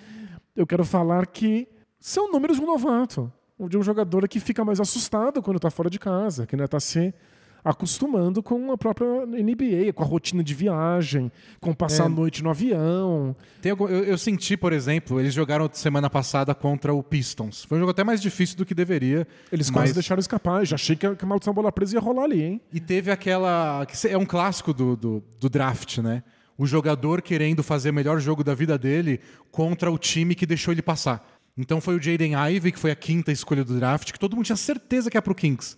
Eu 0.56 0.66
quero 0.66 0.84
falar 0.84 1.26
que 1.26 1.68
são 2.00 2.30
números 2.30 2.56
de 2.56 2.62
um 2.62 2.66
novato. 2.66 3.32
De 3.68 3.78
um 3.78 3.82
jogador 3.82 4.26
que 4.28 4.40
fica 4.40 4.64
mais 4.64 4.80
assustado 4.80 5.40
quando 5.40 5.60
tá 5.60 5.70
fora 5.70 5.88
de 5.88 5.98
casa, 5.98 6.46
que 6.46 6.56
ainda 6.56 6.66
tá 6.66 6.80
se 6.80 7.14
acostumando 7.64 8.42
com 8.42 8.72
a 8.72 8.78
própria 8.78 9.06
NBA, 9.26 9.92
com 9.94 10.02
a 10.02 10.06
rotina 10.06 10.42
de 10.42 10.52
viagem, 10.54 11.30
com 11.60 11.72
passar 11.72 12.04
É. 12.04 12.06
a 12.06 12.08
noite 12.08 12.42
no 12.42 12.50
avião. 12.50 13.36
Algum- 13.68 13.88
eu, 13.88 14.04
eu 14.04 14.18
senti, 14.18 14.56
por 14.56 14.72
exemplo, 14.72 15.20
eles 15.20 15.32
jogaram 15.32 15.68
semana 15.72 16.10
passada 16.10 16.54
contra 16.54 16.92
o 16.92 17.02
Pistons. 17.02 17.64
Foi 17.64 17.78
um 17.78 17.80
jogo 17.80 17.92
até 17.92 18.02
mais 18.04 18.20
difícil 18.20 18.56
do 18.56 18.66
que 18.66 18.74
deveria. 18.74 19.26
Eles 19.50 19.70
mas- 19.70 19.74
quase 19.82 19.94
deixaram 19.94 20.20
escapar. 20.20 20.64
Já 20.66 20.74
achei 20.74 20.96
que 20.96 21.06
a, 21.06 21.14
que 21.14 21.24
a 21.24 21.28
maldição 21.28 21.54
bola 21.54 21.70
presa 21.70 21.94
ia 21.96 22.00
rolar 22.00 22.24
ali, 22.24 22.42
hein? 22.42 22.60
E 22.72 22.80
teve 22.80 23.10
aquela. 23.10 23.86
que 23.86 24.08
É 24.08 24.18
um 24.18 24.26
clássico 24.26 24.72
do, 24.74 24.96
do, 24.96 25.22
do 25.40 25.48
draft, 25.48 25.98
né? 25.98 26.22
O 26.58 26.66
jogador 26.66 27.22
querendo 27.22 27.62
fazer 27.62 27.90
o 27.90 27.94
melhor 27.94 28.20
jogo 28.20 28.44
da 28.44 28.54
vida 28.54 28.76
dele 28.76 29.20
contra 29.50 29.90
o 29.90 29.98
time 29.98 30.34
que 30.34 30.44
deixou 30.46 30.72
ele 30.72 30.82
passar. 30.82 31.26
Então 31.56 31.80
foi 31.80 31.96
o 31.96 32.02
Jaden 32.02 32.32
Ivey, 32.34 32.72
que 32.72 32.78
foi 32.78 32.90
a 32.90 32.96
quinta 32.96 33.30
escolha 33.32 33.64
do 33.64 33.74
draft, 33.78 34.10
que 34.12 34.18
todo 34.18 34.34
mundo 34.36 34.46
tinha 34.46 34.56
certeza 34.56 35.10
que 35.10 35.16
ia 35.16 35.22
pro 35.22 35.34
Kings. 35.34 35.76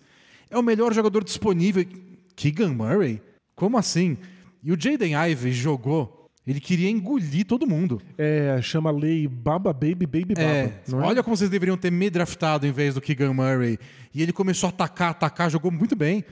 É 0.55 0.57
o 0.57 0.63
melhor 0.63 0.93
jogador 0.93 1.21
disponível. 1.21 1.85
Keegan 2.33 2.69
Murray? 2.69 3.21
Como 3.57 3.77
assim? 3.77 4.17
E 4.63 4.71
o 4.71 4.79
Jaden 4.79 5.13
Ivey 5.13 5.51
jogou. 5.51 6.29
Ele 6.47 6.61
queria 6.61 6.89
engolir 6.89 7.45
todo 7.45 7.67
mundo. 7.67 8.01
É, 8.17 8.57
chama 8.61 8.89
a 8.89 8.93
lei 8.93 9.27
Baba 9.27 9.73
Baby 9.73 10.05
Baby 10.05 10.33
Baba. 10.33 10.47
É, 10.47 10.81
não 10.87 11.03
é? 11.03 11.07
olha 11.07 11.21
como 11.21 11.35
vocês 11.35 11.49
deveriam 11.49 11.75
ter 11.75 11.91
me 11.91 12.09
draftado 12.09 12.65
em 12.65 12.71
vez 12.71 12.93
do 12.93 13.01
Keegan 13.01 13.33
Murray. 13.33 13.77
E 14.13 14.21
ele 14.21 14.31
começou 14.31 14.67
a 14.67 14.69
atacar, 14.69 15.09
atacar, 15.09 15.51
jogou 15.51 15.71
muito 15.71 15.93
bem. 15.93 16.23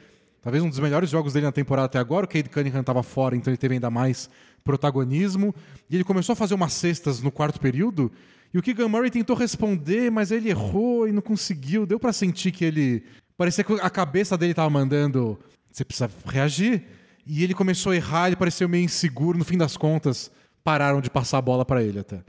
Talvez 0.41 0.63
um 0.63 0.69
dos 0.69 0.79
melhores 0.79 1.09
jogos 1.09 1.33
dele 1.33 1.45
na 1.45 1.51
temporada 1.51 1.87
até 1.87 1.99
agora. 1.99 2.25
O 2.25 2.29
Cade 2.29 2.47
Cunningham 2.47 2.79
estava 2.79 3.03
fora, 3.03 3.35
então 3.35 3.51
ele 3.51 3.57
teve 3.57 3.73
ainda 3.73 3.89
mais 3.89 4.29
protagonismo. 4.63 5.53
E 5.89 5.95
ele 5.95 6.05
começou 6.05 6.31
a 6.31 6.35
fazer 6.37 6.53
umas 6.53 6.71
cestas 6.71 7.21
no 7.21 7.29
quarto 7.29 7.59
período. 7.59 8.09
E 8.53 8.57
o 8.57 8.61
Keegan 8.61 8.87
Murray 8.87 9.09
tentou 9.09 9.35
responder, 9.35 10.11
mas 10.11 10.31
ele 10.31 10.49
errou 10.49 11.07
e 11.07 11.11
não 11.11 11.23
conseguiu. 11.23 11.87
Deu 11.87 11.99
pra 11.99 12.13
sentir 12.13 12.51
que 12.51 12.63
ele. 12.63 13.03
Parecia 13.37 13.63
que 13.63 13.73
a 13.73 13.89
cabeça 13.89 14.37
dele 14.37 14.53
tava 14.53 14.69
mandando. 14.69 15.39
Você 15.71 15.83
precisa 15.83 16.09
reagir. 16.25 16.83
E 17.25 17.43
ele 17.43 17.53
começou 17.53 17.91
a 17.91 17.95
errar, 17.95 18.27
ele 18.27 18.35
pareceu 18.35 18.67
meio 18.67 18.83
inseguro. 18.83 19.37
No 19.37 19.45
fim 19.45 19.57
das 19.57 19.77
contas, 19.77 20.29
pararam 20.63 21.01
de 21.01 21.09
passar 21.09 21.37
a 21.37 21.41
bola 21.41 21.65
pra 21.65 21.81
ele 21.81 21.99
até. 21.99 22.21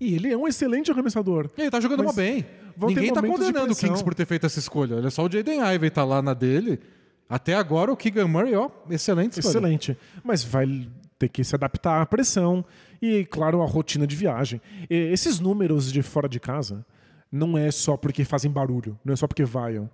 E 0.00 0.14
ele 0.14 0.32
é 0.32 0.36
um 0.36 0.46
excelente 0.46 0.90
arremessador. 0.90 1.50
Ele 1.56 1.70
tá 1.70 1.80
jogando 1.80 2.04
Mas 2.04 2.14
bem. 2.14 2.46
vão 2.76 2.88
Ninguém 2.88 3.12
tá 3.12 3.20
condenando 3.20 3.72
o. 3.72 3.76
Kings 3.76 4.02
por 4.02 4.14
ter 4.14 4.26
feito 4.26 4.46
essa 4.46 4.58
escolha. 4.58 4.96
Olha 4.96 5.10
só, 5.10 5.24
o 5.24 5.30
Jaden 5.30 5.60
Ivey 5.74 5.90
tá 5.90 6.04
lá 6.04 6.22
na 6.22 6.34
dele. 6.34 6.80
Até 7.28 7.54
agora 7.54 7.92
o 7.92 7.96
Keegan 7.96 8.26
Murray, 8.26 8.54
ó, 8.54 8.70
excelente 8.88 9.38
escolha. 9.38 9.50
Excelente. 9.50 9.98
Mas 10.24 10.42
vai 10.42 10.88
ter 11.18 11.28
que 11.28 11.44
se 11.44 11.54
adaptar 11.54 12.00
à 12.00 12.06
pressão 12.06 12.64
e, 13.02 13.24
claro, 13.26 13.60
à 13.60 13.66
rotina 13.66 14.06
de 14.06 14.16
viagem. 14.16 14.62
E 14.88 14.94
esses 14.94 15.38
números 15.38 15.92
de 15.92 16.00
fora 16.00 16.28
de 16.28 16.40
casa 16.40 16.86
não 17.30 17.58
é 17.58 17.70
só 17.70 17.96
porque 17.96 18.24
fazem 18.24 18.50
barulho, 18.50 18.98
não 19.04 19.12
é 19.12 19.16
só 19.16 19.26
porque 19.26 19.44
vaiam. 19.44 19.90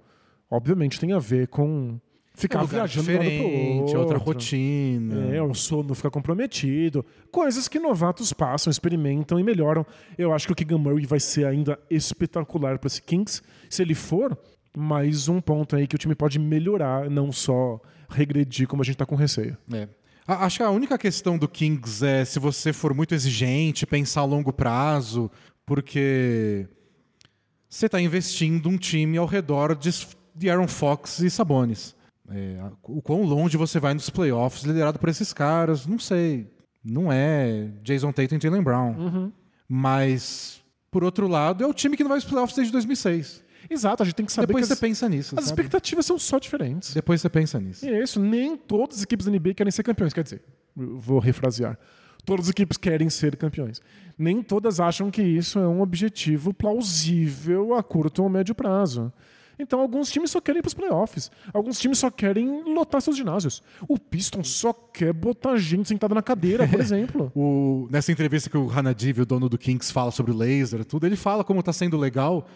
Obviamente 0.51 1.01
tem 1.01 1.13
a 1.13 1.19
ver 1.19 1.49
com 1.49 1.99
ficar 2.35 2.61
É 2.61 2.63
um 2.63 2.67
viajando 2.67 3.07
de 3.07 3.13
um 3.13 3.17
lado 3.17 3.25
pro 3.25 3.37
diferente, 3.37 3.81
outro. 3.83 4.01
outra 4.01 4.19
rotina. 4.19 5.35
É, 5.35 5.43
o 5.43 5.55
sono 5.55 5.95
fica 5.95 6.11
comprometido. 6.11 7.05
Coisas 7.31 7.69
que 7.69 7.79
novatos 7.79 8.33
passam, 8.33 8.71
experimentam 8.71 9.39
e 9.39 9.43
melhoram. 9.43 9.87
Eu 10.19 10.33
acho 10.33 10.47
que 10.47 10.53
o 10.53 10.57
Keegan 10.57 10.79
Murray 10.79 11.07
vai 11.07 11.21
ser 11.21 11.47
ainda 11.47 11.79
espetacular 11.91 12.79
para 12.79 12.89
esse 12.89 13.01
Kings. 13.01 13.41
Se 13.71 13.83
ele 13.83 13.95
for, 13.95 14.37
mais 14.77 15.29
um 15.29 15.41
ponto 15.41 15.77
aí 15.77 15.87
que 15.87 15.95
o 15.95 15.99
time 15.99 16.15
pode 16.15 16.39
melhorar, 16.39 17.09
não 17.09 17.31
só 17.31 17.81
regredir 18.09 18.67
como 18.67 18.83
a 18.83 18.85
gente 18.85 18.97
tá 18.97 19.07
com 19.07 19.15
receio. 19.15 19.57
É. 19.73 19.89
Acho 20.27 20.59
que 20.59 20.63
a 20.63 20.71
única 20.71 20.97
questão 20.97 21.37
do 21.37 21.47
Kings 21.47 22.05
é 22.05 22.25
se 22.25 22.39
você 22.39 22.73
for 22.73 22.95
muito 22.95 23.15
exigente, 23.15 23.87
pensar 23.87 24.23
a 24.23 24.25
longo 24.25 24.53
prazo, 24.53 25.31
porque 25.67 26.67
você 27.69 27.87
está 27.87 28.01
investindo 28.01 28.69
um 28.69 28.79
time 28.79 29.19
ao 29.19 29.27
redor 29.27 29.75
de, 29.75 29.91
de 30.35 30.51
Aaron 30.51 30.69
Fox 30.69 31.21
e 31.21 31.31
Sabonis. 31.31 31.95
É, 32.31 32.59
o 32.83 33.03
quão 33.03 33.23
longe 33.23 33.57
você 33.57 33.79
vai 33.79 33.93
nos 33.95 34.09
playoffs 34.11 34.65
liderado 34.65 34.99
por 34.99 35.09
esses 35.09 35.33
caras, 35.33 35.87
não 35.87 35.99
sei. 35.99 36.51
Não 36.83 37.13
é 37.13 37.69
Jason 37.83 38.13
Tatum 38.13 38.37
e 38.37 38.41
Jalen 38.41 38.63
Brown. 38.63 39.31
Mas, 39.69 40.61
por 40.91 41.03
outro 41.05 41.27
lado, 41.27 41.65
é 41.65 41.67
o 41.67 41.73
time 41.75 41.97
que 41.97 42.03
não 42.03 42.09
vai 42.09 42.19
aos 42.19 42.25
playoffs 42.25 42.55
desde 42.57 42.73
2006. 42.73 43.43
Exato, 43.69 44.03
a 44.03 44.07
gente 44.07 44.15
tem 44.15 44.27
que 44.27 44.33
saber 44.33 44.49
Depois 44.49 44.69
que 44.69 44.75
você 44.75 44.81
pensa 44.81 45.09
nisso. 45.09 45.35
as, 45.35 45.39
as 45.39 45.45
sabe? 45.49 45.61
expectativas 45.61 46.05
são 46.05 46.19
só 46.19 46.39
diferentes. 46.39 46.93
Depois 46.93 47.21
você 47.21 47.31
pensa 47.31 47.59
nisso. 47.59 47.87
E 47.87 47.89
é 47.89 48.03
isso, 48.03 48.21
nem 48.21 48.57
todas 48.57 48.99
as 48.99 49.03
equipes 49.03 49.25
da 49.25 49.33
NBA 49.33 49.55
querem 49.55 49.71
ser 49.71 49.83
campeões. 49.83 50.13
Quer 50.13 50.25
dizer, 50.25 50.43
vou 50.77 51.19
refrasear. 51.19 51.79
Todas 52.27 52.47
as 52.47 52.51
equipes 52.51 52.77
querem 52.77 53.09
ser 53.09 53.37
campeões. 53.37 53.81
Nem 54.19 54.43
todas 54.43 54.81
acham 54.81 55.11
que 55.11 55.23
isso 55.23 55.59
é 55.59 55.67
um 55.67 55.81
objetivo 55.81 56.53
plausível 56.53 57.75
a 57.75 57.83
curto 57.83 58.23
ou 58.23 58.29
médio 58.29 58.55
prazo. 58.55 59.13
Então, 59.59 59.81
alguns 59.81 60.11
times 60.11 60.31
só 60.31 60.41
querem 60.41 60.59
ir 60.59 60.63
para 60.63 60.69
os 60.69 60.75
playoffs. 60.75 61.31
Alguns 61.53 61.79
times 61.79 61.99
só 61.99 62.11
querem 62.11 62.63
lotar 62.75 63.01
seus 63.01 63.17
ginásios. 63.17 63.63
O 63.89 63.99
Pistons 63.99 64.49
só 64.51 64.73
quer 64.73 65.13
botar 65.13 65.57
gente 65.57 65.89
sentada 65.89 66.15
na 66.15 66.23
cadeira, 66.23 66.67
por 66.67 66.79
exemplo. 66.81 67.31
O- 67.35 67.89
nessa 67.91 68.11
entrevista 68.13 68.51
que 68.51 68.57
o 68.59 68.71
Hanadiv, 68.71 69.21
o 69.21 69.27
dono 69.27 69.49
do 69.49 69.57
Kings, 69.59 69.93
fala 69.93 70.11
sobre 70.11 70.33
o 70.33 70.37
laser, 70.37 70.85
tudo, 70.85 71.07
ele 71.07 71.17
fala 71.17 71.45
como 71.45 71.61
está 71.61 71.73
sendo 71.73 71.97
legal 71.97 72.47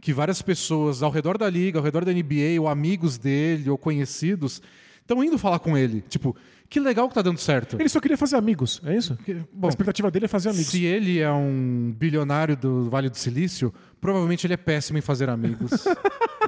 que 0.00 0.12
várias 0.12 0.40
pessoas 0.40 1.02
ao 1.02 1.10
redor 1.10 1.36
da 1.36 1.50
liga, 1.50 1.78
ao 1.78 1.84
redor 1.84 2.04
da 2.04 2.12
NBA, 2.12 2.60
ou 2.60 2.68
amigos 2.68 3.18
dele, 3.18 3.68
ou 3.68 3.76
conhecidos, 3.76 4.62
estão 5.08 5.24
indo 5.24 5.38
falar 5.38 5.58
com 5.58 5.76
ele. 5.76 6.02
Tipo, 6.02 6.36
que 6.68 6.78
legal 6.78 7.08
que 7.08 7.14
tá 7.14 7.22
dando 7.22 7.38
certo. 7.38 7.80
Ele 7.80 7.88
só 7.88 7.98
queria 7.98 8.16
fazer 8.18 8.36
amigos, 8.36 8.80
é 8.84 8.94
isso? 8.94 9.16
Bom, 9.52 9.66
a 9.66 9.70
expectativa 9.70 10.10
dele 10.10 10.26
é 10.26 10.28
fazer 10.28 10.50
amigos. 10.50 10.68
se 10.68 10.84
ele 10.84 11.18
é 11.18 11.32
um 11.32 11.94
bilionário 11.98 12.56
do 12.56 12.90
Vale 12.90 13.08
do 13.08 13.16
Silício, 13.16 13.72
provavelmente 14.00 14.46
ele 14.46 14.54
é 14.54 14.56
péssimo 14.58 14.98
em 14.98 15.02
fazer 15.02 15.28
amigos. 15.30 15.70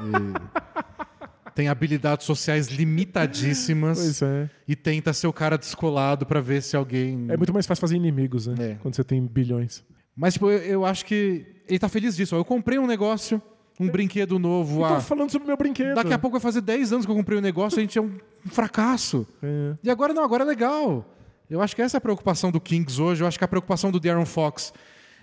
E 0.02 1.50
tem 1.54 1.68
habilidades 1.68 2.24
sociais 2.24 2.68
limitadíssimas 2.68 3.98
Pois 3.98 4.22
é. 4.22 4.48
e 4.66 4.74
tenta 4.76 5.12
ser 5.12 5.26
o 5.26 5.32
cara 5.32 5.58
descolado 5.58 6.24
para 6.24 6.40
ver 6.40 6.62
se 6.62 6.74
alguém 6.76 7.26
É 7.28 7.36
muito 7.36 7.52
mais 7.52 7.66
fácil 7.66 7.80
fazer 7.82 7.96
inimigos, 7.96 8.46
né? 8.46 8.54
É. 8.58 8.74
Quando 8.76 8.94
você 8.94 9.04
tem 9.04 9.20
bilhões. 9.26 9.84
Mas, 10.16 10.34
tipo, 10.34 10.48
eu, 10.50 10.58
eu 10.58 10.84
acho 10.86 11.04
que 11.04 11.44
ele 11.68 11.78
tá 11.78 11.88
feliz 11.88 12.16
disso. 12.16 12.34
Eu 12.34 12.44
comprei 12.44 12.78
um 12.78 12.86
negócio, 12.86 13.42
um 13.80 13.88
brinquedo 13.88 14.38
novo. 14.38 14.82
Eu 14.82 14.88
tô 14.88 14.94
ah, 14.94 15.00
falando 15.00 15.30
sobre 15.30 15.44
o 15.44 15.48
meu 15.48 15.56
brinquedo. 15.56 15.94
daqui 15.94 16.12
a 16.12 16.18
pouco 16.18 16.38
vai 16.38 16.40
fazer 16.40 16.60
10 16.60 16.92
anos 16.92 17.06
que 17.06 17.10
eu 17.10 17.16
comprei 17.16 17.38
um 17.38 17.40
negócio 17.40 17.78
e 17.78 17.80
a 17.80 17.82
gente 17.82 17.98
é 17.98 18.02
um 18.02 18.18
fracasso. 18.46 19.26
É. 19.42 19.74
E 19.82 19.90
agora 19.90 20.12
não, 20.12 20.22
agora 20.22 20.44
é 20.44 20.46
legal. 20.46 21.04
Eu 21.48 21.62
acho 21.62 21.74
que 21.74 21.82
essa 21.82 21.96
é 21.96 21.98
a 21.98 22.00
preocupação 22.00 22.52
do 22.52 22.60
Kings 22.60 23.00
hoje. 23.00 23.22
Eu 23.22 23.26
acho 23.26 23.38
que 23.38 23.44
a 23.44 23.48
preocupação 23.48 23.90
do 23.90 23.98
Darren 23.98 24.26
Fox 24.26 24.72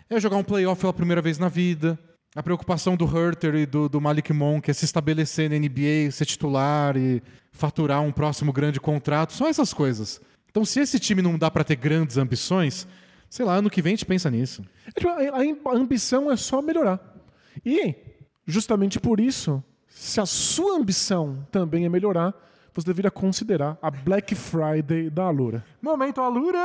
é 0.09 0.19
jogar 0.19 0.37
um 0.37 0.43
playoff 0.43 0.81
pela 0.81 0.91
primeira 0.91 1.21
vez 1.21 1.37
na 1.37 1.47
vida. 1.47 1.97
A 2.35 2.43
preocupação 2.43 2.95
do 2.95 3.05
Herter 3.05 3.55
e 3.55 3.65
do, 3.65 3.87
do 3.87 4.01
Malik 4.01 4.33
Monk 4.33 4.69
é 4.69 4.73
se 4.73 4.85
estabelecer 4.85 5.49
na 5.49 5.57
NBA, 5.57 6.11
ser 6.11 6.25
titular 6.25 6.97
e 6.97 7.21
faturar 7.51 8.01
um 8.01 8.11
próximo 8.11 8.51
grande 8.51 8.79
contrato. 8.79 9.33
São 9.33 9.47
essas 9.47 9.73
coisas. 9.73 10.19
Então, 10.49 10.65
se 10.65 10.79
esse 10.79 10.99
time 10.99 11.21
não 11.21 11.37
dá 11.37 11.49
pra 11.49 11.63
ter 11.63 11.75
grandes 11.75 12.17
ambições, 12.17 12.87
sei 13.29 13.45
lá, 13.45 13.55
ano 13.55 13.69
que 13.69 13.81
vem 13.81 13.93
a 13.93 13.95
gente 13.95 14.05
pensa 14.05 14.29
nisso. 14.29 14.63
É, 14.87 14.91
tipo, 14.99 15.69
a 15.69 15.75
ambição 15.75 16.31
é 16.31 16.35
só 16.35 16.61
melhorar. 16.61 16.99
E, 17.65 17.95
justamente 18.47 18.99
por 18.99 19.19
isso, 19.19 19.63
se 19.87 20.19
a 20.19 20.25
sua 20.25 20.77
ambição 20.77 21.45
também 21.51 21.85
é 21.85 21.89
melhorar, 21.89 22.33
você 22.73 22.85
deveria 22.85 23.09
considerar 23.11 23.77
a 23.81 23.89
Black 23.89 24.35
Friday 24.35 25.09
da 25.09 25.23
Alura. 25.25 25.65
Momento 25.81 26.21
Alura. 26.21 26.59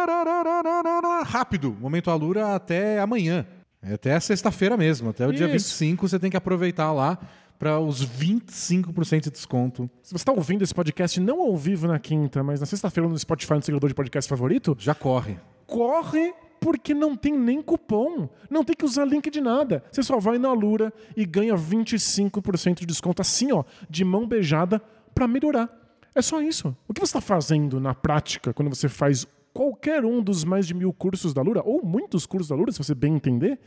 Rápido. 1.25 1.77
Momento 1.81 2.11
Alura 2.11 2.55
até 2.55 3.01
amanhã. 3.01 3.47
É 3.83 3.95
Até 3.95 4.19
sexta-feira 4.21 4.77
mesmo. 4.77 5.11
Até 5.11 5.27
o 5.27 5.33
dia 5.33 5.47
Isso. 5.47 5.53
25 5.53 6.09
você 6.09 6.19
tem 6.19 6.31
que 6.31 6.37
aproveitar 6.37 6.93
lá 6.93 7.19
para 7.59 7.79
os 7.81 8.05
25% 8.07 9.23
de 9.25 9.31
desconto. 9.31 9.89
Se 10.03 10.11
você 10.11 10.17
está 10.17 10.33
ouvindo 10.33 10.63
esse 10.63 10.75
podcast 10.75 11.19
não 11.21 11.41
ao 11.41 11.57
vivo 11.57 11.89
na 11.89 11.99
quinta, 11.99 12.43
mas 12.43 12.61
na 12.61 12.67
sexta-feira 12.67 13.09
no 13.09 13.19
Spotify, 13.19 13.55
no 13.55 13.63
seguidor 13.63 13.89
de 13.89 13.95
podcast 13.95 14.29
favorito, 14.29 14.77
Já 14.79 14.95
corre. 14.95 15.39
corre 15.67 16.35
porque 16.63 16.95
não 16.95 17.17
tem 17.17 17.37
nem 17.37 17.61
cupom. 17.61 18.29
Não 18.49 18.63
tem 18.63 18.77
que 18.77 18.85
usar 18.85 19.05
link 19.05 19.29
de 19.29 19.41
nada. 19.41 19.83
Você 19.91 20.01
só 20.01 20.21
vai 20.21 20.39
na 20.39 20.49
Alura 20.49 20.93
e 21.17 21.27
ganha 21.27 21.57
25% 21.57 22.79
de 22.79 22.87
desconto 22.87 23.21
assim, 23.21 23.51
ó, 23.51 23.65
de 23.91 24.05
mão 24.05 24.29
beijada 24.29 24.81
para 25.13 25.27
melhorar. 25.27 25.69
É 26.15 26.23
só 26.23 26.41
isso. 26.41 26.75
O 26.87 26.95
que 26.95 27.01
você 27.01 27.07
está 27.07 27.21
fazendo 27.21 27.81
na 27.81 27.95
prática 27.95 28.55
quando 28.55 28.69
você 28.69 28.89
faz 28.89 29.27
qualquer 29.53 30.05
um 30.05 30.23
dos 30.23 30.45
mais 30.45 30.65
de 30.65 30.73
mil 30.73 30.93
cursos 30.93 31.35
da 31.35 31.41
Alura, 31.41 31.63
ou 31.65 31.85
muitos 31.85 32.27
cursos 32.27 32.49
da 32.49 32.55
Alura, 32.55 32.71
se 32.71 32.79
você 32.79 32.95
bem 32.95 33.17
entender, 33.17 33.59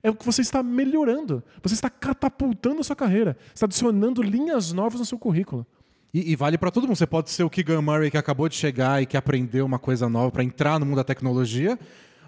é 0.00 0.08
o 0.08 0.14
que 0.14 0.24
você 0.24 0.40
está 0.40 0.62
melhorando. 0.62 1.42
Você 1.64 1.74
está 1.74 1.90
catapultando 1.90 2.80
a 2.80 2.84
sua 2.84 2.94
carreira. 2.94 3.36
Você 3.46 3.54
está 3.54 3.66
adicionando 3.66 4.22
linhas 4.22 4.72
novas 4.72 5.00
no 5.00 5.04
seu 5.04 5.18
currículo. 5.18 5.66
E, 6.14 6.30
e 6.30 6.36
vale 6.36 6.56
para 6.56 6.70
todo 6.70 6.86
mundo. 6.86 6.96
Você 6.96 7.08
pode 7.08 7.28
ser 7.30 7.42
o 7.42 7.50
Keegan 7.50 7.82
Murray 7.82 8.08
que 8.08 8.16
acabou 8.16 8.48
de 8.48 8.54
chegar 8.54 9.02
e 9.02 9.06
que 9.06 9.16
aprendeu 9.16 9.66
uma 9.66 9.80
coisa 9.80 10.08
nova 10.08 10.30
para 10.30 10.44
entrar 10.44 10.78
no 10.78 10.86
mundo 10.86 10.96
da 10.96 11.04
tecnologia. 11.04 11.76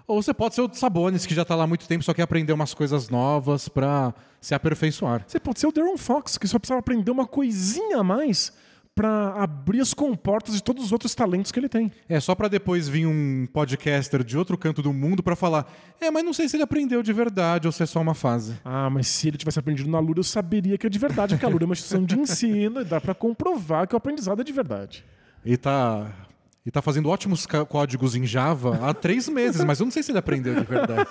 Ou 0.09 0.23
você 0.23 0.33
pode 0.33 0.55
ser 0.55 0.61
o 0.61 0.73
Sabonis, 0.73 1.27
que 1.27 1.35
já 1.35 1.43
está 1.43 1.55
lá 1.55 1.65
há 1.65 1.67
muito 1.67 1.87
tempo, 1.87 2.03
só 2.03 2.15
quer 2.15 2.23
aprender 2.23 2.51
umas 2.51 2.73
coisas 2.73 3.09
novas 3.09 3.69
para 3.69 4.11
se 4.41 4.55
aperfeiçoar. 4.55 5.23
Você 5.27 5.39
pode 5.39 5.59
ser 5.59 5.67
o 5.67 5.71
Darren 5.71 5.97
Fox, 5.97 6.35
que 6.35 6.47
só 6.47 6.57
precisava 6.57 6.79
aprender 6.79 7.11
uma 7.11 7.27
coisinha 7.27 7.99
a 7.99 8.03
mais 8.03 8.51
para 8.95 9.35
abrir 9.35 9.81
as 9.81 9.93
comportas 9.93 10.55
de 10.55 10.63
todos 10.63 10.83
os 10.83 10.91
outros 10.91 11.13
talentos 11.13 11.51
que 11.51 11.59
ele 11.59 11.69
tem. 11.69 11.91
É 12.09 12.19
só 12.19 12.33
para 12.33 12.47
depois 12.47 12.89
vir 12.89 13.05
um 13.05 13.47
podcaster 13.53 14.23
de 14.23 14.35
outro 14.35 14.57
canto 14.57 14.81
do 14.81 14.91
mundo 14.91 15.21
para 15.21 15.35
falar: 15.35 15.71
é, 16.01 16.09
mas 16.09 16.25
não 16.25 16.33
sei 16.33 16.49
se 16.49 16.55
ele 16.55 16.63
aprendeu 16.63 17.03
de 17.03 17.13
verdade 17.13 17.67
ou 17.67 17.71
se 17.71 17.83
é 17.83 17.85
só 17.85 18.01
uma 18.01 18.15
fase. 18.15 18.55
Ah, 18.65 18.89
mas 18.89 19.07
se 19.07 19.27
ele 19.27 19.37
tivesse 19.37 19.59
aprendido 19.59 19.91
na 19.91 19.99
Lura, 19.99 20.21
eu 20.21 20.23
saberia 20.23 20.75
que 20.75 20.87
é 20.87 20.89
de 20.89 20.97
verdade, 20.97 21.35
porque 21.35 21.45
a 21.45 21.49
Lura 21.49 21.65
é 21.65 21.67
uma 21.67 21.73
instituição 21.73 22.03
de 22.03 22.19
ensino 22.19 22.81
e 22.81 22.83
dá 22.83 22.99
para 22.99 23.13
comprovar 23.13 23.87
que 23.87 23.93
o 23.93 23.97
aprendizado 23.97 24.41
é 24.41 24.43
de 24.43 24.51
verdade. 24.51 25.05
E 25.45 25.55
tá, 25.55 26.11
e 26.69 26.71
tá 26.71 26.83
fazendo 26.83 27.09
ótimos 27.09 27.47
códigos 27.67 28.15
em 28.15 28.27
Java 28.27 28.79
há 28.83 28.93
três 28.93 29.27
meses, 29.27 29.63
mas 29.63 29.79
eu 29.79 29.85
não 29.87 29.91
sei 29.91 30.03
se 30.03 30.11
ele 30.11 30.19
aprendeu 30.19 30.53
de 30.53 30.63
verdade 30.63 31.09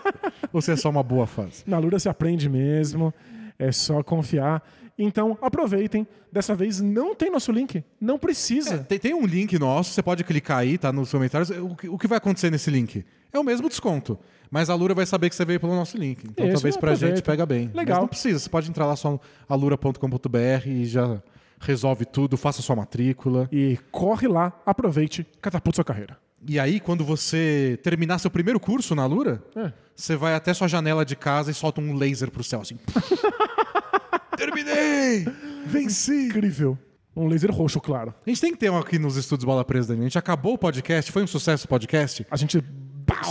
ou 0.53 0.63
se 0.63 0.71
é 0.71 0.77
só 0.77 0.89
uma 0.89 1.03
boa 1.03 1.27
fase. 1.27 1.65
Na 1.67 1.81
Lura 1.81 1.99
se 1.99 2.09
aprende 2.09 2.49
mesmo, 2.49 3.13
é 3.59 3.73
só 3.73 4.01
confiar. 4.05 4.63
Então, 4.97 5.37
aproveitem. 5.43 6.07
Dessa 6.31 6.55
vez 6.55 6.81
não 6.81 7.13
tem 7.13 7.29
nosso 7.29 7.51
link, 7.51 7.83
não 8.01 8.21
precisa. 8.21 8.79
Tem, 8.79 9.01
tem 9.01 9.15
um 9.15 9.27
link 9.27 9.59
nosso, 9.59 9.91
você 9.91 10.03
pode 10.03 10.23
clicar 10.23 10.59
aí, 10.59 10.79
tá 10.79 10.93
nos 10.93 11.11
comentários. 11.11 11.51
O 11.51 11.75
que, 11.75 11.89
o 11.89 11.99
que 11.99 12.07
vai 12.07 12.19
acontecer 12.19 12.51
nesse 12.51 12.71
link? 12.71 13.05
É 13.33 13.39
o 13.41 13.43
mesmo 13.43 13.69
desconto. 13.69 14.17
Mas 14.49 14.71
a 14.71 14.77
Lura 14.77 14.95
vai 14.95 15.07
saber 15.07 15.29
que 15.29 15.35
você 15.35 15.45
veio 15.45 15.59
pelo 15.59 15.75
nosso 15.75 15.99
link. 15.99 16.25
Então 16.25 16.47
Isso, 16.47 16.55
talvez 16.55 16.77
pra 16.77 16.93
aproveita. 16.93 17.17
gente 17.17 17.25
pega 17.25 17.45
bem. 17.45 17.69
Legal. 17.75 17.97
Mas 17.97 18.03
não 18.03 18.09
precisa, 18.09 18.39
você 18.39 18.49
pode 18.49 18.71
entrar 18.71 18.87
lá 18.87 18.95
só 18.95 19.11
no 19.11 19.21
alura.com.br 19.49 20.67
e 20.67 20.85
já 20.85 21.21
resolve 21.61 22.05
tudo, 22.05 22.37
faça 22.37 22.63
sua 22.63 22.77
matrícula. 22.77 23.49
E 23.53 23.79
corre 23.91 24.29
lá, 24.29 24.53
aproveite, 24.65 25.27
catapulta 25.41 25.77
sua 25.77 25.85
carreira. 25.85 26.19
E 26.47 26.59
aí, 26.59 26.79
quando 26.79 27.05
você 27.05 27.79
terminar 27.83 28.19
seu 28.19 28.31
primeiro 28.31 28.61
curso 28.61 28.95
na 28.95 29.03
Alura, 29.03 29.43
É. 29.57 29.73
você 29.95 30.15
vai 30.15 30.35
até 30.35 30.55
sua 30.55 30.69
janela 30.69 31.05
de 31.05 31.17
casa 31.17 31.51
e 31.51 31.55
solta 31.55 31.81
um 31.81 31.95
laser 31.95 32.31
pro 32.31 32.45
céu, 32.45 32.61
assim. 32.61 32.79
Terminei! 34.37 35.27
Venci! 35.67 36.27
Incrível. 36.27 36.79
Um 37.17 37.27
laser 37.27 37.51
roxo, 37.51 37.81
claro. 37.81 38.15
A 38.25 38.31
gente 38.31 38.41
tem 38.41 38.53
que 38.53 38.59
ter 38.59 38.71
um 38.71 38.79
aqui 38.79 38.99
nos 38.99 39.17
estúdios 39.17 39.45
Bola 39.45 39.65
Presa, 39.65 39.89
Daniel. 39.89 40.05
A 40.05 40.09
gente 40.09 40.19
acabou 40.19 40.55
o 40.55 40.59
podcast, 40.59 41.11
foi 41.11 41.23
um 41.25 41.27
sucesso 41.27 41.65
o 41.65 41.69
podcast. 41.69 42.25
A 42.31 42.37
gente 42.37 42.63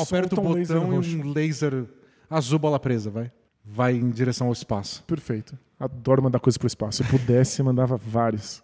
aperta 0.01 0.35
o 0.35 0.43
um 0.43 0.53
botão 0.53 1.01
e 1.01 1.15
um 1.15 1.31
laser 1.31 1.85
azul 2.29 2.59
bola 2.59 2.79
presa, 2.79 3.09
vai. 3.09 3.31
Vai 3.63 3.95
em 3.95 4.09
direção 4.09 4.47
ao 4.47 4.53
espaço. 4.53 5.03
Perfeito. 5.05 5.57
Adoro 5.79 6.23
mandar 6.23 6.39
coisas 6.39 6.57
pro 6.57 6.67
espaço. 6.67 7.03
Se 7.03 7.09
pudesse, 7.09 7.61
mandava 7.63 7.97
vários. 7.97 8.63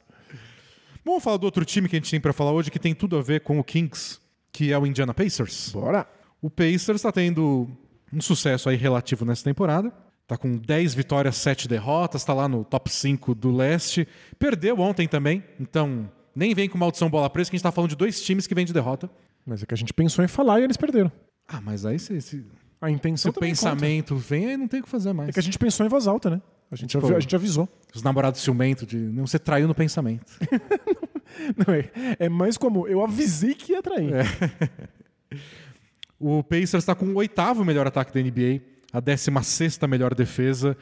Vamos 1.06 1.24
falar 1.24 1.38
do 1.38 1.44
outro 1.44 1.66
time 1.66 1.90
que 1.90 1.96
a 1.96 2.00
gente 2.00 2.10
tem 2.10 2.20
pra 2.20 2.34
falar 2.34 2.52
hoje, 2.52 2.72
que 2.72 2.80
tem 2.80 2.96
tudo 2.96 3.18
a 3.18 3.22
ver 3.22 3.42
com 3.42 3.60
o 3.60 3.64
Kings, 3.64 4.20
que 4.52 4.72
é 4.72 4.78
o 4.78 4.86
Indiana 4.86 5.14
Pacers. 5.14 5.72
Bora! 5.74 6.08
O 6.42 6.50
Pacers 6.50 6.98
está 6.98 7.12
tendo 7.12 7.70
um 8.12 8.22
sucesso 8.22 8.70
aí 8.70 8.76
relativo 8.76 9.26
nessa 9.26 9.44
temporada. 9.44 9.92
Tá 10.26 10.38
com 10.38 10.58
10 10.58 10.94
vitórias, 10.94 11.36
7 11.36 11.68
derrotas, 11.68 12.24
tá 12.24 12.34
lá 12.34 12.48
no 12.48 12.64
top 12.64 12.90
5 12.90 13.36
do 13.36 13.52
leste. 13.52 14.08
Perdeu 14.40 14.80
ontem 14.80 15.08
também, 15.08 15.44
então 15.60 16.10
nem 16.36 16.56
vem 16.56 16.70
com 16.70 16.78
maldição 16.78 17.10
bola 17.10 17.30
presa, 17.30 17.50
que 17.50 17.56
a 17.56 17.58
gente 17.58 17.64
tá 17.64 17.72
falando 17.72 17.90
de 17.90 17.96
dois 17.98 18.22
times 18.22 18.48
que 18.48 18.56
vêm 18.56 18.66
de 18.66 18.74
derrota. 18.74 19.10
Mas 19.46 19.62
é 19.62 19.66
que 19.66 19.74
a 19.74 19.78
gente 19.78 19.94
pensou 19.94 20.24
em 20.24 20.28
falar 20.28 20.62
e 20.62 20.64
eles 20.64 20.78
perderam. 20.78 21.12
Ah, 21.48 21.60
mas 21.60 21.86
aí 21.86 22.00
se, 22.00 22.20
se, 22.22 22.46
A 22.80 22.90
intenção 22.90 23.32
o 23.32 23.34
também 23.34 23.52
pensamento 23.52 24.16
vem, 24.16 24.48
aí 24.48 24.58
não 24.58 24.68
tem 24.68 24.80
o 24.80 24.84
que 24.84 24.90
fazer 24.90 25.12
mais. 25.12 25.28
conta. 25.28 25.32
É 25.32 25.34
que 25.34 25.40
a 25.40 25.44
gente 25.44 25.60
pensou 25.60 25.86
em 25.86 25.90
voz 25.90 26.08
alta, 26.08 26.30
né? 26.30 26.42
A 26.74 26.76
gente, 26.76 26.90
Tipo- 26.90 27.16
a 27.16 27.20
gente 27.20 27.36
avisou. 27.36 27.70
Os 27.94 28.02
namorados 28.02 28.42
ciumentos 28.42 28.88
de 28.88 28.98
não 28.98 29.28
ser 29.28 29.40
traiu 29.40 29.68
no 29.68 29.76
pensamento. 29.76 30.26
Não, 31.58 31.74
é, 31.74 31.90
é 32.20 32.30
mais 32.30 32.58
como 32.58 32.88
eu 32.88 33.04
avisei 33.04 33.54
que 33.56 33.72
ia 33.74 33.82
trair. 33.82 34.12
O 36.20 36.42
Pacers 36.42 36.76
está 36.84 36.96
com 36.96 37.06
o 37.08 37.16
oitavo 37.16 37.66
melhor 37.66 37.86
ataque 37.86 38.14
da 38.14 38.22
NBA, 38.22 38.62
a 38.94 39.02
16 39.02 39.78
melhor 39.90 40.16
defesa, 40.16 40.78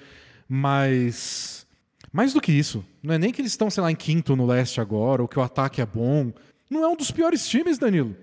mas 0.48 1.66
mais 2.14 2.32
do 2.34 2.40
que 2.40 2.52
isso, 2.52 2.86
não 3.02 3.16
é 3.16 3.18
nem 3.18 3.32
que 3.32 3.42
eles 3.42 3.52
estão, 3.54 3.68
sei 3.70 3.82
lá, 3.82 3.92
em 3.92 3.96
quinto 3.96 4.36
no 4.36 4.46
leste 4.46 4.80
agora, 4.80 5.22
ou 5.22 5.28
que 5.28 5.40
o 5.40 5.42
ataque 5.42 5.82
é 5.82 5.86
bom. 5.86 6.32
Não 6.70 6.84
é 6.84 6.88
um 6.88 6.96
dos 6.96 7.10
piores 7.10 7.48
times, 7.48 7.80
Danilo. 7.80 8.16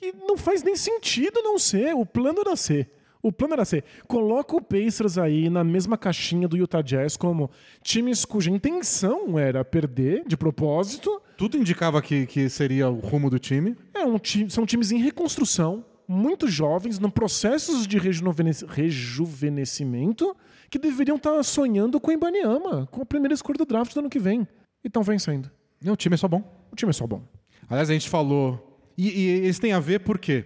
E 0.00 0.12
não 0.26 0.38
faz 0.38 0.62
nem 0.62 0.74
sentido 0.74 1.42
não 1.42 1.58
ser. 1.58 1.94
O 1.94 2.06
plano 2.06 2.40
era 2.40 2.56
ser. 2.56 2.88
O 3.22 3.30
plano 3.30 3.54
era 3.54 3.64
ser. 3.64 3.84
Coloca 4.08 4.56
o 4.56 4.60
Pacers 4.60 5.16
aí 5.16 5.48
na 5.48 5.62
mesma 5.62 5.96
caixinha 5.96 6.48
do 6.48 6.56
Utah 6.56 6.82
Jazz 6.82 7.16
como 7.16 7.50
times 7.80 8.24
cuja 8.24 8.50
intenção 8.50 9.38
era 9.38 9.64
perder 9.64 10.24
de 10.26 10.36
propósito. 10.36 11.22
Tudo 11.36 11.56
indicava 11.56 12.02
que, 12.02 12.26
que 12.26 12.48
seria 12.48 12.88
o 12.88 12.98
rumo 12.98 13.30
do 13.30 13.38
time. 13.38 13.76
É 13.94 14.04
um 14.04 14.18
time, 14.18 14.50
são 14.50 14.66
times 14.66 14.90
em 14.90 14.98
reconstrução, 14.98 15.84
muito 16.08 16.48
jovens, 16.48 16.98
no 16.98 17.10
processos 17.10 17.86
de 17.86 17.96
rejuvenesc- 17.96 18.66
rejuvenescimento, 18.68 20.36
que 20.68 20.78
deveriam 20.78 21.16
estar 21.16 21.42
sonhando 21.42 22.00
com 22.00 22.10
o 22.10 22.14
Ibaniama, 22.14 22.86
com 22.90 23.02
a 23.02 23.06
primeira 23.06 23.34
escolha 23.34 23.58
do 23.58 23.64
draft 23.66 23.92
do 23.94 24.00
ano 24.00 24.10
que 24.10 24.18
vem. 24.18 24.46
E 24.82 24.88
estão 24.88 25.02
vencendo. 25.02 25.50
Não, 25.82 25.92
o 25.92 25.96
time 25.96 26.14
é 26.14 26.18
só 26.18 26.26
bom. 26.26 26.42
O 26.72 26.76
time 26.76 26.90
é 26.90 26.92
só 26.92 27.06
bom. 27.06 27.22
Aliás, 27.68 27.88
a 27.88 27.92
gente 27.92 28.08
falou. 28.08 28.80
E, 28.98 29.08
e 29.08 29.26
eles 29.28 29.58
têm 29.58 29.72
a 29.72 29.80
ver 29.80 30.00
por 30.00 30.18
quê? 30.18 30.44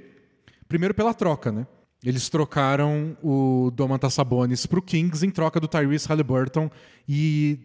Primeiro 0.68 0.94
pela 0.94 1.14
troca, 1.14 1.50
né? 1.50 1.66
Eles 2.04 2.28
trocaram 2.28 3.16
o 3.22 3.70
Domantas 3.74 4.14
Sabonis 4.14 4.66
pro 4.66 4.82
Kings 4.82 5.24
em 5.26 5.30
troca 5.30 5.58
do 5.58 5.66
Tyrese 5.66 6.06
Halliburton. 6.08 6.70
E 7.08 7.58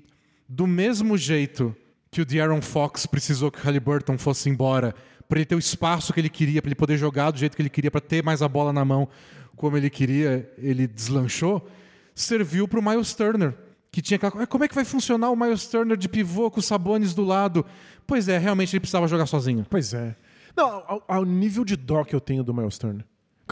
do 0.48 0.66
mesmo 0.66 1.18
jeito 1.18 1.76
que 2.10 2.22
o 2.22 2.26
De'Aaron 2.26 2.62
Fox 2.62 3.06
precisou 3.06 3.52
que 3.52 3.60
o 3.60 3.64
Halliburton 3.64 4.18
fosse 4.18 4.50
embora 4.50 4.96
para 5.30 5.40
ele 5.40 5.46
ter 5.46 5.56
o 5.56 5.60
espaço 5.60 6.12
que 6.12 6.20
ele 6.20 6.30
queria, 6.30 6.62
para 6.62 6.68
ele 6.70 6.76
poder 6.76 6.98
jogar 6.98 7.32
do 7.32 7.38
jeito 7.40 7.56
que 7.56 7.62
ele 7.62 7.70
queria, 7.70 7.90
para 7.90 8.02
ter 8.02 8.22
mais 8.24 8.42
a 8.42 8.48
bola 8.50 8.74
na 8.74 8.84
mão 8.84 9.08
como 9.56 9.78
ele 9.78 9.90
queria, 9.90 10.52
ele 10.58 10.88
deslanchou, 10.88 11.66
serviu 12.16 12.68
pro 12.68 12.82
Miles 12.82 13.14
Turner. 13.14 13.54
Que 13.92 14.02
tinha 14.02 14.16
aquela... 14.16 14.44
"Ah, 14.44 14.48
Como 14.48 14.64
é 14.64 14.68
que 14.68 14.76
vai 14.76 14.84
funcionar 14.86 15.30
o 15.30 15.36
Miles 15.36 15.68
Turner 15.68 15.96
de 15.98 16.10
pivô 16.10 16.50
com 16.50 16.60
o 16.60 16.64
Sabonis 16.64 17.14
do 17.14 17.24
lado? 17.24 17.66
Pois 18.08 18.28
é, 18.28 18.38
realmente 18.38 18.74
ele 18.74 18.80
precisava 18.80 19.08
jogar 19.08 19.26
sozinho. 19.26 19.66
Pois 19.70 19.94
é. 19.94 20.16
Não, 20.56 20.66
ao, 20.66 21.04
ao 21.08 21.26
nível 21.26 21.64
de 21.64 21.76
dó 21.76 22.04
que 22.04 22.16
eu 22.16 22.20
tenho 22.22 22.44
do 22.44 22.54
Miles 22.54 22.78
Turner. 22.78 23.06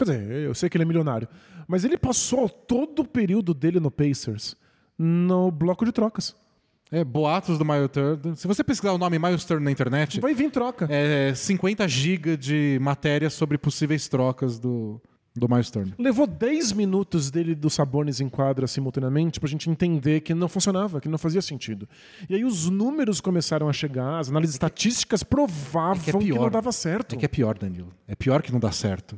Quer 0.04 0.12
dizer, 0.12 0.30
eu 0.46 0.54
sei 0.54 0.68
que 0.70 0.76
ele 0.76 0.84
é 0.84 0.86
milionário. 0.86 1.28
Mas 1.68 1.84
ele 1.84 1.98
passou 1.98 2.48
todo 2.48 3.00
o 3.02 3.04
período 3.04 3.52
dele 3.52 3.78
no 3.78 3.90
Pacers 3.90 4.56
no 4.98 5.50
bloco 5.50 5.84
de 5.84 5.92
trocas. 5.92 6.34
É, 6.90 7.04
boatos 7.04 7.56
do 7.58 7.64
Miles 7.64 7.88
Turner. 7.90 8.34
Se 8.34 8.46
você 8.48 8.64
pesquisar 8.64 8.92
o 8.92 8.98
nome 8.98 9.18
Miles 9.18 9.44
Turner 9.44 9.64
na 9.64 9.70
internet, 9.70 10.20
Vai 10.20 10.34
vir 10.34 10.50
troca. 10.50 10.86
é 10.90 11.32
50 11.34 11.86
GB 11.86 12.36
de 12.36 12.78
matéria 12.80 13.30
sobre 13.30 13.56
possíveis 13.56 14.08
trocas 14.08 14.58
do, 14.58 15.00
do 15.36 15.48
Miles 15.48 15.70
Turner. 15.70 15.94
Levou 15.98 16.26
10 16.26 16.72
minutos 16.72 17.30
dele 17.30 17.54
do 17.54 17.70
Sabonis 17.70 18.20
em 18.20 18.28
quadra 18.28 18.66
simultaneamente 18.66 19.38
pra 19.38 19.48
gente 19.48 19.70
entender 19.70 20.20
que 20.22 20.34
não 20.34 20.48
funcionava, 20.48 21.00
que 21.00 21.08
não 21.08 21.18
fazia 21.18 21.40
sentido. 21.40 21.88
E 22.28 22.34
aí 22.34 22.44
os 22.44 22.68
números 22.68 23.20
começaram 23.20 23.68
a 23.68 23.72
chegar, 23.72 24.18
as 24.18 24.28
análises 24.28 24.56
estatísticas 24.56 25.22
provavam 25.22 26.02
que, 26.02 26.26
pior. 26.26 26.40
não 26.40 26.50
dava 26.50 26.72
certo. 26.72 27.14
É 27.14 27.18
que 27.18 27.24
é 27.24 27.28
pior, 27.28 27.56
Danilo. 27.56 27.92
É 28.08 28.16
pior 28.16 28.42
que 28.42 28.50
não 28.50 28.58
dá 28.58 28.72
certo. 28.72 29.16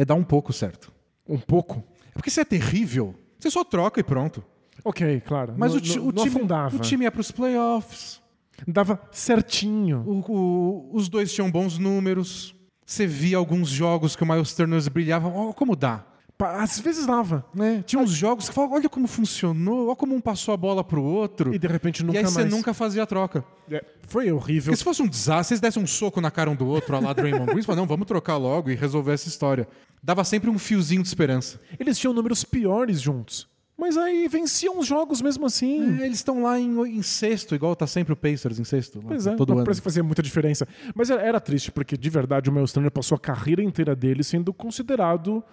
É 0.00 0.04
dar 0.04 0.14
um 0.14 0.22
pouco 0.22 0.52
certo. 0.52 0.92
Um 1.28 1.38
pouco. 1.38 1.82
É 2.10 2.12
porque 2.12 2.30
se 2.30 2.40
é 2.40 2.44
terrível, 2.44 3.14
você 3.38 3.50
só 3.50 3.64
troca 3.64 3.98
e 3.98 4.04
pronto. 4.04 4.44
Ok, 4.84 5.20
claro. 5.26 5.54
Mas 5.56 5.72
Não- 5.72 5.78
o, 5.78 5.82
ti- 5.82 5.98
o 5.98 6.12
time, 6.12 6.28
afundava. 6.36 6.76
o 6.76 6.78
time 6.78 7.04
ia 7.04 7.10
para 7.10 7.20
os 7.20 7.32
playoffs. 7.32 8.20
Dava 8.66 9.00
certinho. 9.10 10.04
O- 10.06 10.32
o- 10.32 10.90
os 10.96 11.08
dois 11.08 11.32
tinham 11.32 11.50
bons 11.50 11.78
números. 11.78 12.54
Você 12.86 13.06
via 13.06 13.36
alguns 13.36 13.68
jogos 13.68 14.14
que 14.14 14.22
o 14.22 14.26
Miles 14.26 14.54
Turner 14.54 14.90
brilhava. 14.90 15.28
Ó, 15.28 15.52
como 15.52 15.74
dá? 15.74 16.06
Às 16.40 16.78
vezes 16.78 17.06
dava. 17.06 17.44
né? 17.54 17.82
Tinha 17.86 18.00
uns 18.00 18.10
jogos 18.10 18.48
que 18.48 18.54
falavam, 18.54 18.76
olha 18.76 18.88
como 18.88 19.08
funcionou, 19.08 19.88
olha 19.88 19.96
como 19.96 20.14
um 20.14 20.20
passou 20.20 20.54
a 20.54 20.56
bola 20.56 20.84
pro 20.84 21.02
outro. 21.02 21.52
E 21.52 21.58
de 21.58 21.66
repente 21.66 22.04
nunca 22.04 22.16
e 22.16 22.18
aí 22.18 22.24
você 22.24 22.40
mais. 22.40 22.50
nunca 22.52 22.72
fazia 22.72 23.02
a 23.02 23.06
troca. 23.06 23.44
É, 23.70 23.84
foi 24.06 24.30
horrível. 24.30 24.70
Porque 24.70 24.76
se 24.76 24.84
fosse 24.84 25.02
um 25.02 25.08
desastre, 25.08 25.48
vocês 25.48 25.60
dessem 25.60 25.82
um 25.82 25.86
soco 25.86 26.20
na 26.20 26.30
cara 26.30 26.48
um 26.50 26.54
do 26.54 26.66
outro, 26.66 26.94
a 26.96 27.00
lá 27.00 27.12
Draymond 27.12 27.52
Green, 27.52 27.76
não, 27.76 27.86
vamos 27.86 28.06
trocar 28.06 28.36
logo 28.36 28.70
e 28.70 28.74
resolver 28.74 29.12
essa 29.12 29.28
história. 29.28 29.66
Dava 30.02 30.22
sempre 30.22 30.48
um 30.48 30.58
fiozinho 30.58 31.02
de 31.02 31.08
esperança. 31.08 31.60
Eles 31.78 31.98
tinham 31.98 32.12
números 32.14 32.44
piores 32.44 33.00
juntos. 33.00 33.48
Mas 33.76 33.96
aí 33.96 34.26
venciam 34.26 34.78
os 34.78 34.86
jogos 34.86 35.22
mesmo 35.22 35.46
assim. 35.46 36.00
É, 36.00 36.06
eles 36.06 36.18
estão 36.18 36.42
lá 36.42 36.58
em, 36.58 36.80
em 36.98 37.00
sexto, 37.02 37.54
igual 37.54 37.76
tá 37.76 37.86
sempre 37.86 38.12
o 38.12 38.16
Pacers 38.16 38.58
em 38.58 38.64
sexto. 38.64 38.98
lá, 38.98 39.04
Pois 39.06 39.26
é, 39.26 39.36
todo 39.36 39.50
não 39.50 39.58
ano. 39.58 39.64
parece 39.64 39.80
que 39.80 39.84
fazia 39.84 40.02
muita 40.02 40.20
diferença. 40.20 40.66
Mas 40.94 41.10
era, 41.10 41.22
era 41.22 41.40
triste, 41.40 41.70
porque 41.70 41.96
de 41.96 42.10
verdade 42.10 42.50
o 42.50 42.52
Miles 42.52 42.72
Turner 42.72 42.90
passou 42.90 43.14
a 43.14 43.18
carreira 43.20 43.62
inteira 43.62 43.94
dele 43.94 44.24
sendo 44.24 44.52
considerado 44.52 45.44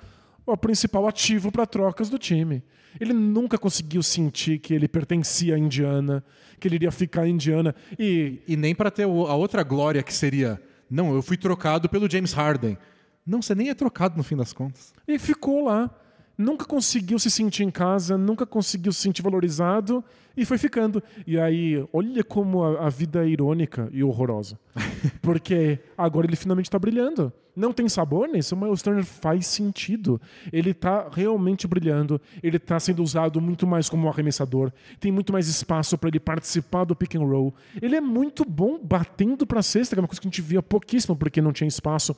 o 0.46 0.58
principal 0.58 1.08
ativo 1.08 1.52
para 1.52 1.66
trocas 1.66 2.10
do 2.10 2.18
time. 2.18 2.64
Ele 3.00 3.14
nunca 3.14 3.58
conseguiu 3.58 4.02
sentir 4.02 4.60
que 4.60 4.74
ele 4.74 4.88
pertencia 4.88 5.56
à 5.56 5.58
Indiana, 5.58 6.24
que 6.60 6.68
ele 6.68 6.76
iria 6.76 6.92
ficar 6.92 7.28
Indiana. 7.28 7.76
E 8.00 8.42
E 8.48 8.56
nem 8.56 8.74
pra 8.74 8.90
ter 8.90 9.04
a 9.04 9.08
outra 9.08 9.64
glória 9.64 10.02
que 10.04 10.14
seria, 10.14 10.62
não, 10.90 11.14
eu 11.14 11.22
fui 11.22 11.38
trocado 11.38 11.90
pelo 11.90 12.10
James 12.10 12.34
Harden. 12.34 12.78
Não, 13.26 13.42
você 13.42 13.56
nem 13.56 13.70
é 13.70 13.74
trocado 13.74 14.16
no 14.18 14.24
fim 14.24 14.36
das 14.36 14.54
contas. 14.54 14.94
E 15.08 15.18
ficou 15.18 15.66
lá. 15.66 15.90
Nunca 16.38 16.66
conseguiu 16.66 17.18
se 17.18 17.32
sentir 17.32 17.64
em 17.64 17.72
casa, 17.72 18.18
nunca 18.18 18.46
conseguiu 18.46 18.92
se 18.92 19.00
sentir 19.00 19.22
valorizado 19.22 20.04
e 20.36 20.46
foi 20.46 20.58
ficando. 20.58 21.02
E 21.26 21.40
aí, 21.40 21.86
olha 21.94 22.24
como 22.24 22.64
a, 22.64 22.88
a 22.88 22.90
vida 22.90 23.26
é 23.26 23.30
irônica 23.30 23.90
e 23.92 24.04
horrorosa. 24.04 24.60
Porque 25.22 25.80
agora 25.98 26.28
ele 26.28 26.36
finalmente 26.36 26.66
está 26.68 26.78
brilhando. 26.78 27.32
Não 27.56 27.72
tem 27.72 27.88
sabor 27.88 28.28
nisso, 28.28 28.54
mas 28.54 28.82
o 28.82 28.84
Turner 28.84 29.06
faz 29.06 29.48
sentido. 29.48 30.20
Ele 30.52 30.72
está 30.72 31.08
realmente 31.10 31.66
brilhando, 31.66 32.20
ele 32.44 32.58
está 32.58 32.78
sendo 32.82 33.02
usado 33.02 33.40
muito 33.40 33.66
mais 33.66 33.88
como 33.88 34.10
arremessador, 34.10 34.74
tem 35.00 35.10
muito 35.10 35.32
mais 35.32 35.48
espaço 35.48 35.98
para 35.98 36.10
ele 36.10 36.20
participar 36.20 36.84
do 36.84 36.96
pick 36.96 37.16
and 37.16 37.24
roll. 37.24 37.54
Ele 37.82 37.96
é 37.96 38.02
muito 38.02 38.44
bom 38.44 38.78
batendo 38.84 39.48
para 39.48 39.64
cesta, 39.64 39.96
que 39.96 40.00
é 40.00 40.02
uma 40.02 40.08
coisa 40.08 40.20
que 40.20 40.28
a 40.28 40.30
gente 40.30 40.42
via 40.42 40.62
pouquíssimo 40.62 41.16
porque 41.16 41.42
não 41.42 41.54
tinha 41.54 41.68
espaço. 41.68 42.14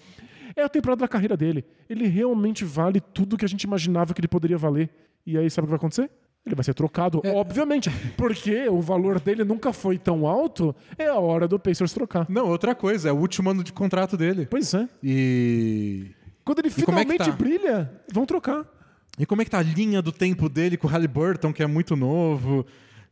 É 0.57 0.63
a 0.63 0.69
temporada 0.69 1.01
da 1.01 1.07
carreira 1.07 1.37
dele. 1.37 1.63
Ele 1.87 2.07
realmente 2.07 2.65
vale 2.65 2.99
tudo 2.99 3.37
que 3.37 3.45
a 3.45 3.47
gente 3.47 3.63
imaginava 3.63 4.11
que 4.13 4.19
ele 4.19 4.27
poderia 4.27 4.57
valer. 4.57 4.89
E 5.23 5.37
aí, 5.37 5.47
sabe 5.51 5.65
o 5.65 5.67
que 5.67 5.71
vai 5.71 5.77
acontecer? 5.77 6.09
Ele 6.43 6.55
vai 6.55 6.63
ser 6.63 6.73
trocado, 6.73 7.21
obviamente. 7.25 7.91
Porque 8.15 8.67
o 8.69 8.81
valor 8.81 9.19
dele 9.19 9.43
nunca 9.43 9.71
foi 9.71 9.97
tão 9.97 10.25
alto, 10.25 10.73
é 10.97 11.07
a 11.07 11.15
hora 11.15 11.47
do 11.47 11.59
Pacers 11.59 11.93
trocar. 11.93 12.25
Não, 12.27 12.47
outra 12.47 12.73
coisa, 12.73 13.09
é 13.09 13.11
o 13.11 13.17
último 13.17 13.49
ano 13.51 13.63
de 13.63 13.71
contrato 13.71 14.17
dele. 14.17 14.47
Pois 14.49 14.73
é. 14.73 14.87
E. 15.03 16.07
Quando 16.43 16.59
ele 16.59 16.69
E 16.69 16.71
é 16.71 16.73
finalmente 16.73 17.17
tá? 17.17 17.31
brilha, 17.31 17.91
vão 18.11 18.25
trocar. 18.25 18.65
E 19.19 19.25
como 19.25 19.41
é 19.41 19.45
que 19.45 19.51
tá 19.51 19.59
a 19.59 19.63
linha 19.63 20.01
do 20.01 20.11
tempo 20.11 20.47
dele 20.47 20.77
com 20.77 20.87
o 20.87 20.89
Halliburton, 20.89 21.51
que 21.51 21.61
é 21.61 21.67
muito 21.67 21.95
novo? 21.95 22.65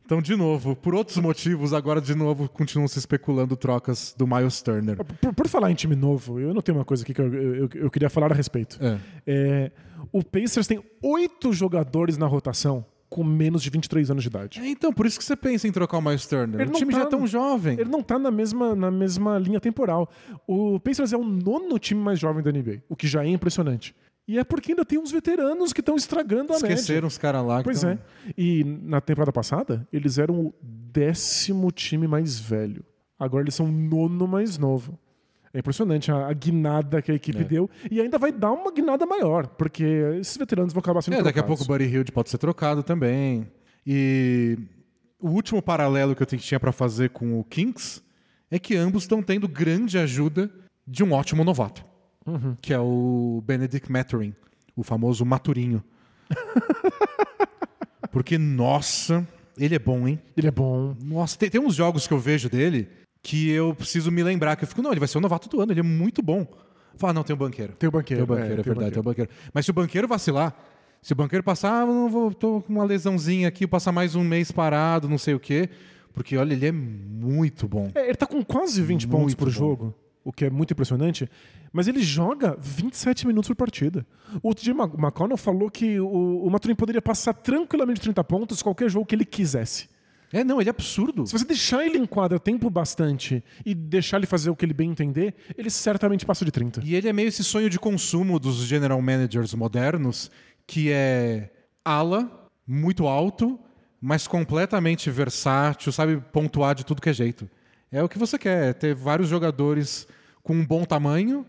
Então, 0.06 0.22
de 0.22 0.36
novo, 0.36 0.76
por 0.76 0.94
outros 0.94 1.18
motivos, 1.18 1.72
agora 1.74 2.00
de 2.00 2.14
novo 2.14 2.48
continuam 2.48 2.86
se 2.86 2.96
especulando 2.96 3.56
trocas 3.56 4.14
do 4.16 4.24
Miles 4.24 4.62
Turner. 4.62 4.96
Por, 5.04 5.34
por 5.34 5.48
falar 5.48 5.68
em 5.70 5.74
time 5.74 5.96
novo, 5.96 6.38
eu 6.38 6.54
não 6.54 6.62
tenho 6.62 6.78
uma 6.78 6.84
coisa 6.84 7.02
aqui 7.02 7.12
que 7.12 7.20
eu, 7.20 7.34
eu- 7.34 7.68
eu 7.74 7.90
queria 7.90 8.08
falar 8.08 8.30
a 8.30 8.34
respeito. 8.34 8.78
É. 8.80 8.98
É, 9.26 9.72
o 10.12 10.22
Pacers 10.22 10.68
tem 10.68 10.80
oito 11.02 11.52
jogadores 11.52 12.16
na 12.16 12.26
rotação 12.26 12.86
com 13.08 13.24
menos 13.24 13.62
de 13.62 13.70
23 13.70 14.08
anos 14.10 14.22
de 14.22 14.28
idade. 14.28 14.60
É, 14.60 14.68
Então, 14.68 14.92
por 14.92 15.06
isso 15.06 15.18
que 15.18 15.24
você 15.24 15.34
pensa 15.36 15.66
em 15.66 15.72
trocar 15.72 15.98
o 15.98 16.02
Miles 16.02 16.24
Turner. 16.26 16.60
Ele 16.60 16.70
o 16.70 16.72
time 16.74 16.92
tá- 16.92 16.98
já 17.00 17.04
é 17.04 17.08
tão 17.08 17.26
jovem. 17.26 17.78
Ele 17.80 17.90
não 17.90 18.02
tá 18.02 18.16
na 18.18 18.30
mesma, 18.30 18.74
na 18.76 18.90
mesma 18.92 19.38
linha 19.38 19.60
temporal. 19.60 20.08
O 20.46 20.78
Pacers 20.78 21.12
é 21.12 21.16
o 21.16 21.24
nono 21.24 21.78
time 21.80 22.00
mais 22.00 22.18
jovem 22.20 22.44
da 22.44 22.50
NBA, 22.52 22.80
o 22.88 22.94
que 22.94 23.08
já 23.08 23.24
é 23.24 23.28
impressionante. 23.28 23.92
E 24.28 24.38
é 24.38 24.44
porque 24.44 24.72
ainda 24.72 24.84
tem 24.84 24.98
uns 24.98 25.12
veteranos 25.12 25.72
que 25.72 25.80
estão 25.80 25.94
estragando 25.96 26.52
a 26.52 26.56
média. 26.56 26.74
Esqueceram 26.74 27.06
os 27.06 27.16
caras 27.16 27.44
lá. 27.46 27.62
Pois 27.62 27.80
tão- 27.82 27.90
é. 27.90 27.98
E 28.36 28.64
na 28.64 29.00
temporada 29.00 29.32
passada, 29.32 29.86
eles 29.92 30.18
eram 30.18 30.46
o 30.46 30.54
décimo 30.62 31.70
time 31.70 32.08
mais 32.08 32.38
velho. 32.38 32.84
Agora 33.18 33.44
eles 33.44 33.54
são 33.54 33.66
o 33.66 33.72
nono 33.72 34.26
mais 34.26 34.58
novo. 34.58 34.98
É 35.54 35.60
impressionante 35.60 36.10
a, 36.10 36.26
a 36.26 36.32
guinada 36.32 37.00
que 37.00 37.10
a 37.10 37.14
equipe 37.14 37.38
É. 37.38 37.44
deu. 37.44 37.70
E 37.90 38.00
ainda 38.00 38.18
vai 38.18 38.30
dar 38.32 38.50
uma 38.52 38.70
guinada 38.72 39.06
maior, 39.06 39.46
porque 39.46 39.84
esses 40.20 40.36
veteranos 40.36 40.72
vão 40.72 40.80
acabar 40.80 41.00
sendo 41.02 41.14
É, 41.14 41.22
daqui 41.22 41.38
a 41.38 41.42
trocados. 41.42 41.64
pouco 41.66 41.72
o 41.72 41.78
Buddy 41.78 41.90
Hilde 41.94 42.12
pode 42.12 42.28
ser 42.28 42.38
trocado 42.38 42.82
também. 42.82 43.46
E 43.86 44.58
o 45.20 45.28
último 45.30 45.62
paralelo 45.62 46.14
que 46.16 46.22
eu 46.22 46.26
tinha 46.26 46.58
pra 46.60 46.72
fazer 46.72 47.10
com 47.10 47.38
o 47.38 47.44
Kings 47.44 48.02
é 48.50 48.58
que 48.58 48.76
ambos 48.76 49.04
estão 49.04 49.22
tendo 49.22 49.46
grande 49.48 49.96
ajuda 49.96 50.50
de 50.86 51.02
um 51.02 51.12
ótimo 51.12 51.42
novato, 51.44 51.84
que 52.60 52.72
é 52.72 52.78
o 52.78 53.42
Benedict 53.46 53.90
Maturin, 53.90 54.34
o 54.74 54.82
famoso 54.82 55.24
Maturinho. 55.24 55.82
Porque, 58.10 58.38
nossa, 58.38 59.26
ele 59.58 59.74
é 59.74 59.78
bom, 59.78 60.08
hein? 60.08 60.20
Ele 60.36 60.48
é 60.48 60.50
bom. 60.50 60.96
Nossa, 61.02 61.36
tem, 61.38 61.50
tem 61.50 61.60
uns 61.60 61.74
jogos 61.74 62.06
que 62.06 62.14
eu 62.14 62.18
vejo 62.18 62.48
dele 62.48 62.88
que 63.22 63.50
eu 63.50 63.74
preciso 63.74 64.12
me 64.12 64.22
lembrar, 64.22 64.54
que 64.54 64.62
eu 64.62 64.68
fico, 64.68 64.80
não, 64.80 64.92
ele 64.92 65.00
vai 65.00 65.08
ser 65.08 65.18
o 65.18 65.20
novato 65.20 65.48
do 65.48 65.60
ano, 65.60 65.72
ele 65.72 65.80
é 65.80 65.82
muito 65.82 66.22
bom. 66.22 66.46
Fala, 66.96 67.12
não, 67.12 67.24
tem 67.24 67.34
o 67.34 67.36
banqueiro. 67.36 67.72
Tem 67.76 67.88
o 67.88 67.90
banqueiro. 67.90 68.24
Tem 68.24 68.34
o 68.34 68.38
banqueiro, 68.38 68.56
é, 68.56 68.60
o 68.60 68.64
verdade, 68.64 68.90
tem 68.92 69.00
o 69.00 69.02
banqueiro. 69.02 69.30
Mas 69.52 69.64
se 69.64 69.70
o 69.70 69.74
banqueiro 69.74 70.06
vacilar, 70.08 70.56
se 71.02 71.12
o 71.12 71.16
banqueiro 71.16 71.42
passar, 71.42 71.82
ah, 71.82 71.86
não 71.86 72.08
vou, 72.08 72.32
tô 72.32 72.62
com 72.62 72.72
uma 72.72 72.84
lesãozinha 72.84 73.48
aqui, 73.48 73.66
passar 73.66 73.92
mais 73.92 74.14
um 74.14 74.22
mês 74.22 74.50
parado, 74.50 75.08
não 75.08 75.18
sei 75.18 75.34
o 75.34 75.40
quê. 75.40 75.68
Porque, 76.14 76.36
olha, 76.36 76.54
ele 76.54 76.66
é 76.66 76.72
muito 76.72 77.68
bom. 77.68 77.90
É, 77.94 78.06
ele 78.06 78.14
tá 78.14 78.26
com 78.26 78.42
quase 78.42 78.80
20 78.80 79.06
pontos 79.06 79.24
Muito 79.24 79.36
por 79.36 79.46
bom. 79.46 79.50
jogo, 79.50 79.94
o 80.26 80.32
que 80.32 80.44
é 80.44 80.50
muito 80.50 80.72
impressionante. 80.72 81.28
Mas 81.72 81.86
ele 81.86 82.02
joga 82.02 82.56
27 82.60 83.26
minutos 83.26 83.46
por 83.48 83.54
partida. 83.54 84.04
O 84.42 84.52
TJ 84.52 84.74
Ma- 84.74 84.84
McConnell 84.98 85.36
falou 85.36 85.70
que 85.70 86.00
o, 86.00 86.44
o 86.44 86.50
Maturin 86.50 86.74
poderia 86.74 87.00
passar 87.00 87.32
tranquilamente 87.32 88.00
30 88.00 88.24
pontos 88.24 88.60
qualquer 88.60 88.90
jogo 88.90 89.06
que 89.06 89.14
ele 89.14 89.24
quisesse. 89.24 89.88
É, 90.32 90.42
não, 90.42 90.60
ele 90.60 90.68
é 90.68 90.70
absurdo. 90.70 91.24
Se 91.24 91.32
você 91.38 91.44
deixar 91.44 91.86
ele 91.86 91.96
em 91.96 92.04
quadra 92.04 92.40
tempo 92.40 92.68
bastante 92.68 93.42
e 93.64 93.72
deixar 93.72 94.16
ele 94.16 94.26
fazer 94.26 94.50
o 94.50 94.56
que 94.56 94.64
ele 94.64 94.74
bem 94.74 94.90
entender, 94.90 95.32
ele 95.56 95.70
certamente 95.70 96.26
passa 96.26 96.44
de 96.44 96.50
30. 96.50 96.80
E 96.84 96.96
ele 96.96 97.08
é 97.08 97.12
meio 97.12 97.28
esse 97.28 97.44
sonho 97.44 97.70
de 97.70 97.78
consumo 97.78 98.40
dos 98.40 98.56
general 98.64 99.00
managers 99.00 99.54
modernos, 99.54 100.28
que 100.66 100.90
é 100.90 101.52
ala, 101.84 102.48
muito 102.66 103.06
alto, 103.06 103.58
mas 104.00 104.26
completamente 104.26 105.08
versátil, 105.08 105.92
sabe 105.92 106.20
pontuar 106.32 106.74
de 106.74 106.84
tudo 106.84 107.00
que 107.00 107.08
é 107.08 107.12
jeito. 107.12 107.48
É 107.90 108.02
o 108.02 108.08
que 108.08 108.18
você 108.18 108.38
quer, 108.38 108.70
é 108.70 108.72
ter 108.72 108.94
vários 108.94 109.28
jogadores 109.28 110.06
com 110.42 110.54
um 110.54 110.66
bom 110.66 110.84
tamanho 110.84 111.46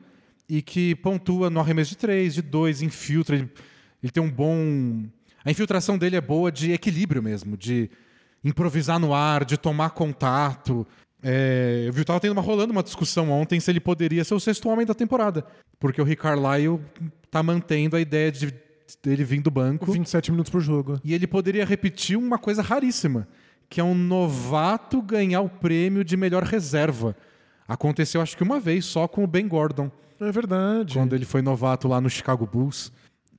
e 0.48 0.62
que 0.62 0.96
pontua 0.96 1.50
no 1.50 1.60
arremesso 1.60 1.92
de 1.92 1.98
três, 1.98 2.34
de 2.34 2.42
dois, 2.42 2.82
infiltra. 2.82 3.36
Ele, 3.36 3.50
ele 4.02 4.12
tem 4.12 4.24
um 4.24 4.32
bom. 4.32 5.06
A 5.44 5.52
infiltração 5.52 5.98
dele 5.98 6.16
é 6.16 6.22
boa 6.22 6.52
de 6.52 6.72
equilíbrio 6.72 7.22
mesmo, 7.22 7.58
de 7.58 7.90
improvisar 8.44 9.00
no 9.00 9.14
ar, 9.14 9.44
de 9.46 9.58
tomar 9.58 9.92
contato. 9.92 10.86
É, 11.22 11.86
eu 11.88 11.94
vi 11.94 12.04
tava 12.06 12.20
tendo 12.20 12.34
uma 12.34 12.42
rolando 12.42 12.72
uma 12.72 12.84
discussão 12.84 13.32
ontem 13.32 13.60
se 13.60 13.72
ele 13.72 13.80
poderia 13.80 14.24
ser 14.24 14.36
o 14.36 14.40
sexto 14.40 14.70
homem 14.70 14.86
da 14.86 14.94
temporada, 14.94 15.46
porque 15.80 16.00
o 16.00 16.06
Rick 16.06 16.22
Carlisle 16.22 16.80
tá 17.32 17.42
mantendo 17.42 17.96
a 17.96 18.00
ideia 18.00 18.32
de 18.32 18.54
dele 19.04 19.24
vir 19.26 19.42
do 19.42 19.52
banco 19.52 19.92
27 19.92 20.32
minutos 20.32 20.50
por 20.50 20.62
jogo. 20.62 21.00
e 21.04 21.14
ele 21.14 21.28
poderia 21.28 21.66
repetir 21.66 22.18
uma 22.18 22.38
coisa 22.38 22.62
raríssima, 22.62 23.28
que 23.70 23.82
é 23.82 23.84
um 23.84 23.96
novato 23.96 25.02
ganhar 25.02 25.42
o 25.42 25.50
prêmio 25.50 26.04
de 26.04 26.16
melhor 26.18 26.44
reserva. 26.44 27.16
Aconteceu 27.68 28.22
acho 28.22 28.38
que 28.38 28.44
uma 28.44 28.60
vez 28.60 28.86
só 28.86 29.08
com 29.08 29.24
o 29.24 29.28
Ben 29.28 29.48
Gordon, 29.48 29.92
É 30.20 30.32
verdade. 30.32 30.94
quando 30.94 31.14
ele 31.14 31.26
foi 31.26 31.42
novato 31.42 31.88
lá 31.88 32.00
no 32.00 32.10
Chicago 32.10 32.46
Bulls. 32.48 32.92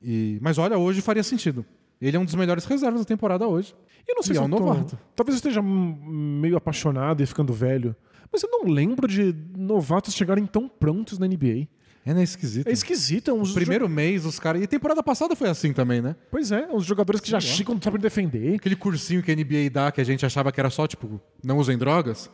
E- 0.02 0.38
Mas 0.42 0.58
olha, 0.58 0.76
hoje 0.78 1.00
faria 1.00 1.22
sentido. 1.22 1.64
Ele 2.00 2.16
é 2.16 2.20
um 2.20 2.24
dos 2.24 2.34
melhores 2.34 2.64
reservas 2.64 3.00
da 3.00 3.04
temporada 3.06 3.46
hoje. 3.48 3.74
Eu 4.06 4.14
não 4.14 4.22
sei 4.22 4.32
E 4.32 4.36
se 4.36 4.40
é 4.42 4.44
um 4.44 4.50
tô- 4.50 4.60
novato. 4.60 4.98
Talvez 5.16 5.34
eu 5.34 5.38
esteja 5.38 5.60
meio 5.62 6.56
apaixonado 6.56 7.22
e 7.22 7.26
ficando 7.26 7.52
velho. 7.52 7.96
Mas 8.30 8.42
eu 8.42 8.48
não 8.50 8.70
lembro 8.70 9.08
de 9.08 9.34
novatos 9.56 10.14
chegarem 10.14 10.46
tão 10.46 10.68
prontos 10.68 11.18
na 11.18 11.26
NBA. 11.26 11.66
É, 12.08 12.14
né? 12.14 12.22
Esquisito. 12.22 12.66
É 12.66 12.72
esquisito. 12.72 13.30
É 13.30 13.34
uns 13.34 13.52
Primeiro 13.52 13.86
mês, 13.86 14.24
os 14.24 14.38
caras. 14.40 14.62
E 14.62 14.64
a 14.64 14.68
temporada 14.68 15.02
passada 15.02 15.36
foi 15.36 15.50
assim 15.50 15.74
também, 15.74 16.00
né? 16.00 16.16
Pois 16.30 16.50
é, 16.50 16.66
os 16.72 16.86
jogadores 16.86 17.20
que 17.20 17.30
já 17.30 17.38
chegam, 17.38 17.74
não 17.74 17.82
sabem 17.82 18.00
defender. 18.00 18.54
Aquele 18.54 18.76
cursinho 18.76 19.22
que 19.22 19.30
a 19.30 19.36
NBA 19.36 19.68
dá, 19.70 19.92
que 19.92 20.00
a 20.00 20.04
gente 20.04 20.24
achava 20.24 20.50
que 20.50 20.58
era 20.58 20.70
só, 20.70 20.86
tipo, 20.86 21.20
não 21.44 21.58
usem 21.58 21.76
drogas. 21.76 22.30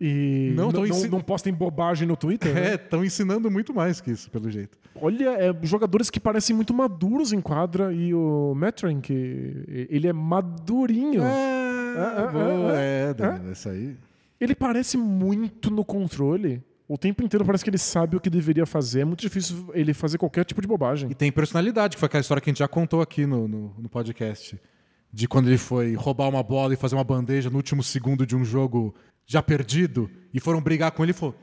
E 0.00 0.52
Não, 0.56 0.70
não, 0.70 0.86
ensin- 0.86 1.08
não 1.08 1.20
postem 1.20 1.52
bobagem 1.52 2.08
no 2.08 2.16
Twitter. 2.16 2.52
né? 2.54 2.70
É, 2.70 2.74
estão 2.76 3.04
ensinando 3.04 3.50
muito 3.50 3.74
mais 3.74 4.00
que 4.00 4.10
isso, 4.10 4.30
pelo 4.30 4.50
jeito. 4.50 4.78
Olha, 4.94 5.30
é, 5.30 5.54
jogadores 5.62 6.08
que 6.08 6.18
parecem 6.18 6.56
muito 6.56 6.72
maduros 6.72 7.30
em 7.32 7.40
quadra. 7.40 7.92
E 7.92 8.14
o 8.14 8.54
Metrin, 8.54 8.98
que 9.00 9.64
ele 9.90 10.08
é 10.08 10.12
madurinho. 10.12 11.22
Ah, 11.22 12.14
ah, 12.16 12.26
boa, 12.32 12.72
ah, 12.72 12.80
é, 12.80 13.12
Danilo, 13.12 13.52
isso 13.52 13.68
aí. 13.68 13.94
Ele 14.40 14.54
parece 14.54 14.96
muito 14.96 15.70
no 15.70 15.84
controle. 15.84 16.62
O 16.88 16.96
tempo 16.96 17.22
inteiro 17.22 17.44
parece 17.44 17.62
que 17.62 17.68
ele 17.68 17.76
sabe 17.78 18.16
o 18.16 18.20
que 18.20 18.30
deveria 18.30 18.64
fazer. 18.64 19.00
É 19.00 19.04
muito 19.04 19.20
difícil 19.20 19.70
ele 19.74 19.92
fazer 19.92 20.16
qualquer 20.16 20.44
tipo 20.44 20.62
de 20.62 20.66
bobagem. 20.66 21.10
E 21.10 21.14
tem 21.14 21.30
personalidade, 21.30 21.96
que 21.96 22.00
foi 22.00 22.06
aquela 22.06 22.22
história 22.22 22.40
que 22.40 22.48
a 22.48 22.52
gente 22.52 22.60
já 22.60 22.68
contou 22.68 23.02
aqui 23.02 23.26
no, 23.26 23.46
no, 23.46 23.74
no 23.78 23.88
podcast. 23.90 24.58
De 25.12 25.28
quando 25.28 25.48
ele 25.48 25.58
foi 25.58 25.94
roubar 25.94 26.28
uma 26.28 26.42
bola 26.42 26.72
e 26.72 26.76
fazer 26.76 26.94
uma 26.94 27.04
bandeja 27.04 27.50
no 27.50 27.56
último 27.56 27.82
segundo 27.82 28.26
de 28.26 28.34
um 28.34 28.44
jogo 28.44 28.94
já 29.26 29.42
perdido, 29.42 30.10
e 30.32 30.40
foram 30.40 30.60
brigar 30.62 30.90
com 30.92 31.02
ele 31.02 31.10
e 31.10 31.14
falou: 31.14 31.34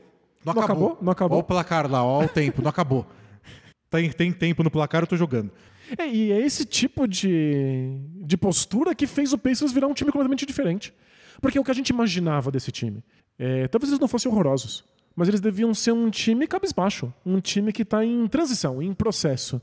Não, 0.44 0.52
Não 0.52 0.62
acabou. 0.62 0.86
acabou? 0.86 1.04
Não 1.04 1.12
acabou. 1.12 1.38
Olha 1.38 1.44
o 1.44 1.46
placar 1.46 1.88
lá, 1.90 2.04
olha 2.04 2.26
o 2.26 2.28
tempo, 2.28 2.60
não 2.60 2.70
acabou. 2.70 3.06
Tem, 3.88 4.10
tem 4.10 4.32
tempo 4.32 4.64
no 4.64 4.70
placar, 4.70 5.04
eu 5.04 5.06
tô 5.06 5.16
jogando. 5.16 5.52
É, 5.96 6.08
e 6.08 6.32
é 6.32 6.40
esse 6.40 6.64
tipo 6.64 7.06
de, 7.06 8.00
de 8.24 8.36
postura 8.36 8.92
que 8.96 9.06
fez 9.06 9.32
o 9.32 9.38
Pacers 9.38 9.72
virar 9.72 9.86
um 9.86 9.94
time 9.94 10.10
completamente 10.10 10.44
diferente. 10.44 10.92
Porque 11.40 11.56
é 11.56 11.60
o 11.60 11.64
que 11.64 11.70
a 11.70 11.74
gente 11.74 11.90
imaginava 11.90 12.50
desse 12.50 12.72
time. 12.72 13.02
É, 13.38 13.68
talvez 13.68 13.90
eles 13.90 14.00
não 14.00 14.08
fossem 14.08 14.30
horrorosos, 14.30 14.84
mas 15.16 15.28
eles 15.28 15.40
deviam 15.40 15.72
ser 15.72 15.92
um 15.92 16.10
time 16.10 16.46
cabisbaixo. 16.46 17.12
Um 17.24 17.40
time 17.40 17.72
que 17.72 17.82
está 17.82 18.04
em 18.04 18.28
transição, 18.28 18.82
em 18.82 18.92
processo. 18.92 19.60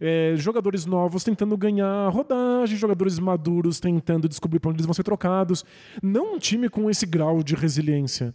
É, 0.00 0.34
jogadores 0.36 0.86
novos 0.86 1.24
tentando 1.24 1.56
ganhar 1.56 2.08
rodagem, 2.08 2.76
jogadores 2.76 3.18
maduros 3.18 3.80
tentando 3.80 4.28
descobrir 4.28 4.60
para 4.60 4.70
onde 4.70 4.76
eles 4.76 4.86
vão 4.86 4.94
ser 4.94 5.02
trocados. 5.02 5.64
Não 6.00 6.36
um 6.36 6.38
time 6.38 6.68
com 6.68 6.88
esse 6.88 7.04
grau 7.04 7.42
de 7.42 7.56
resiliência. 7.56 8.32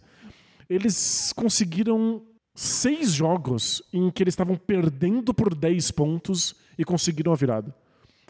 Eles 0.68 1.32
conseguiram 1.32 2.22
seis 2.54 3.12
jogos 3.12 3.82
em 3.90 4.10
que 4.10 4.22
eles 4.22 4.32
estavam 4.32 4.56
perdendo 4.56 5.32
por 5.32 5.54
10 5.54 5.90
pontos 5.92 6.54
e 6.78 6.84
conseguiram 6.84 7.32
a 7.32 7.36
virada. 7.36 7.74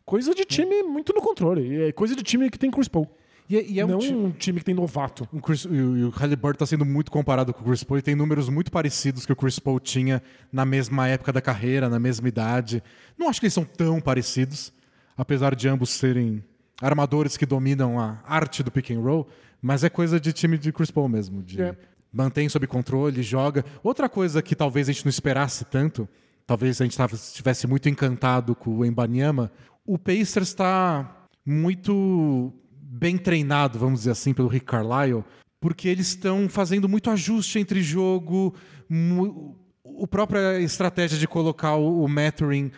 Coisa 0.05 0.33
de 0.35 0.45
time 0.45 0.83
muito 0.85 1.13
no 1.13 1.21
controle. 1.21 1.83
É 1.83 1.93
coisa 1.93 2.15
de 2.15 2.23
time 2.23 2.49
que 2.49 2.59
tem 2.59 2.71
Chris 2.71 2.89
Paul. 2.89 3.09
E, 3.51 3.57
é- 3.57 3.67
e 3.67 3.81
é 3.81 3.87
não 3.87 3.97
um, 3.97 3.99
ti- 3.99 4.15
um 4.15 4.31
time 4.31 4.59
que 4.59 4.65
tem 4.67 4.75
novato. 4.75 5.27
o 5.33 5.41
Chris- 5.41 5.65
o, 5.65 5.71
o 6.09 6.11
Halliburton 6.11 6.57
está 6.57 6.67
sendo 6.67 6.85
muito 6.85 7.11
comparado 7.11 7.55
com 7.55 7.63
o 7.63 7.65
Chris 7.65 7.83
Paul 7.83 7.99
e 7.99 8.03
tem 8.03 8.15
números 8.15 8.49
muito 8.49 8.71
parecidos 8.71 9.25
que 9.25 9.33
o 9.33 9.37
Chris 9.37 9.59
Paul 9.59 9.81
tinha 9.81 10.23
na 10.53 10.65
mesma 10.65 11.09
época 11.09 11.33
da 11.33 11.41
carreira, 11.41 11.89
na 11.89 11.99
mesma 11.99 12.29
idade. 12.29 12.83
Não 13.17 13.29
acho 13.29 13.41
que 13.41 13.47
eles 13.47 13.55
são 13.55 13.65
tão 13.65 14.01
parecidos, 14.01 14.73
apesar 15.17 15.55
de 15.55 15.67
ambos 15.69 15.91
serem 15.91 16.45
armadores 16.81 17.37
que 17.37 17.47
dominam 17.47 17.99
a 17.99 18.21
arte 18.27 18.63
do 18.63 18.71
pick 18.71 18.91
and 18.91 19.01
roll, 19.01 19.27
mas 19.63 19.83
é 19.83 19.89
coisa 19.89 20.21
de 20.21 20.33
time 20.33 20.57
de 20.59 20.71
Chris 20.73 20.91
Paul 20.91 21.09
mesmo, 21.09 21.43
de 21.43 21.61
É. 21.63 21.75
mantém 22.13 22.49
sob 22.49 22.67
controle, 22.67 23.23
joga. 23.23 23.65
Outra 23.83 24.09
coisa 24.09 24.41
que 24.43 24.55
talvez 24.55 24.89
a 24.89 24.93
gente 24.93 25.05
não 25.05 25.11
esperasse 25.11 25.65
tanto, 25.65 26.07
talvez 26.47 26.81
a 26.81 26.85
gente 26.85 26.97
estivesse 27.15 27.67
muito 27.67 27.89
encantado 27.89 28.55
com 28.55 28.77
o 28.77 28.85
Embanyama, 28.85 29.51
o 29.87 29.99
Pacers 29.99 30.49
está 30.49 31.27
muito 31.45 32.53
bem 32.99 33.17
treinado, 33.17 33.79
vamos 33.79 34.01
dizer 34.01 34.11
assim, 34.11 34.35
pelo 34.35 34.49
Rick 34.49 34.67
Carlisle, 34.67 35.25
porque 35.61 35.89
eles 35.89 36.09
estão 36.09 36.49
fazendo 36.49 36.89
muito 36.89 37.11
ajuste 37.11 37.59
entre 37.59 37.83
jogo, 37.83 38.55
mu- 38.89 39.57
o 39.85 40.07
própria 40.07 40.61
estratégia 40.61 41.19
de 41.19 41.27
colocar 41.27 41.75
o, 41.77 42.05
o 42.05 42.09
Mathurin 42.09 42.71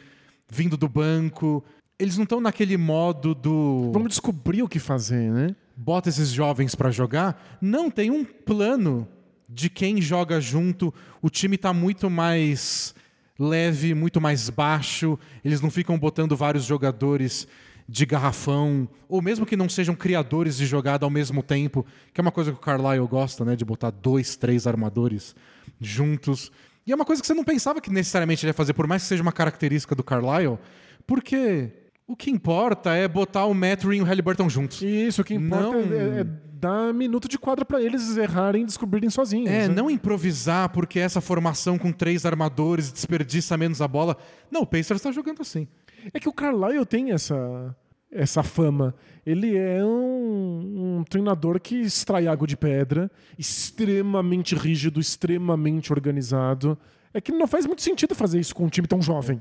vindo 0.50 0.76
do 0.76 0.88
banco. 0.88 1.64
Eles 1.98 2.16
não 2.16 2.24
estão 2.24 2.40
naquele 2.40 2.76
modo 2.76 3.34
do 3.34 3.90
Vamos 3.92 4.08
descobrir 4.08 4.62
o 4.62 4.68
que 4.68 4.78
fazer, 4.78 5.30
né? 5.30 5.54
bota 5.76 6.10
esses 6.10 6.28
jovens 6.30 6.74
pra 6.74 6.90
jogar, 6.90 7.58
não 7.60 7.90
tem 7.90 8.10
um 8.10 8.22
plano 8.22 9.08
de 9.48 9.70
quem 9.70 10.00
joga 10.00 10.38
junto. 10.38 10.92
O 11.22 11.30
time 11.30 11.56
tá 11.56 11.72
muito 11.72 12.10
mais 12.10 12.94
leve, 13.38 13.94
muito 13.94 14.20
mais 14.20 14.50
baixo. 14.50 15.18
Eles 15.42 15.62
não 15.62 15.70
ficam 15.70 15.98
botando 15.98 16.36
vários 16.36 16.64
jogadores 16.64 17.48
de 17.90 18.06
garrafão, 18.06 18.88
ou 19.08 19.20
mesmo 19.20 19.44
que 19.44 19.56
não 19.56 19.68
sejam 19.68 19.96
criadores 19.96 20.56
de 20.56 20.64
jogada 20.64 21.04
ao 21.04 21.10
mesmo 21.10 21.42
tempo, 21.42 21.84
que 22.14 22.20
é 22.20 22.22
uma 22.22 22.30
coisa 22.30 22.52
que 22.52 22.56
o 22.56 22.60
Carlisle 22.60 23.08
gosta, 23.08 23.44
né, 23.44 23.56
de 23.56 23.64
botar 23.64 23.90
dois, 23.90 24.36
três 24.36 24.64
armadores 24.64 25.34
juntos. 25.80 26.52
E 26.86 26.92
é 26.92 26.94
uma 26.94 27.04
coisa 27.04 27.20
que 27.20 27.26
você 27.26 27.34
não 27.34 27.42
pensava 27.42 27.80
que 27.80 27.90
necessariamente 27.90 28.46
ele 28.46 28.50
ia 28.50 28.54
fazer, 28.54 28.74
por 28.74 28.86
mais 28.86 29.02
que 29.02 29.08
seja 29.08 29.22
uma 29.22 29.32
característica 29.32 29.92
do 29.96 30.04
Carlisle, 30.04 30.56
porque 31.04 31.72
o 32.06 32.14
que 32.14 32.30
importa 32.30 32.94
é 32.94 33.08
botar 33.08 33.46
o 33.46 33.54
Mathurin 33.54 33.98
e 33.98 34.02
o 34.02 34.04
Halliburton 34.04 34.48
juntos. 34.48 34.80
Isso, 34.82 35.22
o 35.22 35.24
que 35.24 35.34
importa 35.34 35.72
Não- 35.72 36.16
é, 36.16 36.20
é 36.20 36.24
dar 36.60 36.92
minuto 36.92 37.26
de 37.26 37.38
quadra 37.38 37.64
pra 37.64 37.80
eles 37.82 38.16
errarem 38.16 38.62
e 38.62 38.66
descobrirem 38.66 39.08
sozinhos. 39.08 39.50
É, 39.50 39.66
né? 39.66 39.74
não 39.74 39.90
improvisar 39.90 40.68
porque 40.68 40.98
essa 40.98 41.20
formação 41.20 41.78
com 41.78 41.90
três 41.90 42.26
armadores 42.26 42.92
desperdiça 42.92 43.56
menos 43.56 43.80
a 43.80 43.88
bola. 43.88 44.16
Não, 44.50 44.60
o 44.60 44.66
Pacers 44.66 45.00
está 45.00 45.10
jogando 45.10 45.40
assim. 45.40 45.66
É 46.12 46.20
que 46.20 46.28
o 46.28 46.32
Carlisle 46.32 46.86
tem 46.86 47.12
essa, 47.12 47.74
essa 48.10 48.42
fama. 48.42 48.94
Ele 49.24 49.56
é 49.56 49.84
um, 49.84 50.98
um 50.98 51.04
treinador 51.04 51.60
que 51.60 51.76
extrai 51.76 52.26
água 52.26 52.46
de 52.46 52.56
pedra, 52.56 53.10
extremamente 53.38 54.54
rígido, 54.54 55.00
extremamente 55.00 55.92
organizado. 55.92 56.76
É 57.12 57.20
que 57.20 57.32
não 57.32 57.46
faz 57.46 57.66
muito 57.66 57.82
sentido 57.82 58.14
fazer 58.14 58.38
isso 58.40 58.54
com 58.54 58.64
um 58.64 58.68
time 58.68 58.86
tão 58.86 59.02
jovem. 59.02 59.40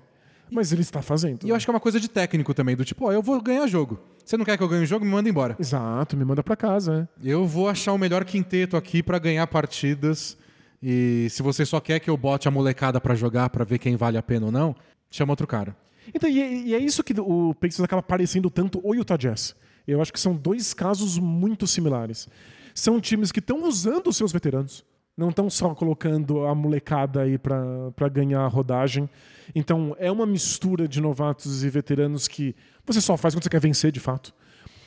Mas 0.52 0.72
ele 0.72 0.82
está 0.82 1.02
fazendo. 1.02 1.46
E 1.46 1.50
eu 1.50 1.56
acho 1.56 1.66
que 1.66 1.70
é 1.70 1.74
uma 1.74 1.80
coisa 1.80 2.00
de 2.00 2.10
técnico 2.10 2.56
também, 2.56 2.76
do 2.76 2.84
tipo, 2.84 3.06
ó, 3.06 3.12
eu 3.12 3.22
vou 3.22 3.40
ganhar 3.40 3.68
jogo. 3.68 4.00
Você 4.26 4.36
não 4.36 4.44
quer 4.44 4.58
que 4.58 4.64
eu 4.64 4.68
ganhe 4.68 4.84
o 4.84 4.86
jogo? 4.86 5.06
Me 5.06 5.12
manda 5.12 5.30
embora. 5.30 5.56
Exato, 5.60 6.18
me 6.18 6.26
manda 6.26 6.42
pra 6.44 6.56
casa. 6.56 7.08
é. 7.24 7.30
Eu 7.32 7.46
vou 7.46 7.70
achar 7.70 7.94
o 7.94 7.98
melhor 8.00 8.26
quinteto 8.26 8.76
aqui 8.76 9.04
para 9.04 9.20
ganhar 9.20 9.46
partidas. 9.46 10.36
E 10.82 11.28
se 11.30 11.44
você 11.44 11.66
só 11.66 11.80
quer 11.80 12.00
que 12.00 12.10
eu 12.10 12.18
bote 12.18 12.48
a 12.48 12.52
molecada 12.52 13.00
para 13.00 13.14
jogar 13.14 13.50
para 13.50 13.64
ver 13.64 13.78
quem 13.78 13.96
vale 13.96 14.18
a 14.18 14.24
pena 14.24 14.48
ou 14.48 14.52
não, 14.52 14.76
chama 15.12 15.34
outro 15.34 15.46
cara. 15.46 15.76
Então, 16.14 16.30
e, 16.30 16.42
é- 16.42 16.54
e 16.54 16.74
é 16.76 16.80
isso 16.80 17.04
que 17.04 17.14
o 17.20 17.54
Pacers 17.56 17.82
acaba 17.82 18.02
parecendo 18.02 18.50
tanto 18.50 18.80
o 18.84 18.94
Utah 18.96 19.18
Jazz. 19.18 19.56
Eu 19.88 20.02
acho 20.02 20.14
que 20.14 20.20
são 20.20 20.36
dois 20.36 20.74
casos 20.74 21.18
muito 21.18 21.66
similares. 21.66 22.28
São 22.76 23.00
times 23.00 23.32
que 23.32 23.40
estão 23.40 23.64
usando 23.68 24.08
os 24.08 24.18
seus 24.18 24.32
veteranos. 24.32 24.86
Não 25.18 25.30
estão 25.30 25.50
só 25.50 25.74
colocando 25.76 26.46
a 26.46 26.56
molecada 26.56 27.22
aí 27.22 27.38
para 27.38 28.10
ganhar 28.12 28.42
a 28.42 28.48
rodagem. 28.48 29.10
Então, 29.54 29.96
é 30.00 30.12
uma 30.12 30.26
mistura 30.26 30.88
de 30.88 31.02
novatos 31.02 31.64
e 31.64 31.70
veteranos 31.70 32.28
que 32.28 32.56
você 32.86 33.02
só 33.02 33.18
faz 33.18 33.34
quando 33.34 33.44
você 33.44 33.50
quer 33.50 33.60
vencer, 33.60 33.92
de 33.92 34.00
fato. 34.00 34.34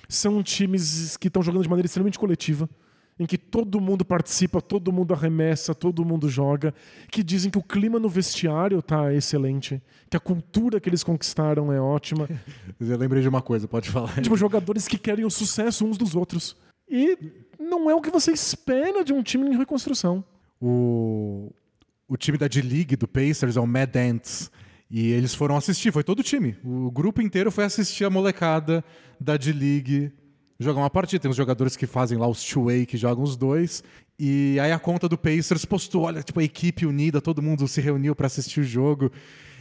São 0.08 0.42
times 0.42 1.16
que 1.16 1.28
estão 1.28 1.42
jogando 1.42 1.62
de 1.64 1.68
maneira 1.68 1.86
extremamente 1.86 2.18
coletiva, 2.18 2.68
em 3.18 3.26
que 3.26 3.36
todo 3.36 3.80
mundo 3.80 4.04
participa, 4.04 4.60
todo 4.60 4.92
mundo 4.92 5.14
arremessa, 5.14 5.74
todo 5.74 6.04
mundo 6.04 6.28
joga, 6.28 6.74
que 7.10 7.22
dizem 7.22 7.50
que 7.50 7.58
o 7.58 7.62
clima 7.62 7.98
no 7.98 8.08
vestiário 8.08 8.80
tá 8.82 9.12
excelente, 9.12 9.80
que 10.10 10.16
a 10.16 10.20
cultura 10.20 10.80
que 10.80 10.88
eles 10.88 11.04
conquistaram 11.04 11.72
é 11.72 11.80
ótima. 11.80 12.28
Eu 12.80 12.96
lembrei 12.96 13.22
de 13.22 13.28
uma 13.28 13.42
coisa, 13.42 13.68
pode 13.68 13.90
falar. 13.90 14.20
tipo, 14.20 14.36
jogadores 14.36 14.88
que 14.88 14.98
querem 14.98 15.24
o 15.24 15.30
sucesso 15.30 15.84
uns 15.84 15.98
dos 15.98 16.14
outros. 16.16 16.56
E 16.88 17.16
não 17.58 17.88
é 17.88 17.94
o 17.94 18.00
que 18.00 18.10
você 18.10 18.32
espera 18.32 19.04
de 19.04 19.12
um 19.12 19.22
time 19.22 19.48
em 19.48 19.56
reconstrução. 19.56 20.24
O, 20.60 21.52
o 22.08 22.16
time 22.16 22.36
da 22.36 22.48
D-League 22.48 22.96
do 22.96 23.08
Pacers 23.08 23.56
é 23.56 23.60
o 23.60 23.66
Mad 23.66 23.94
Ants. 23.96 24.50
E 24.90 25.10
eles 25.10 25.34
foram 25.34 25.56
assistir, 25.56 25.90
foi 25.90 26.04
todo 26.04 26.20
o 26.20 26.22
time. 26.22 26.54
O 26.62 26.90
grupo 26.90 27.22
inteiro 27.22 27.50
foi 27.50 27.64
assistir 27.64 28.04
a 28.04 28.10
molecada 28.10 28.84
da 29.18 29.38
D-League 29.38 30.12
jogar 30.62 30.80
uma 30.80 30.90
partida. 30.90 31.20
Tem 31.20 31.30
os 31.30 31.36
jogadores 31.36 31.76
que 31.76 31.86
fazem 31.86 32.16
lá 32.16 32.26
os 32.26 32.42
two-way, 32.42 32.86
que 32.86 32.96
jogam 32.96 33.22
os 33.22 33.36
dois. 33.36 33.82
E 34.18 34.58
aí 34.60 34.70
a 34.72 34.78
conta 34.78 35.08
do 35.08 35.18
Pacers 35.18 35.64
postou, 35.64 36.02
olha, 36.02 36.22
tipo, 36.22 36.38
a 36.38 36.44
equipe 36.44 36.86
unida, 36.86 37.20
todo 37.20 37.42
mundo 37.42 37.66
se 37.66 37.80
reuniu 37.80 38.14
para 38.14 38.26
assistir 38.26 38.60
o 38.60 38.64
jogo. 38.64 39.10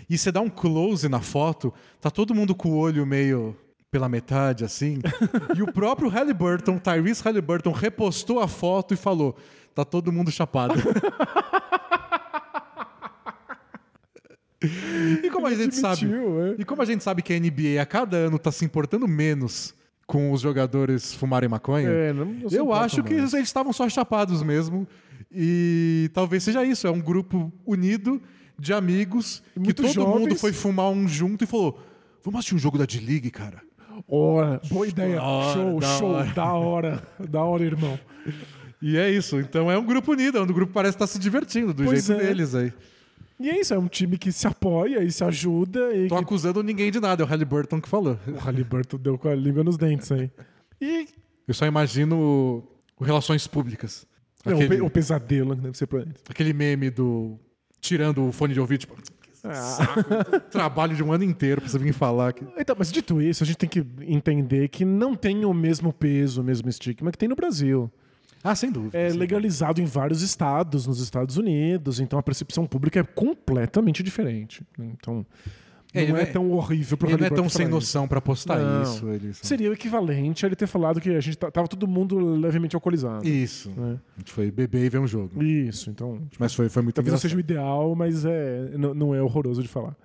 E 0.10 0.18
você 0.18 0.32
dá 0.32 0.41
um 0.41 0.49
close 0.49 1.08
na 1.10 1.22
foto, 1.22 1.74
tá 1.99 2.12
todo 2.12 2.36
mundo 2.36 2.54
com 2.54 2.70
o 2.70 2.78
olho 2.78 3.06
meio 3.06 3.56
pela 3.89 4.08
metade, 4.08 4.64
assim. 4.64 4.99
e 5.56 5.64
o 5.64 5.72
próprio 5.72 6.10
Halliburton, 6.10 6.78
Tyrese 6.78 7.24
Halliburton, 7.24 7.72
repostou 7.72 8.39
a 8.39 8.47
foto 8.47 8.93
e 8.93 8.97
falou: 8.97 9.36
tá 9.74 9.84
todo 9.84 10.12
mundo 10.12 10.30
chapado. 10.32 10.76
e 15.24 15.30
como 15.30 15.47
a 15.47 15.56
gente 15.56 15.76
sabe. 15.76 16.06
É. 16.06 16.56
E 16.60 16.66
como 16.66 16.82
a 16.82 16.86
gente 16.86 17.04
sabe 17.04 17.22
que 17.22 17.34
a 17.34 17.39
NBA 17.39 17.82
a 17.82 17.86
cada 17.86 18.18
ano 18.18 18.38
tá 18.38 18.52
se 18.52 18.64
importando 18.64 19.08
menos 19.08 19.74
com 20.12 20.32
os 20.34 20.41
jogadores 20.41 21.14
fumarem 21.14 21.47
maconha, 21.47 21.88
É, 21.89 22.12
não- 22.14 22.26
não 22.26 22.49
eu 22.51 22.74
acho 22.74 23.01
que 23.01 23.14
mais. 23.16 23.34
eles 23.34 23.47
estavam 23.47 23.72
só 23.72 23.88
chapados 23.88 24.43
mesmo. 24.43 24.86
E 25.32 26.09
talvez 26.14 26.43
seja 26.43 26.66
isso. 26.66 26.86
É 26.86 26.91
um 26.91 26.99
grupo 26.99 27.51
unido 27.66 28.22
de 28.59 28.74
amigos 28.74 29.41
que 29.53 29.59
Muito 29.59 29.82
todo 29.82 29.93
jovens. 29.93 30.20
mundo 30.20 30.36
foi 30.36 30.51
fumar 30.51 30.89
um 30.89 31.07
junto 31.07 31.43
e 31.43 31.47
falou: 31.47 31.80
Vamos 32.24 32.39
assistir 32.39 32.55
um 32.55 32.59
jogo 32.59 32.78
da 32.78 32.86
D-League, 32.86 33.30
cara. 33.32 33.62
Ora, 34.07 34.59
boa 34.70 34.86
ideia. 34.88 35.22
Hora, 35.22 35.53
show, 35.53 35.80
da 35.80 35.97
show. 35.97 36.09
hora. 36.12 36.34
Da 36.34 36.53
hora. 36.53 37.03
Da 37.30 37.43
hora, 37.43 37.64
irmão. 37.64 37.97
E 38.84 38.97
é 38.97 39.12
isso. 39.12 39.39
Então 39.39 39.70
é 39.72 39.78
um 39.78 39.86
grupo 39.86 40.12
unido, 40.12 40.39
é 40.39 40.41
um 40.41 40.45
grupo 40.47 40.66
que 40.66 40.74
parece 40.74 40.95
estar 40.95 41.05
se 41.05 41.20
divertindo 41.20 41.72
do 41.72 41.84
Pois 41.84 42.03
jeito 42.03 42.20
é. 42.20 42.26
deles 42.26 42.55
aí. 42.55 42.74
E 43.42 43.50
é 43.50 43.60
isso, 43.60 43.74
é 43.74 43.80
um 43.80 43.88
time 43.88 44.18
que 44.18 44.32
se 44.32 44.46
apoia 44.48 45.04
e 45.04 45.12
se 45.12 45.24
ajuda. 45.24 45.94
E 45.96 46.08
Tô 46.08 46.16
que... 46.18 46.24
acusando 46.24 46.62
ninguém 46.64 46.92
de 46.92 47.00
nada, 47.00 47.24
é 47.24 47.26
o 47.26 47.28
Halliburton 47.28 47.82
que 47.82 47.89
falou. 47.89 48.18
O 48.28 48.38
Halliburton 48.38 48.98
deu 48.98 49.18
com 49.18 49.28
a 49.30 49.36
língua 49.36 49.64
nos 49.64 49.78
dentes 49.78 50.12
aí. 50.12 50.30
E 50.80 51.08
Eu 51.48 51.54
só 51.54 51.66
imagino 51.66 52.64
Relações 53.00 53.48
Públicas. 53.48 54.06
é, 54.46 54.52
o, 54.52 54.56
Aquele, 54.56 54.82
o 54.82 54.89
pesadelo 54.89 55.56
que 55.56 55.62
deve 55.62 55.78
ser 55.78 55.88
pra 55.88 56.02
eles. 56.02 56.16
aquele 56.30 56.54
meme 56.54 56.89
do. 56.89 57.38
Tirando 57.80 58.28
o 58.28 58.32
fone 58.32 58.54
de 58.54 58.60
ouvido, 58.60 58.82
tipo. 58.82 58.96
Saco, 59.34 60.04
trabalho 60.52 60.96
de 60.96 61.02
um 61.04 61.12
ano 61.12 61.24
inteiro 61.24 61.62
pra 61.62 61.70
você 61.70 61.80
vir 61.80 61.94
falar 61.94 62.30
aqui. 62.30 62.46
Então, 62.58 62.76
mas 62.78 62.92
dito 62.92 63.20
isso, 63.20 63.44
a 63.44 63.48
gente 63.48 63.58
tem 63.58 63.68
que 63.70 63.84
entender 64.02 64.68
que 64.68 64.86
não 64.86 65.16
tem 65.16 65.46
o 65.46 65.54
mesmo 65.54 65.92
peso, 65.92 66.42
o 66.42 66.44
mesmo 66.44 66.70
estigma 66.70 67.12
que 67.12 67.18
tem 67.18 67.28
no 67.28 67.36
Brasil. 67.36 67.92
Ah, 68.44 68.56
sem 68.56 68.72
dúvida. 68.72 68.98
É 68.98 69.10
sem 69.10 69.20
legalizado 69.20 69.82
em 69.82 69.86
vários 69.86 70.22
estados, 70.22 70.88
nos 70.88 71.00
Estados 71.00 71.38
Unidos, 71.38 72.00
então 72.00 72.18
a 72.18 72.24
percepção 72.24 72.66
pública 72.66 73.00
é 73.00 73.04
completamente 73.04 74.02
diferente. 74.02 74.64
Então, 74.80 75.26
É, 75.94 76.02
não 76.02 76.10
é, 76.10 76.12
não 76.12 76.18
é- 76.20 76.26
tão 76.26 76.52
horrível 76.52 76.98
pro 76.98 77.10
Ele 77.10 77.18
não 77.18 77.28
é 77.28 77.30
tão 77.30 77.50
sem 77.50 77.68
noção 77.68 78.08
pra 78.08 78.22
postar 78.22 78.58
Não. 78.60 78.84
isso. 78.84 79.08
Ele... 79.10 79.34
Seria 79.34 79.70
o 79.70 79.74
equivalente 79.74 80.46
a 80.46 80.48
ele 80.48 80.56
ter 80.56 80.66
falado 80.68 81.00
que 81.02 81.10
a 81.10 81.20
gente 81.20 81.38
tava 81.38 81.68
todo 81.68 81.86
mundo 81.88 82.18
levemente 82.18 82.76
alcoolizado. 82.76 83.28
Isso. 83.28 83.70
né? 83.76 84.00
A 84.16 84.20
gente 84.22 84.32
foi 84.32 84.50
beber 84.50 84.86
e 84.86 84.89
ver 84.89 85.00
um 85.00 85.08
jogo. 85.08 85.44
Isso, 85.44 85.89
então. 85.89 86.22
Mas 86.39 86.54
foi, 86.54 86.70
foi 86.70 86.82
muito 86.82 86.96
Talvez 86.96 87.12
não 87.12 87.18
engraçado. 87.18 87.30
seja 87.30 87.36
o 87.36 87.39
ideal, 87.39 87.94
mas 87.96 88.24
é, 88.26 88.72
não, 88.78 88.94
não 88.94 89.16
é 89.16 89.22
horroroso 89.22 89.62
de 89.62 89.68
falar. 89.68 89.96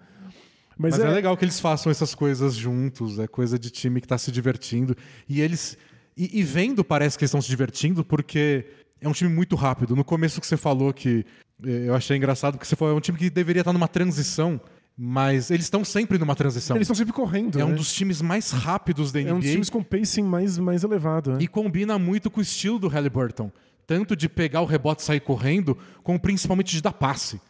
Mas, 0.79 0.99
Mas 0.99 1.07
é... 1.07 1.09
é, 1.09 1.11
legal 1.15 1.35
que 1.39 1.45
eles 1.45 1.59
façam 1.59 1.91
essas 1.91 2.15
coisas 2.15 2.55
juntos, 2.55 3.19
é 3.19 3.27
coisa 3.27 3.59
de 3.59 3.71
time 3.71 3.99
que 4.01 4.07
tá 4.07 4.19
se 4.19 4.31
divertindo. 4.31 4.95
E 5.27 5.41
eles. 5.41 5.79
E, 6.17 6.41
e 6.41 6.43
vendo, 6.43 6.83
parece 6.85 7.17
que 7.19 7.25
eles 7.25 7.31
estão 7.31 7.43
se 7.43 7.49
divertindo, 7.49 8.05
porque 8.05 8.65
é 9.01 9.09
um 9.09 9.13
time 9.13 9.31
muito 9.33 9.55
rápido. 9.55 9.95
No 9.95 10.05
começo 10.05 10.41
que 10.41 10.47
você 10.47 10.57
falou 10.57 10.93
que. 10.93 11.25
eh, 11.65 11.89
Eu 11.89 11.95
achei 11.95 12.17
engraçado, 12.17 12.55
porque 12.55 12.67
você 12.67 12.77
falou, 12.77 12.95
é 12.95 12.97
um 12.97 13.01
time 13.01 13.19
que 13.19 13.29
deveria 13.31 13.61
estar 13.61 13.73
numa 13.73 13.89
transição, 13.89 14.61
mas 14.97 15.51
eles 15.51 15.67
estão 15.67 15.85
sempre 15.85 16.17
numa 16.19 16.35
transição. 16.35 16.77
eles 16.77 16.87
estão 16.87 16.97
sempre 16.97 17.13
correndo. 17.13 17.61
É 17.61 17.65
um 17.65 17.71
né? 17.71 17.75
dos 17.75 17.93
times 17.93 18.23
mais 18.23 18.51
rápidos 18.51 19.13
da 19.13 19.21
NBA 19.21 19.31
é 19.31 19.35
um 19.35 19.41
dos 19.41 19.51
times 19.51 19.69
com 19.71 19.83
pacing 19.83 20.23
mais, 20.23 20.57
mais 20.59 20.83
elevado. 20.85 21.33
né? 21.33 21.39
e 21.41 21.47
combina 21.47 21.99
muito 21.99 22.31
com 22.31 22.41
o 22.41 22.43
estilo 22.43 22.79
do 22.79 22.89
Halliburton. 22.89 23.53
Tanto 23.87 24.17
de 24.17 24.29
pegar 24.29 24.63
o 24.63 24.65
rebote 24.65 25.03
e 25.03 25.05
sair 25.05 25.21
correndo, 25.21 25.77
como 26.03 26.19
principalmente 26.19 26.73
de 26.75 26.81
dar 26.83 26.93
passe. 26.93 27.41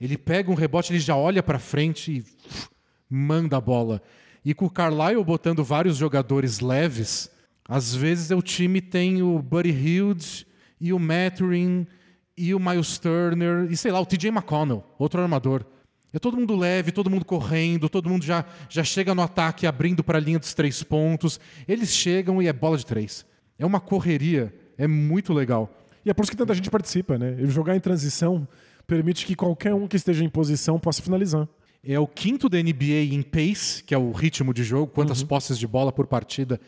Ele 0.00 0.18
pega 0.18 0.50
um 0.50 0.54
rebote, 0.54 0.92
ele 0.92 0.98
já 0.98 1.14
olha 1.14 1.40
pra 1.42 1.58
frente 1.58 2.10
e 2.10 2.20
uf, 2.20 2.68
manda 3.08 3.56
a 3.58 3.60
bola. 3.60 4.02
E 4.44 4.52
com 4.54 4.64
o 4.64 4.70
Carlisle 4.70 5.22
botando 5.22 5.62
vários 5.62 5.96
jogadores 5.96 6.58
leves, 6.58 7.30
às 7.68 7.94
vezes 7.94 8.30
o 8.30 8.42
time 8.42 8.80
tem 8.80 9.22
o 9.22 9.38
Buddy 9.40 9.70
Hilde 9.70 10.46
e 10.80 10.92
o 10.92 10.98
Mathurin 10.98 11.86
e 12.36 12.54
o 12.54 12.58
Miles 12.60 12.98
Turner 12.98 13.70
e 13.70 13.76
sei 13.76 13.90
lá, 13.92 14.00
o 14.00 14.06
TJ 14.06 14.28
McConnell, 14.30 14.84
outro 14.98 15.20
armador. 15.20 15.64
É 16.12 16.18
todo 16.18 16.36
mundo 16.36 16.54
leve, 16.54 16.92
todo 16.92 17.10
mundo 17.10 17.24
correndo, 17.24 17.88
todo 17.88 18.08
mundo 18.08 18.24
já, 18.24 18.44
já 18.68 18.84
chega 18.84 19.14
no 19.14 19.22
ataque 19.22 19.66
abrindo 19.66 20.04
para 20.04 20.18
a 20.18 20.20
linha 20.20 20.38
dos 20.38 20.54
três 20.54 20.80
pontos. 20.82 21.40
Eles 21.66 21.90
chegam 21.92 22.40
e 22.40 22.46
é 22.46 22.52
bola 22.52 22.76
de 22.78 22.86
três. 22.86 23.26
É 23.58 23.66
uma 23.66 23.80
correria, 23.80 24.54
é 24.78 24.86
muito 24.86 25.32
legal. 25.32 25.72
E 26.04 26.10
é 26.10 26.14
por 26.14 26.22
isso 26.22 26.30
que 26.30 26.36
tanta 26.36 26.54
gente 26.54 26.70
participa, 26.70 27.18
né? 27.18 27.34
Jogar 27.46 27.74
em 27.74 27.80
transição 27.80 28.46
permite 28.86 29.26
que 29.26 29.34
qualquer 29.34 29.74
um 29.74 29.88
que 29.88 29.96
esteja 29.96 30.22
em 30.22 30.28
posição 30.28 30.78
possa 30.78 31.02
finalizar. 31.02 31.48
É 31.82 31.98
o 31.98 32.06
quinto 32.06 32.48
da 32.48 32.62
NBA 32.62 33.12
em 33.12 33.22
pace, 33.22 33.82
que 33.82 33.92
é 33.94 33.98
o 33.98 34.12
ritmo 34.12 34.54
de 34.54 34.62
jogo, 34.62 34.92
quantas 34.92 35.20
Uhum. 35.22 35.26
posses 35.26 35.58
de 35.58 35.66
bola 35.66 35.90
por 35.92 36.06
partida 36.06 36.60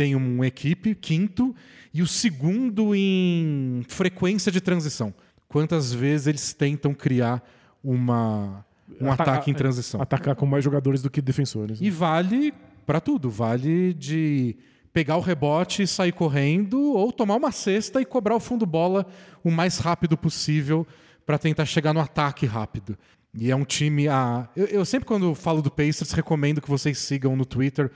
tem 0.00 0.14
uma 0.16 0.46
equipe, 0.46 0.94
quinto, 0.94 1.54
e 1.92 2.00
o 2.00 2.06
segundo 2.06 2.94
em 2.94 3.82
frequência 3.86 4.50
de 4.50 4.58
transição. 4.58 5.12
Quantas 5.46 5.92
vezes 5.92 6.26
eles 6.26 6.54
tentam 6.54 6.94
criar 6.94 7.42
uma, 7.84 8.64
um 8.98 9.12
Ata- 9.12 9.24
ataque 9.24 9.50
em 9.50 9.54
transição. 9.54 10.00
Atacar 10.00 10.34
com 10.34 10.46
mais 10.46 10.64
jogadores 10.64 11.02
do 11.02 11.10
que 11.10 11.20
defensores. 11.20 11.78
né? 11.78 11.86
E 11.86 11.90
vale 11.90 12.54
para 12.86 12.98
tudo. 12.98 13.28
Vale 13.28 13.92
de 13.92 14.56
pegar 14.90 15.18
o 15.18 15.20
rebote 15.20 15.82
e 15.82 15.86
sair 15.86 16.12
correndo, 16.12 16.80
ou 16.80 17.12
tomar 17.12 17.36
uma 17.36 17.52
cesta 17.52 18.00
e 18.00 18.06
cobrar 18.06 18.36
o 18.36 18.40
fundo 18.40 18.64
bola 18.64 19.04
o 19.44 19.50
mais 19.50 19.76
rápido 19.80 20.16
possível 20.16 20.86
para 21.26 21.36
tentar 21.36 21.66
chegar 21.66 21.92
no 21.92 22.00
ataque 22.00 22.46
rápido. 22.46 22.96
E 23.34 23.50
é 23.50 23.54
um 23.54 23.64
time. 23.66 24.08
ah, 24.08 24.48
eu, 24.56 24.64
eu 24.64 24.84
sempre, 24.86 25.06
quando 25.06 25.34
falo 25.34 25.60
do 25.60 25.70
Pacers, 25.70 26.12
recomendo 26.12 26.62
que 26.62 26.70
vocês 26.70 26.96
sigam 26.98 27.36
no 27.36 27.44
Twitter 27.44 27.90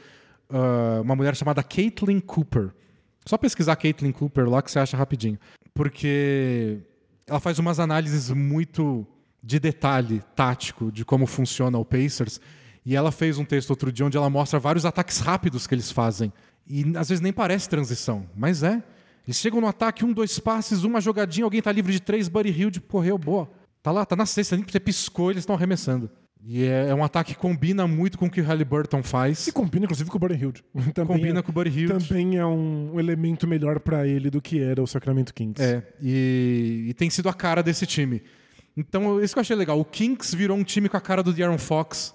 ah, 0.50 1.00
uma 1.02 1.14
mulher 1.16 1.34
chamada 1.36 1.62
Caitlin 1.62 2.20
Cooper. 2.20 2.70
Só 3.26 3.38
pesquisar 3.38 3.76
Caitlin 3.76 4.12
Cooper 4.12 4.48
lá 4.48 4.62
que 4.62 4.70
você 4.70 4.78
acha 4.78 4.96
rapidinho. 4.96 5.38
Porque 5.72 6.78
ela 7.26 7.40
faz 7.40 7.58
umas 7.58 7.80
análises 7.80 8.30
muito 8.30 9.06
de 9.42 9.58
detalhe 9.58 10.22
tático 10.34 10.90
de 10.92 11.04
como 11.04 11.26
funciona 11.26 11.78
o 11.78 11.84
Pacers. 11.84 12.40
E 12.84 12.94
ela 12.94 13.10
fez 13.10 13.38
um 13.38 13.44
texto 13.44 13.70
outro 13.70 13.90
dia 13.90 14.04
onde 14.04 14.16
ela 14.16 14.28
mostra 14.28 14.58
vários 14.58 14.84
ataques 14.84 15.18
rápidos 15.18 15.66
que 15.66 15.74
eles 15.74 15.90
fazem. 15.90 16.32
E 16.66 16.84
às 16.96 17.08
vezes 17.08 17.20
nem 17.20 17.32
parece 17.32 17.68
transição, 17.68 18.26
mas 18.36 18.62
é. 18.62 18.82
Eles 19.26 19.38
chegam 19.38 19.60
no 19.60 19.66
ataque, 19.66 20.04
um, 20.04 20.12
dois 20.12 20.38
passes, 20.38 20.84
uma 20.84 21.00
jogadinha, 21.00 21.44
alguém 21.44 21.62
tá 21.62 21.72
livre 21.72 21.92
de 21.92 22.00
três, 22.00 22.28
Buddy 22.28 22.50
Hilde 22.50 22.80
correu, 22.80 23.16
boa. 23.16 23.50
Tá 23.82 23.90
lá, 23.90 24.04
tá 24.04 24.14
na 24.14 24.26
sexta, 24.26 24.54
nem 24.54 24.64
você 24.66 24.78
piscou, 24.78 25.30
eles 25.30 25.42
estão 25.42 25.56
arremessando. 25.56 26.10
E 26.46 26.64
é, 26.64 26.88
é 26.88 26.94
um 26.94 27.02
ataque 27.02 27.32
que 27.32 27.40
combina 27.40 27.86
muito 27.86 28.18
com 28.18 28.26
o 28.26 28.30
que 28.30 28.40
o 28.40 28.44
Halliburton 28.44 29.02
faz. 29.02 29.46
E 29.46 29.52
combina, 29.52 29.86
inclusive, 29.86 30.10
com 30.10 30.18
o 30.18 30.20
Buddy 30.20 30.34
Hilde. 30.34 30.64
Combina 31.06 31.40
é, 31.40 31.42
com 31.42 31.50
o 31.50 31.54
Buddy 31.54 31.70
Hilde. 31.70 32.06
Também 32.06 32.36
é 32.36 32.44
um, 32.44 33.00
elemento 33.00 33.46
melhor 33.46 33.80
pra 33.80 34.06
ele 34.06 34.28
do 34.28 34.42
que 34.42 34.60
era 34.60 34.82
o 34.82 34.86
Sacramento 34.86 35.32
Kings. 35.32 35.62
É, 35.62 35.82
e, 36.02 36.86
e 36.88 36.94
tem 36.94 37.08
sido 37.08 37.30
a 37.30 37.32
cara 37.32 37.62
desse 37.62 37.86
time. 37.86 38.22
Então, 38.76 39.22
isso 39.22 39.34
que 39.34 39.38
eu 39.38 39.40
achei 39.40 39.56
legal. 39.56 39.80
O 39.80 39.84
Kings 39.86 40.36
virou 40.36 40.56
um 40.56 40.64
time 40.64 40.86
com 40.88 40.98
a 40.98 41.00
cara 41.00 41.22
do 41.22 41.32
De'Aaron 41.32 41.56
Fox, 41.56 42.14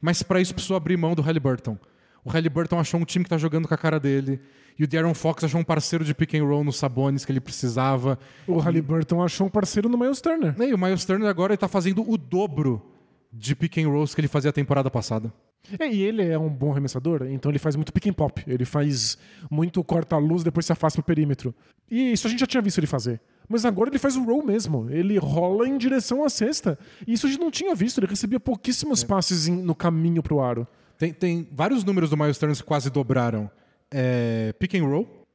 mas 0.00 0.24
para 0.24 0.40
isso 0.40 0.54
precisou 0.54 0.76
abrir 0.76 0.96
mão 0.96 1.14
do 1.14 1.22
Halliburton. 1.22 1.78
O 2.24 2.30
Halliburton 2.30 2.80
achou 2.80 3.00
um 3.00 3.04
time 3.04 3.24
que 3.24 3.30
tá 3.30 3.38
jogando 3.38 3.68
com 3.68 3.74
a 3.74 3.78
cara 3.78 4.00
dele, 4.00 4.40
e 4.76 4.82
o 4.82 4.88
De'Aaron 4.88 5.14
Fox 5.14 5.44
achou 5.44 5.60
um 5.60 5.64
parceiro 5.64 6.04
de 6.04 6.14
pick 6.14 6.34
and 6.34 6.44
roll 6.44 6.64
no 6.64 6.72
Sabonis 6.72 7.24
que 7.24 7.30
ele 7.30 7.40
precisava. 7.40 8.18
O 8.46 8.58
Halliburton 8.58 9.22
achou 9.22 9.46
um 9.46 9.50
parceiro 9.50 9.88
no 9.88 9.96
Miles 9.96 10.20
Turner. 10.20 10.54
E 10.60 10.74
o 10.74 10.78
Miles 10.78 11.04
Turner 11.04 11.28
agora 11.28 11.54
está 11.54 11.68
fazendo 11.68 12.08
o 12.08 12.18
dobro 12.18 12.97
de 13.32 13.54
pick 13.54 13.78
and 13.78 13.88
rolls 13.88 14.14
que 14.14 14.20
ele 14.20 14.28
fazia 14.28 14.50
a 14.50 14.52
temporada 14.52 14.90
passada. 14.90 15.32
É, 15.78 15.86
e 15.92 16.02
ele 16.02 16.22
é 16.22 16.38
um 16.38 16.48
bom 16.48 16.70
arremessador, 16.70 17.26
então 17.28 17.50
ele 17.50 17.58
faz 17.58 17.74
muito 17.76 17.92
pick 17.92 18.06
and 18.06 18.12
pop. 18.14 18.42
Ele 18.46 18.64
faz 18.64 19.18
muito 19.50 19.82
corta-luz, 19.84 20.42
depois 20.44 20.64
se 20.64 20.72
afasta 20.72 21.02
pro 21.02 21.06
perímetro. 21.14 21.54
E 21.90 22.12
isso 22.12 22.26
a 22.26 22.30
gente 22.30 22.40
já 22.40 22.46
tinha 22.46 22.62
visto 22.62 22.78
ele 22.78 22.86
fazer. 22.86 23.20
Mas 23.48 23.64
agora 23.64 23.90
ele 23.90 23.98
faz 23.98 24.14
o 24.16 24.22
roll 24.24 24.44
mesmo. 24.44 24.88
Ele 24.90 25.18
rola 25.18 25.68
em 25.68 25.76
direção 25.76 26.22
à 26.24 26.30
cesta. 26.30 26.78
E 27.06 27.12
isso 27.14 27.26
a 27.26 27.30
gente 27.30 27.40
não 27.40 27.50
tinha 27.50 27.74
visto. 27.74 27.98
Ele 27.98 28.06
recebia 28.06 28.38
pouquíssimos 28.38 29.02
passes 29.02 29.48
em- 29.48 29.62
no 29.62 29.74
caminho 29.74 30.22
pro 30.22 30.40
aro. 30.40 30.66
Tem, 30.98 31.12
tem 31.12 31.48
vários 31.52 31.82
números 31.84 32.10
do 32.10 32.16
Miles 32.16 32.38
Turner 32.38 32.56
que 32.56 32.62
quase 32.62 32.90
dobraram. 32.90 33.50
É, 33.90 34.52
pick 34.58 34.74
and 34.74 34.84
roll, 34.84 35.26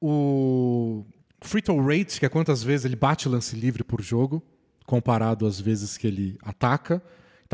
o 0.00 1.04
free 1.40 1.62
throw 1.62 1.80
rate, 1.84 2.18
que 2.18 2.26
é 2.26 2.28
quantas 2.28 2.62
vezes 2.62 2.84
ele 2.84 2.96
bate 2.96 3.28
lance 3.28 3.54
livre 3.56 3.82
por 3.84 4.02
jogo, 4.02 4.42
comparado 4.86 5.46
às 5.46 5.60
vezes 5.60 5.96
que 5.96 6.06
ele 6.06 6.36
ataca. 6.42 7.02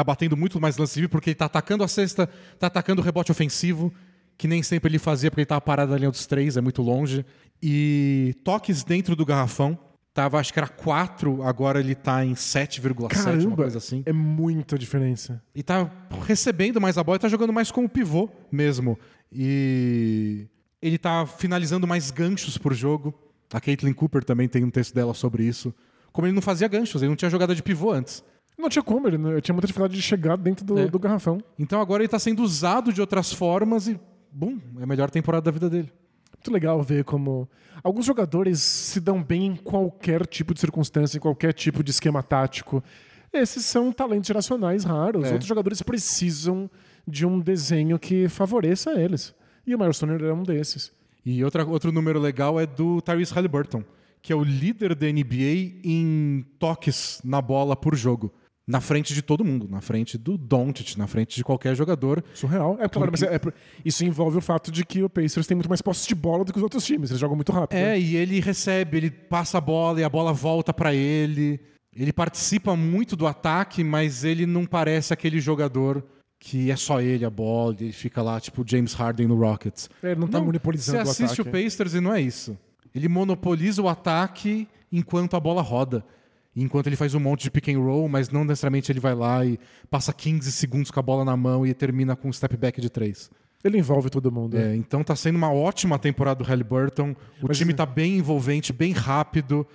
Tá 0.01 0.05
batendo 0.05 0.34
muito 0.34 0.59
mais 0.59 0.78
lance 0.78 0.98
livre 0.98 1.11
porque 1.11 1.28
ele 1.28 1.34
tá 1.34 1.44
atacando 1.44 1.84
a 1.84 1.88
cesta, 1.88 2.26
tá 2.59 2.68
atacando 2.68 3.03
o 3.03 3.05
rebote 3.05 3.30
ofensivo, 3.30 3.92
que 4.38 4.48
nem 4.48 4.62
sempre 4.62 4.88
ele 4.90 4.98
fazia 4.98 5.30
porque 5.30 5.42
ele 5.42 5.46
tava 5.46 5.61
parado 5.61 5.92
na 5.92 5.98
linha 5.98 6.11
dos 6.11 6.26
três, 6.26 6.57
é 6.57 6.61
muito 6.62 6.80
longe. 6.80 7.22
E 7.62 8.34
toques 8.42 8.82
dentro 8.82 9.14
do 9.14 9.26
garrafão. 9.26 9.78
Tava, 10.14 10.40
acho 10.40 10.55
que 10.55 10.59
era 10.59 10.68
4, 10.68 11.42
agora 11.42 11.80
ele 11.80 11.94
tá 11.94 12.24
em 12.24 12.32
7,7, 12.32 13.44
uma 13.46 13.57
coisa 13.57 13.76
assim. 13.76 14.03
é 14.07 14.12
muita 14.12 14.78
diferença. 14.78 15.42
E 15.55 15.62
tá 15.62 15.90
recebendo 16.26 16.80
mais 16.80 16.96
a 16.96 17.05
bola 17.05 17.16
e 17.16 17.20
tá 17.20 17.28
jogando 17.28 17.53
mais 17.53 17.70
como 17.70 17.86
pivô 17.86 18.30
mesmo. 18.51 18.98
E 19.30 20.46
ele 20.80 20.96
tá 20.96 21.26
finalizando 21.26 21.86
mais 21.86 22.11
ganchos 22.11 22.57
por 22.57 22.72
jogo. 22.72 23.12
A 23.53 23.61
Caitlin 23.61 23.92
Cooper 23.92 24.24
também 24.24 24.48
tem 24.48 24.64
um 24.64 24.70
texto 24.70 24.94
dela 24.94 25.12
sobre 25.12 25.44
isso. 25.44 25.74
Como 26.11 26.26
ele 26.26 26.34
não 26.34 26.40
fazia 26.40 26.66
ganchos, 26.68 27.03
ele 27.03 27.11
não 27.11 27.16
tinha 27.16 27.30
jogada 27.30 27.55
de 27.55 27.62
pivô 27.62 27.92
antes. 27.92 28.24
Não 28.61 28.69
tinha 28.69 28.83
como, 28.83 29.07
ele 29.09 29.19
não- 29.19 29.41
tinha 29.41 29.55
muita 29.55 29.67
dificuldade 29.67 29.95
de 29.95 30.03
chegar 30.03 30.37
dentro 30.37 30.65
do, 30.65 30.79
É. 30.79 30.87
do 30.87 30.99
garrafão. 30.99 31.39
Então 31.59 31.81
agora 31.81 32.03
ele 32.03 32.09
tá 32.09 32.19
sendo 32.19 32.43
usado 32.43 32.93
de 32.93 33.01
outras 33.01 33.33
formas 33.33 33.89
e, 33.89 33.99
bum, 34.33 34.59
é 34.79 34.83
a 34.83 34.87
melhor 34.87 35.11
temporada 35.11 35.45
da 35.45 35.51
vida 35.51 35.69
dele. 35.71 35.91
Muito 36.37 36.53
legal 36.53 36.83
ver 36.83 37.05
como 37.05 37.49
alguns 37.83 38.05
jogadores 38.07 38.61
se 38.61 39.01
dão 39.01 39.23
bem 39.23 39.47
em 39.47 39.57
qualquer 39.57 40.27
tipo 40.27 40.55
de 40.55 40.61
circunstância, 40.61 41.17
em 41.17 41.21
qualquer 41.21 41.53
tipo 41.53 41.83
de 41.83 41.91
esquema 41.91 42.23
tático. 42.23 42.83
Esses 43.33 43.65
são 43.65 43.93
talentos 43.93 44.27
geracionais 44.29 44.85
raros. 44.85 45.27
É. 45.29 45.33
Outros 45.33 45.47
jogadores 45.49 45.83
precisam 45.83 46.69
de 47.07 47.25
um 47.27 47.39
desenho 47.39 47.99
que 47.99 48.29
favoreça 48.29 48.93
eles. 49.01 49.35
E 49.67 49.75
o 49.75 49.79
Miles 49.79 49.99
Turner 49.99 50.23
é 50.25 50.33
um 50.33 50.43
desses. 50.43 50.93
E 51.25 51.45
outra, 51.45 51.65
outro 51.67 51.93
número 51.93 52.19
legal 52.19 52.59
é 52.59 52.67
do 52.67 53.01
Tyrese 53.03 53.33
Halliburton, 53.35 53.85
que 54.23 54.33
é 54.33 54.37
o 54.37 54.43
líder 54.43 54.95
da 54.95 55.07
NBA 55.07 55.81
em 55.85 56.45
toques 56.59 57.21
na 57.23 57.41
bola 57.43 57.77
por 57.77 57.95
jogo. 57.95 58.33
Na 58.71 58.81
frente 58.81 59.12
de 59.12 59.21
todo 59.23 59.45
mundo, 59.45 59.66
na 59.68 59.81
frente 59.81 60.16
do 60.16 60.39
Doncic, 60.39 60.97
na 60.97 61.07
frente 61.07 61.37
de 61.37 61.43
qualquer 61.45 61.75
jogador. 61.75 62.23
Surreal. 62.35 62.77
É 62.81 62.89
claro, 62.89 63.11
mas 63.11 63.23
é- 63.23 63.35
é- 63.35 63.41
isso 63.85 64.05
envolve 64.05 64.39
o 64.39 64.41
fato 64.41 64.71
de 64.71 64.85
que 64.85 65.03
o 65.03 65.11
Pacers 65.11 65.47
tem 65.47 65.55
muito 65.57 65.68
mais 65.68 65.83
posse 65.83 66.07
de 66.07 66.14
bola 66.14 66.45
do 66.45 66.53
que 66.53 66.59
os 66.59 66.62
outros 66.62 66.85
times. 66.85 67.11
Eles 67.11 67.21
jogam 67.21 67.35
muito 67.37 67.53
rápido. 67.53 67.77
né? 67.79 67.97
É, 67.97 68.01
e 68.01 68.16
ele 68.16 68.41
recebe, 68.41 68.97
ele 68.97 69.11
passa 69.11 69.59
a 69.59 69.61
bola 69.61 70.01
e 70.01 70.05
a 70.05 70.09
bola 70.09 70.33
volta 70.33 70.73
pra 70.73 70.95
ele. 70.95 71.59
Ele 71.95 72.12
participa 72.12 72.77
muito 72.77 73.16
do 73.16 73.27
ataque, 73.27 73.83
mas 73.83 74.23
ele 74.25 74.47
não 74.47 74.64
parece 74.64 75.12
aquele 75.12 75.41
jogador 75.41 76.05
que 76.39 76.71
é 76.71 76.77
só 76.77 77.01
ele 77.03 77.25
a 77.25 77.29
bola, 77.31 77.77
ele 77.79 77.93
fica 77.93 78.23
lá, 78.23 78.41
tipo 78.41 78.64
James 78.66 78.95
Harden 78.95 79.27
no 79.27 79.35
Rockets. 79.37 79.91
É, 80.03 80.12
ele 80.12 80.21
não 80.21 80.29
tá 80.29 80.41
monopolizando 80.41 80.99
Você 80.99 81.23
o 81.23 81.27
assiste 81.27 81.41
ataque. 81.43 81.59
o 81.59 81.64
Pacers 81.64 81.95
e 81.95 82.01
não 82.01 82.14
é 82.14 82.21
isso. 82.21 82.57
Ele 82.95 83.09
monopoliza 83.09 83.83
o 83.83 83.89
ataque 83.89 84.66
enquanto 84.91 85.37
a 85.37 85.41
bola 85.41 85.61
roda. 85.61 86.05
Enquanto 86.55 86.88
ele 86.88 86.96
faz 86.96 87.14
um 87.14 87.20
monte 87.20 87.42
de 87.42 87.51
pick 87.51 87.68
and 87.68 87.78
roll, 87.78 88.09
mas 88.09 88.28
não 88.28 88.44
necessariamente 88.44 88.90
ele 88.90 88.98
vai 89.01 89.14
lá 89.14 89.44
e 89.44 89.59
passa 89.88 90.12
15 90.12 90.51
segundos 90.51 90.90
com 90.90 90.98
a 90.98 91.03
bola 91.03 91.24
na 91.24 91.36
mão 91.36 91.64
e 91.64 91.72
termina 91.72 92.16
com 92.16 92.28
um 92.28 92.32
step 92.32 92.57
back 92.57 92.80
de 92.80 92.90
três. 92.90 93.30
Ele 93.62 93.78
envolve 93.78 94.11
todo 94.11 94.32
mundo. 94.32 94.57
É, 94.57 94.74
então 94.74 95.05
tá 95.05 95.14
sendo 95.14 95.36
uma 95.36 95.53
ótima 95.53 95.98
temporada 95.98 96.42
do 96.42 96.48
Halliburton. 96.48 97.11
O 97.42 97.48
Mas, 97.48 97.59
time 97.59 97.72
é- 97.72 97.76
tá 97.76 97.86
bem 97.86 98.18
envolvente, 98.18 98.72
bem 98.72 98.92
rápido. 98.92 99.66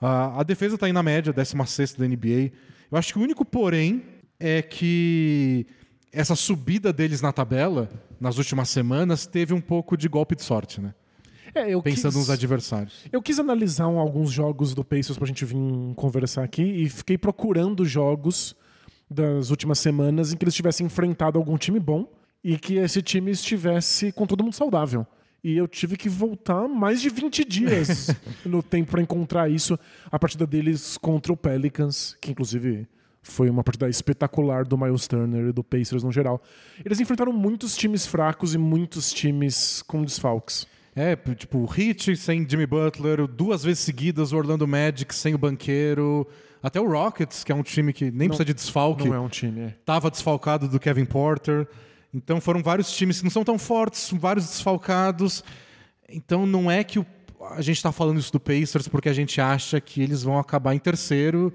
Ah, 0.00 0.40
a 0.40 0.42
defesa 0.42 0.78
tá 0.78 0.86
aí 0.86 0.92
na 0.92 1.02
média, 1.02 1.32
16 1.32 1.94
da 1.94 2.06
NBA. 2.06 2.52
Eu 2.90 2.98
acho 2.98 3.12
que 3.12 3.18
o 3.18 3.22
único 3.22 3.44
porém 3.44 4.02
é 4.38 4.62
que 4.62 5.66
essa 6.12 6.36
subida 6.36 6.92
deles 6.92 7.20
na 7.20 7.32
tabela, 7.32 7.88
nas 8.20 8.38
últimas 8.38 8.68
semanas, 8.68 9.26
teve 9.26 9.52
um 9.54 9.60
pouco 9.60 9.96
de 9.96 10.08
golpe 10.08 10.36
de 10.36 10.42
sorte, 10.42 10.80
né? 10.80 10.94
É, 11.54 11.70
eu 11.70 11.82
Pensando 11.82 12.12
quis- 12.12 12.20
nos 12.20 12.30
adversários. 12.30 13.04
Eu 13.12 13.20
quis 13.22 13.38
analisar 13.38 13.88
um- 13.88 13.98
alguns 13.98 14.30
jogos 14.30 14.74
do 14.74 14.84
Pacers 14.84 15.18
pra 15.18 15.26
gente 15.26 15.44
vir 15.44 15.56
conversar 15.96 16.44
aqui 16.44 16.62
e 16.62 16.88
fiquei 16.88 17.18
procurando 17.18 17.84
jogos 17.84 18.54
das 19.10 19.50
últimas 19.50 19.78
semanas 19.78 20.32
em 20.32 20.36
que 20.36 20.44
eles 20.44 20.54
tivessem 20.54 20.86
enfrentado 20.86 21.38
algum 21.38 21.56
time 21.58 21.80
bom 21.80 22.06
e 22.44 22.56
que 22.56 22.74
esse 22.76 23.02
time 23.02 23.30
estivesse 23.30 24.12
com 24.12 24.26
todo 24.26 24.44
mundo 24.44 24.54
saudável. 24.54 25.06
E 25.42 25.56
eu 25.56 25.66
tive 25.66 25.96
que 25.96 26.08
voltar 26.08 26.68
mais 26.68 27.00
de 27.00 27.08
20 27.08 27.44
dias 27.44 28.08
no 28.44 28.62
tempo 28.62 28.90
para 28.92 29.00
encontrar 29.02 29.50
isso. 29.50 29.78
A 30.10 30.18
partida 30.18 30.46
deles 30.46 30.96
contra 30.98 31.32
o 31.32 31.36
Pelicans, 31.36 32.16
que 32.20 32.30
inclusive 32.30 32.86
foi 33.22 33.50
uma 33.50 33.64
partida 33.64 33.88
espetacular 33.88 34.64
do 34.64 34.78
Miles 34.78 35.06
Turner 35.08 35.48
e 35.48 35.52
do 35.52 35.64
Pacers 35.64 36.02
no 36.02 36.12
geral. 36.12 36.42
Eles 36.84 37.00
enfrentaram 37.00 37.32
muitos 37.32 37.76
times 37.76 38.06
fracos 38.06 38.54
e 38.54 38.58
muitos 38.58 39.12
times 39.12 39.82
com 39.86 40.02
desfalques. 40.04 40.66
É, 40.94 41.14
tipo, 41.34 41.58
o 41.58 41.68
Heat 41.72 42.16
sem 42.16 42.46
Jimmy 42.48 42.66
Butler, 42.66 43.26
duas 43.26 43.62
vezes 43.62 43.80
seguidas 43.80 44.32
o 44.32 44.36
Orlando 44.36 44.66
Magic 44.66 45.14
sem 45.14 45.34
o 45.34 45.38
banqueiro, 45.38 46.26
até 46.62 46.80
o 46.80 46.88
Rockets, 46.90 47.44
que 47.44 47.52
é 47.52 47.54
um 47.54 47.62
time 47.62 47.92
que 47.92 48.04
nem 48.06 48.12
Não- 48.12 48.26
precisa 48.28 48.44
de 48.44 48.54
desfalque, 48.54 49.08
Não 49.08 49.14
é 49.14 49.20
um 49.20 49.28
time, 49.28 49.60
é. 49.60 49.74
tava 49.84 50.10
desfalcado 50.10 50.68
do 50.68 50.80
Kevin 50.80 51.04
Porter. 51.04 51.66
Então 52.12 52.40
foram 52.40 52.60
vários 52.62 52.90
times 52.92 53.18
que 53.18 53.24
não 53.24 53.30
são 53.30 53.44
tão 53.44 53.56
fortes, 53.56 54.10
vários 54.12 54.46
desfalcados. 54.46 55.44
Então 56.08 56.44
não 56.44 56.68
é 56.70 56.82
que 56.82 56.98
o- 56.98 57.06
a 57.52 57.62
gente 57.62 57.76
está 57.76 57.92
falando 57.92 58.18
isso 58.18 58.32
do 58.32 58.40
Pacers 58.40 58.88
porque 58.88 59.08
a 59.08 59.12
gente 59.12 59.40
acha 59.40 59.80
que 59.80 60.02
eles 60.02 60.22
vão 60.24 60.38
acabar 60.38 60.74
em 60.74 60.78
terceiro 60.78 61.52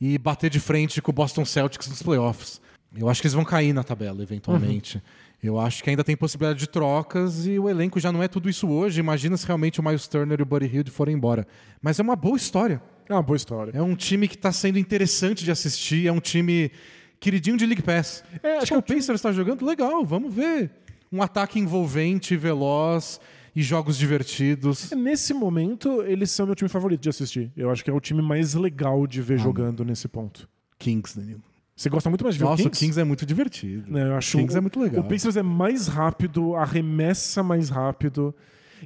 e 0.00 0.18
bater 0.18 0.50
de 0.50 0.58
frente 0.58 1.00
com 1.00 1.12
o 1.12 1.14
Boston 1.14 1.44
Celtics 1.44 1.86
nos 1.88 2.02
playoffs. 2.02 2.60
Eu 2.94 3.08
acho 3.08 3.22
que 3.22 3.26
eles 3.28 3.34
vão 3.34 3.44
cair 3.44 3.72
na 3.72 3.84
tabela, 3.84 4.20
eventualmente. 4.22 5.00
Eu 5.42 5.58
acho 5.58 5.82
que 5.82 5.90
ainda 5.90 6.04
tem 6.04 6.16
possibilidade 6.16 6.60
de 6.60 6.68
trocas 6.68 7.46
e 7.46 7.58
o 7.58 7.68
elenco 7.68 7.98
já 7.98 8.12
não 8.12 8.22
é 8.22 8.28
tudo 8.28 8.48
isso 8.48 8.68
hoje. 8.68 9.00
Imagina 9.00 9.36
se 9.36 9.44
realmente 9.44 9.80
o 9.80 9.84
Miles 9.84 10.06
Turner 10.06 10.38
e 10.38 10.42
o 10.42 10.46
Buddy 10.46 10.66
Hield 10.66 10.90
forem 10.90 11.16
embora. 11.16 11.46
Mas 11.80 11.98
é 11.98 12.02
uma 12.02 12.14
boa 12.14 12.36
história. 12.36 12.80
É 13.08 13.12
uma 13.12 13.22
boa 13.22 13.36
história. 13.36 13.72
É 13.74 13.82
um 13.82 13.96
time 13.96 14.28
que 14.28 14.36
está 14.36 14.52
sendo 14.52 14.78
interessante 14.78 15.44
de 15.44 15.50
assistir. 15.50 16.06
É 16.06 16.12
um 16.12 16.20
time 16.20 16.70
queridinho 17.18 17.56
de 17.56 17.66
League 17.66 17.82
Pass. 17.82 18.22
É, 18.42 18.58
acho 18.58 18.72
que 18.72 18.78
o 18.78 18.82
Pacers 18.82 19.18
está 19.18 19.32
jogando 19.32 19.66
legal. 19.66 20.04
Vamos 20.04 20.32
ver. 20.32 20.70
Um 21.10 21.20
ataque 21.20 21.58
envolvente, 21.58 22.36
veloz 22.36 23.20
e 23.54 23.62
jogos 23.62 23.98
divertidos. 23.98 24.92
Nesse 24.92 25.34
momento, 25.34 26.02
eles 26.04 26.30
são 26.30 26.46
meu 26.46 26.54
time 26.54 26.68
favorito 26.68 27.00
de 27.02 27.08
assistir. 27.08 27.50
Eu 27.56 27.68
acho 27.70 27.82
que 27.82 27.90
é 27.90 27.92
o 27.92 28.00
time 28.00 28.22
mais 28.22 28.54
legal 28.54 29.06
de 29.08 29.18
Ah. 29.20 29.24
ver 29.24 29.38
jogando 29.38 29.84
nesse 29.84 30.06
ponto. 30.06 30.48
Kings, 30.78 31.18
Danilo. 31.18 31.42
Você 31.74 31.88
gosta 31.88 32.08
muito 32.08 32.22
mais 32.22 32.34
de 32.34 32.38
ver 32.40 32.44
Nossa, 32.44 32.62
o 32.62 32.66
Kings? 32.70 32.78
Kings 32.84 33.00
é 33.00 33.04
muito 33.04 33.24
divertido. 33.26 33.84
Não, 33.90 34.00
eu 34.00 34.14
acho 34.16 34.36
Kings 34.38 34.54
o, 34.54 34.58
é 34.58 34.60
muito 34.60 34.78
legal. 34.80 35.02
O 35.02 35.08
Pacers 35.08 35.36
é 35.36 35.42
mais 35.42 35.88
rápido, 35.88 36.54
arremessa 36.54 37.42
mais 37.42 37.70
rápido. 37.70 38.34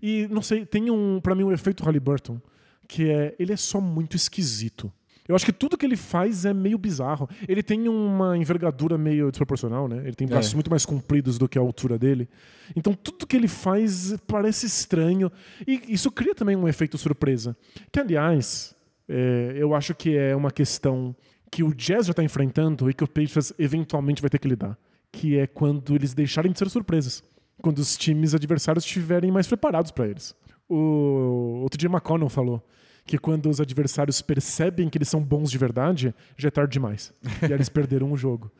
E, 0.02 0.28
não 0.30 0.42
sei, 0.42 0.64
tem 0.64 0.90
um, 0.90 1.20
pra 1.20 1.34
mim, 1.34 1.42
um 1.44 1.52
efeito 1.52 1.82
Halliburton, 1.82 2.40
que 2.86 3.10
é, 3.10 3.34
ele 3.38 3.52
é 3.52 3.56
só 3.56 3.80
muito 3.80 4.16
esquisito. 4.16 4.92
Eu 5.28 5.34
acho 5.34 5.44
que 5.44 5.52
tudo 5.52 5.76
que 5.76 5.84
ele 5.84 5.96
faz 5.96 6.44
é 6.44 6.54
meio 6.54 6.78
bizarro. 6.78 7.28
Ele 7.48 7.60
tem 7.60 7.88
uma 7.88 8.36
envergadura 8.38 8.96
meio 8.96 9.28
desproporcional, 9.28 9.88
né? 9.88 10.02
Ele 10.04 10.14
tem 10.14 10.26
braços 10.28 10.52
É. 10.52 10.54
muito 10.54 10.70
mais 10.70 10.86
compridos 10.86 11.36
do 11.36 11.48
que 11.48 11.58
a 11.58 11.60
altura 11.60 11.98
dele. 11.98 12.28
Então 12.76 12.94
tudo 12.94 13.26
que 13.26 13.36
ele 13.36 13.48
faz 13.48 14.16
parece 14.28 14.66
estranho. 14.66 15.32
E 15.66 15.82
isso 15.88 16.12
cria 16.12 16.32
também 16.32 16.54
um 16.54 16.68
efeito 16.68 16.96
surpresa. 16.96 17.56
Que, 17.90 17.98
aliás, 17.98 18.72
é, 19.08 19.54
eu 19.56 19.74
acho 19.74 19.96
que 19.96 20.16
é 20.16 20.36
uma 20.36 20.52
questão 20.52 21.14
que 21.56 21.64
o 21.64 21.72
Jazz 21.72 22.04
já 22.04 22.10
está 22.10 22.22
enfrentando 22.22 22.90
e 22.90 22.92
que 22.92 23.02
o 23.02 23.08
Pacers 23.08 23.50
eventualmente 23.58 24.20
vai 24.20 24.28
ter 24.28 24.38
que 24.38 24.46
lidar. 24.46 24.76
Que 25.10 25.38
é 25.38 25.46
quando 25.46 25.94
eles 25.94 26.12
deixarem 26.12 26.52
de 26.52 26.58
ser 26.58 26.68
surpresas. 26.68 27.24
Quando 27.62 27.78
os 27.78 27.96
times 27.96 28.34
adversários 28.34 28.84
estiverem 28.84 29.32
mais 29.32 29.46
preparados 29.46 29.90
para 29.90 30.06
eles. 30.06 30.36
O 30.68 31.60
outro 31.62 31.78
dia 31.78 31.88
McConnell 31.88 32.28
falou 32.28 32.62
que 33.06 33.16
quando 33.16 33.48
os 33.48 33.58
adversários 33.58 34.20
percebem 34.20 34.90
que 34.90 34.98
eles 34.98 35.08
são 35.08 35.24
bons 35.24 35.50
de 35.50 35.56
verdade, 35.56 36.14
já 36.36 36.48
é 36.48 36.50
tarde 36.50 36.74
demais. 36.74 37.10
E 37.40 37.46
aí 37.46 37.52
eles 37.52 37.70
perderam 37.70 38.12
o 38.12 38.18
jogo. 38.18 38.52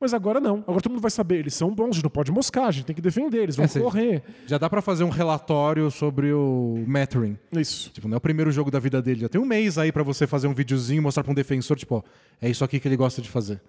Mas 0.00 0.14
agora 0.14 0.40
não. 0.40 0.58
Agora 0.66 0.80
todo 0.80 0.92
mundo 0.92 1.02
vai 1.02 1.10
saber. 1.10 1.40
Eles 1.40 1.52
são 1.54 1.74
bons, 1.74 1.88
a 1.88 1.92
gente 1.92 2.02
não 2.04 2.10
pode 2.10 2.32
moscar, 2.32 2.66
a 2.66 2.70
gente 2.70 2.86
tem 2.86 2.96
que 2.96 3.02
defender, 3.02 3.42
eles 3.42 3.56
vão 3.56 3.66
É, 3.66 3.68
correr. 3.80 4.22
Já 4.46 4.56
dá 4.56 4.70
pra 4.70 4.80
fazer 4.80 5.04
um 5.04 5.10
relatório 5.10 5.90
sobre 5.90 6.32
o 6.32 6.82
Mattering. 6.86 7.36
Isso. 7.52 7.90
Tipo, 7.90 8.08
não 8.08 8.14
é 8.14 8.18
o 8.18 8.20
primeiro 8.20 8.50
jogo 8.50 8.70
da 8.70 8.78
vida 8.78 9.02
dele. 9.02 9.20
Já 9.20 9.28
tem 9.28 9.40
um 9.40 9.44
mês 9.44 9.76
aí 9.76 9.92
pra 9.92 10.02
você 10.02 10.26
fazer 10.26 10.46
um 10.46 10.54
videozinho, 10.54 11.02
mostrar 11.02 11.22
pra 11.22 11.30
um 11.32 11.34
defensor, 11.34 11.76
tipo, 11.76 11.96
ó, 11.96 12.02
é 12.40 12.48
isso 12.48 12.64
aqui 12.64 12.80
que 12.80 12.88
ele 12.88 12.96
gosta 12.96 13.20
de 13.20 13.28
fazer. 13.28 13.60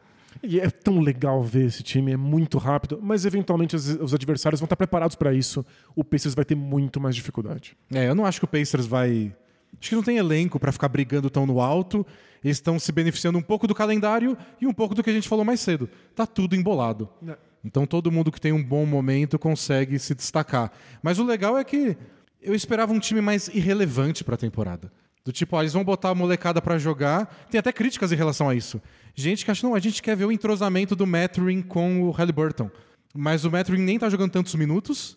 E 0.41 0.61
é 0.61 0.69
tão 0.69 1.01
legal 1.01 1.43
ver 1.43 1.65
esse 1.65 1.83
time, 1.83 2.13
é 2.13 2.17
muito 2.17 2.57
rápido, 2.57 2.97
mas 3.03 3.25
eventualmente 3.25 3.75
os, 3.75 3.89
os 3.99 4.13
adversários 4.13 4.61
vão 4.61 4.65
estar 4.65 4.77
preparados 4.77 5.17
para 5.17 5.33
isso. 5.33 5.65
O 5.93 6.05
Pacers 6.05 6.33
vai 6.33 6.45
ter 6.45 6.55
muito 6.55 7.01
mais 7.01 7.13
dificuldade. 7.15 7.75
É, 7.93 8.07
eu 8.07 8.15
não 8.15 8.25
acho 8.25 8.39
que 8.39 8.45
o 8.45 8.47
Pacers 8.47 8.85
vai. 8.85 9.35
Acho 9.79 9.89
que 9.89 9.95
não 9.95 10.03
tem 10.03 10.17
elenco 10.17 10.57
pra 10.57 10.71
ficar 10.71 10.87
brigando 10.87 11.29
tão 11.29 11.45
no 11.45 11.59
alto. 11.59 12.05
Estão 12.43 12.79
se 12.79 12.91
beneficiando 12.91 13.37
um 13.37 13.41
pouco 13.41 13.67
do 13.67 13.75
calendário 13.75 14.37
e 14.59 14.65
um 14.65 14.73
pouco 14.73 14.95
do 14.95 15.03
que 15.03 15.09
a 15.09 15.13
gente 15.13 15.29
falou 15.29 15.45
mais 15.45 15.59
cedo. 15.59 15.89
Tá 16.15 16.25
tudo 16.25 16.55
embolado. 16.55 17.07
É. 17.27 17.37
Então 17.63 17.85
todo 17.85 18.11
mundo 18.11 18.31
que 18.31 18.41
tem 18.41 18.51
um 18.51 18.63
bom 18.63 18.85
momento 18.85 19.37
consegue 19.37 19.99
se 19.99 20.15
destacar. 20.15 20.71
Mas 21.03 21.19
o 21.19 21.23
legal 21.23 21.57
é 21.57 21.63
que 21.63 21.95
eu 22.41 22.55
esperava 22.55 22.91
um 22.91 22.99
time 22.99 23.21
mais 23.21 23.47
irrelevante 23.49 24.23
pra 24.23 24.35
temporada. 24.35 24.91
Do 25.23 25.31
tipo, 25.31 25.55
ó, 25.55 25.61
eles 25.61 25.73
vão 25.73 25.83
botar 25.83 26.09
a 26.09 26.15
molecada 26.15 26.59
pra 26.59 26.79
jogar. 26.79 27.27
Tem 27.51 27.59
até 27.59 27.71
críticas 27.71 28.11
em 28.11 28.15
relação 28.15 28.49
a 28.49 28.55
isso. 28.55 28.81
Gente 29.13 29.45
que 29.45 29.51
acha, 29.51 29.67
não, 29.67 29.75
a 29.75 29.79
gente 29.79 30.01
quer 30.01 30.15
ver 30.17 30.25
o 30.25 30.31
entrosamento 30.31 30.95
do 30.95 31.05
Mathurin 31.05 31.61
com 31.61 32.01
o 32.01 32.09
Halliburton. 32.09 32.71
Mas 33.13 33.45
o 33.45 33.51
Mathurin 33.51 33.83
nem 33.83 33.99
tá 33.99 34.09
jogando 34.09 34.31
tantos 34.31 34.55
minutos 34.55 35.15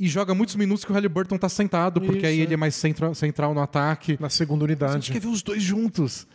e 0.00 0.08
joga 0.08 0.34
muitos 0.34 0.56
minutos 0.56 0.84
que 0.84 0.90
o 0.90 0.94
Halliburton 0.94 1.38
tá 1.38 1.48
sentado, 1.48 2.00
porque 2.00 2.16
Isso, 2.18 2.26
aí 2.26 2.40
é. 2.40 2.42
ele 2.42 2.54
é 2.54 2.56
mais 2.56 2.74
centra- 2.74 3.14
central 3.14 3.54
no 3.54 3.60
ataque. 3.60 4.16
Na 4.20 4.28
segunda 4.28 4.64
A 4.64 4.68
gente 4.68 4.80
unidade. 4.82 5.12
quer 5.12 5.20
ver 5.20 5.28
os 5.28 5.40
dois 5.42 5.62
juntos. 5.62 6.26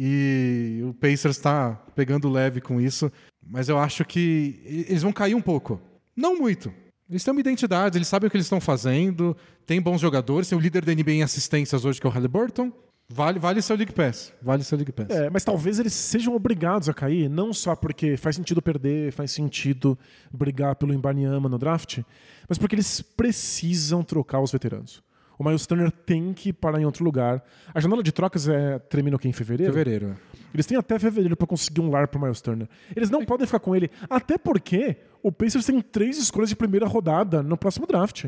E 0.00 0.80
o 0.84 0.94
Pacers 0.94 1.36
está 1.36 1.72
pegando 1.96 2.30
leve 2.30 2.60
com 2.60 2.80
isso. 2.80 3.10
Mas 3.44 3.68
eu 3.68 3.76
acho 3.76 4.04
que 4.04 4.62
eles 4.64 5.02
vão 5.02 5.12
cair 5.12 5.34
um 5.34 5.40
pouco. 5.40 5.80
Não 6.14 6.38
muito. 6.38 6.72
Eles 7.10 7.24
têm 7.24 7.32
uma 7.32 7.40
identidade, 7.40 7.98
eles 7.98 8.06
sabem 8.06 8.28
o 8.28 8.30
que 8.30 8.36
eles 8.36 8.44
estão 8.44 8.60
fazendo, 8.60 9.36
tem 9.66 9.80
bons 9.80 10.00
jogadores, 10.00 10.48
tem 10.48 10.56
o 10.56 10.60
líder 10.60 10.84
da 10.84 10.94
NBA 10.94 11.12
em 11.12 11.22
assistências 11.22 11.84
hoje, 11.84 12.00
que 12.00 12.06
é 12.06 12.10
o 12.10 12.12
Halliburton. 12.12 12.70
Vale, 13.10 13.38
vale 13.38 13.62
seu 13.62 13.74
League 13.74 13.92
Pass. 13.92 14.32
Vale 14.40 14.62
seu 14.62 14.76
League 14.76 14.92
Pass. 14.92 15.08
É, 15.08 15.30
mas 15.30 15.42
talvez 15.42 15.80
eles 15.80 15.94
sejam 15.94 16.36
obrigados 16.36 16.88
a 16.88 16.94
cair, 16.94 17.28
não 17.28 17.52
só 17.54 17.74
porque 17.74 18.18
faz 18.18 18.36
sentido 18.36 18.60
perder, 18.60 19.10
faz 19.12 19.32
sentido 19.32 19.98
brigar 20.30 20.76
pelo 20.76 20.92
Imbaniama 20.92 21.48
no 21.48 21.58
draft, 21.58 22.02
mas 22.46 22.58
porque 22.58 22.74
eles 22.74 23.00
precisam 23.00 24.04
trocar 24.04 24.40
os 24.40 24.52
veteranos. 24.52 25.02
O 25.38 25.44
Miles 25.44 25.66
Turner 25.66 25.90
tem 25.92 26.32
que 26.32 26.52
parar 26.52 26.80
em 26.80 26.84
outro 26.84 27.04
lugar. 27.04 27.42
A 27.72 27.80
janela 27.80 28.02
de 28.02 28.10
trocas 28.10 28.48
é, 28.48 28.78
termina 28.78 29.16
o 29.16 29.18
quê? 29.18 29.28
Em 29.28 29.32
fevereiro? 29.32 29.72
Fevereiro. 29.72 30.16
é. 30.34 30.38
Eles 30.52 30.66
têm 30.66 30.76
até 30.76 30.98
fevereiro 30.98 31.36
pra 31.36 31.46
conseguir 31.46 31.80
um 31.80 31.90
lar 31.90 32.08
pro 32.08 32.20
Miles 32.20 32.40
Turner. 32.40 32.68
Eles 32.96 33.10
não 33.10 33.24
podem 33.24 33.46
ficar 33.46 33.60
com 33.60 33.76
ele, 33.76 33.90
até 34.10 34.36
porque 34.38 34.96
o 35.22 35.30
Pacers 35.30 35.66
tem 35.66 35.80
três 35.80 36.18
escolhas 36.18 36.48
de 36.48 36.56
primeira 36.56 36.86
rodada 36.86 37.42
no 37.42 37.56
próximo 37.56 37.86
draft. 37.86 38.24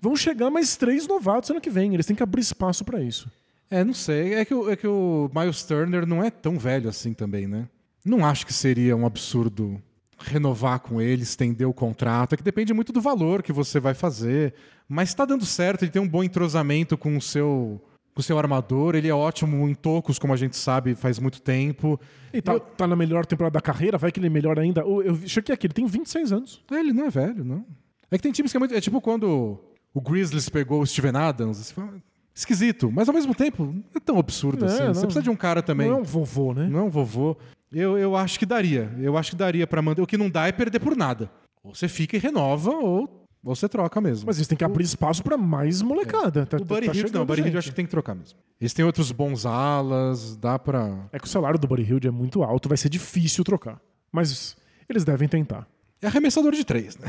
Vão 0.00 0.14
chegar 0.14 0.50
mais 0.50 0.76
três 0.76 1.06
novatos 1.08 1.50
ano 1.50 1.60
que 1.60 1.70
vem. 1.70 1.94
Eles 1.94 2.06
têm 2.06 2.14
que 2.14 2.22
abrir 2.22 2.42
espaço 2.42 2.84
pra 2.84 3.00
isso. 3.02 3.28
É, 3.70 3.82
não 3.82 3.94
sei. 3.94 4.34
É 4.34 4.44
que, 4.44 4.54
o- 4.54 4.70
é 4.70 4.76
que 4.76 4.86
o 4.86 5.30
Miles 5.34 5.62
Turner 5.64 6.06
não 6.06 6.22
é 6.22 6.30
tão 6.30 6.58
velho 6.58 6.88
assim 6.88 7.12
também, 7.14 7.46
né? 7.48 7.66
Não 8.04 8.24
acho 8.24 8.46
que 8.46 8.52
seria 8.52 8.94
um 8.96 9.06
absurdo 9.06 9.80
renovar 10.18 10.80
com 10.80 11.00
ele, 11.00 11.22
estender 11.22 11.66
o 11.68 11.72
contrato. 11.72 12.34
É 12.34 12.36
que 12.36 12.42
depende 12.42 12.72
muito 12.72 12.92
do 12.92 13.00
valor 13.00 13.42
que 13.42 13.52
você 13.52 13.80
vai 13.80 13.94
fazer. 13.94 14.54
Mas 14.88 15.14
tá 15.14 15.24
dando 15.24 15.44
certo, 15.44 15.82
ele 15.82 15.90
tem 15.90 16.02
um 16.02 16.08
bom 16.08 16.22
entrosamento 16.22 16.96
com 16.98 17.16
o 17.16 17.20
seu, 17.20 17.80
com 18.14 18.20
o 18.20 18.22
seu 18.22 18.38
armador. 18.38 18.94
Ele 18.94 19.08
é 19.08 19.14
ótimo 19.14 19.68
em 19.68 19.74
tocos, 19.74 20.18
como 20.18 20.32
a 20.32 20.36
gente 20.36 20.56
sabe, 20.56 20.94
faz 20.94 21.18
muito 21.18 21.40
tempo. 21.40 21.98
E 22.32 22.40
tá, 22.42 22.58
tá 22.60 22.86
na 22.86 22.94
melhor 22.96 23.26
temporada 23.26 23.54
da 23.54 23.60
carreira, 23.60 23.98
vai 23.98 24.12
que 24.12 24.20
ele 24.20 24.28
melhora 24.28 24.60
ainda. 24.62 24.86
O- 24.86 25.02
Eu 25.02 25.16
chequei 25.26 25.54
aqui, 25.54 25.66
ele 25.66 25.74
tem 25.74 25.86
26 25.86 26.32
anos. 26.32 26.62
É, 26.70 26.76
ele 26.78 26.92
não 26.92 27.06
é 27.06 27.10
velho, 27.10 27.44
não. 27.44 27.64
É 28.10 28.16
que 28.16 28.22
tem 28.22 28.32
times 28.32 28.50
que 28.52 28.56
é 28.56 28.60
muito. 28.60 28.74
É 28.74 28.80
tipo 28.80 29.00
quando 29.00 29.58
o 29.94 30.00
Grizzlies 30.00 30.48
pegou 30.48 30.82
o 30.82 30.86
Steven 30.86 31.16
Adams. 31.16 31.56
Você 31.56 31.72
fala, 31.72 31.94
esquisito, 32.34 32.90
mas 32.92 33.08
ao 33.08 33.14
mesmo 33.14 33.34
tempo 33.34 33.64
não 33.64 33.82
é 33.94 34.00
tão 34.00 34.18
absurdo 34.18 34.64
É, 34.64 34.68
assim. 34.68 34.84
não. 34.84 34.94
Você 34.94 35.00
precisa 35.06 35.22
de 35.22 35.30
um 35.30 35.36
cara 35.36 35.62
também. 35.62 35.88
Não 35.88 35.96
é 35.96 36.00
um 36.00 36.04
vovô, 36.04 36.52
né? 36.54 36.68
Não 36.68 36.80
é 36.80 36.82
um 36.82 36.90
vovô. 36.90 37.36
Eu, 37.72 37.96
eu 37.98 38.14
acho 38.16 38.38
que 38.38 38.46
daria. 38.46 38.92
Eu 38.98 39.16
acho 39.16 39.30
que 39.30 39.36
daria 39.36 39.66
pra 39.66 39.80
manter. 39.82 40.02
O 40.02 40.06
que 40.06 40.16
não 40.18 40.28
dá 40.28 40.46
é 40.46 40.52
perder 40.52 40.78
por 40.80 40.96
nada. 40.96 41.30
Ou 41.64 41.74
você 41.74 41.88
fica 41.88 42.16
e 42.16 42.20
renova, 42.20 42.70
ou, 42.70 43.26
você 43.42 43.68
troca 43.68 44.00
mesmo. 44.00 44.26
Mas 44.26 44.36
eles 44.36 44.48
têm 44.48 44.58
que 44.58 44.64
abrir 44.64 44.84
espaço 44.84 45.22
pra 45.22 45.36
mais 45.36 45.80
molecada. 45.80 46.44
Tá, 46.46 46.56
o 46.58 46.64
Buddy 46.64 46.86
tá 46.86 46.92
Hield 46.92 47.12
não, 47.12 47.22
o 47.22 47.24
Buddy 47.24 47.40
Hield 47.42 47.54
eu 47.54 47.58
acho 47.58 47.70
que 47.70 47.74
tem 47.76 47.84
que 47.84 47.90
trocar 47.90 48.14
mesmo. 48.14 48.38
Eles 48.60 48.72
têm 48.74 48.84
outros 48.84 49.10
bons 49.12 49.46
alas, 49.46 50.36
dá 50.36 50.58
pra. 50.58 51.08
É 51.12 51.18
que 51.18 51.24
o 51.24 51.28
salário 51.28 51.58
do 51.58 51.66
Buddy 51.66 51.82
Hield 51.82 52.06
é 52.06 52.10
muito 52.10 52.42
alto, 52.42 52.68
vai 52.68 52.76
ser 52.78 52.88
difícil 52.88 53.42
trocar. 53.44 53.80
Mas 54.10 54.56
eles 54.88 55.04
devem 55.04 55.28
tentar. 55.28 55.66
É 56.00 56.06
arremessador 56.08 56.52
de 56.52 56.64
três, 56.64 56.96
né? 56.98 57.08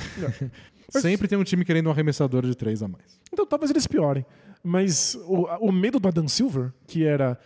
Mas- 0.93 1.01
Sempre 1.01 1.28
tem 1.28 1.38
um 1.38 1.43
time 1.43 1.66
querendo 1.66 1.88
um 1.88 1.91
arremessador 1.91 2.43
de 2.45 2.55
três 2.55 2.84
a 2.84 2.88
mais. 2.88 3.20
Então 3.32 3.45
talvez 3.45 3.72
eles 3.72 3.88
piorem. 3.88 4.24
Mas 4.64 5.16
o, 5.26 5.45
o 5.68 5.72
medo 5.72 5.99
do 5.99 6.07
Adam 6.07 6.28
Silver, 6.28 6.72
que 6.88 7.03
era 7.03 7.38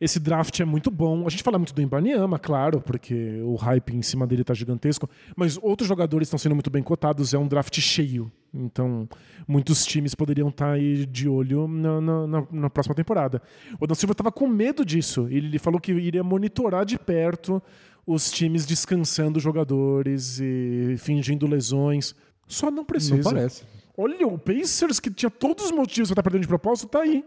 esse 0.00 0.18
draft 0.18 0.58
é 0.60 0.64
muito 0.64 0.90
bom. 0.90 1.26
A 1.26 1.30
gente 1.30 1.42
fala 1.42 1.58
muito 1.58 1.74
do 1.74 1.80
Ibaniama, 1.82 2.38
claro, 2.38 2.80
porque 2.80 3.40
o 3.44 3.54
hype 3.56 3.94
em 3.96 4.02
cima 4.02 4.26
dele 4.26 4.42
tá 4.44 4.54
gigantesco. 4.54 5.08
Mas 5.36 5.58
outros 5.60 5.88
jogadores 5.88 6.26
estão 6.28 6.38
sendo 6.38 6.54
muito 6.54 6.70
bem 6.70 6.82
cotados. 6.82 7.34
É 7.34 7.38
um 7.38 7.46
draft 7.46 7.78
cheio. 7.80 8.30
Então, 8.52 9.08
muitos 9.46 9.84
times 9.86 10.14
poderiam 10.14 10.48
estar 10.48 10.72
aí 10.72 11.06
de 11.06 11.28
olho 11.28 11.68
na, 11.68 12.00
na- 12.00 12.46
na- 12.50 12.70
próxima 12.70 12.94
temporada. 12.94 13.40
O 13.80 13.84
Adam 13.84 13.94
Silver 13.94 14.12
estava 14.14 14.32
com 14.32 14.46
medo 14.48 14.84
disso. 14.84 15.28
Ele 15.30 15.58
falou 15.58 15.80
que 15.80 15.92
iria 15.92 16.24
monitorar 16.24 16.84
de 16.84 16.98
perto 16.98 17.62
os 18.06 18.30
times 18.30 18.66
descansando 18.66 19.38
jogadores 19.38 20.40
e 20.40 20.96
fingindo 20.98 21.46
lesões. 21.46 22.14
Só 22.48 22.70
não 22.70 22.84
precisa. 22.84 23.16
Não 23.16 23.22
parece. 23.22 23.62
Olha, 23.96 24.26
o 24.26 24.38
Pacers, 24.38 24.98
que 24.98 25.10
tinha 25.10 25.30
todos 25.30 25.66
os 25.66 25.70
motivos 25.70 26.08
para 26.08 26.14
estar 26.14 26.22
perdendo 26.22 26.42
de 26.42 26.48
propósito, 26.48 26.88
tá 26.88 27.00
aí. 27.02 27.22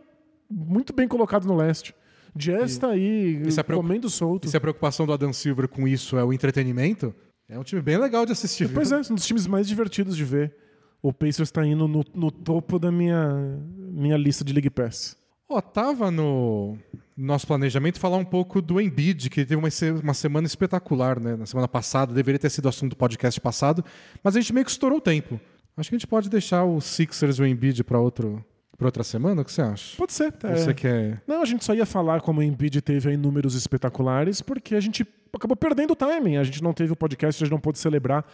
Muito 0.50 0.92
bem 0.92 1.08
colocado 1.08 1.46
no 1.46 1.56
leste. 1.56 1.94
Jazz 2.36 2.78
tá 2.78 2.90
aí, 2.90 3.40
preocup- 3.64 3.76
comendo 3.76 4.10
solto. 4.10 4.48
E 4.48 4.50
se 4.50 4.58
a 4.58 4.62
preocupação 4.62 5.06
do 5.06 5.14
Adam 5.14 5.32
Silver 5.34 5.68
com 5.68 5.88
isso 5.88 6.18
é 6.18 6.24
o 6.24 6.34
entretenimento, 6.34 7.14
é 7.48 7.58
um 7.60 7.64
time 7.64 7.82
bem 7.82 7.98
legal 7.98 8.26
de 8.26 8.32
assistir. 8.32 8.66
viu? 8.66 8.76
Pois 8.76 8.92
é, 8.92 8.98
um 9.12 9.16
dos 9.16 9.26
times 9.26 9.46
mais 9.48 9.68
divertidos 9.68 10.16
de 10.18 10.24
ver. 10.26 10.56
O 11.02 11.12
Pacers 11.12 11.52
tá 11.52 11.66
indo 11.66 11.88
no, 11.88 12.04
no 12.16 12.32
topo 12.32 12.80
da 12.80 12.92
minha, 12.92 13.60
minha 13.78 14.18
lista 14.18 14.44
de 14.44 14.54
League 14.54 14.70
Pass. 14.70 15.18
Ó, 15.50 15.60
tava 15.62 16.10
no 16.10 16.78
nosso 17.16 17.46
planejamento 17.46 18.00
falar 18.00 18.18
um 18.18 18.26
pouco 18.26 18.62
do 18.62 18.80
Embiid, 18.82 19.30
que 19.30 19.46
teve 19.46 19.56
uma, 19.58 19.68
uma 20.02 20.14
semana 20.14 20.48
espetacular, 20.48 21.20
né? 21.20 21.36
Na 21.36 21.46
semana 21.46 21.68
passada, 21.68 22.14
deveria 22.14 22.40
ter 22.40 22.50
sido 22.50 22.70
assunto 22.70 22.92
do 22.92 22.96
podcast 22.96 23.40
passado, 23.42 23.84
mas 24.24 24.36
a 24.36 24.40
gente 24.42 24.54
meio 24.54 24.66
que 24.66 24.72
estourou 24.72 24.98
o 24.98 25.02
tempo. 25.02 25.40
Acho 25.76 25.90
que 25.90 25.96
a 25.96 26.00
gente 26.00 26.08
pode 26.08 26.30
deixar 26.30 26.64
o 26.64 26.80
Sixers 26.80 27.38
e 27.38 27.42
o 27.42 27.46
Embiid 27.46 27.84
para 27.84 28.00
outro 28.00 28.44
para 28.84 28.88
outra 28.90 29.04
semana, 29.04 29.42
o 29.42 29.46
que 29.46 29.52
você 29.52 29.62
acha? 29.62 29.98
Pode 29.98 30.14
ser. 30.14 30.34
Ou 30.44 30.50
é. 30.50 30.56
Você 30.56 30.74
quer 30.74 31.22
Não, 31.28 31.42
a 31.42 31.46
gente 31.46 31.64
só 31.64 31.74
ia 31.74 31.86
falar 31.86 32.22
como 32.22 32.40
o 32.40 32.44
Embiid 32.44 32.82
teve 32.82 33.10
aí 33.10 33.18
números 33.18 33.56
espetaculares, 33.56 34.42
porque 34.42 34.76
a 34.76 34.80
gente 34.80 35.06
acabou 35.34 35.56
perdendo 35.56 35.92
o 35.92 35.96
timing. 35.96 36.38
A 36.38 36.44
gente 36.44 36.62
não 36.62 36.74
teve 36.74 36.92
o 36.92 36.96
podcast, 36.96 37.42
a 37.42 37.46
gente 37.46 37.52
não 37.52 37.60
pôde 37.60 37.80
celebrar. 37.80 38.26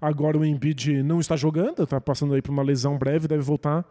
Agora 0.00 0.38
o 0.38 0.44
Embiid 0.44 1.02
não 1.02 1.20
está 1.20 1.36
jogando, 1.36 1.82
está 1.82 2.00
passando 2.00 2.34
aí 2.34 2.42
por 2.42 2.50
uma 2.52 2.62
lesão 2.62 2.96
breve, 2.96 3.28
deve 3.28 3.42
voltar. 3.42 3.84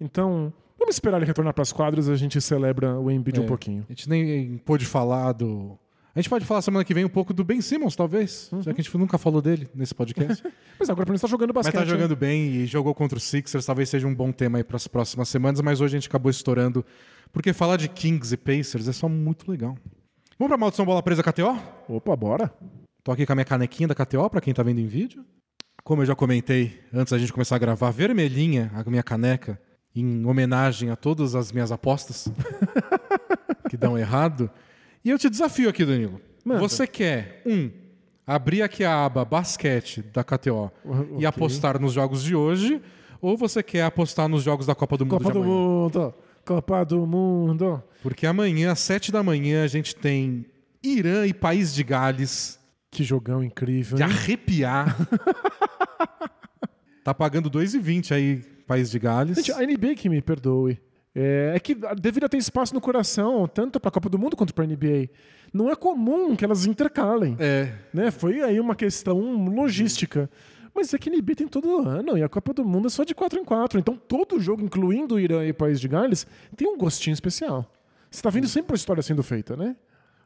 Então, 0.00 0.52
vamos 0.78 0.94
esperar 0.96 1.18
ele 1.18 1.26
retornar 1.26 1.52
para 1.54 1.62
as 1.62 1.72
quadras, 1.72 2.08
a 2.08 2.16
gente 2.16 2.40
celebra 2.40 2.98
o 2.98 3.10
Embiid 3.10 3.40
um 3.40 3.44
É. 3.44 3.46
pouquinho. 3.46 3.84
A 3.88 3.92
gente 3.92 4.08
nem 4.08 4.56
pôde 4.58 4.84
falar 4.86 5.32
do. 5.32 5.78
A 6.14 6.20
gente 6.20 6.28
pode 6.28 6.44
falar 6.44 6.60
semana 6.60 6.84
que 6.84 6.92
vem 6.92 7.04
um 7.04 7.08
pouco 7.08 7.32
do 7.32 7.44
Ben 7.44 7.60
Simmons, 7.60 7.94
talvez. 7.94 8.50
Já 8.60 8.74
que 8.74 8.80
a 8.80 8.82
gente 8.82 8.98
nunca 8.98 9.16
falou 9.16 9.40
dele 9.40 9.68
nesse 9.74 9.94
podcast. 9.94 10.42
Mas 10.78 10.90
agora 10.90 11.06
para 11.06 11.12
mim 11.12 11.16
está 11.16 11.28
jogando 11.28 11.52
mas 11.54 11.66
basquete. 11.66 11.80
tá 11.80 11.86
jogando 11.86 12.16
bem 12.16 12.46
e 12.56 12.66
jogou 12.66 12.94
contra 12.94 13.16
o 13.16 13.20
Sixers. 13.20 13.64
Talvez 13.64 13.88
seja 13.88 14.06
um 14.06 14.14
bom 14.14 14.32
tema 14.32 14.58
aí 14.58 14.64
para 14.64 14.76
as 14.76 14.88
próximas 14.88 15.28
semanas. 15.28 15.60
Mas 15.60 15.80
hoje 15.80 15.96
a 15.96 16.00
gente 16.00 16.08
acabou 16.08 16.30
estourando. 16.30 16.84
Porque 17.32 17.52
falar 17.52 17.76
de 17.76 17.88
Kings 17.88 18.34
e 18.34 18.36
Pacers 18.36 18.88
é 18.88 18.92
só 18.92 19.08
muito 19.08 19.48
legal. 19.48 19.76
Vamos 20.38 20.48
pra 20.48 20.56
maldição 20.56 20.86
bola 20.86 21.02
presa 21.02 21.22
KTO? 21.22 21.56
Opa, 21.86 22.16
bora. 22.16 22.52
Tô 23.04 23.12
aqui 23.12 23.24
com 23.24 23.32
a 23.32 23.36
minha 23.36 23.44
canequinha 23.44 23.86
da 23.86 23.94
KTO, 23.94 24.28
para 24.28 24.40
quem 24.40 24.52
tá 24.52 24.62
vendo 24.62 24.80
em 24.80 24.86
vídeo. 24.86 25.24
Como 25.84 26.02
eu 26.02 26.06
já 26.06 26.14
comentei 26.14 26.80
antes 26.92 27.12
da 27.12 27.18
gente 27.18 27.32
começar 27.32 27.56
a 27.56 27.58
gravar, 27.58 27.90
vermelhinha 27.90 28.70
a 28.74 28.90
minha 28.90 29.02
caneca, 29.02 29.60
em 29.94 30.24
homenagem 30.24 30.90
a 30.90 30.96
todas 30.96 31.34
as 31.34 31.52
minhas 31.52 31.70
apostas 31.70 32.28
que 33.68 33.76
dão 33.76 33.98
errado. 33.98 34.50
E 35.04 35.10
eu 35.10 35.18
te 35.18 35.30
desafio 35.30 35.68
aqui, 35.68 35.84
Danilo. 35.84 36.20
Manda. 36.44 36.60
Você 36.60 36.86
quer, 36.86 37.42
um, 37.46 37.70
abrir 38.26 38.62
aqui 38.62 38.84
a 38.84 39.04
aba 39.04 39.24
basquete 39.24 40.02
da 40.02 40.22
KTO 40.22 40.70
e 41.18 41.26
apostar 41.26 41.80
nos 41.80 41.92
jogos 41.92 42.22
de 42.22 42.34
hoje, 42.34 42.80
ou 43.20 43.36
você 43.36 43.62
quer 43.62 43.82
apostar 43.82 44.28
nos 44.28 44.42
jogos 44.42 44.66
da 44.66 44.74
Copa 44.74 44.96
do 44.96 45.04
Mundo 45.04 45.18
Copa 45.18 45.24
de 45.26 45.32
do 45.32 45.42
amanhã? 45.42 45.54
Mundo. 45.54 46.14
Copa 46.44 46.84
do 46.84 47.06
Mundo. 47.06 47.82
Porque 48.02 48.26
amanhã, 48.26 48.72
às 48.72 48.80
sete 48.80 49.12
da 49.12 49.22
manhã, 49.22 49.64
a 49.64 49.66
gente 49.66 49.94
tem 49.94 50.46
Irã 50.82 51.26
e 51.26 51.34
País 51.34 51.74
de 51.74 51.82
Gales 51.84 52.58
Que 52.90 53.04
jogão 53.04 53.42
incrível. 53.44 53.96
de 53.96 54.02
hein? 54.02 54.08
arrepiar. 54.08 54.96
tá 57.04 57.12
pagando 57.14 57.50
2,20 57.50 58.12
aí, 58.12 58.36
País 58.66 58.90
de 58.90 58.98
Gales. 58.98 59.36
Gente, 59.36 59.52
a 59.52 59.60
NBA 59.60 59.94
que 59.96 60.08
me 60.08 60.22
perdoe. 60.22 60.78
É, 61.14 61.52
é 61.54 61.60
que 61.60 61.74
deveria 62.00 62.28
ter 62.28 62.36
espaço 62.36 62.72
no 62.72 62.80
coração, 62.80 63.46
tanto 63.48 63.80
para 63.80 63.88
a 63.88 63.92
Copa 63.92 64.08
do 64.08 64.18
Mundo 64.18 64.36
quanto 64.36 64.54
para 64.54 64.64
a 64.64 64.66
NBA. 64.66 65.08
Não 65.52 65.70
é 65.70 65.74
comum 65.74 66.36
que 66.36 66.44
elas 66.44 66.66
intercalem. 66.66 67.36
É, 67.38 67.72
Né? 67.92 68.10
Foi 68.10 68.40
aí 68.40 68.60
uma 68.60 68.74
questão 68.74 69.18
logística. 69.48 70.30
Mas 70.72 70.94
é 70.94 70.98
que 70.98 71.10
a 71.10 71.12
NBA 71.12 71.34
tem 71.34 71.48
todo 71.48 71.80
ano 71.86 72.16
e 72.16 72.22
a 72.22 72.28
Copa 72.28 72.54
do 72.54 72.64
Mundo 72.64 72.86
é 72.86 72.90
só 72.90 73.02
de 73.02 73.14
4 73.14 73.40
em 73.40 73.44
4. 73.44 73.78
Então 73.80 73.96
todo 73.96 74.40
jogo, 74.40 74.62
incluindo 74.62 75.16
o 75.16 75.20
Irã 75.20 75.44
e 75.44 75.50
o 75.50 75.54
País 75.54 75.80
de 75.80 75.88
Gales, 75.88 76.26
tem 76.56 76.68
um 76.68 76.78
gostinho 76.78 77.14
especial. 77.14 77.70
Você 78.08 78.22
tá 78.22 78.30
vendo 78.30 78.46
sempre 78.46 78.74
a 78.74 78.76
história 78.76 79.02
sendo 79.02 79.22
feita, 79.22 79.56
né? 79.56 79.76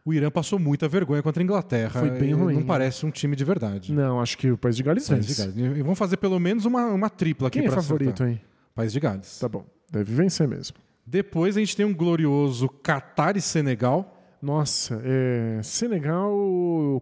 o 0.05 0.13
Irã 0.13 0.31
passou 0.31 0.59
muita 0.59 0.87
vergonha 0.87 1.23
contra 1.23 1.43
a 1.43 1.45
Inglaterra. 1.45 2.01
Foi 2.01 2.11
bem 2.11 2.35
ruim, 2.35 2.57
Não 2.57 2.63
parece 2.65 3.07
um 3.07 3.11
time 3.11 3.35
de 3.35 3.43
verdade. 3.43 3.91
Não, 3.93 4.21
acho 4.21 4.37
que 4.37 4.51
o 4.51 4.59
País 4.59 4.77
de 4.77 4.83
Gales 4.83 5.09
País 5.09 5.27
de 5.27 5.33
vence. 5.33 5.59
Gales. 5.59 5.79
E 5.79 5.83
vamos 5.83 5.99
fazer 5.99 6.19
pelo 6.19 6.39
menos 6.39 6.67
uma, 6.67 6.85
uma 6.89 7.09
tripla 7.09 7.49
aqui 7.49 7.61
Quem 7.61 7.69
é 7.69 7.71
favorito 7.71 8.23
acertar. 8.23 8.27
aí? 8.27 8.54
País 8.75 8.93
de 8.93 9.01
Gales. 9.01 9.39
Tá 9.39 9.49
bom, 9.49 9.65
deve 9.91 10.13
vencer 10.15 10.49
mesmo. 10.49 10.77
Depois 11.07 11.57
a 11.57 11.61
gente 11.61 11.77
tem 11.77 11.85
um 11.85 11.95
glorioso 11.95 12.69
Catar 12.69 13.37
e 13.37 13.41
Senegal. 13.41 14.11
Nossa, 14.41 15.01
é... 15.05 15.63
Senegal 15.63 16.33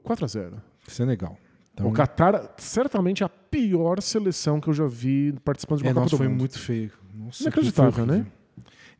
4 0.02 0.24
a 0.24 0.28
0 0.28 0.62
Senegal. 0.86 1.36
Então, 1.72 1.88
O 1.88 1.92
Qatar, 1.92 2.54
certamente 2.58 3.24
a 3.24 3.28
pior 3.28 4.00
seleção 4.02 4.60
que 4.60 4.68
eu 4.68 4.74
já 4.74 4.86
vi 4.86 5.32
participando 5.44 5.78
de 5.78 5.84
uma 5.84 5.90
é, 5.90 5.94
Copa 5.94 6.04
nossa, 6.04 6.16
do 6.16 6.18
foi 6.18 6.28
Mundo. 6.28 6.38
muito 6.38 6.58
feio. 6.58 6.92
Nossa, 7.14 7.44
Inacreditável, 7.44 8.06
né? 8.06 8.26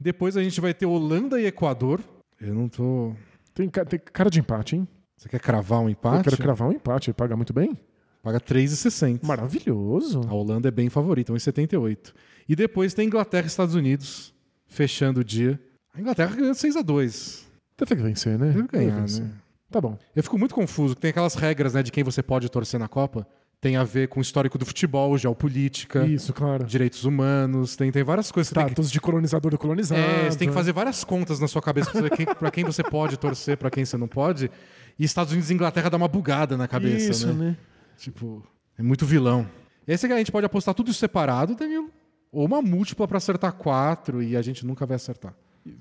Depois 0.00 0.36
a 0.36 0.42
gente 0.42 0.60
vai 0.60 0.72
ter 0.72 0.86
Holanda 0.86 1.40
e 1.40 1.46
Equador. 1.46 2.00
Eu 2.40 2.54
não 2.54 2.68
tô. 2.68 3.12
Tem, 3.54 3.68
tem 3.68 4.00
cara 4.12 4.30
de 4.30 4.40
empate, 4.40 4.76
hein? 4.76 4.88
Você 5.16 5.28
quer 5.28 5.38
cravar 5.40 5.80
um 5.80 5.88
empate? 5.88 6.18
Eu 6.18 6.24
quero 6.24 6.36
cravar 6.38 6.68
um 6.68 6.72
empate, 6.72 7.10
ele 7.10 7.14
paga 7.14 7.36
muito 7.36 7.52
bem. 7.52 7.78
Paga 8.22 8.40
3,60. 8.40 9.20
Maravilhoso. 9.24 10.22
A 10.28 10.34
Holanda 10.34 10.68
é 10.68 10.70
bem 10.70 10.88
favorita, 10.88 11.32
1,78. 11.32 12.12
E 12.49 12.57
depois 12.57 12.95
tem 12.95 13.07
Inglaterra 13.07 13.45
e 13.45 13.47
Estados 13.49 13.74
Unidos, 13.74 14.34
fechando 14.66 15.20
o 15.20 15.24
dia. 15.24 15.61
A 15.95 16.01
Inglaterra 16.01 16.34
ganhou 16.34 16.55
6 16.55 16.76
a 16.76 16.82
2 16.82 17.51
Deve 17.78 17.95
ganhar, 17.95 18.38
né? 18.38 18.47
Deve 18.53 18.68
ganhar, 18.68 19.01
vencer. 19.01 19.24
né? 19.24 19.30
Tá 19.70 19.80
bom. 19.80 19.99
Eu 20.14 20.22
fico 20.22 20.38
muito 20.38 20.55
confuso, 20.55 20.95
tem 20.95 21.11
aquelas 21.11 21.34
regras 21.34 21.74
né, 21.74 21.82
de 21.82 21.90
quem 21.90 22.05
você 22.05 22.22
pode 22.22 22.49
torcer 22.51 22.78
na 22.78 22.88
Copa. 22.88 23.26
Tem 23.61 23.76
a 23.76 23.84
ver 23.84 24.09
com 24.09 24.18
o 24.18 24.22
histórico 24.22 24.59
do 24.59 24.66
futebol, 24.66 25.16
geopolítica, 25.16 26.05
Isso, 26.05 26.32
claro. 26.32 26.64
direitos 26.64 27.05
humanos, 27.05 27.76
tem, 27.76 27.93
tem 27.93 28.03
várias 28.03 28.30
coisas. 28.32 28.53
Tem 28.53 28.64
que, 28.64 28.70
Status 28.72 28.90
de 28.90 29.01
colonizador 29.01 29.55
e 29.55 29.57
colonizado. 29.57 30.01
é, 30.01 30.28
você 30.30 30.36
tem 30.36 30.49
que 30.49 30.55
fazer 30.55 30.72
várias 30.72 31.05
contas 31.05 31.38
na 31.38 31.47
sua 31.47 31.62
cabeça 31.62 31.90
pra 31.90 32.01
saber 32.03 32.16
quem, 32.16 32.26
pra 32.26 32.51
quem 32.51 32.64
você 32.64 32.82
pode 32.82 33.16
torcer, 33.16 33.57
pra 33.57 33.70
quem 33.70 33.84
você 33.84 33.97
não 33.97 34.09
pode. 34.09 34.51
E 34.99 35.05
Estados 35.05 35.32
Unidos 35.32 35.49
e 35.51 35.55
Inglaterra 35.55 35.88
dá 35.88 35.97
uma 35.97 36.09
bugada 36.09 36.57
na 36.57 36.66
cabeça, 36.66 37.11
Isso, 37.12 37.26
né? 37.28 37.51
né? 37.51 37.57
Tipo, 37.97 38.45
é 38.76 38.82
muito 38.82 39.07
vilão. 39.07 39.49
Esse 39.86 40.07
aqui 40.07 40.12
a 40.12 40.18
gente 40.18 40.32
pode 40.32 40.45
apostar 40.45 40.74
tudo 40.74 40.93
separado, 40.93 41.55
Danilo. 41.55 41.88
Ou 42.33 42.47
uma 42.47 42.62
múltipla 42.62 43.07
pra 43.07 43.18
acertar 43.18 43.53
quatro 43.53 44.22
e 44.22 44.37
a 44.37 44.43
gente 44.43 44.64
nunca 44.66 44.87
vai 44.87 44.97
acertar. 44.97 45.35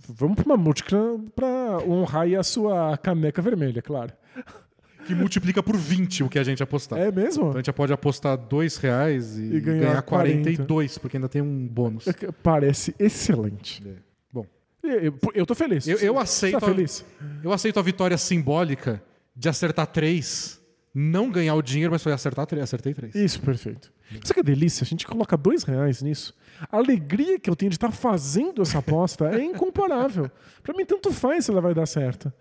Vamos 0.08 0.36
pra 0.36 0.45
uma 0.45 0.58
múltipla 0.58 0.99
pra 1.36 1.80
honrar 1.88 2.28
a 2.38 2.43
sua 2.43 2.97
caneca 2.97 3.41
vermelha, 3.41 3.82
claro. 3.82 4.12
Que 5.08 5.16
multiplica 5.16 5.64
por 5.64 5.76
20 5.76 6.24
o 6.26 6.30
que 6.30 6.38
a 6.38 6.43
gente 6.43 6.62
apostar. 6.62 6.99
É 6.99 7.12
mesmo? 7.12 7.45
Então 7.45 7.54
a 7.54 7.58
gente 7.58 7.72
pode 7.74 7.91
apostar 7.91 8.38
dois 8.38 8.78
reais 8.78 9.38
e, 9.39 9.56
E 9.56 9.60
ganhar 9.62 9.80
ganhar 9.88 10.02
42, 10.04 10.97
porque 10.99 11.18
ainda 11.18 11.28
tem 11.28 11.41
um 11.41 11.68
bônus. 11.68 12.06
Parece 12.43 12.93
excelente. 12.99 13.82
É. 13.88 13.93
Bom, 14.32 14.45
Eu, 14.84 15.18
eu 15.34 15.45
tô 15.47 15.56
feliz. 15.56 15.88
eu, 15.88 15.97
eu 15.97 16.14
Você 16.14 16.20
aceito 16.22 16.60
Tá 16.60 16.66
a, 16.68 16.70
feliz? 16.70 17.04
eu 17.43 17.52
aceito 17.52 17.80
a 17.80 17.82
vitória 17.82 18.18
simbólica 18.18 19.02
de 19.36 19.49
acertar 19.49 19.88
três, 19.88 20.61
não 20.93 21.29
ganhar 21.31 21.55
o 21.55 21.61
dinheiro, 21.61 21.91
mas 21.91 22.03
foi 22.03 22.11
acertar 22.11 22.45
três, 22.45 22.63
acertei 22.63 22.93
três. 22.93 23.15
Isso, 23.15 23.39
perfeito. 23.41 23.91
Sabe 24.23 24.33
que 24.35 24.43
delícia? 24.43 24.83
A 24.83 24.87
gente 24.87 25.07
coloca 25.07 25.37
dois 25.37 25.63
reais 25.63 26.01
nisso. 26.01 26.33
A 26.71 26.77
alegria 26.77 27.39
que 27.39 27.49
eu 27.49 27.55
tenho 27.55 27.69
de 27.69 27.75
estar 27.77 27.91
fazendo 27.91 28.61
essa 28.61 28.79
aposta 28.79 29.25
é 29.33 29.41
incomparável. 29.43 30.29
Pra 30.61 30.73
mim, 30.75 30.85
tanto 30.85 31.11
faz 31.13 31.45
se 31.45 31.51
ela 31.51 31.61
vai 31.61 31.73
dar 31.73 31.85
certo. 31.85 32.31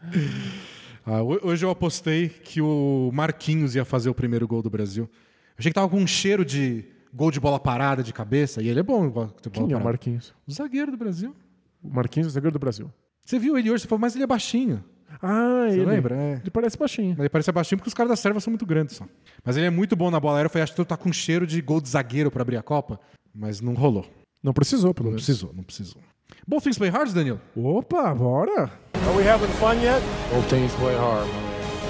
Ah, 1.06 1.22
ho- 1.22 1.38
hoje 1.46 1.64
eu 1.64 1.70
apostei 1.70 2.28
que 2.28 2.60
o 2.60 3.10
Marquinhos 3.14 3.74
ia 3.74 3.84
fazer 3.84 4.10
o 4.10 4.14
primeiro 4.14 4.46
gol 4.48 4.62
do 4.62 4.68
Brasil. 4.70 5.08
Achei 5.56 5.70
que 5.70 5.74
tava 5.74 5.88
com 5.88 5.96
um 5.98 6.06
cheiro 6.06 6.44
de 6.44 6.84
gol 7.12 7.30
de 7.30 7.40
bola 7.40 7.58
parada 7.58 8.02
de 8.02 8.12
cabeça, 8.12 8.62
e 8.62 8.68
ele 8.68 8.80
é 8.80 8.82
bom 8.82 9.08
bola 9.08 9.34
Quem 9.52 9.72
é 9.72 9.76
o. 9.76 9.82
Marquinhos? 9.82 10.34
O 10.46 10.52
zagueiro 10.52 10.90
do 10.90 10.96
Brasil. 10.96 11.34
O 11.82 11.88
Marquinhos, 11.88 12.26
o 12.28 12.30
zagueiro 12.30 12.52
do 12.52 12.58
Brasil. 12.58 12.90
Você 13.24 13.38
viu 13.38 13.56
ele 13.56 13.70
hoje, 13.70 13.82
você 13.82 13.88
falou, 13.88 14.00
mas 14.00 14.14
ele 14.14 14.24
é 14.24 14.26
baixinho. 14.26 14.84
Ah, 15.22 15.66
Você 15.68 15.76
ele. 15.76 15.84
lembra? 15.86 16.14
É. 16.14 16.32
Ele 16.42 16.50
parece 16.50 16.76
baixinho. 16.78 17.16
Ele 17.18 17.28
parece 17.28 17.50
baixinho 17.52 17.78
porque 17.78 17.88
os 17.88 17.94
caras 17.94 18.10
da 18.10 18.16
serva 18.16 18.40
são 18.40 18.50
muito 18.50 18.64
grandes 18.66 18.96
só. 18.96 19.04
Mas 19.44 19.56
ele 19.56 19.66
é 19.66 19.70
muito 19.70 19.94
bom 19.96 20.10
na 20.10 20.20
bola 20.20 20.38
aérea. 20.38 20.48
Foi, 20.48 20.60
acho 20.62 20.74
que 20.74 20.80
ele 20.80 20.86
tá 20.88 20.96
com 20.96 21.12
cheiro 21.12 21.46
de 21.46 21.60
gol 21.60 21.80
de 21.80 21.88
zagueiro 21.88 22.30
pra 22.30 22.42
abrir 22.42 22.56
a 22.56 22.62
Copa. 22.62 22.98
Mas 23.34 23.60
não 23.60 23.74
rolou. 23.74 24.06
Não 24.42 24.52
precisou, 24.52 24.94
pelo 24.94 25.06
Não 25.06 25.12
menos. 25.12 25.24
precisou, 25.24 25.52
não 25.54 25.62
precisou. 25.62 26.00
Both 26.46 26.62
things 26.64 26.78
play 26.78 26.90
hard, 26.90 27.12
Danilo. 27.12 27.40
Opa, 27.56 28.14
bora! 28.14 28.70
Are 28.94 29.16
we 29.16 29.22
having 29.28 29.48
fun 29.58 29.74
yet? 29.82 30.00
Both 30.32 30.48
teams 30.48 30.72
play 30.74 30.96
hard. 30.96 31.28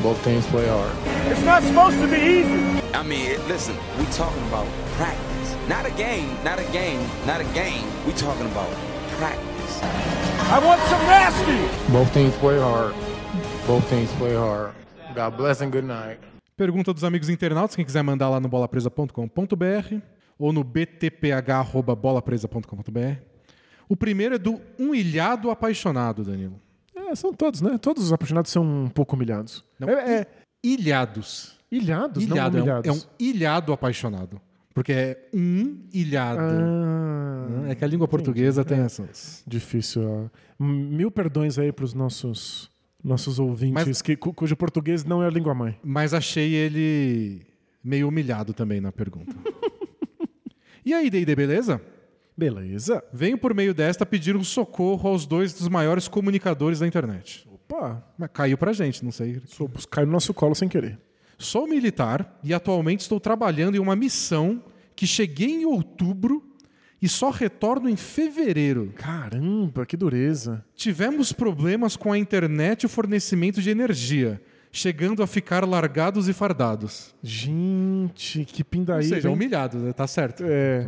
Both 0.03 0.23
teams 0.25 0.47
play 0.47 0.66
hard. 0.66 0.91
It's 1.31 1.45
not 1.45 1.62
supposed 1.62 1.99
to 2.01 2.09
be 2.09 2.16
easy. 2.16 2.81
I 2.95 3.03
mean, 3.05 3.39
listen, 3.49 3.77
we 3.99 4.05
talking 4.16 4.43
about 4.49 4.66
practice. 4.97 5.55
Not 5.68 5.87
a 5.87 5.91
game, 5.91 6.29
not 6.43 6.59
a 6.59 6.64
game, 6.73 7.01
not 7.27 7.41
a 7.41 7.45
game. 7.55 7.85
We 8.07 8.12
talking 8.14 8.47
about 8.47 8.68
practice. 9.18 9.81
I 10.51 10.59
want 10.64 10.81
some 10.89 11.03
nasty. 11.07 11.93
Both 11.93 12.12
teams 12.14 12.35
play 12.39 12.59
hard. 12.59 12.95
Both 13.66 13.88
teams 13.88 14.11
play 14.18 14.34
hard. 14.34 14.74
God 15.14 15.36
bless 15.36 15.62
and 15.62 15.70
good 15.70 15.86
night. 15.86 16.18
Pergunta 16.56 16.92
dos 16.92 17.04
amigos 17.04 17.28
internautas, 17.28 17.76
quem 17.76 17.84
quiser 17.84 18.02
mandar 18.02 18.28
lá 18.28 18.40
no 18.40 18.48
bolapresa.com.br 18.48 19.94
ou 20.38 20.52
no 20.52 20.62
btph.bolapresa.com.br. 20.64 23.20
O 23.88 23.96
primeiro 23.96 24.34
é 24.34 24.38
do 24.38 24.61
Um 24.78 24.94
Ilhado 24.94 25.50
Apaixonado, 25.50 26.22
Danilo. 26.24 26.61
É, 26.94 27.14
são 27.14 27.32
todos, 27.32 27.61
né? 27.62 27.78
Todos 27.78 28.04
os 28.04 28.12
apaixonados 28.12 28.50
são 28.50 28.62
um 28.62 28.88
pouco 28.88 29.16
humilhados. 29.16 29.64
Não, 29.78 29.88
É, 29.88 30.20
é- 30.20 30.26
ilhados. 30.62 31.58
Ilhados, 31.72 32.22
Ilhado, 32.24 32.58
não 32.58 32.66
é 32.66 32.66
um, 32.68 32.80
humilhados. 32.80 32.88
é 32.88 32.92
um 32.92 33.00
ilhado 33.18 33.72
apaixonado. 33.72 34.38
Porque 34.74 34.92
é 34.92 35.28
um 35.34 35.80
ilhado. 35.92 36.40
Ah, 36.42 37.68
É 37.70 37.74
que 37.74 37.84
a 37.84 37.88
língua 37.88 38.06
portuguesa 38.06 38.64
tem 38.64 38.78
essas. 38.80 39.42
difícil. 39.46 40.02
ó. 40.08 40.26
Mil 40.62 41.11
perdões 41.11 41.58
aí 41.58 41.72
pros 41.72 41.94
nossos, 41.94 42.70
nossos 43.03 43.38
ouvintes 43.38 43.84
Mas- 43.86 44.03
que, 44.03 44.16
cu- 44.16 44.32
cujo 44.34 44.57
português 44.57 45.05
não 45.05 45.22
é 45.22 45.26
a 45.26 45.30
língua 45.30 45.55
mãe. 45.55 45.78
Mas 45.82 46.12
achei 46.14 46.53
ele 46.55 47.42
meio 47.82 48.09
humilhado 48.09 48.53
também 48.53 48.80
na 48.80 48.92
pergunta. 48.92 49.34
e 50.84 50.92
aí, 50.94 51.09
D&D, 51.11 51.34
beleza? 51.34 51.80
Beleza. 52.36 53.03
Venho 53.12 53.36
por 53.36 53.55
meio 53.55 53.74
desta 53.74 54.07
pedir 54.07 54.36
um 54.36 54.44
socorro 54.44 55.09
aos 55.09 55.26
dois 55.26 55.53
dos 55.53 55.68
maiores 55.68 56.09
comunicadores 56.09 56.78
da 56.80 56.86
internet. 56.86 57.46
Opa, 57.53 58.03
Mas 58.18 58.30
caiu 58.32 58.57
pra 58.59 58.72
gente, 58.72 59.05
não 59.05 59.12
sei. 59.12 59.40
sou, 59.46 59.70
caiu 59.90 60.07
no 60.07 60.12
nosso 60.12 60.32
colo 60.32 60.55
sem 60.55 60.68
querer. 60.68 60.98
Sou 61.38 61.66
militar 61.66 62.38
e 62.42 62.53
atualmente 62.53 63.01
estou 63.01 63.18
trabalhando 63.20 63.74
em 63.74 63.78
uma 63.78 63.96
missão 63.96 64.62
que 64.96 65.07
cheguei 65.07 65.51
em 65.51 65.64
outubro 65.64 66.42
e 67.03 67.09
só 67.09 67.30
retorno 67.30 67.88
em 67.88 67.96
fevereiro. 67.96 68.92
Caramba, 68.96 69.86
que 69.86 69.96
dureza. 69.96 70.64
Tivemos 70.74 71.32
problemas 71.32 71.96
com 71.96 72.12
a 72.12 72.18
internet 72.18 72.82
e 72.82 72.86
o 72.86 72.88
fornecimento 72.88 73.62
de 73.62 73.70
energia, 73.70 74.40
chegando 74.70 75.22
a 75.22 75.26
ficar 75.26 75.66
largados 75.66 76.28
e 76.28 76.32
fardados. 76.32 77.14
Gente, 77.22 78.44
que 78.44 78.62
Ou 78.62 78.66
pindaíba. 78.66 79.14
seja, 79.14 79.28
hein? 79.28 79.34
humilhado, 79.34 79.78
né? 79.78 79.92
tá 79.92 80.07
certo. 80.07 80.44
É. 80.46 80.86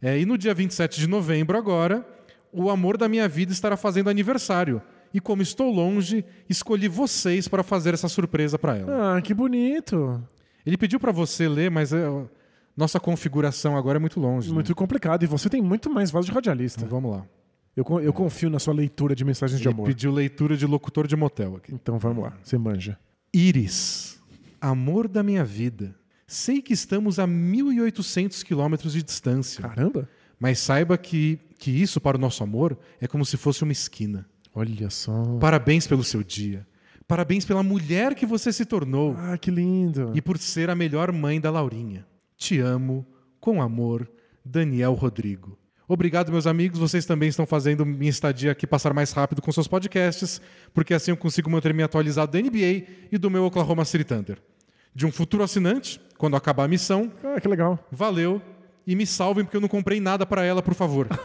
É, 0.00 0.18
e 0.18 0.26
no 0.26 0.36
dia 0.36 0.52
27 0.52 0.98
de 0.98 1.06
novembro, 1.06 1.56
agora, 1.56 2.04
o 2.52 2.68
amor 2.70 2.96
da 2.96 3.08
minha 3.08 3.28
vida 3.28 3.52
estará 3.52 3.76
fazendo 3.76 4.10
aniversário. 4.10 4.82
E 5.14 5.20
como 5.20 5.42
estou 5.42 5.70
longe, 5.70 6.24
escolhi 6.48 6.88
vocês 6.88 7.46
para 7.46 7.62
fazer 7.62 7.94
essa 7.94 8.08
surpresa 8.08 8.58
para 8.58 8.78
ela. 8.78 9.16
Ah, 9.16 9.22
que 9.22 9.34
bonito. 9.34 10.20
Ele 10.64 10.76
pediu 10.76 10.98
para 10.98 11.12
você 11.12 11.48
ler, 11.48 11.70
mas 11.70 11.92
é, 11.92 12.04
nossa 12.76 12.98
configuração 13.00 13.76
agora 13.76 13.98
é 13.98 14.00
muito 14.00 14.18
longe. 14.20 14.48
né? 14.48 14.54
Muito 14.54 14.74
complicado. 14.74 15.22
E 15.22 15.26
você 15.26 15.48
tem 15.48 15.60
muito 15.62 15.90
mais 15.90 16.10
voz 16.10 16.24
de 16.26 16.32
radialista. 16.32 16.84
Então, 16.84 17.00
vamos 17.00 17.16
lá. 17.18 17.26
Eu, 17.76 17.84
eu 18.00 18.12
confio 18.12 18.50
na 18.50 18.58
sua 18.58 18.74
leitura 18.74 19.14
de 19.14 19.24
mensagens 19.24 19.58
de 19.60 19.66
Ele 19.66 19.74
amor. 19.74 19.86
pediu 19.86 20.12
leitura 20.12 20.56
de 20.56 20.66
locutor 20.66 21.06
de 21.06 21.16
motel 21.16 21.56
aqui. 21.56 21.72
Então 21.74 21.98
vamos 21.98 22.24
lá, 22.24 22.36
você 22.42 22.58
manja. 22.58 22.98
Íris, 23.34 24.20
amor 24.60 25.08
da 25.08 25.22
minha 25.22 25.42
vida. 25.44 25.94
Sei 26.26 26.60
que 26.60 26.72
estamos 26.74 27.18
a 27.18 27.26
1.800 27.26 28.42
quilômetros 28.44 28.92
de 28.92 29.02
distância, 29.02 29.62
Caramba. 29.62 30.08
mas 30.38 30.58
saiba 30.58 30.96
que, 30.98 31.38
que 31.58 31.70
isso 31.70 31.98
para 32.00 32.16
o 32.16 32.20
nosso 32.20 32.42
amor 32.44 32.78
é 33.00 33.06
como 33.06 33.24
se 33.24 33.36
fosse 33.38 33.62
uma 33.62 33.72
esquina. 33.72 34.26
Olha 34.54 34.90
só. 34.90 35.38
Parabéns 35.40 35.86
pelo 35.86 36.04
seu 36.04 36.22
dia. 36.22 36.66
Parabéns 37.08 37.44
pela 37.44 37.62
mulher 37.62 38.14
que 38.14 38.24
você 38.26 38.52
se 38.52 38.64
tornou 38.66 39.14
Ah, 39.18 39.36
que 39.38 39.50
lindo. 39.50 40.12
e 40.14 40.20
por 40.20 40.36
ser 40.38 40.68
a 40.70 40.74
melhor 40.74 41.10
mãe 41.10 41.40
da 41.40 41.50
Laurinha. 41.50 42.06
Te 42.36 42.58
amo, 42.58 43.06
com 43.40 43.60
amor, 43.62 44.08
Daniel 44.44 44.94
Rodrigo. 44.94 45.58
Obrigado, 45.88 46.32
meus 46.32 46.46
amigos. 46.46 46.78
Vocês 46.78 47.04
também 47.04 47.28
estão 47.28 47.44
fazendo 47.46 47.84
minha 47.84 48.10
estadia 48.10 48.52
aqui 48.52 48.66
passar 48.66 48.92
mais 48.94 49.12
rápido 49.12 49.42
com 49.42 49.52
seus 49.52 49.68
podcasts, 49.68 50.40
porque 50.72 50.94
assim 50.94 51.10
eu 51.10 51.16
consigo 51.16 51.50
manter-me 51.50 51.82
atualizado 51.82 52.32
da 52.32 52.40
NBA 52.40 52.86
e 53.12 53.18
do 53.18 53.30
meu 53.30 53.44
Oklahoma 53.44 53.84
City 53.84 54.04
Thunder. 54.04 54.38
De 54.94 55.06
um 55.06 55.12
futuro 55.12 55.42
assinante, 55.42 56.00
quando 56.18 56.36
acabar 56.36 56.64
a 56.64 56.68
missão, 56.68 57.12
Ah, 57.24 57.40
que 57.40 57.48
legal. 57.48 57.78
valeu 57.90 58.40
e 58.86 58.94
me 58.96 59.06
salvem 59.06 59.44
porque 59.44 59.56
eu 59.56 59.60
não 59.60 59.68
comprei 59.68 60.00
nada 60.00 60.24
para 60.26 60.44
ela, 60.44 60.62
por 60.62 60.74
favor. 60.74 61.08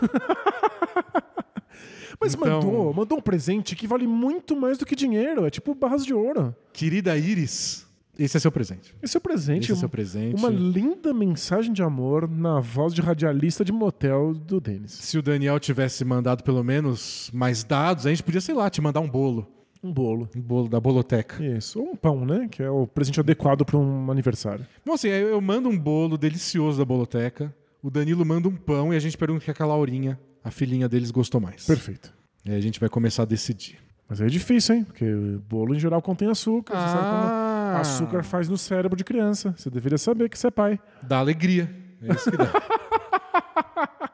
Mas 2.20 2.34
Então- 2.34 2.48
mandou, 2.62 2.94
mandou 2.94 3.18
um 3.20 3.22
presente 3.22 3.76
que 3.76 3.86
vale 3.88 4.08
muito 4.08 4.56
mais 4.56 4.78
do 4.78 4.86
que 4.86 4.96
dinheiro. 4.96 5.46
É 5.46 5.50
tipo 5.52 5.74
barras 5.76 6.04
de 6.04 6.14
ouro. 6.14 6.56
Querida 6.74 7.16
Iris, 7.16 7.87
esse 8.18 8.38
é 8.38 8.40
seu 8.40 8.52
presente. 8.52 8.96
Esse 9.02 9.16
é 9.16 9.20
o 9.20 9.22
presente. 9.22 9.64
Esse 9.64 9.72
é 9.74 9.76
seu 9.76 9.90
presente. 9.90 10.40
Uma 10.40 10.50
linda 10.50 11.14
mensagem 11.14 11.72
de 11.72 11.84
amor 11.84 12.30
na 12.30 12.60
voz 12.60 12.94
de 12.94 13.02
radialista 13.02 13.64
de 13.64 13.72
motel 13.72 14.34
do 14.34 14.60
Denis. 14.60 14.92
Se 14.92 15.18
o 15.18 15.22
Daniel 15.22 15.60
tivesse 15.60 16.04
mandado 16.04 16.44
pelo 16.44 16.64
menos 16.64 17.30
mais 17.34 17.64
dados, 17.64 18.06
a 18.06 18.10
gente 18.10 18.24
podia, 18.24 18.42
sei 18.42 18.56
lá, 18.56 18.70
te 18.70 18.82
mandar 18.82 19.02
um 19.02 19.10
bolo. 19.10 19.48
Um 19.84 19.94
bolo. 19.94 20.28
Um 20.36 20.42
bolo 20.42 20.68
da 20.68 20.80
boloteca. 20.80 21.44
Isso. 21.44 21.80
Ou 21.80 21.92
um 21.92 21.96
pão, 21.96 22.26
né? 22.26 22.48
Que 22.50 22.64
é 22.64 22.70
o 22.70 22.88
presente 22.88 23.20
adequado 23.20 23.64
para 23.64 23.78
um 23.78 24.12
aniversário. 24.12 24.66
Bom, 24.86 24.94
assim, 24.94 25.08
eu 25.08 25.40
mando 25.40 25.70
um 25.70 25.78
bolo 25.78 26.18
delicioso 26.18 26.80
da 26.80 26.86
boloteca, 26.86 27.56
o 27.82 27.90
Danilo 27.90 28.26
manda 28.26 28.48
um 28.48 28.56
pão 28.56 28.94
e 28.94 28.98
a 28.98 29.00
gente 29.00 29.18
pergunta 29.18 29.42
o 29.42 29.46
que 29.46 29.52
aquela 29.52 29.76
Laurinha, 29.76 30.20
a 30.44 30.50
filhinha 30.50 30.90
deles, 30.90 31.12
gostou 31.12 31.40
mais. 31.40 31.66
Perfeito. 31.66 32.14
E 32.44 32.52
aí 32.52 32.58
a 32.58 32.62
gente 32.62 32.80
vai 32.80 32.90
começar 32.90 33.24
a 33.24 33.26
decidir. 33.26 33.78
Mas 34.10 34.22
é 34.22 34.28
difícil, 34.28 34.76
hein? 34.76 34.84
Porque 34.86 35.06
bolo 35.50 35.76
em 35.76 35.80
geral 35.80 36.02
contém 36.02 36.30
açúcar. 36.30 36.74
Você 36.76 36.88
sabe 36.88 37.04
como 37.04 37.24
Ah, 37.34 37.80
açúcar 37.82 38.24
faz 38.24 38.48
no 38.48 38.58
cérebro 38.58 38.96
de 38.98 39.04
criança. 39.04 39.54
Você 39.58 39.70
deveria 39.70 39.98
saber 39.98 40.30
que 40.30 40.38
você 40.40 40.48
é 40.48 40.52
pai. 40.52 40.80
dá 41.04 41.18
alegria. 41.20 41.70
É 42.02 42.14
isso 42.14 42.32
que 42.32 42.38
dá. 42.38 42.46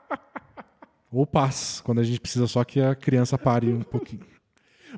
Ou 1.12 1.28
paz, 1.28 1.80
quando 1.86 2.00
a 2.00 2.04
gente 2.04 2.20
precisa 2.20 2.48
só 2.48 2.64
que 2.64 2.82
a 2.82 2.96
criança 2.96 3.38
pare 3.38 3.72
um 3.72 3.82
pouquinho. 3.82 4.26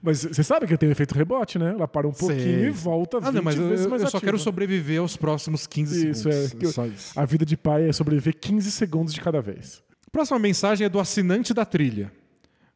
Mas 0.02 0.24
você 0.24 0.44
sabe 0.44 0.66
que 0.68 0.78
tem 0.78 0.88
o 0.88 0.92
efeito 0.92 1.14
rebote, 1.14 1.58
né? 1.60 1.72
Ela 1.72 1.88
para 1.88 2.08
um 2.08 2.12
pouquinho 2.14 2.42
Sei. 2.42 2.68
e 2.68 2.70
volta 2.70 3.18
Ah, 3.18 3.22
20 3.32 3.34
não, 3.36 3.44
mas 3.44 3.56
eu, 3.58 3.68
vezes 3.70 3.86
eu 3.86 3.90
mais 3.90 4.02
só 4.02 4.08
ativa. 4.10 4.22
quero 4.26 4.40
sobreviver 4.40 5.00
aos 5.02 5.16
próximos 5.18 5.68
15 5.68 6.10
Isso, 6.12 6.30
é. 6.30 6.32
segundos. 6.32 6.54
que 6.60 6.66
eu- 6.66 6.72
Só 6.72 6.86
isso. 6.86 7.18
A 7.20 7.26
vida 7.26 7.46
de 7.46 7.58
pai 7.58 7.88
é 7.90 7.94
sobreviver 7.94 8.36
15 8.40 8.72
segundos 8.72 9.14
de 9.14 9.20
cada 9.22 9.42
vez. 9.42 9.84
Próxima 10.12 10.40
mensagem 10.40 10.86
é 10.86 10.90
do 10.90 11.00
assinante 11.00 11.54
da 11.54 11.66
trilha. 11.66 12.12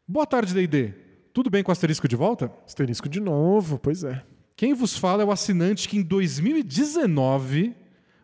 Boa 0.08 0.26
tarde, 0.26 0.54
D&D. 0.54 0.94
Tudo 1.40 1.50
bem 1.50 1.64
com 1.64 1.72
o 1.72 1.74
asterisco 1.74 2.06
de 2.06 2.18
volta? 2.18 2.52
Asterisco 2.66 3.08
de 3.08 3.22
novo, 3.22 3.80
pois 3.80 4.04
é. 4.04 4.22
Quem 4.58 4.74
vos 4.74 4.98
fala 4.98 5.24
é 5.24 5.26
o 5.26 5.32
assinante 5.32 5.88
que 5.88 5.98
em 5.98 6.02
2019 6.02 7.74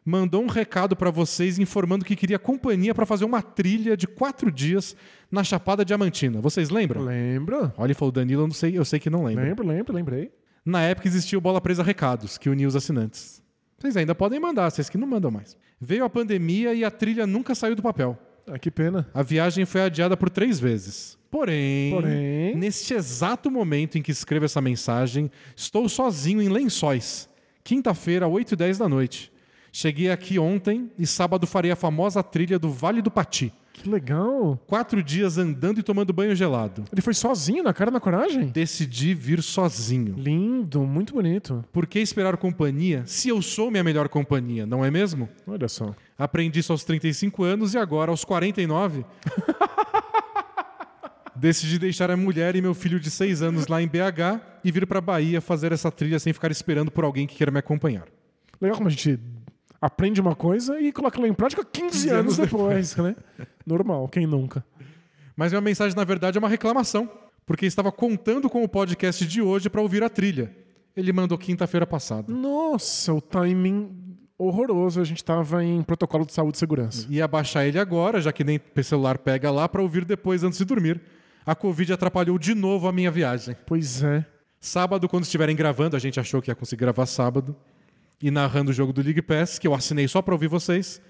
mandou 0.04 0.44
um 0.44 0.48
recado 0.48 0.98
para 0.98 1.10
vocês 1.10 1.58
informando 1.58 2.04
que 2.04 2.14
queria 2.14 2.38
companhia 2.38 2.94
para 2.94 3.06
fazer 3.06 3.24
uma 3.24 3.42
trilha 3.42 3.96
de 3.96 4.06
quatro 4.06 4.52
dias 4.52 4.98
na 5.32 5.46
Chapada 5.46 5.86
Diamantina. 5.86 6.42
Vocês 6.42 6.70
lembram? 6.70 7.04
Lembra? 7.04 7.74
Olha, 7.78 7.88
ele 7.88 7.94
falou, 7.94 8.12
Danilo, 8.12 8.42
eu, 8.42 8.48
não 8.48 8.54
sei, 8.54 8.78
eu 8.78 8.84
sei 8.84 9.00
que 9.00 9.10
não 9.10 9.24
lembra. 9.24 9.46
Lembro, 9.46 9.66
lembro, 9.66 9.96
lembrei. 9.96 10.30
Na 10.66 10.82
época 10.82 11.08
existia 11.08 11.38
o 11.38 11.42
Bola 11.42 11.62
Presa 11.62 11.84
Recados, 11.84 12.38
que 12.38 12.50
unia 12.50 12.68
os 12.68 12.76
assinantes. 12.76 13.42
Vocês 13.80 13.96
ainda 13.96 14.14
podem 14.14 14.42
mandar, 14.42 14.70
vocês 14.70 14.90
que 14.90 14.98
não 14.98 15.08
mandam 15.08 15.32
mais. 15.32 15.56
Veio 15.80 16.04
a 16.04 16.10
pandemia 16.10 16.74
e 16.74 16.84
a 16.84 16.92
trilha 16.92 17.26
nunca 17.26 17.56
saiu 17.56 17.78
do 17.78 17.82
papel. 17.82 18.20
Ah, 18.46 18.60
que 18.60 18.70
pena. 18.70 19.08
A 19.14 19.24
viagem 19.24 19.66
foi 19.66 19.84
adiada 19.84 20.18
por 20.18 20.30
três 20.30 20.60
vezes. 20.60 21.18
Porém, 21.36 21.92
Porém- 21.92 22.56
neste 22.56 22.94
exato 22.94 23.52
momento 23.52 23.98
em 23.98 24.02
que 24.02 24.10
escrevo 24.10 24.46
essa 24.46 24.62
mensagem, 24.62 25.30
estou 25.54 25.90
sozinho 25.90 26.42
em 26.42 26.48
Lençóis. 26.48 27.28
Quinta-feira, 27.62 28.26
8 28.26 28.54
e 28.54 28.56
10 28.56 28.78
da 28.78 28.88
noite. 28.88 29.30
Cheguei 29.70 30.10
aqui 30.10 30.40
ontem 30.40 30.90
e 30.98 31.06
sábado 31.06 31.46
farei 31.46 31.72
a 31.72 31.76
famosa 31.76 32.24
trilha 32.24 32.58
do 32.58 32.70
Vale 32.70 33.02
do 33.02 33.12
Pati. 33.12 33.52
Que 33.74 33.90
legal. 33.90 34.58
Quatro 34.66 35.04
dias 35.04 35.38
andando 35.38 35.80
e 35.82 35.84
tomando 35.84 36.14
banho 36.14 36.34
gelado. 36.34 36.86
Ele 36.90 37.02
foi 37.02 37.14
sozinho 37.14 37.62
na 37.62 37.74
cara 37.74 37.92
da 37.92 38.00
coragem? 38.00 38.46
Decidi 38.48 39.14
vir 39.14 39.44
sozinho. 39.44 40.16
Lindo, 40.18 40.80
muito 40.86 41.14
bonito. 41.14 41.66
Por 41.74 41.86
que 41.86 42.00
esperar 42.00 42.38
companhia 42.38 43.04
se 43.06 43.28
eu 43.28 43.42
sou 43.42 43.70
minha 43.70 43.84
melhor 43.84 44.08
companhia, 44.08 44.66
não 44.66 44.86
é 44.86 44.90
mesmo? 44.90 45.28
Olha 45.46 45.68
só. 45.68 45.94
Aprendi 46.18 46.62
isso 46.62 46.72
aos 46.72 46.86
35 46.86 47.44
anos 47.44 47.74
e 47.74 47.78
agora, 47.78 48.10
aos 48.12 48.24
49, 48.24 49.04
decidi 51.36 51.78
deixar 51.78 52.10
a 52.10 52.18
mulher 52.18 52.56
e 52.56 52.62
meu 52.62 52.74
filho 52.74 53.00
de 53.00 53.10
6 53.10 53.42
anos 53.42 53.68
lá 53.68 53.82
em 53.82 53.88
BH 53.88 54.42
e 54.64 54.72
vir 54.72 54.88
para 54.88 55.02
Bahia 55.02 55.42
fazer 55.42 55.72
essa 55.72 55.92
trilha 55.92 56.20
sem 56.20 56.34
ficar 56.34 56.52
esperando 56.52 56.92
por 56.92 57.04
alguém 57.04 57.28
que 57.28 57.36
queira 57.36 57.52
me 57.52 57.60
acompanhar. 57.60 58.06
Legal 58.60 58.78
como 58.78 58.88
a 58.88 58.92
gente 58.92 59.20
aprende 59.82 60.20
uma 60.20 60.36
coisa 60.36 60.80
e 60.80 60.92
coloca 60.92 61.18
ela 61.18 61.28
em 61.28 61.34
prática 61.34 61.64
15, 61.64 61.90
15 61.90 62.10
anos 62.10 62.20
anos 62.20 62.38
depois, 62.38 62.96
né? 62.96 63.16
Normal, 63.66 64.08
quem 64.08 64.26
nunca? 64.26 64.66
Mas 65.36 65.52
minha 65.52 65.62
mensagem, 65.62 65.96
na 65.96 66.04
verdade, 66.04 66.38
é 66.38 66.40
uma 66.40 66.50
reclamação, 66.50 67.10
porque 67.46 67.66
estava 67.66 67.92
contando 67.92 68.50
com 68.50 68.64
o 68.64 68.70
podcast 68.70 69.26
de 69.26 69.42
hoje 69.42 69.70
para 69.70 69.82
ouvir 69.82 70.04
a 70.04 70.10
trilha. 70.10 70.56
Ele 70.96 71.12
mandou 71.12 71.38
quinta-feira 71.38 71.86
passada. 71.86 72.32
Nossa, 72.32 73.14
o 73.14 73.20
timing 73.20 73.92
horroroso. 74.38 75.02
A 75.02 75.04
gente 75.04 75.24
tava 75.24 75.64
em 75.64 75.82
protocolo 75.84 76.26
de 76.26 76.34
saúde 76.34 76.56
e 76.58 76.60
segurança. 76.60 77.06
Ia 77.10 77.28
baixar 77.28 77.66
ele 77.66 77.80
agora, 77.80 78.22
já 78.22 78.32
que 78.32 78.44
nem 78.44 78.58
o 78.58 78.84
celular 78.84 79.18
pega 79.18 79.52
lá, 79.52 79.68
para 79.68 79.82
ouvir 79.82 80.06
depois 80.06 80.44
antes 80.44 80.58
de 80.58 80.66
dormir. 80.66 81.02
A 81.46 81.54
Covid 81.54 81.94
atrapalhou 81.94 82.40
de 82.40 82.56
novo 82.56 82.88
a 82.88 82.92
minha 82.92 83.12
viagem. 83.12 83.56
Pois 83.68 84.04
é. 84.04 84.26
Sábado, 84.60 85.08
quando 85.08 85.26
estiverem 85.26 85.56
gravando, 85.56 85.96
a 85.96 86.00
gente 86.00 86.20
achou 86.20 86.42
que 86.42 86.50
ia 86.50 86.56
conseguir 86.56 86.82
gravar 86.82 87.06
sábado. 87.06 87.56
E 88.22 88.32
narrando 88.32 88.72
o 88.72 88.74
jogo 88.74 88.92
do 88.92 89.02
League 89.02 89.22
Pass, 89.22 89.60
que 89.60 89.68
eu 89.68 89.74
assinei 89.74 90.08
só 90.08 90.22
para 90.22 90.34
ouvir 90.34 90.48
vocês. 90.48 91.02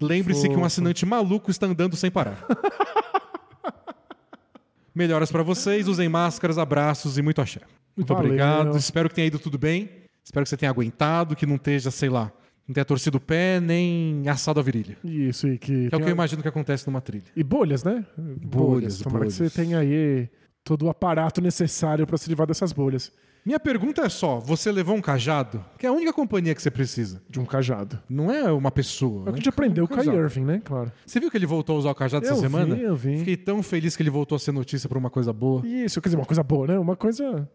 Lembre-se 0.00 0.48
que 0.48 0.56
um 0.56 0.64
assinante 0.64 1.04
maluco 1.04 1.50
está 1.50 1.66
andando 1.66 1.96
sem 1.96 2.10
parar. 2.10 2.46
Melhoras 4.94 5.32
para 5.32 5.42
vocês, 5.42 5.88
usem 5.88 6.08
máscaras, 6.08 6.58
abraços 6.58 7.18
e 7.18 7.22
muito 7.22 7.40
axé. 7.40 7.60
Muito 7.96 8.12
Valeu. 8.12 8.26
obrigado. 8.26 8.76
Espero 8.76 9.08
que 9.08 9.14
tenha 9.14 9.26
ido 9.26 9.38
tudo 9.38 9.58
bem. 9.58 9.90
Espero 10.22 10.44
que 10.44 10.50
você 10.50 10.56
tenha 10.56 10.70
aguentado, 10.70 11.34
que 11.34 11.46
não 11.46 11.56
esteja, 11.56 11.90
sei 11.90 12.08
lá, 12.08 12.30
não 12.70 12.74
tenha 12.74 12.84
torcido 12.84 13.18
o 13.18 13.20
pé 13.20 13.58
nem 13.58 14.22
assado 14.28 14.60
a 14.60 14.62
virilha. 14.62 14.96
Isso, 15.02 15.48
e 15.48 15.58
que. 15.58 15.66
Que 15.66 15.72
é 15.82 15.86
o 15.88 15.90
tem 15.90 16.00
que 16.02 16.06
eu 16.06 16.12
imagino 16.12 16.40
que 16.40 16.46
acontece 16.46 16.86
numa 16.86 17.00
trilha. 17.00 17.24
E 17.34 17.42
bolhas, 17.42 17.82
né? 17.82 18.06
Bolhas, 18.16 19.00
Tomara 19.00 19.24
bolhas. 19.24 19.36
que 19.36 19.48
você 19.48 19.50
tenha 19.50 19.80
aí 19.80 20.28
todo 20.62 20.86
o 20.86 20.88
aparato 20.88 21.40
necessário 21.40 22.06
para 22.06 22.16
se 22.16 22.28
livrar 22.28 22.46
dessas 22.46 22.72
bolhas. 22.72 23.10
Minha 23.44 23.58
pergunta 23.58 24.02
é 24.02 24.08
só: 24.08 24.38
você 24.38 24.70
levou 24.70 24.94
um 24.94 25.00
cajado? 25.00 25.64
Que 25.78 25.86
é 25.86 25.88
a 25.88 25.92
única 25.92 26.12
companhia 26.12 26.54
que 26.54 26.62
você 26.62 26.70
precisa. 26.70 27.20
De 27.28 27.40
um 27.40 27.44
cajado. 27.44 27.98
Não 28.08 28.30
é 28.30 28.52
uma 28.52 28.70
pessoa. 28.70 29.18
É 29.18 29.22
o 29.22 29.24
que 29.24 29.28
a 29.28 29.32
né? 29.32 29.36
gente 29.38 29.48
aprendeu 29.48 29.88
com 29.88 29.94
o 29.94 29.96
Kai. 29.96 30.06
Irving, 30.06 30.44
né? 30.44 30.62
Claro. 30.64 30.92
Você 31.04 31.18
viu 31.18 31.28
que 31.28 31.36
ele 31.36 31.46
voltou 31.46 31.74
a 31.74 31.78
usar 31.80 31.90
o 31.90 31.94
cajado 31.94 32.24
Eu 32.24 32.30
essa 32.30 32.40
semana? 32.40 32.76
vi, 32.76 32.82
eu 32.82 32.94
vi. 32.94 33.18
Fiquei 33.18 33.36
tão 33.36 33.64
feliz 33.64 33.96
que 33.96 34.02
ele 34.04 34.10
voltou 34.10 34.36
a 34.36 34.38
ser 34.38 34.52
notícia 34.52 34.88
por 34.88 34.96
uma 34.96 35.10
coisa 35.10 35.32
boa. 35.32 35.66
Isso, 35.66 36.00
quer 36.00 36.08
dizer, 36.10 36.18
uma 36.18 36.26
coisa 36.26 36.44
boa, 36.44 36.68
né? 36.68 36.78
Uma 36.78 36.94
coisa 36.94 37.48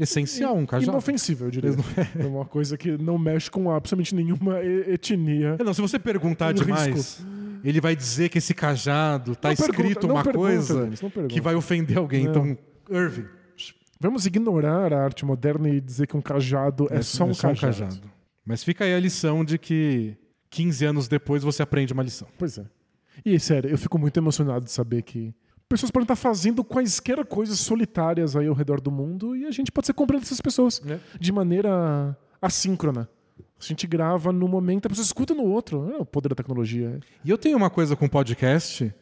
Essencial, 0.00 0.56
um 0.56 0.66
cajado. 0.66 0.90
inofensiva, 0.92 1.44
eu 1.44 1.50
diria. 1.50 1.70
É 2.18 2.24
uma 2.26 2.44
coisa 2.44 2.76
que 2.76 2.96
não 2.96 3.18
mexe 3.18 3.50
com 3.50 3.70
absolutamente 3.70 4.14
nenhuma 4.14 4.58
etnia. 4.62 5.56
É, 5.58 5.64
Não, 5.64 5.74
se 5.74 5.80
você 5.80 5.98
perguntar 5.98 6.50
Um 6.52 6.54
demais, 6.54 6.94
risco. 6.94 7.22
ele 7.62 7.80
vai 7.80 7.94
dizer 7.94 8.28
que 8.28 8.38
esse 8.38 8.54
cajado 8.54 9.36
tá 9.36 9.48
Não 9.50 9.56
pergunta, 9.56 9.80
escrito 9.82 10.06
não 10.06 10.14
uma 10.14 10.24
pergunta, 10.24 10.46
coisa 10.46 10.82
Denis, 10.84 11.00
pergunta. 11.00 11.26
que 11.28 11.40
vai 11.40 11.54
ofender 11.54 11.98
alguém. 11.98 12.24
Não. 12.24 12.30
Então, 12.30 12.58
Irving, 12.90 13.26
Vamos 14.02 14.24
ignorar 14.24 14.94
a 14.94 15.04
arte 15.04 15.26
moderna 15.26 15.68
e 15.68 15.78
dizer 15.78 16.06
que 16.06 16.16
um 16.16 16.22
cajado 16.22 16.88
é, 16.90 17.02
só, 17.02 17.24
um, 17.26 17.34
cajado. 17.54 18.00
Mas 18.46 18.64
fica 18.64 18.84
aí 18.84 18.94
a 18.94 18.98
lição 18.98 19.44
de 19.44 19.58
que 19.58 20.16
15 20.48 20.86
anos 20.86 21.06
depois 21.06 21.42
você 21.42 21.62
aprende 21.62 21.92
uma 21.92 22.02
lição. 22.02 22.26
Pois 22.38 22.56
é. 22.56 22.64
E, 23.22 23.38
sério, 23.38 23.68
eu 23.68 23.76
fico 23.76 23.98
muito 23.98 24.16
emocionado 24.16 24.64
de 24.64 24.70
saber 24.70 25.02
que 25.02 25.34
pessoas 25.70 25.90
podem 25.90 26.04
estar 26.04 26.16
fazendo 26.16 26.64
quaisquer 26.64 27.24
coisas 27.24 27.58
solitárias 27.60 28.34
aí 28.34 28.48
ao 28.48 28.54
redor 28.54 28.80
do 28.80 28.90
mundo 28.90 29.36
e 29.36 29.46
a 29.46 29.50
gente 29.52 29.70
pode 29.70 29.86
ser 29.86 29.92
comprando 29.94 30.22
essas 30.22 30.40
pessoas 30.40 30.82
É. 30.86 30.98
de 31.18 31.30
maneira 31.32 32.16
assíncrona. 32.42 33.08
A 33.38 33.64
gente 33.64 33.86
grava 33.86 34.32
no 34.32 34.48
momento, 34.48 34.86
a 34.86 34.88
pessoa 34.88 35.04
escuta 35.04 35.32
no 35.34 35.44
outro. 35.44 35.90
É 35.94 35.98
o 35.98 36.04
poder 36.04 36.30
da 36.30 36.34
tecnologia. 36.34 36.98
E 37.24 37.30
eu 37.30 37.38
tenho 37.38 37.56
uma 37.56 37.70
coisa 37.70 37.94
com 37.94 38.08
podcast 38.08 38.92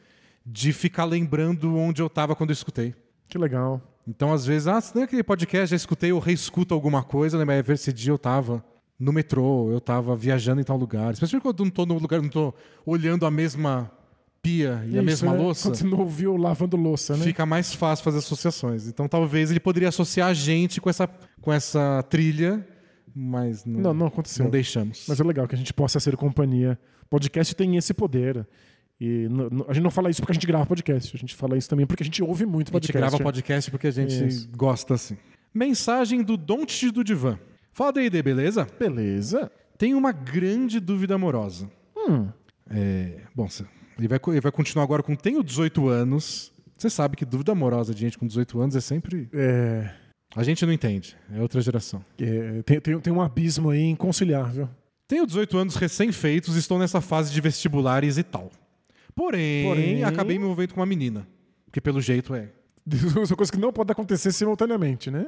de 0.45 0.73
ficar 0.73 1.05
lembrando 1.05 1.75
onde 1.77 2.03
eu 2.03 2.11
tava 2.11 2.35
quando 2.37 2.51
eu 2.51 2.55
escutei. 2.55 2.95
Que 3.29 3.39
legal. 3.39 3.81
Então, 4.07 4.33
às 4.33 4.45
vezes, 4.45 4.67
ah, 4.69 4.81
nem 4.95 5.05
aquele 5.05 5.23
podcast, 5.23 5.71
já 5.71 5.77
escutei, 5.77 6.11
eu 6.11 6.19
reescuto 6.19 6.75
alguma 6.75 7.03
coisa, 7.03 7.39
lembra? 7.39 7.63
Ver 7.63 7.75
esse 7.75 7.93
dia 7.93 8.11
eu 8.13 8.19
tava 8.19 8.65
no 8.99 9.13
metrô, 9.13 9.71
eu 9.71 9.81
tava 9.81 10.17
viajando 10.17 10.61
em 10.61 10.65
tal 10.65 10.77
lugar. 10.77 11.13
Especialmente 11.13 11.43
quando 11.45 11.61
eu 11.61 11.65
não 11.67 11.71
tô 11.71 11.87
no 11.87 11.99
lugar, 11.99 12.21
não 12.21 12.29
tô 12.29 12.53
olhando 12.85 13.25
a 13.27 13.31
mesma 13.31 13.91
pia 14.43 14.83
e 14.87 14.97
a 14.99 15.03
Isso, 15.03 15.05
mesma 15.05 15.33
né? 15.33 15.39
louça. 15.39 15.69
Quando 15.69 15.75
você 15.77 15.85
não 15.85 15.99
ouviu 15.99 16.37
lavando 16.37 16.77
louça, 16.77 17.17
né? 17.17 17.25
Fica 17.25 17.45
mais 17.45 17.75
fácil 17.75 18.05
fazer 18.05 18.19
associações. 18.19 18.87
Então, 18.87 19.09
talvez 19.09 19.51
ele 19.51 19.61
poderia 19.61 19.89
associar 19.89 20.29
a 20.29 20.35
gente 20.35 20.81
com 20.81 20.89
essa, 20.91 21.09
com 21.41 21.53
essa 21.53 22.03
trilha, 22.09 22.67
mas 23.15 23.65
não, 23.65 23.81
Não, 23.81 23.95
não 23.95 24.07
aconteceu. 24.07 24.45
não 24.45 24.51
deixamos. 24.51 25.05
Mas 25.09 25.19
é 25.21 25.25
legal 25.25 25.47
que 25.49 25.55
a 25.55 25.59
gente 25.59 25.73
possa 25.73 25.99
ser 26.01 26.17
companhia. 26.17 26.79
Podcast 27.11 27.55
tem 27.57 27.77
esse 27.77 27.93
poder. 27.95 28.47
E 29.01 29.29
a 29.69 29.73
gente 29.73 29.83
não 29.85 29.91
fala 29.91 30.11
isso 30.11 30.21
porque 30.21 30.33
a 30.33 30.35
gente 30.35 30.47
grava 30.47 30.67
podcast. 30.67 31.17
A 31.17 31.19
gente 31.19 31.35
fala 31.35 31.57
isso 31.57 31.69
também 31.69 31.87
porque 31.87 32.03
a 32.03 32.07
gente 32.07 32.23
ouve 32.23 32.45
muito 32.45 32.69
A 32.71 32.75
gente 32.75 32.93
podcast. 32.93 32.99
grava 32.99 33.23
podcast 33.23 33.71
porque 33.71 33.87
a 33.87 33.91
gente 33.93 34.27
Isso. 34.27 34.49
gosta 34.57 34.95
assim. 34.95 35.17
Mensagem 35.55 36.23
do 36.23 36.37
Don't 36.37 36.91
do 36.91 37.05
Divan. 37.05 37.39
Fala 37.73 37.93
D&D, 37.93 38.23
beleza? 38.23 38.67
Beleza. 38.79 39.51
Tem 39.79 39.95
uma 39.95 40.11
grande 40.11 40.81
dúvida 40.81 41.15
amorosa. 41.15 41.71
Hum. 41.97 42.29
É, 42.69 43.21
bom, 43.35 43.49
ele 43.99 44.09
vai, 44.09 44.21
ele 44.29 44.41
vai 44.41 44.53
continuar 44.53 44.85
agora 44.85 45.03
com 45.03 45.15
tenho 45.15 45.43
18 45.43 45.89
anos. 45.89 46.53
Você 46.77 46.89
sabe 46.89 47.17
que 47.17 47.25
dúvida 47.25 47.53
amorosa 47.53 47.93
de 47.95 48.01
gente 48.01 48.17
com 48.19 48.27
18 48.27 48.61
anos 48.61 48.77
é 48.77 48.81
sempre. 48.81 49.29
É, 49.33 49.91
A 50.37 50.43
gente 50.45 50.65
não 50.65 50.73
entende, 50.73 51.17
é 51.35 51.41
outra 51.41 51.61
geração. 51.61 52.05
é, 52.21 52.63
tem, 52.63 52.81
tem, 52.81 53.01
tem 53.01 53.13
um 53.13 53.21
abismo 53.21 53.71
aí 53.71 53.83
inconciliável. 53.85 54.69
Tenho 55.09 55.27
18 55.27 55.57
anos 55.59 55.75
recém-feitos 55.77 56.55
e 56.55 56.59
estou 56.59 56.79
nessa 56.79 57.01
fase 57.01 57.33
de 57.33 57.41
vestibulares 57.41 58.19
e 58.19 58.23
tal. 58.23 58.51
Porém, 59.15 59.67
Porém- 59.67 60.05
acabei 60.05 60.39
me 60.39 60.45
envolvendo 60.45 60.75
com 60.75 60.81
uma 60.81 60.87
menina. 60.87 61.27
Porque 61.65 61.81
pelo 61.81 62.01
jeito 62.01 62.35
é. 62.35 62.51
Isso 62.87 63.33
é 63.33 63.37
coisa 63.37 63.51
que 63.51 63.59
não 63.59 63.73
pode 63.73 63.91
acontecer 63.91 64.33
simultaneamente, 64.33 65.11
né? 65.11 65.27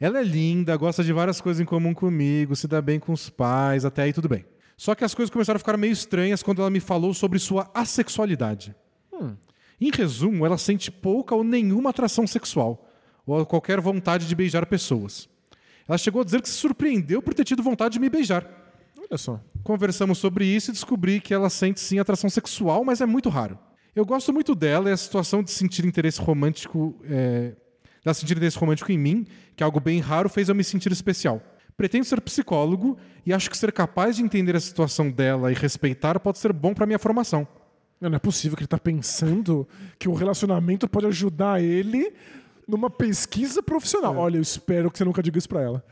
Ela 0.00 0.18
é 0.20 0.22
linda, 0.22 0.76
gosta 0.76 1.02
de 1.04 1.12
várias 1.12 1.40
coisas 1.40 1.60
em 1.60 1.64
comum 1.64 1.94
comigo, 1.94 2.54
se 2.56 2.66
dá 2.68 2.82
bem 2.82 2.98
com 2.98 3.12
os 3.12 3.30
pais, 3.30 3.84
até 3.84 4.02
aí 4.02 4.12
tudo 4.12 4.28
bem. 4.28 4.44
Só 4.76 4.94
que 4.94 5.04
as 5.04 5.14
coisas 5.14 5.32
começaram 5.32 5.56
a 5.56 5.58
ficar 5.58 5.76
meio 5.76 5.92
estranhas 5.92 6.42
quando 6.42 6.60
ela 6.60 6.70
me 6.70 6.80
falou 6.80 7.14
sobre 7.14 7.38
sua 7.38 7.70
assexualidade. 7.72 8.74
Em 9.80 9.90
resumo, 9.90 10.44
ela 10.44 10.58
sente 10.58 10.90
pouca 10.90 11.34
ou 11.34 11.42
nenhuma 11.42 11.90
atração 11.90 12.26
sexual, 12.26 12.90
ou 13.26 13.44
qualquer 13.44 13.80
vontade 13.80 14.26
de 14.26 14.34
beijar 14.34 14.66
pessoas. 14.66 15.28
Ela 15.88 15.98
chegou 15.98 16.22
a 16.22 16.24
dizer 16.24 16.42
que 16.42 16.48
se 16.48 16.54
surpreendeu 16.54 17.22
por 17.22 17.32
ter 17.32 17.44
tido 17.44 17.62
vontade 17.62 17.94
de 17.94 18.00
me 18.00 18.08
beijar. 18.08 18.46
Olha 18.98 19.18
só. 19.18 19.40
Conversamos 19.62 20.18
sobre 20.18 20.44
isso 20.44 20.70
e 20.70 20.72
descobri 20.72 21.20
que 21.20 21.32
ela 21.32 21.48
sente 21.48 21.80
sim 21.80 21.98
atração 21.98 22.28
sexual, 22.28 22.84
mas 22.84 23.00
é 23.00 23.06
muito 23.06 23.28
raro. 23.28 23.58
Eu 23.94 24.04
gosto 24.04 24.32
muito 24.32 24.54
dela 24.54 24.90
e 24.90 24.92
a 24.92 24.96
situação 24.96 25.42
de 25.42 25.50
sentir 25.50 25.86
interesse 25.86 26.20
romântico, 26.20 26.94
é, 27.04 27.54
dela 28.04 28.14
sentir 28.14 28.32
interesse 28.32 28.58
romântico 28.58 28.90
em 28.90 28.98
mim, 28.98 29.26
que 29.54 29.62
é 29.62 29.64
algo 29.64 29.80
bem 29.80 30.00
raro, 30.00 30.28
fez 30.28 30.48
eu 30.48 30.54
me 30.54 30.64
sentir 30.64 30.90
especial. 30.90 31.40
Pretendo 31.76 32.04
ser 32.04 32.20
psicólogo 32.20 32.96
e 33.24 33.32
acho 33.32 33.50
que 33.50 33.56
ser 33.56 33.70
capaz 33.72 34.16
de 34.16 34.22
entender 34.22 34.56
a 34.56 34.60
situação 34.60 35.10
dela 35.10 35.50
e 35.52 35.54
respeitar 35.54 36.18
pode 36.18 36.38
ser 36.38 36.52
bom 36.52 36.72
para 36.72 36.86
minha 36.86 36.98
formação. 36.98 37.46
Não 38.00 38.14
é 38.14 38.18
possível 38.18 38.56
que 38.56 38.62
ele 38.62 38.68
tá 38.68 38.78
pensando 38.78 39.66
que 39.98 40.08
o 40.08 40.14
relacionamento 40.14 40.88
pode 40.88 41.06
ajudar 41.06 41.62
ele 41.62 42.12
numa 42.66 42.90
pesquisa 42.90 43.62
profissional. 43.62 44.14
É. 44.14 44.18
Olha, 44.18 44.36
eu 44.38 44.42
espero 44.42 44.90
que 44.90 44.98
você 44.98 45.04
nunca 45.04 45.22
diga 45.22 45.38
isso 45.38 45.48
pra 45.48 45.62
ela. 45.62 45.84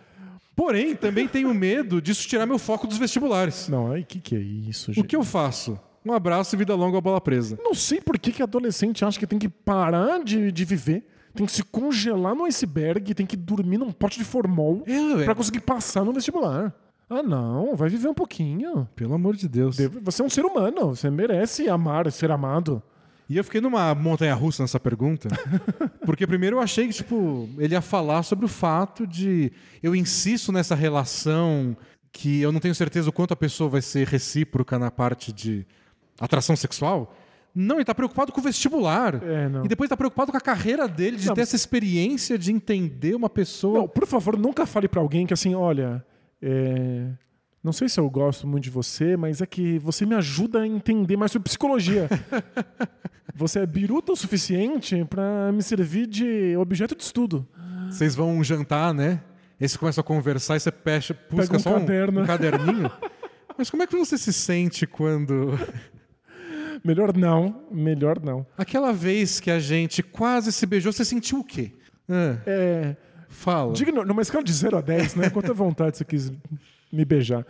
Porém, 0.57 0.95
também 0.95 1.27
tenho 1.27 1.53
medo 1.53 2.01
disso 2.01 2.29
tirar 2.29 2.47
meu 2.47 2.59
foco 2.59 2.87
dos 2.87 2.97
vestibulares. 2.97 3.69
Não, 3.69 3.91
aí 3.91 4.05
que 4.05 4.21
que 4.21 4.37
é 4.37 4.39
isso, 4.39 4.91
O 4.91 4.95
gente? 4.95 5.07
que 5.07 5.17
eu 5.17 5.25
faço? 5.25 5.79
Um 6.05 6.13
abraço 6.13 6.55
e 6.55 6.59
vida 6.59 6.75
longa 6.75 6.99
à 6.99 7.01
bola 7.01 7.21
presa. 7.21 7.59
Não 7.63 7.75
sei 7.75 8.01
por 8.01 8.19
que, 8.19 8.31
que 8.31 8.43
adolescente 8.43 9.05
acha 9.05 9.19
que 9.19 9.27
tem 9.27 9.39
que 9.39 9.49
parar 9.49 10.23
de, 10.23 10.53
de 10.53 10.65
viver, 10.65 11.07
tem 11.35 11.47
que 11.47 11.53
se 11.53 11.63
congelar 11.63 12.35
no 12.35 12.45
iceberg, 12.45 13.13
tem 13.15 13.27
que 13.27 13.37
dormir 13.37 13.79
num 13.79 13.91
pote 13.91 14.19
de 14.19 14.25
formol 14.25 14.85
É, 14.87 15.25
pra 15.25 15.35
conseguir 15.35 15.61
passar 15.61 16.05
no 16.05 16.13
vestibular. 16.13 16.75
Ah, 17.11 17.23
não, 17.23 17.77
vai 17.77 17.89
viver 17.89 18.09
um 18.09 18.15
pouquinho. 18.15 18.89
Pelo 18.97 19.15
amor 19.15 19.37
de 19.37 19.49
Deus. 19.49 19.77
Você 20.03 20.23
é 20.23 20.25
um 20.25 20.31
ser 20.31 20.45
humano, 20.45 20.95
você 20.95 21.11
merece 21.11 21.69
amar, 21.69 22.11
ser 22.11 22.31
amado. 22.31 22.83
E 23.29 23.37
eu 23.37 23.45
fiquei 23.45 23.61
numa 23.61 23.95
montanha 23.95 24.35
russa 24.35 24.63
nessa 24.63 24.79
pergunta, 24.79 25.29
porque 26.05 26.27
primeiro 26.27 26.57
eu 26.57 26.61
achei 26.61 26.87
que 26.87 26.93
tipo, 26.93 27.49
ele 27.59 27.75
ia 27.75 27.81
falar 27.81 28.23
sobre 28.23 28.45
o 28.45 28.49
fato 28.49 29.07
de 29.07 29.51
eu 29.83 29.97
insisto 29.97 30.53
nessa 30.53 30.75
relação 30.75 31.75
que 32.13 32.43
eu 32.43 32.53
não 32.53 32.61
tenho 32.61 32.75
certeza 32.75 33.09
o 33.09 33.13
quanto 33.13 33.33
a 33.33 33.37
pessoa 33.37 33.69
vai 33.71 33.81
ser 33.81 34.07
recíproca 34.07 34.79
na 34.79 34.91
parte 34.91 35.33
de 35.33 35.67
atração 36.21 36.55
sexual. 36.55 37.17
Não, 37.55 37.77
ele 37.77 37.85
tá 37.85 37.95
preocupado 37.95 38.33
com 38.33 38.41
o 38.41 38.43
vestibular. 38.43 39.23
É, 39.23 39.49
não. 39.49 39.65
E 39.65 39.69
depois 39.69 39.89
tá 39.89 39.97
preocupado 39.97 40.33
com 40.33 40.37
a 40.37 40.41
carreira 40.41 40.89
dele, 40.89 41.17
de 41.17 41.27
Não, 41.29 41.35
ter 41.35 41.43
essa 41.43 41.55
experiência 41.55 42.37
de 42.37 42.51
entender 42.53 43.15
uma 43.15 43.31
pessoa. 43.31 43.79
Não, 43.81 43.89
por 43.89 44.07
favor, 44.07 44.37
nunca 44.37 44.67
fale 44.67 44.89
pra 44.89 45.01
alguém 45.01 45.25
que 45.27 45.33
assim, 45.33 45.55
olha, 45.55 46.05
é, 46.43 47.07
não 47.63 47.73
sei 47.73 47.89
se 47.89 48.01
eu 48.01 48.11
gosto 48.11 48.47
muito 48.47 48.65
de 48.65 48.71
você, 48.71 49.17
mas 49.17 49.41
é 49.41 49.47
que 49.47 49.79
você 49.79 50.05
me 50.05 50.15
ajuda 50.17 50.63
a 50.63 50.67
entender 50.67 51.17
mais 51.17 51.31
sobre 51.31 51.45
psicologia. 51.45 52.09
você 53.35 53.61
é 53.61 53.67
biruta 53.67 54.13
o 54.13 54.17
suficiente 54.17 55.05
pra 55.09 55.51
me 55.53 55.63
servir 55.63 56.07
de 56.07 56.57
objeto 56.57 56.95
de 56.97 57.03
estudo. 57.05 57.47
Vocês 57.89 58.15
vão 58.15 58.43
jantar, 58.43 58.93
né? 58.93 59.21
Aí 59.61 59.69
você 59.69 59.79
começa 59.79 60.01
a 60.01 60.05
conversar 60.05 60.57
e 60.57 60.61
você 60.61 60.71
pecha, 60.73 61.17
busca 61.31 61.57
um 61.57 61.61
só 61.61 61.77
um- 61.79 62.21
um 62.21 62.27
caderninho. 62.27 62.91
Mas 63.57 63.71
como 63.71 63.83
é 63.83 63.87
que 63.87 63.97
você 63.97 64.19
se 64.19 64.33
sente 64.33 64.87
quando 64.87 65.57
Melhor 66.85 67.17
não, 67.17 67.63
melhor 67.71 68.21
não. 68.23 68.47
Aquela 68.59 68.93
vez 68.93 69.41
que 69.41 69.51
a 69.51 69.59
gente 69.59 70.03
quase 70.03 70.53
se 70.53 70.67
beijou, 70.67 70.93
você 70.93 71.05
sentiu 71.05 71.39
o 71.41 71.45
quê? 71.45 71.73
Ah, 72.09 72.37
É, 72.47 72.97
fala. 73.29 73.73
diga 73.73 73.91
numa 74.05 74.21
escala 74.23 74.45
de 74.45 74.53
0 74.53 74.77
a 74.77 74.81
10, 74.83 75.15
né? 75.15 75.31
Quanta 75.31 75.55
vontade 75.55 75.97
você 75.97 76.05
quis 76.05 76.31
me 76.93 77.05
beijar. 77.05 77.47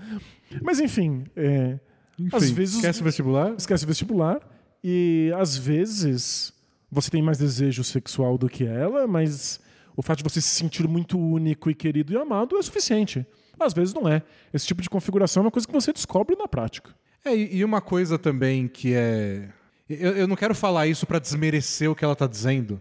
Mas 0.63 0.79
enfim, 0.79 1.25
é, 1.37 1.79
Enfim, 2.19 2.37
às 2.37 2.49
vezes 2.51 2.77
Esquece 2.77 3.01
o 3.01 3.05
vestibular? 3.05 3.55
esquece 3.59 3.85
o 3.85 3.89
vestibular 3.89 4.41
e 4.83 5.33
às 5.37 5.57
vezes 5.57 6.53
você 6.91 7.11
tem 7.11 7.21
mais 7.21 7.37
desejo 7.39 7.83
sexual 7.83 8.39
do 8.39 8.49
que 8.49 8.65
ela, 8.65 9.05
mas 9.09 9.59
o 9.97 10.03
fato 10.03 10.19
de 10.19 10.25
você 10.25 10.41
se 10.41 10.49
sentir 10.51 10.87
muito 10.87 11.19
único 11.19 11.69
e 11.69 11.75
querido 11.75 12.13
e 12.13 12.17
amado 12.17 12.57
é 12.57 12.63
suficiente. 12.63 13.27
Às 13.59 13.73
vezes 13.73 13.93
não 13.93 14.09
é. 14.09 14.23
Esse 14.53 14.67
tipo 14.67 14.81
de 14.81 14.89
configuração 14.89 15.43
é 15.43 15.47
uma 15.47 15.51
coisa 15.51 15.67
que 15.67 15.75
você 15.75 15.93
descobre 15.93 16.37
na 16.37 16.47
prática. 16.47 16.91
É, 17.25 17.35
e 17.37 17.65
uma 17.65 17.81
coisa 17.81 18.19
também 18.19 18.69
que 18.69 18.93
é. 18.95 19.49
Eu, 19.89 20.13
eu 20.17 20.27
não 20.29 20.37
quero 20.37 20.55
falar 20.55 20.87
isso 20.87 21.07
pra 21.07 21.19
desmerecer 21.19 21.91
o 21.91 21.95
que 21.95 22.05
ela 22.05 22.17
tá 22.17 22.27
dizendo, 22.27 22.81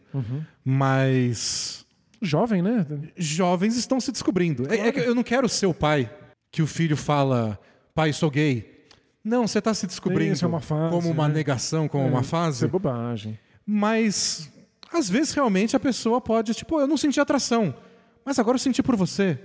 mas. 0.63 1.85
Jovem, 2.21 2.61
né? 2.61 2.85
Jovens 3.17 3.75
estão 3.75 3.99
se 3.99 4.11
descobrindo. 4.11 4.71
É- 4.73 4.87
é 4.87 4.91
que 4.91 4.99
eu 5.01 5.13
não 5.13 5.23
quero 5.23 5.47
ser 5.49 5.65
o 5.65 5.73
pai 5.73 6.09
que 6.51 6.61
o 6.61 6.67
filho 6.67 6.95
fala, 6.95 7.59
pai, 7.93 8.13
sou 8.13 8.29
gay. 8.31 8.85
Não, 9.23 9.47
você 9.47 9.61
tá 9.61 9.73
se 9.73 9.87
descobrindo 9.87 10.33
Isso 10.33 10.43
é 10.45 10.47
uma 10.47 10.59
fase, 10.59 10.91
como 10.91 11.09
uma 11.09 11.27
né? 11.27 11.33
negação, 11.35 11.87
como 11.87 12.05
É, 12.05 12.09
uma 12.09 12.21
Isso 12.21 12.29
fase. 12.29 12.65
é 12.65 12.67
bobagem. 12.67 13.39
Mas 13.65 14.49
às 14.91 15.09
vezes 15.09 15.33
realmente 15.33 15.75
a 15.75 15.79
pessoa 15.79 16.19
pode, 16.21 16.53
tipo, 16.53 16.79
eu 16.79 16.87
não 16.87 16.97
senti 16.97 17.19
atração, 17.19 17.73
mas 18.25 18.37
agora 18.37 18.55
eu 18.55 18.59
senti 18.59 18.83
por 18.83 18.95
você. 18.95 19.39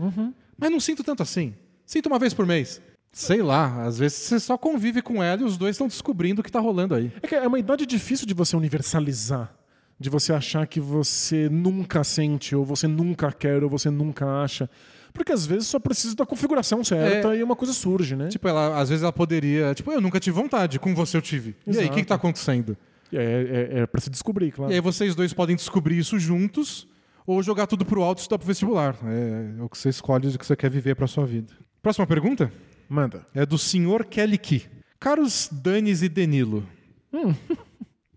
Mas 0.57 0.71
não 0.71 0.81
sinto 0.81 1.03
tanto 1.05 1.23
assim. 1.23 1.55
Sinto 1.87 2.07
uma 2.07 2.19
vez 2.19 2.35
por 2.35 2.45
mês. 2.47 2.81
Sei 3.13 3.43
lá, 3.43 3.85
às 3.85 3.99
vezes 3.99 4.19
você 4.19 4.39
só 4.39 4.57
convive 4.57 5.03
com 5.03 5.23
ela 5.23 5.43
e 5.43 5.45
os 5.45 5.57
dois 5.57 5.75
estão 5.75 5.89
descobrindo 5.89 6.41
o 6.41 6.45
que 6.45 6.53
tá 6.53 6.61
rolando 6.61 6.95
aí. 6.95 7.13
É 7.23 7.35
é 7.37 7.47
uma 7.47 7.59
idade 7.59 7.87
difícil 7.87 8.27
de 8.27 8.35
você 8.35 8.57
universalizar. 8.57 9.53
De 10.01 10.09
você 10.09 10.33
achar 10.33 10.65
que 10.67 10.79
você 10.79 11.49
nunca 11.49 12.05
sente, 12.05 12.55
ou 12.55 12.65
você 12.65 12.87
nunca 12.87 13.33
quer, 13.33 13.65
ou 13.65 13.69
você 13.69 13.91
nunca 13.91 14.27
acha. 14.43 14.71
Porque 15.13 15.33
às 15.33 15.45
vezes 15.45 15.67
só 15.67 15.81
precisa 15.81 16.15
da 16.15 16.25
configuração 16.25 16.85
certa 16.85 17.35
e 17.35 17.43
uma 17.43 17.57
coisa 17.57 17.73
surge, 17.73 18.15
né? 18.15 18.29
Tipo, 18.29 18.47
ela, 18.47 18.79
às 18.81 18.89
vezes 18.89 19.03
ela 19.03 19.13
poderia. 19.13 19.75
Tipo, 19.75 19.91
eu 19.91 20.01
nunca 20.01 20.21
tive 20.21 20.37
vontade, 20.37 20.79
com 20.79 20.95
você 20.95 21.17
eu 21.17 21.23
tive. 21.23 21.57
E 21.67 21.71
aí, 21.71 21.77
o 21.77 21.81
Exato. 21.81 21.95
que, 21.95 22.01
que 22.03 22.07
tá 22.07 22.15
acontecendo? 22.15 22.77
é, 23.13 23.71
é, 23.73 23.79
é 23.81 23.87
pra 23.87 24.01
se 24.01 24.11
descobrir, 24.11 24.53
claro. 24.53 24.71
E 24.71 24.75
aí 24.75 24.81
vocês 24.81 25.15
dois 25.15 25.33
podem 25.33 25.57
descobrir 25.57 25.99
isso 25.99 26.19
juntos 26.19 26.87
ou 27.27 27.43
jogar 27.43 27.67
tudo 27.67 27.85
pro 27.85 28.03
alto 28.03 28.19
e 28.19 28.21
estudar 28.21 28.39
pro 28.39 28.47
vestibular. 28.47 28.97
É, 29.05 29.61
é 29.61 29.63
o 29.63 29.69
que 29.69 29.77
você 29.77 29.89
escolhe 29.89 30.31
de 30.31 30.39
que 30.39 30.47
você 30.47 30.55
quer 30.55 30.71
viver 30.71 30.95
pra 30.95 31.07
sua 31.07 31.27
vida. 31.27 31.53
Próxima 31.83 32.07
pergunta 32.07 32.53
Manda. 32.89 33.27
é 33.35 33.45
do 33.45 33.59
senhor 33.59 34.05
Kelly 34.05 34.39
Key. 34.39 34.67
Caros 34.99 35.49
Danis 35.53 36.03
e 36.03 36.09
Denilo. 36.09 36.67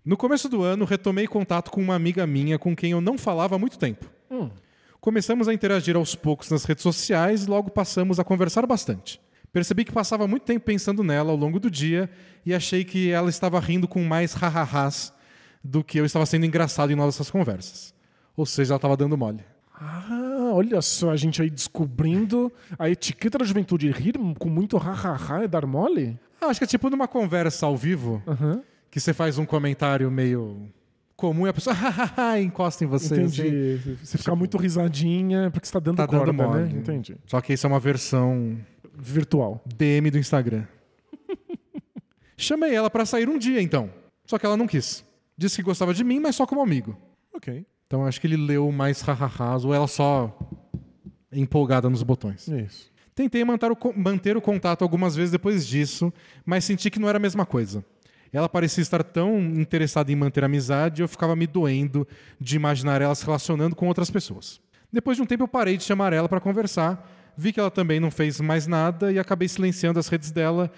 No 0.03 0.17
começo 0.17 0.49
do 0.49 0.63
ano, 0.63 0.83
retomei 0.83 1.27
contato 1.27 1.69
com 1.69 1.79
uma 1.79 1.93
amiga 1.93 2.25
minha 2.25 2.57
com 2.57 2.75
quem 2.75 2.91
eu 2.91 2.99
não 2.99 3.19
falava 3.19 3.55
há 3.55 3.59
muito 3.59 3.77
tempo. 3.77 4.09
Começamos 4.99 5.47
a 5.47 5.53
interagir 5.53 5.95
aos 5.95 6.15
poucos 6.15 6.49
nas 6.49 6.65
redes 6.65 6.81
sociais 6.81 7.43
e 7.43 7.47
logo 7.47 7.69
passamos 7.69 8.19
a 8.19 8.23
conversar 8.23 8.65
bastante. 8.65 9.21
Percebi 9.53 9.85
que 9.85 9.91
passava 9.91 10.27
muito 10.27 10.43
tempo 10.43 10.65
pensando 10.65 11.03
nela 11.03 11.29
ao 11.31 11.37
longo 11.37 11.59
do 11.59 11.69
dia 11.69 12.09
e 12.43 12.51
achei 12.51 12.83
que 12.83 13.11
ela 13.11 13.29
estava 13.29 13.59
rindo 13.59 13.87
com 13.87 14.03
mais 14.03 14.33
ha-ha-has 14.33 15.13
do 15.63 15.83
que 15.83 15.99
eu 15.99 16.05
estava 16.05 16.25
sendo 16.25 16.47
engraçado 16.47 16.91
em 16.91 16.95
nossas 16.95 17.29
conversas. 17.29 17.93
Ou 18.35 18.45
seja, 18.45 18.73
ela 18.73 18.77
estava 18.77 18.97
dando 18.97 19.15
mole. 19.15 19.43
Ah, 19.79 20.20
olha 20.51 20.81
só, 20.81 21.11
a 21.11 21.15
gente 21.15 21.41
aí 21.41 21.49
descobrindo 21.49 22.51
a 22.77 22.89
etiqueta 22.89 23.37
da 23.37 23.45
juventude. 23.45 23.89
Rir 23.91 24.13
com 24.37 24.49
muito 24.49 24.77
ha-ha-ha 24.77 25.43
é 25.43 25.47
dar 25.47 25.65
mole? 25.65 26.19
Ah, 26.39 26.47
acho 26.47 26.59
que 26.59 26.63
é 26.63 26.67
tipo 26.67 26.89
numa 26.89 27.07
conversa 27.07 27.65
ao 27.65 27.77
vivo 27.77 28.21
Aham. 28.27 28.61
que 28.89 28.99
você 28.99 29.13
faz 29.13 29.37
um 29.37 29.45
comentário 29.45 30.09
meio 30.11 30.69
comum 31.15 31.45
e 31.45 31.49
a 31.49 31.53
pessoa 31.53 31.75
encosta 32.41 32.83
em 32.83 32.87
você. 32.87 33.13
assim. 33.13 33.23
Entendi. 33.47 33.97
Você 34.03 34.17
ficar 34.17 34.35
muito 34.35 34.57
risadinha 34.57 35.49
porque 35.51 35.67
você 35.67 35.73
tá 35.73 35.79
dando 35.79 35.97
Tá 35.97 36.07
corda, 36.07 36.25
dando 36.33 36.35
mole. 36.43 36.63
né? 36.73 36.79
Entendi. 36.79 37.15
Só 37.27 37.39
que 37.41 37.53
isso 37.53 37.65
é 37.65 37.69
uma 37.69 37.79
versão 37.79 38.57
Virtual. 38.97 39.61
DM 39.75 40.09
do 40.11 40.17
Instagram. 40.17 40.63
Chamei 42.37 42.73
ela 42.73 42.89
pra 42.89 43.05
sair 43.05 43.29
um 43.29 43.37
dia, 43.37 43.61
então. 43.61 43.89
Só 44.25 44.37
que 44.39 44.45
ela 44.45 44.57
não 44.57 44.67
quis. 44.67 45.05
Disse 45.37 45.57
que 45.57 45.63
gostava 45.63 45.93
de 45.93 46.03
mim, 46.03 46.19
mas 46.19 46.35
só 46.35 46.45
como 46.45 46.61
amigo. 46.61 46.97
Ok. 47.33 47.65
Então 47.91 48.05
acho 48.05 48.21
que 48.21 48.27
ele 48.27 48.37
leu 48.37 48.71
mais 48.71 49.01
ha-ha-has 49.01 49.65
ou 49.65 49.73
ela 49.73 49.85
só 49.85 50.33
empolgada 51.29 51.89
nos 51.89 52.01
botões. 52.03 52.47
Isso. 52.47 52.89
Tentei 53.13 53.43
manter 53.43 53.69
o, 53.69 53.77
manter 53.93 54.37
o 54.37 54.41
contato 54.41 54.81
algumas 54.81 55.13
vezes 55.13 55.29
depois 55.29 55.67
disso, 55.67 56.13
mas 56.45 56.63
senti 56.63 56.89
que 56.89 57.01
não 57.01 57.09
era 57.09 57.17
a 57.17 57.19
mesma 57.19 57.45
coisa. 57.45 57.83
Ela 58.31 58.47
parecia 58.47 58.81
estar 58.81 59.03
tão 59.03 59.37
interessada 59.41 60.09
em 60.09 60.15
manter 60.15 60.41
a 60.41 60.45
amizade 60.45 61.01
eu 61.01 61.07
ficava 61.09 61.35
me 61.35 61.45
doendo 61.45 62.07
de 62.39 62.55
imaginar 62.55 63.01
ela 63.01 63.13
se 63.13 63.25
relacionando 63.25 63.75
com 63.75 63.89
outras 63.89 64.09
pessoas. 64.09 64.61
Depois 64.89 65.17
de 65.17 65.23
um 65.23 65.25
tempo 65.25 65.43
eu 65.43 65.47
parei 65.49 65.75
de 65.75 65.83
chamar 65.83 66.13
ela 66.13 66.29
para 66.29 66.39
conversar, 66.39 67.11
vi 67.35 67.51
que 67.51 67.59
ela 67.59 67.69
também 67.69 67.99
não 67.99 68.09
fez 68.09 68.39
mais 68.39 68.67
nada 68.67 69.11
e 69.11 69.19
acabei 69.19 69.49
silenciando 69.49 69.99
as 69.99 70.07
redes 70.07 70.31
dela 70.31 70.71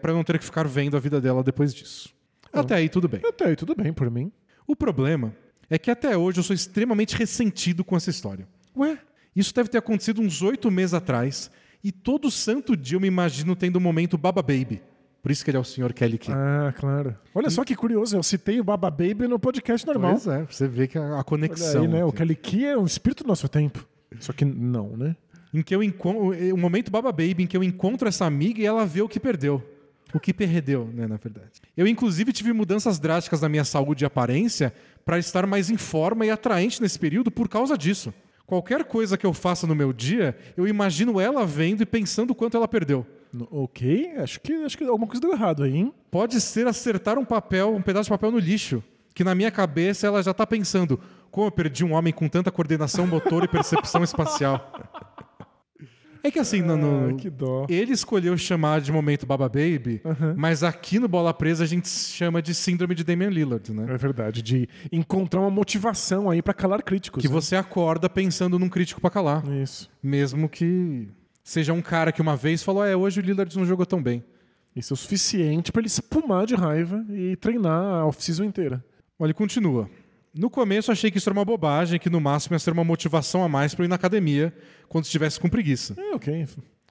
para 0.00 0.12
não 0.12 0.22
ter 0.22 0.38
que 0.38 0.44
ficar 0.44 0.68
vendo 0.68 0.96
a 0.96 1.00
vida 1.00 1.20
dela 1.20 1.42
depois 1.42 1.74
disso. 1.74 2.14
Até 2.52 2.76
aí 2.76 2.88
tudo 2.88 3.08
bem. 3.08 3.20
Até 3.28 3.46
aí, 3.46 3.56
tudo 3.56 3.74
bem 3.74 3.92
por 3.92 4.08
mim. 4.08 4.30
O 4.68 4.76
problema 4.76 5.34
é 5.74 5.78
que 5.78 5.90
até 5.90 6.16
hoje 6.16 6.38
eu 6.38 6.42
sou 6.42 6.54
extremamente 6.54 7.16
ressentido 7.16 7.82
com 7.82 7.96
essa 7.96 8.10
história. 8.10 8.46
Ué? 8.76 8.98
Isso 9.34 9.54
deve 9.54 9.70
ter 9.70 9.78
acontecido 9.78 10.20
uns 10.20 10.42
oito 10.42 10.70
meses 10.70 10.92
atrás 10.92 11.50
e 11.82 11.90
todo 11.90 12.30
santo 12.30 12.76
dia 12.76 12.96
eu 12.96 13.00
me 13.00 13.08
imagino 13.08 13.56
tendo 13.56 13.76
um 13.76 13.80
momento 13.80 14.18
Baba 14.18 14.42
Baby. 14.42 14.82
Por 15.22 15.32
isso 15.32 15.42
que 15.42 15.50
ele 15.50 15.56
é 15.56 15.60
o 15.60 15.64
senhor 15.64 15.94
Kelly 15.94 16.18
Key. 16.18 16.30
Ah, 16.30 16.74
claro. 16.76 17.16
Olha 17.34 17.48
só 17.48 17.64
que 17.64 17.74
curioso, 17.74 18.14
eu 18.14 18.22
citei 18.22 18.60
o 18.60 18.64
Baba 18.64 18.90
Baby 18.90 19.26
no 19.26 19.38
podcast 19.38 19.86
normal. 19.86 20.12
Pois 20.12 20.26
é, 20.26 20.44
você 20.44 20.68
vê 20.68 20.86
que 20.86 20.98
a, 20.98 21.02
a 21.02 21.14
Olha 21.14 21.24
conexão. 21.24 21.82
aí, 21.82 21.88
né? 21.88 22.04
O. 22.04 22.12
Kelly 22.12 22.36
Key 22.36 22.66
é 22.66 22.76
um 22.76 22.84
espírito 22.84 23.24
do 23.24 23.28
nosso 23.28 23.48
tempo. 23.48 23.86
Só 24.20 24.34
que 24.34 24.44
não, 24.44 24.94
né? 24.94 25.16
Em 25.54 25.62
que 25.62 25.74
eu 25.74 25.82
encontro. 25.82 26.32
O 26.52 26.58
momento 26.58 26.90
Baba 26.90 27.10
Baby 27.10 27.44
em 27.44 27.46
que 27.46 27.56
eu 27.56 27.64
encontro 27.64 28.06
essa 28.06 28.26
amiga 28.26 28.60
e 28.60 28.66
ela 28.66 28.84
vê 28.84 29.00
o 29.00 29.08
que 29.08 29.18
perdeu. 29.18 29.62
O 30.14 30.20
que 30.20 30.32
perdeu, 30.32 30.88
né, 30.92 31.06
na 31.06 31.16
verdade. 31.16 31.60
Eu, 31.76 31.86
inclusive, 31.86 32.32
tive 32.32 32.52
mudanças 32.52 32.98
drásticas 32.98 33.40
na 33.40 33.48
minha 33.48 33.64
saúde 33.64 34.04
e 34.04 34.06
aparência 34.06 34.72
para 35.04 35.18
estar 35.18 35.46
mais 35.46 35.70
em 35.70 35.76
forma 35.76 36.26
e 36.26 36.30
atraente 36.30 36.80
nesse 36.80 36.98
período 36.98 37.30
por 37.30 37.48
causa 37.48 37.76
disso. 37.76 38.12
Qualquer 38.46 38.84
coisa 38.84 39.16
que 39.16 39.24
eu 39.24 39.32
faça 39.32 39.66
no 39.66 39.74
meu 39.74 39.92
dia, 39.92 40.36
eu 40.56 40.68
imagino 40.68 41.20
ela 41.20 41.46
vendo 41.46 41.82
e 41.82 41.86
pensando 41.86 42.32
o 42.32 42.34
quanto 42.34 42.56
ela 42.56 42.68
perdeu. 42.68 43.06
Ok, 43.50 44.12
acho 44.18 44.40
que, 44.40 44.52
acho 44.52 44.76
que 44.76 44.84
alguma 44.84 45.06
coisa 45.06 45.20
deu 45.20 45.32
errado 45.32 45.62
aí, 45.62 45.74
hein? 45.74 45.94
Pode 46.10 46.38
ser 46.40 46.66
acertar 46.66 47.18
um 47.18 47.24
papel, 47.24 47.74
um 47.74 47.80
pedaço 47.80 48.04
de 48.04 48.10
papel 48.10 48.30
no 48.30 48.38
lixo, 48.38 48.84
que 49.14 49.24
na 49.24 49.34
minha 49.34 49.50
cabeça 49.50 50.06
ela 50.06 50.22
já 50.22 50.34
tá 50.34 50.46
pensando 50.46 51.00
como 51.30 51.46
eu 51.46 51.50
perdi 51.50 51.82
um 51.82 51.94
homem 51.94 52.12
com 52.12 52.28
tanta 52.28 52.50
coordenação 52.50 53.06
motor 53.06 53.42
e 53.42 53.48
percepção 53.48 54.04
espacial. 54.04 54.70
É 56.24 56.30
que 56.30 56.38
assim, 56.38 56.62
no, 56.62 56.76
no- 56.76 57.10
Ah, 57.10 57.12
que 57.14 57.28
dó. 57.28 57.66
ele 57.68 57.92
escolheu 57.92 58.36
chamar 58.38 58.80
de 58.80 58.92
momento 58.92 59.26
Baba 59.26 59.48
Baby, 59.48 60.00
mas 60.36 60.62
aqui 60.62 60.98
no 60.98 61.08
Bola 61.08 61.34
Presa 61.34 61.64
a 61.64 61.66
gente 61.66 61.88
chama 61.88 62.40
de 62.40 62.54
síndrome 62.54 62.94
de 62.94 63.02
Damian 63.02 63.28
Lillard, 63.30 63.72
né? 63.72 63.86
É 63.92 63.96
verdade, 63.98 64.40
de 64.42 64.68
encontrar 64.92 65.40
uma 65.40 65.50
motivação 65.50 66.30
aí 66.30 66.40
pra 66.40 66.54
calar 66.54 66.82
críticos. 66.82 67.20
Que 67.20 67.28
né? 67.28 67.34
você 67.34 67.56
acorda 67.56 68.08
pensando 68.08 68.58
num 68.58 68.68
crítico 68.68 69.00
pra 69.00 69.10
calar, 69.10 69.44
Isso. 69.48 69.90
mesmo 70.02 70.48
que 70.48 71.08
seja 71.42 71.72
um 71.72 71.82
cara 71.82 72.12
que 72.12 72.22
uma 72.22 72.36
vez 72.36 72.62
falou: 72.62 72.84
"É, 72.84 72.94
hoje 72.96 73.18
o 73.20 73.22
Lillard 73.22 73.56
não 73.58 73.64
jogou 73.66 73.84
tão 73.84 74.00
bem". 74.02 74.22
Isso 74.76 74.92
é 74.92 74.94
o 74.94 74.96
suficiente 74.96 75.70
pra 75.72 75.80
ele 75.80 75.88
espumar 75.88 76.46
de 76.46 76.54
raiva 76.54 77.04
e 77.10 77.36
treinar 77.36 77.82
a 77.82 78.06
off-season 78.06 78.44
inteira. 78.44 78.82
Olha, 79.18 79.26
ele 79.26 79.34
continua. 79.34 79.88
No 80.34 80.48
começo 80.48 80.90
achei 80.90 81.10
que 81.10 81.18
isso 81.18 81.28
era 81.28 81.38
uma 81.38 81.44
bobagem, 81.44 82.00
que 82.00 82.08
no 82.08 82.20
máximo 82.20 82.54
ia 82.54 82.58
ser 82.58 82.72
uma 82.72 82.84
motivação 82.84 83.44
a 83.44 83.48
mais 83.48 83.74
para 83.74 83.84
ir 83.84 83.88
na 83.88 83.96
academia 83.96 84.52
quando 84.88 85.04
estivesse 85.04 85.38
com 85.38 85.48
preguiça. 85.48 85.94
É, 85.98 86.14
ok. 86.14 86.46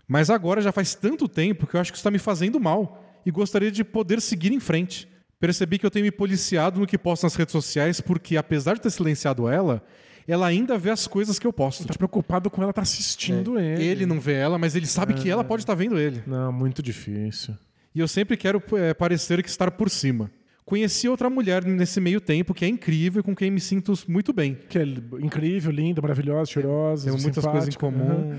Mas 0.08 0.30
agora 0.30 0.62
já 0.62 0.72
faz 0.72 0.94
tanto 0.94 1.28
tempo 1.28 1.66
que 1.66 1.76
eu 1.76 1.82
acho 1.82 1.92
que 1.92 1.98
isso 1.98 2.02
está 2.02 2.12
me 2.12 2.20
fazendo 2.20 2.60
mal 2.60 3.04
e 3.26 3.32
gostaria 3.32 3.72
de 3.72 3.84
poder 3.84 4.22
seguir 4.22 4.52
em 4.52 4.60
frente. 4.60 5.08
Percebi 5.40 5.80
que 5.80 5.86
eu 5.86 5.90
tenho 5.90 6.06
me 6.06 6.12
policiado 6.12 6.80
no 6.80 6.86
que 6.86 6.98
posto 6.98 7.24
nas 7.24 7.34
redes 7.34 7.52
sociais 7.52 8.00
porque, 8.00 8.38
apesar 8.38 8.76
de 8.76 8.82
ter 8.82 8.92
silenciado 8.92 9.48
ela, 9.48 9.84
ela 10.28 10.46
ainda 10.46 10.78
vê 10.78 10.92
as 10.92 11.08
coisas 11.08 11.40
que 11.40 11.48
eu 11.48 11.54
posto. 11.54 11.86
Tá 11.86 11.96
preocupado 11.96 12.50
com 12.50 12.62
ela 12.62 12.70
estar 12.70 12.84
assistindo 12.84 13.60
ele. 13.60 13.84
Ele 13.84 14.06
não 14.06 14.20
vê 14.20 14.34
ela, 14.34 14.60
mas 14.60 14.76
ele 14.76 14.86
sabe 14.86 15.16
que 15.16 15.30
ela 15.30 15.44
pode 15.44 15.64
estar 15.64 15.74
vendo 15.74 15.98
ele. 15.98 16.22
Não, 16.28 16.52
muito 16.52 16.84
difícil. 16.84 17.56
E 17.94 18.00
eu 18.00 18.08
sempre 18.08 18.38
quero 18.38 18.62
é, 18.74 18.94
parecer 18.94 19.42
que 19.42 19.50
estar 19.50 19.72
por 19.72 19.90
cima. 19.90 20.30
Conheci 20.66 21.10
outra 21.10 21.30
mulher 21.30 21.66
nesse 21.66 22.00
meio 22.00 22.22
tempo 22.22 22.54
que 22.54 22.64
é 22.64 22.68
incrível 22.68 23.20
e 23.20 23.24
com 23.24 23.36
quem 23.36 23.52
me 23.52 23.60
sinto 23.60 23.94
muito 24.08 24.32
bem. 24.32 24.58
Que 24.70 24.80
é 24.80 24.84
incrível, 25.20 25.72
linda, 25.72 26.02
maravilhosa, 26.02 26.52
cheirosa. 26.52 27.06
Temos 27.06 27.24
muitas 27.24 27.46
coisas 27.46 27.74
em 27.74 27.78
comum. 27.78 28.30
né? 28.30 28.36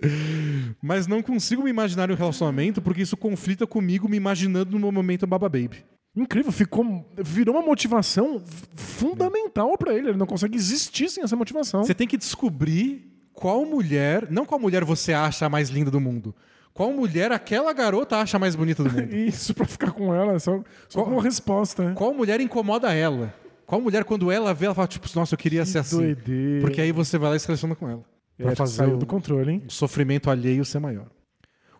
Mas 0.80 1.06
não 1.06 1.22
consigo 1.22 1.64
me 1.64 1.70
imaginar 1.70 2.08
em 2.08 2.12
um 2.12 2.16
relacionamento 2.16 2.80
porque 2.80 3.02
isso 3.02 3.16
conflita 3.16 3.66
comigo 3.66 4.08
me 4.08 4.16
imaginando 4.16 4.72
no 4.72 4.78
meu 4.78 4.92
momento 4.92 5.26
Baba 5.26 5.48
Baby. 5.48 5.84
Incrível, 6.14 6.50
ficou, 6.52 7.04
virou 7.16 7.54
uma 7.54 7.64
motivação 7.64 8.42
fundamental 8.74 9.76
pra 9.76 9.94
ele. 9.94 10.10
Ele 10.10 10.18
não 10.18 10.26
consegue 10.26 10.56
existir 10.56 11.08
sem 11.08 11.22
essa 11.22 11.36
motivação. 11.36 11.84
Você 11.84 11.94
tem 11.94 12.06
que 12.08 12.16
descobrir 12.16 13.06
qual 13.32 13.64
mulher, 13.64 14.30
não 14.30 14.44
qual 14.44 14.60
mulher 14.60 14.84
você 14.84 15.12
acha 15.12 15.46
a 15.46 15.48
mais 15.48 15.68
linda 15.68 15.90
do 15.90 16.00
mundo, 16.00 16.34
qual 16.78 16.92
mulher 16.92 17.32
aquela 17.32 17.72
garota 17.72 18.16
acha 18.18 18.38
mais 18.38 18.54
bonita 18.54 18.84
do 18.84 18.90
mundo. 18.90 19.12
Isso 19.14 19.52
pra 19.52 19.66
ficar 19.66 19.90
com 19.90 20.14
ela, 20.14 20.38
só, 20.38 20.62
só 20.88 21.00
Qual- 21.00 21.06
como 21.06 21.18
resposta. 21.18 21.84
né? 21.88 21.92
Qual 21.96 22.14
mulher 22.14 22.40
incomoda 22.40 22.94
ela? 22.94 23.34
Qual 23.66 23.80
mulher, 23.80 24.04
quando 24.04 24.30
ela 24.30 24.54
vê, 24.54 24.66
ela 24.66 24.74
fala, 24.74 24.86
tipo, 24.86 25.08
nossa, 25.16 25.34
eu 25.34 25.38
queria 25.38 25.64
ser 25.66 25.78
assim. 25.78 25.96
doideira. 25.98 26.60
Porque 26.60 26.80
aí 26.80 26.92
você 26.92 27.18
vai 27.18 27.30
lá 27.30 27.36
e 27.36 27.40
se 27.40 27.46
relaciona 27.46 27.74
com 27.74 27.88
ela. 27.88 28.04
É, 28.38 28.42
Pra 28.44 28.52
que 28.52 28.58
fazer 28.58 28.76
saiu 28.76 28.94
o- 28.94 28.96
do 28.96 29.04
controle, 29.06 29.50
hein? 29.52 29.62
o 29.68 29.72
sofrimento 29.72 30.30
alheio 30.30 30.64
ser 30.64 30.78
maior. 30.78 31.06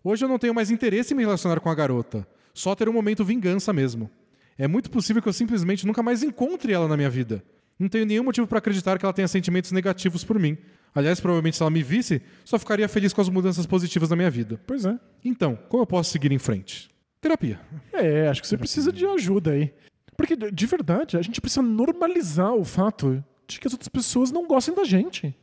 Hoje 0.03 0.25
eu 0.25 0.29
não 0.29 0.39
tenho 0.39 0.53
mais 0.55 0.71
interesse 0.71 1.15
em 1.15 1.17
me 1.17 1.23
relacionar 1.25 1.61
com 1.61 1.71
a 1.71 1.75
garota, 1.75 2.27
só 2.53 2.75
ter 2.75 2.89
um 2.89 2.93
momento 2.93 3.25
vingança 3.25 3.73
mesmo. 3.73 4.11
É 4.59 4.67
muito 4.67 4.91
possível 4.91 5.23
que 5.23 5.29
eu 5.29 5.33
simplesmente 5.33 5.87
nunca 5.87 6.03
mais 6.03 6.23
encontre 6.25 6.73
ela 6.73 6.89
na 6.89 6.97
minha 6.97 7.09
vida. 7.09 7.43
Não 7.79 7.89
tenho 7.89 8.05
nenhum 8.05 8.25
motivo 8.25 8.47
para 8.49 8.59
acreditar 8.59 8.99
que 8.99 9.05
ela 9.05 9.13
tenha 9.13 9.29
sentimentos 9.29 9.71
negativos 9.71 10.25
por 10.25 10.37
mim. 10.39 10.59
Aliás, 10.95 11.21
provavelmente 11.21 11.57
se 11.57 11.63
ela 11.63 11.71
me 11.71 11.83
visse, 11.83 12.23
só 12.45 12.59
ficaria 12.59 12.89
feliz 12.89 13.13
com 13.13 13.21
as 13.21 13.29
mudanças 13.29 13.67
positivas 13.67 14.11
na 14.11 14.17
minha 14.17 14.31
vida. 14.31 14.61
Pois 14.67 14.85
é. 14.85 14.99
Então, 15.25 15.59
como 15.69 15.83
eu 15.83 15.87
posso 15.87 16.11
seguir 16.11 16.33
em 16.33 16.39
frente? 16.39 16.91
Terapia. 17.21 17.61
É, 17.93 18.29
acho 18.29 18.41
que 18.41 18.49
você 18.49 18.57
precisa 18.57 18.93
de 18.93 19.05
ajuda 19.07 19.53
aí. 19.53 19.73
Porque, 20.17 20.35
de 20.35 20.51
de 20.51 20.67
verdade, 20.67 21.17
a 21.17 21.23
gente 21.23 21.41
precisa 21.41 21.63
normalizar 21.63 22.55
o 22.55 22.65
fato 22.65 23.23
de 23.47 23.59
que 23.61 23.67
as 23.67 23.73
outras 23.73 23.89
pessoas 23.89 24.31
não 24.31 24.47
gostem 24.47 24.75
da 24.75 24.85
gente. 24.85 25.35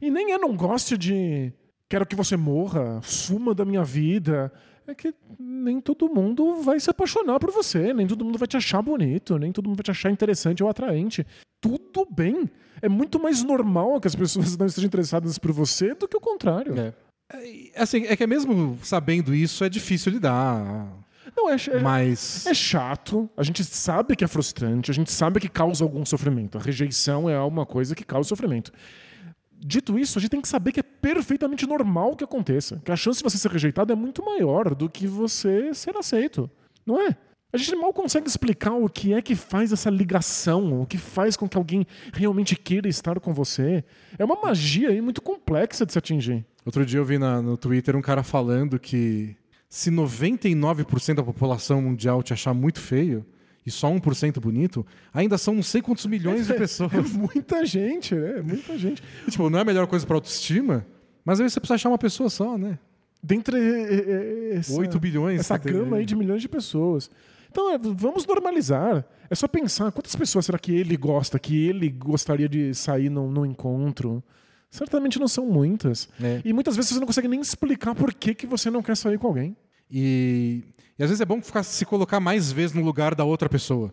E 0.00 0.10
nem 0.10 0.32
é 0.32 0.38
não 0.38 0.56
goste 0.56 0.96
de 0.96 1.52
quero 1.88 2.06
que 2.06 2.16
você 2.16 2.36
morra, 2.36 3.00
suma 3.02 3.54
da 3.54 3.64
minha 3.64 3.84
vida. 3.84 4.52
É 4.86 4.94
que 4.94 5.14
nem 5.38 5.80
todo 5.80 6.08
mundo 6.08 6.62
vai 6.62 6.80
se 6.80 6.90
apaixonar 6.90 7.38
por 7.38 7.50
você, 7.50 7.92
nem 7.92 8.06
todo 8.06 8.24
mundo 8.24 8.38
vai 8.38 8.48
te 8.48 8.56
achar 8.56 8.82
bonito, 8.82 9.38
nem 9.38 9.52
todo 9.52 9.66
mundo 9.66 9.76
vai 9.76 9.84
te 9.84 9.90
achar 9.90 10.10
interessante 10.10 10.62
ou 10.62 10.68
atraente. 10.68 11.26
Tudo 11.60 12.06
bem. 12.10 12.50
É 12.82 12.88
muito 12.88 13.18
mais 13.18 13.42
normal 13.42 14.00
que 14.00 14.08
as 14.08 14.14
pessoas 14.14 14.56
não 14.58 14.66
estejam 14.66 14.88
interessadas 14.88 15.38
por 15.38 15.52
você 15.52 15.94
do 15.94 16.06
que 16.08 16.16
o 16.16 16.20
contrário. 16.20 16.78
É. 16.78 16.92
É, 17.32 17.80
Assim, 17.80 18.04
é 18.06 18.16
que 18.16 18.26
mesmo 18.26 18.78
sabendo 18.82 19.34
isso, 19.34 19.64
é 19.64 19.68
difícil 19.68 20.12
lidar. 20.12 20.86
Não, 21.36 21.48
é, 21.48 21.56
é, 21.70 21.80
Mas. 21.80 22.44
é 22.46 22.52
chato, 22.52 23.30
a 23.36 23.42
gente 23.42 23.64
sabe 23.64 24.16
que 24.16 24.24
é 24.24 24.28
frustrante, 24.28 24.90
a 24.90 24.94
gente 24.94 25.10
sabe 25.10 25.40
que 25.40 25.48
causa 25.48 25.84
algum 25.84 26.04
sofrimento. 26.04 26.58
A 26.58 26.60
rejeição 26.60 27.30
é 27.30 27.40
uma 27.40 27.64
coisa 27.64 27.94
que 27.94 28.04
causa 28.04 28.28
sofrimento. 28.28 28.72
Dito 29.64 29.96
isso, 29.96 30.18
a 30.18 30.20
gente 30.20 30.32
tem 30.32 30.40
que 30.40 30.48
saber 30.48 30.72
que 30.72 30.80
é 30.80 30.82
perfeitamente 30.82 31.66
normal 31.66 32.16
que 32.16 32.24
aconteça. 32.24 32.82
Que 32.84 32.90
a 32.90 32.96
chance 32.96 33.18
de 33.18 33.24
você 33.24 33.38
ser 33.38 33.50
rejeitado 33.50 33.92
é 33.92 33.96
muito 33.96 34.22
maior 34.24 34.74
do 34.74 34.90
que 34.90 35.06
você 35.06 35.72
ser 35.72 35.96
aceito. 35.96 36.50
Não 36.84 37.00
é? 37.00 37.16
A 37.52 37.56
gente 37.58 37.76
mal 37.76 37.92
consegue 37.92 38.26
explicar 38.28 38.72
o 38.72 38.88
que 38.88 39.12
é 39.12 39.20
que 39.20 39.34
faz 39.34 39.72
essa 39.72 39.90
ligação, 39.90 40.80
o 40.80 40.86
que 40.86 40.96
faz 40.96 41.36
com 41.36 41.46
que 41.48 41.56
alguém 41.58 41.86
realmente 42.14 42.56
queira 42.56 42.88
estar 42.88 43.20
com 43.20 43.34
você. 43.34 43.84
É 44.18 44.24
uma 44.24 44.36
magia 44.40 44.88
aí 44.88 45.00
muito 45.02 45.20
complexa 45.20 45.84
de 45.84 45.92
se 45.92 45.98
atingir. 45.98 46.46
Outro 46.64 46.86
dia 46.86 46.98
eu 46.98 47.04
vi 47.04 47.18
na- 47.18 47.42
no 47.42 47.56
Twitter 47.58 47.94
um 47.94 48.00
cara 48.00 48.22
falando 48.22 48.78
que 48.78 49.36
se 49.68 49.90
99% 49.90 51.16
da 51.16 51.22
população 51.22 51.82
mundial 51.82 52.22
te 52.22 52.32
achar 52.32 52.54
muito 52.54 52.80
feio 52.80 53.24
e 53.66 53.70
só 53.70 53.88
1% 53.90 54.40
bonito, 54.40 54.86
ainda 55.12 55.36
são 55.36 55.54
não 55.54 55.62
sei 55.62 55.82
quantos 55.82 56.06
milhões 56.06 56.46
de 56.46 56.54
pessoas. 56.54 56.92
É 56.92 57.00
muita 57.18 57.66
gente, 57.66 58.14
né? 58.14 58.40
Muita 58.42 58.78
gente. 58.78 59.02
E, 59.26 59.30
tipo, 59.30 59.50
não 59.50 59.58
é 59.58 59.62
a 59.62 59.64
melhor 59.64 59.86
coisa 59.86 60.06
pra 60.06 60.16
autoestima, 60.16 60.86
mas 61.24 61.38
aí 61.40 61.48
você 61.50 61.60
precisa 61.60 61.74
achar 61.74 61.88
uma 61.90 61.98
pessoa 61.98 62.30
só, 62.30 62.56
né? 62.56 62.78
Dentre 63.22 63.56
essa, 64.54 64.72
8 64.74 64.98
bilhões. 64.98 65.40
essa 65.40 65.56
gama 65.56 65.98
aí 65.98 66.04
de 66.06 66.16
milhões 66.16 66.42
de 66.42 66.48
pessoas. 66.48 67.08
Então, 67.52 67.70
é, 67.70 67.78
vamos 67.78 68.26
normalizar. 68.26 69.04
É 69.28 69.34
só 69.34 69.46
pensar 69.46 69.92
quantas 69.92 70.16
pessoas 70.16 70.46
será 70.46 70.58
que 70.58 70.74
ele 70.74 70.96
gosta, 70.96 71.38
que 71.38 71.66
ele 71.66 71.90
gostaria 71.90 72.48
de 72.48 72.74
sair 72.74 73.10
num, 73.10 73.30
num 73.30 73.44
encontro. 73.44 74.24
Certamente 74.70 75.20
não 75.20 75.28
são 75.28 75.44
muitas. 75.44 76.08
É. 76.18 76.40
E 76.46 76.52
muitas 76.54 76.74
vezes 76.74 76.92
você 76.92 76.98
não 76.98 77.06
consegue 77.06 77.28
nem 77.28 77.42
explicar 77.42 77.94
por 77.94 78.14
que, 78.14 78.34
que 78.34 78.46
você 78.46 78.70
não 78.70 78.82
quer 78.82 78.96
sair 78.96 79.18
com 79.18 79.26
alguém. 79.26 79.54
E, 79.90 80.64
e 80.98 81.02
às 81.02 81.10
vezes 81.10 81.20
é 81.20 81.26
bom 81.26 81.42
ficar, 81.42 81.62
se 81.62 81.84
colocar 81.84 82.20
mais 82.20 82.50
vezes 82.50 82.74
no 82.74 82.82
lugar 82.82 83.14
da 83.14 83.22
outra 83.22 83.50
pessoa. 83.50 83.92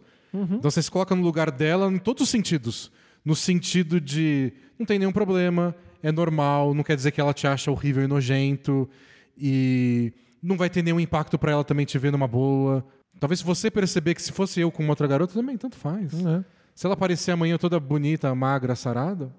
Então 0.53 0.72
você 0.72 0.81
se 0.81 0.90
coloca 0.90 1.14
no 1.14 1.22
lugar 1.22 1.52
dela 1.52 1.91
em 1.91 1.98
todos 1.98 2.23
os 2.23 2.30
sentidos. 2.30 2.90
No 3.26 3.36
sentido 3.36 3.99
de 3.99 4.53
não 4.80 4.86
tem 4.86 4.98
nenhum 4.98 5.11
problema, 5.11 5.76
é 6.02 6.14
normal, 6.14 6.73
não 6.73 6.84
quer 6.84 6.95
dizer 6.95 7.11
que 7.11 7.19
ela 7.19 7.34
te 7.34 7.45
acha 7.45 7.69
horrível 7.69 8.06
e 8.06 8.07
nojento. 8.07 8.90
E 9.38 10.14
não 10.41 10.56
vai 10.56 10.69
ter 10.69 10.81
nenhum 10.81 10.99
impacto 11.02 11.38
pra 11.38 11.52
ela 11.52 11.65
também 11.65 11.86
te 11.86 11.98
ver 11.98 12.10
numa 12.14 12.27
boa. 12.27 12.86
Talvez 13.20 13.40
se 13.40 13.46
você 13.46 13.70
perceber 13.70 14.16
que 14.16 14.22
se 14.22 14.32
fosse 14.32 14.60
eu 14.62 14.72
com 14.72 14.82
uma 14.82 14.91
outra 14.91 15.08
garota, 15.08 15.34
também 15.34 15.58
tanto 15.58 15.76
faz. 15.76 16.14
Né? 16.14 16.44
Se 16.74 16.86
ela 16.86 16.94
aparecer 16.94 17.32
amanhã 17.32 17.58
toda 17.58 17.80
bonita, 17.80 18.34
magra, 18.34 18.76
sarada, 18.76 19.32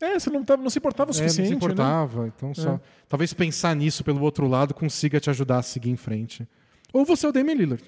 É, 0.00 0.18
você 0.18 0.28
não, 0.30 0.44
não 0.58 0.68
se 0.68 0.78
importava 0.78 1.10
o 1.10 1.14
é, 1.14 1.20
não 1.20 1.28
suficiente. 1.28 1.46
se 1.46 1.52
né? 1.52 1.56
importava. 1.56 2.26
Então, 2.26 2.52
só, 2.54 2.80
talvez 3.08 3.32
pensar 3.32 3.74
nisso 3.74 4.02
pelo 4.04 4.20
outro 4.20 4.46
lado 4.48 4.74
consiga 4.74 5.18
te 5.20 5.30
ajudar 5.30 5.58
a 5.58 5.62
seguir 5.62 5.90
em 5.90 5.96
frente. 5.96 6.46
Ou 6.92 7.04
você 7.04 7.24
é 7.26 7.28
o 7.28 7.32
Damian 7.32 7.54
Lillard. 7.54 7.84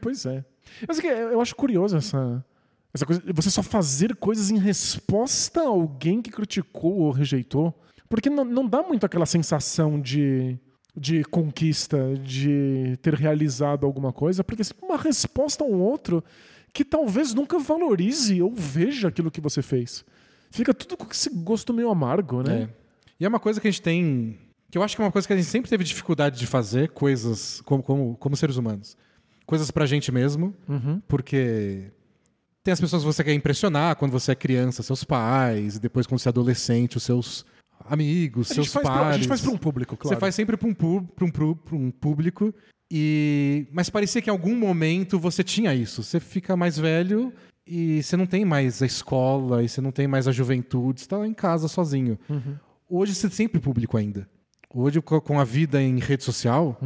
pois 0.00 0.24
é. 0.24 0.44
Mas 0.86 0.98
é 0.98 1.02
que 1.02 1.08
eu 1.08 1.40
acho 1.40 1.54
curioso 1.54 1.96
essa, 1.96 2.44
essa 2.94 3.04
coisa. 3.04 3.22
Você 3.34 3.50
só 3.50 3.62
fazer 3.62 4.14
coisas 4.16 4.50
em 4.50 4.58
resposta 4.58 5.60
a 5.60 5.66
alguém 5.66 6.22
que 6.22 6.30
criticou 6.30 6.98
ou 7.00 7.10
rejeitou. 7.10 7.74
Porque 8.08 8.30
não, 8.30 8.44
não 8.44 8.66
dá 8.66 8.82
muito 8.82 9.04
aquela 9.04 9.26
sensação 9.26 10.00
de, 10.00 10.56
de 10.96 11.22
conquista, 11.24 12.14
de 12.22 12.96
ter 13.02 13.14
realizado 13.14 13.84
alguma 13.84 14.12
coisa, 14.12 14.42
porque 14.42 14.62
é 14.62 14.64
sempre 14.64 14.86
uma 14.86 14.96
resposta 14.96 15.62
a 15.62 15.66
um 15.66 15.80
outro 15.80 16.24
que 16.72 16.84
talvez 16.84 17.34
nunca 17.34 17.58
valorize 17.58 18.40
ou 18.40 18.54
veja 18.54 19.08
aquilo 19.08 19.30
que 19.30 19.40
você 19.40 19.60
fez. 19.60 20.04
Fica 20.50 20.72
tudo 20.72 20.96
com 20.96 21.10
esse 21.10 21.28
gosto 21.30 21.74
meio 21.74 21.90
amargo, 21.90 22.42
né? 22.42 22.62
É. 22.62 22.68
E 23.20 23.24
é 23.24 23.28
uma 23.28 23.40
coisa 23.40 23.60
que 23.60 23.68
a 23.68 23.70
gente 23.70 23.82
tem. 23.82 24.38
Que 24.70 24.78
eu 24.78 24.82
acho 24.82 24.96
que 24.96 25.02
é 25.02 25.04
uma 25.04 25.12
coisa 25.12 25.26
que 25.26 25.32
a 25.32 25.36
gente 25.36 25.48
sempre 25.48 25.70
teve 25.70 25.84
dificuldade 25.84 26.38
de 26.38 26.46
fazer, 26.46 26.90
coisas 26.90 27.60
como, 27.62 27.82
como, 27.82 28.16
como 28.16 28.36
seres 28.36 28.56
humanos. 28.56 28.96
Coisas 29.46 29.70
pra 29.70 29.86
gente 29.86 30.10
mesmo, 30.10 30.54
porque 31.06 31.92
tem 32.64 32.72
as 32.72 32.80
pessoas 32.80 33.02
que 33.02 33.06
você 33.06 33.22
quer 33.22 33.32
impressionar 33.32 33.94
quando 33.94 34.10
você 34.10 34.32
é 34.32 34.34
criança, 34.34 34.82
seus 34.82 35.04
pais, 35.04 35.76
e 35.76 35.80
depois 35.80 36.04
quando 36.04 36.18
você 36.18 36.28
é 36.28 36.30
adolescente, 36.30 36.96
os 36.96 37.04
seus 37.04 37.46
amigos, 37.84 38.50
A, 38.50 38.54
seus 38.54 38.72
pares. 38.72 38.88
pra, 38.90 39.08
a 39.08 39.12
gente 39.12 39.28
faz 39.28 39.40
para 39.40 39.50
um 39.50 39.56
público, 39.58 39.96
claro. 39.96 40.14
Você 40.16 40.20
faz 40.20 40.34
sempre 40.34 40.56
para 40.56 40.68
um, 40.68 40.74
um, 40.80 41.76
um 41.76 41.90
público. 41.90 42.54
E 42.90 43.66
mas 43.72 43.90
parecia 43.90 44.22
que 44.22 44.30
em 44.30 44.32
algum 44.32 44.54
momento 44.56 45.18
você 45.18 45.42
tinha 45.42 45.74
isso. 45.74 46.02
Você 46.02 46.20
fica 46.20 46.56
mais 46.56 46.78
velho 46.78 47.32
e 47.66 48.02
você 48.02 48.16
não 48.16 48.26
tem 48.26 48.44
mais 48.44 48.80
a 48.80 48.86
escola 48.86 49.62
e 49.62 49.68
você 49.68 49.80
não 49.80 49.90
tem 49.90 50.06
mais 50.06 50.28
a 50.28 50.32
juventude. 50.32 51.00
Você 51.00 51.06
está 51.06 51.26
em 51.26 51.34
casa 51.34 51.66
sozinho. 51.68 52.18
Hoje 52.88 53.14
você 53.14 53.26
é 53.26 53.30
sempre 53.30 53.60
público 53.60 53.96
ainda. 53.96 54.28
Hoje 54.72 55.00
co- 55.00 55.20
com 55.20 55.40
a 55.40 55.44
vida 55.44 55.82
em 55.82 55.98
rede 55.98 56.22
social, 56.22 56.78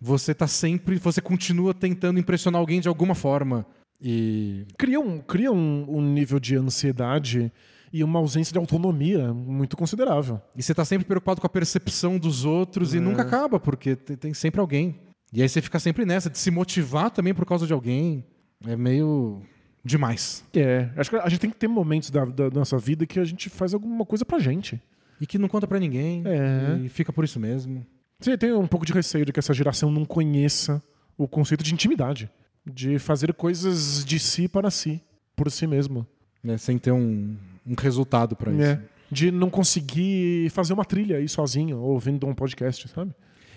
você 0.00 0.32
tá 0.34 0.46
sempre, 0.46 0.96
você 0.96 1.20
continua 1.20 1.74
tentando 1.74 2.18
impressionar 2.18 2.58
alguém 2.60 2.80
de 2.80 2.88
alguma 2.88 3.14
forma. 3.14 3.66
E 4.00 4.66
cria 4.78 4.98
um, 5.00 5.18
cria 5.20 5.50
um, 5.52 5.84
um 5.88 6.00
nível 6.00 6.38
de 6.40 6.56
ansiedade 6.56 7.52
e 7.94 8.02
uma 8.02 8.18
ausência 8.18 8.52
de 8.52 8.58
autonomia 8.58 9.32
muito 9.32 9.76
considerável. 9.76 10.42
E 10.56 10.62
você 10.64 10.74
tá 10.74 10.84
sempre 10.84 11.06
preocupado 11.06 11.40
com 11.40 11.46
a 11.46 11.48
percepção 11.48 12.18
dos 12.18 12.44
outros 12.44 12.92
e 12.92 12.98
nunca 12.98 13.22
acaba, 13.22 13.60
porque 13.60 13.94
tem, 13.94 14.34
sempre 14.34 14.60
alguém. 14.60 14.98
E 15.32 15.40
aí 15.40 15.48
você 15.48 15.62
fica 15.62 15.78
sempre 15.78 16.04
nessa, 16.04 16.28
de 16.28 16.36
se 16.36 16.50
motivar 16.50 17.12
também 17.12 17.32
por 17.32 17.46
causa 17.46 17.68
de 17.68 17.72
alguém. 17.72 18.24
É 18.66 18.74
meio 18.74 19.40
demais. 19.84 20.44
É, 20.52 20.90
acho 20.96 21.08
que 21.08 21.14
a 21.14 21.28
gente 21.28 21.38
tem 21.38 21.50
que 21.50 21.56
ter 21.56 21.68
momentos 21.68 22.10
da, 22.10 22.24
da 22.24 22.50
nossa 22.50 22.76
vida 22.78 23.06
que 23.06 23.20
a 23.20 23.24
gente 23.24 23.48
faz 23.48 23.72
alguma 23.72 24.04
coisa 24.04 24.24
pra 24.24 24.40
gente. 24.40 24.82
E 25.20 25.26
que 25.26 25.38
não 25.38 25.46
conta 25.46 25.68
pra 25.68 25.78
ninguém. 25.78 26.24
É. 26.26 26.80
E 26.84 26.88
fica 26.88 27.12
por 27.12 27.24
isso 27.24 27.38
mesmo. 27.38 27.86
Você 28.18 28.36
tem 28.36 28.52
um 28.52 28.66
pouco 28.66 28.84
de 28.84 28.92
receio 28.92 29.24
de 29.24 29.32
que 29.32 29.38
essa 29.38 29.54
geração 29.54 29.92
não 29.92 30.04
conheça 30.04 30.82
o 31.16 31.28
conceito 31.28 31.62
de 31.62 31.72
intimidade, 31.72 32.28
de 32.66 32.98
fazer 32.98 33.32
coisas 33.34 34.04
de 34.04 34.18
si 34.18 34.48
para 34.48 34.68
si, 34.68 35.00
por 35.36 35.48
si 35.48 35.64
mesmo. 35.64 36.04
Né? 36.42 36.58
Sem 36.58 36.76
ter 36.76 36.90
um, 36.90 37.36
um 37.66 37.74
resultado 37.76 38.34
pra 38.36 38.52
isso. 38.52 38.62
É. 38.62 38.80
De 39.10 39.30
não 39.30 39.48
conseguir 39.50 40.50
fazer 40.50 40.72
uma 40.72 40.84
trilha 40.84 41.18
aí 41.18 41.28
sozinho, 41.28 41.78
ouvindo 41.78 42.26
um 42.26 42.34
podcast, 42.34 42.88
sabe? 42.88 43.12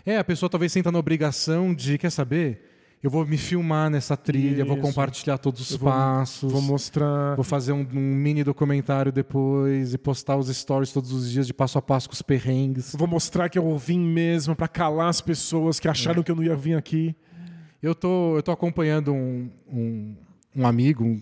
É, 0.06 0.18
a 0.18 0.24
pessoa 0.24 0.50
talvez 0.50 0.72
sinta 0.72 0.92
na 0.92 1.00
obrigação 1.00 1.74
de, 1.74 1.98
quer 1.98 2.10
saber? 2.10 2.64
Eu 3.02 3.12
vou 3.12 3.26
me 3.26 3.38
filmar 3.38 3.90
nessa 3.92 4.18
trilha, 4.18 4.66
vou 4.66 4.76
Isso. 4.78 4.88
compartilhar 4.88 5.38
todos 5.38 5.62
os 5.70 5.78
vou- 5.78 5.92
passos. 5.92 6.52
Vou 6.52 6.62
mostrar. 6.62 7.36
Vou 7.36 7.44
fazer 7.44 7.72
um, 7.72 7.82
um 7.94 8.16
mini 8.16 8.44
documentário 8.44 9.12
depois 9.12 9.94
e 9.94 9.98
postar 9.98 10.36
os 10.36 10.48
stories 10.48 10.92
todos 10.92 11.12
os 11.12 11.30
dias 11.30 11.46
de 11.46 11.54
passo 11.54 11.78
a 11.78 11.82
passo 11.82 12.10
com 12.10 12.14
os 12.14 12.22
perrengues. 12.24 12.96
Vou 12.98 13.08
mostrar 13.08 13.50
que 13.50 13.58
eu 13.60 13.78
vim 13.78 14.00
mesmo 14.00 14.56
pra 14.56 14.68
calar 14.68 15.10
as 15.10 15.22
pessoas 15.22 15.80
que 15.80 15.88
acharam 15.88 16.24
que 16.24 16.32
eu 16.32 16.36
não 16.36 16.44
ia 16.44 16.56
vir 16.56 16.76
aqui. 16.76 17.16
Eu 17.84 17.94
tô, 17.94 18.36
eu 18.36 18.42
tô 18.42 18.52
acompanhando 18.52 19.14
um, 19.14 19.48
um, 19.72 20.16
um 20.56 20.66
amigo 20.66 21.22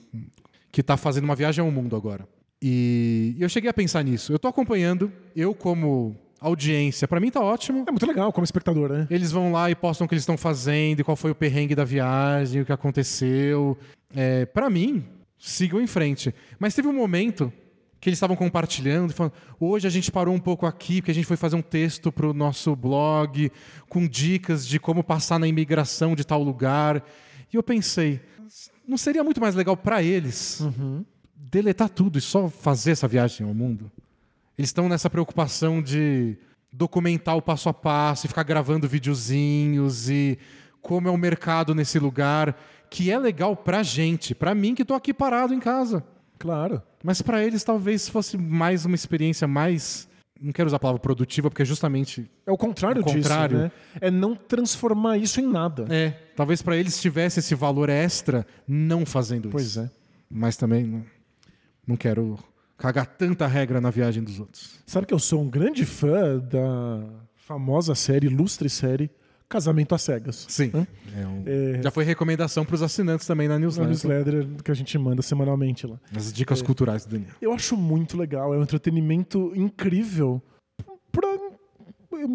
que 0.72 0.82
tá 0.82 0.96
fazendo 0.96 1.26
uma 1.26 1.36
viagem 1.36 1.64
ao 1.64 1.70
mundo 1.70 1.96
agora. 1.96 2.26
E 2.68 3.36
eu 3.38 3.48
cheguei 3.48 3.70
a 3.70 3.74
pensar 3.74 4.02
nisso. 4.02 4.34
Eu 4.34 4.40
tô 4.40 4.48
acompanhando, 4.48 5.14
eu 5.36 5.54
como 5.54 6.16
audiência, 6.42 7.08
pra 7.08 7.20
mim 7.20 7.30
tá 7.30 7.40
ótimo. 7.40 7.86
É 7.88 7.92
muito 7.92 8.08
legal 8.08 8.34
como 8.34 8.44
espectador, 8.44 8.92
né? 8.92 9.06
Eles 9.08 9.32
vão 9.32 9.52
lá 9.52 9.70
e 9.70 9.76
postam 9.76 10.06
o 10.06 10.08
que 10.08 10.16
eles 10.16 10.24
estão 10.24 10.36
fazendo, 10.36 11.04
qual 11.04 11.16
foi 11.16 11.30
o 11.30 11.36
perrengue 11.36 11.76
da 11.76 11.84
viagem, 11.84 12.64
o 12.64 12.66
que 12.66 12.74
aconteceu. 12.74 13.78
É, 14.16 14.48
para 14.48 14.68
mim, 14.68 15.06
sigam 15.38 15.80
em 15.80 15.86
frente. 15.86 16.34
Mas 16.58 16.74
teve 16.74 16.88
um 16.88 16.94
momento 16.94 17.54
que 18.02 18.10
eles 18.10 18.18
estavam 18.18 18.36
compartilhando, 18.36 19.14
falando: 19.14 19.34
hoje 19.60 19.86
a 19.86 19.92
gente 19.92 20.12
parou 20.12 20.34
um 20.34 20.40
pouco 20.40 20.66
aqui, 20.66 21.02
porque 21.02 21.12
a 21.12 21.16
gente 21.16 21.28
foi 21.28 21.38
fazer 21.38 21.56
um 21.56 21.62
texto 21.62 22.12
para 22.12 22.26
o 22.26 22.34
nosso 22.34 22.76
blog 22.76 23.52
com 23.88 24.08
dicas 24.08 24.66
de 24.66 24.80
como 24.80 25.04
passar 25.04 25.38
na 25.38 25.48
imigração 25.48 26.16
de 26.16 26.26
tal 26.26 26.42
lugar. 26.42 27.06
E 27.54 27.56
eu 27.56 27.62
pensei: 27.62 28.22
não 28.88 28.98
seria 28.98 29.24
muito 29.24 29.40
mais 29.40 29.54
legal 29.54 29.78
para 29.78 30.02
eles 30.02 30.64
deletar 31.36 31.90
tudo 31.90 32.18
e 32.18 32.22
só 32.22 32.50
fazer 32.50 32.92
essa 32.92 33.08
viagem 33.08 33.46
ao 33.48 33.54
mundo? 33.54 33.92
Eles 34.58 34.70
estão 34.70 34.88
nessa 34.88 35.10
preocupação 35.10 35.82
de 35.82 36.38
documentar 36.72 37.36
o 37.38 37.42
passo 37.42 37.70
a 37.70 37.74
passo 37.74 38.26
e 38.26 38.30
ficar 38.30 38.44
gravando 38.44 38.88
videozinhos 38.88 40.10
e 40.10 40.38
como 40.82 41.08
é 41.08 41.12
o 41.12 41.18
mercado 41.18 41.74
nesse 41.74 41.98
lugar, 42.00 42.56
que 42.90 43.10
é 43.12 43.18
legal 43.18 43.56
pra 43.56 43.82
gente, 43.84 44.36
pra 44.36 44.54
mim 44.54 44.76
que 44.76 44.86
tô 44.86 44.94
aqui 44.94 45.14
parado 45.14 45.54
em 45.54 45.60
casa. 45.60 46.04
Claro. 46.38 46.82
Mas 47.04 47.22
pra 47.22 47.44
eles 47.44 47.64
talvez 47.64 48.08
fosse 48.10 48.38
mais 48.38 48.86
uma 48.86 48.96
experiência 48.96 49.48
mais, 49.48 50.08
não 50.40 50.52
quero 50.52 50.68
usar 50.68 50.78
a 50.78 50.80
palavra 50.80 51.00
produtiva 51.02 51.50
porque 51.50 51.62
é 51.64 51.66
justamente 51.66 52.30
É 52.46 52.52
o 52.52 52.58
contrário 52.58 53.02
O 53.02 53.06
disso, 53.06 53.18
contrário. 53.18 53.58
né? 53.58 53.72
É 54.02 54.12
não 54.12 54.36
transformar 54.36 55.18
isso 55.18 55.40
em 55.40 55.48
nada. 55.48 55.86
é, 55.90 56.12
talvez 56.36 56.62
pra 56.62 56.76
eles 56.78 57.02
tivesse 57.02 57.40
esse 57.40 57.56
valor 57.56 57.90
extra 57.90 58.46
não 58.68 59.06
fazendo 59.06 59.50
Pois 59.50 59.66
isso. 59.68 59.80
é. 59.80 59.90
Mas 60.30 60.58
também 60.58 61.06
não, 61.88 61.96
quero 61.96 62.38
cagar 62.78 63.06
tanta 63.06 63.48
regra 63.48 63.80
na 63.82 63.90
viagem 63.90 64.24
dos 64.24 64.40
outros. 64.40 64.80
Sabe 64.86 65.06
que 65.08 65.14
eu 65.14 65.20
sou 65.20 65.42
um 65.42 65.50
grande 65.50 65.86
fã 65.86 66.38
da 66.40 67.04
famosa 67.36 67.94
série, 67.96 68.28
ilustre 68.28 68.70
série, 68.70 69.10
Casamento 69.48 69.94
às 69.94 70.02
Cegas. 70.02 70.46
Sim. 70.50 70.72
Hã? 70.74 70.88
É 71.16 71.28
um- 71.28 71.44
É, 71.46 71.82
Já 71.84 71.92
foi 71.92 72.04
recomendação 72.04 72.66
pros 72.66 72.82
assinantes 72.82 73.28
também 73.28 73.48
na 73.48 73.54
na 73.54 73.60
newsletter. 73.60 73.90
newsletter 74.34 74.64
que 74.64 74.72
a 74.72 74.74
gente 74.74 74.98
manda 74.98 75.22
semanalmente 75.22 75.86
lá. 75.86 76.00
As 76.16 76.34
dicas 76.34 76.62
culturais 76.64 77.06
do 77.06 77.12
Daniel. 77.12 77.30
Eu 77.40 77.54
acho 77.54 77.78
muito 77.78 78.18
legal, 78.18 78.54
é 78.54 78.58
um 78.58 78.64
entretenimento 78.64 79.52
incrível 79.56 80.42
pra 81.12 81.28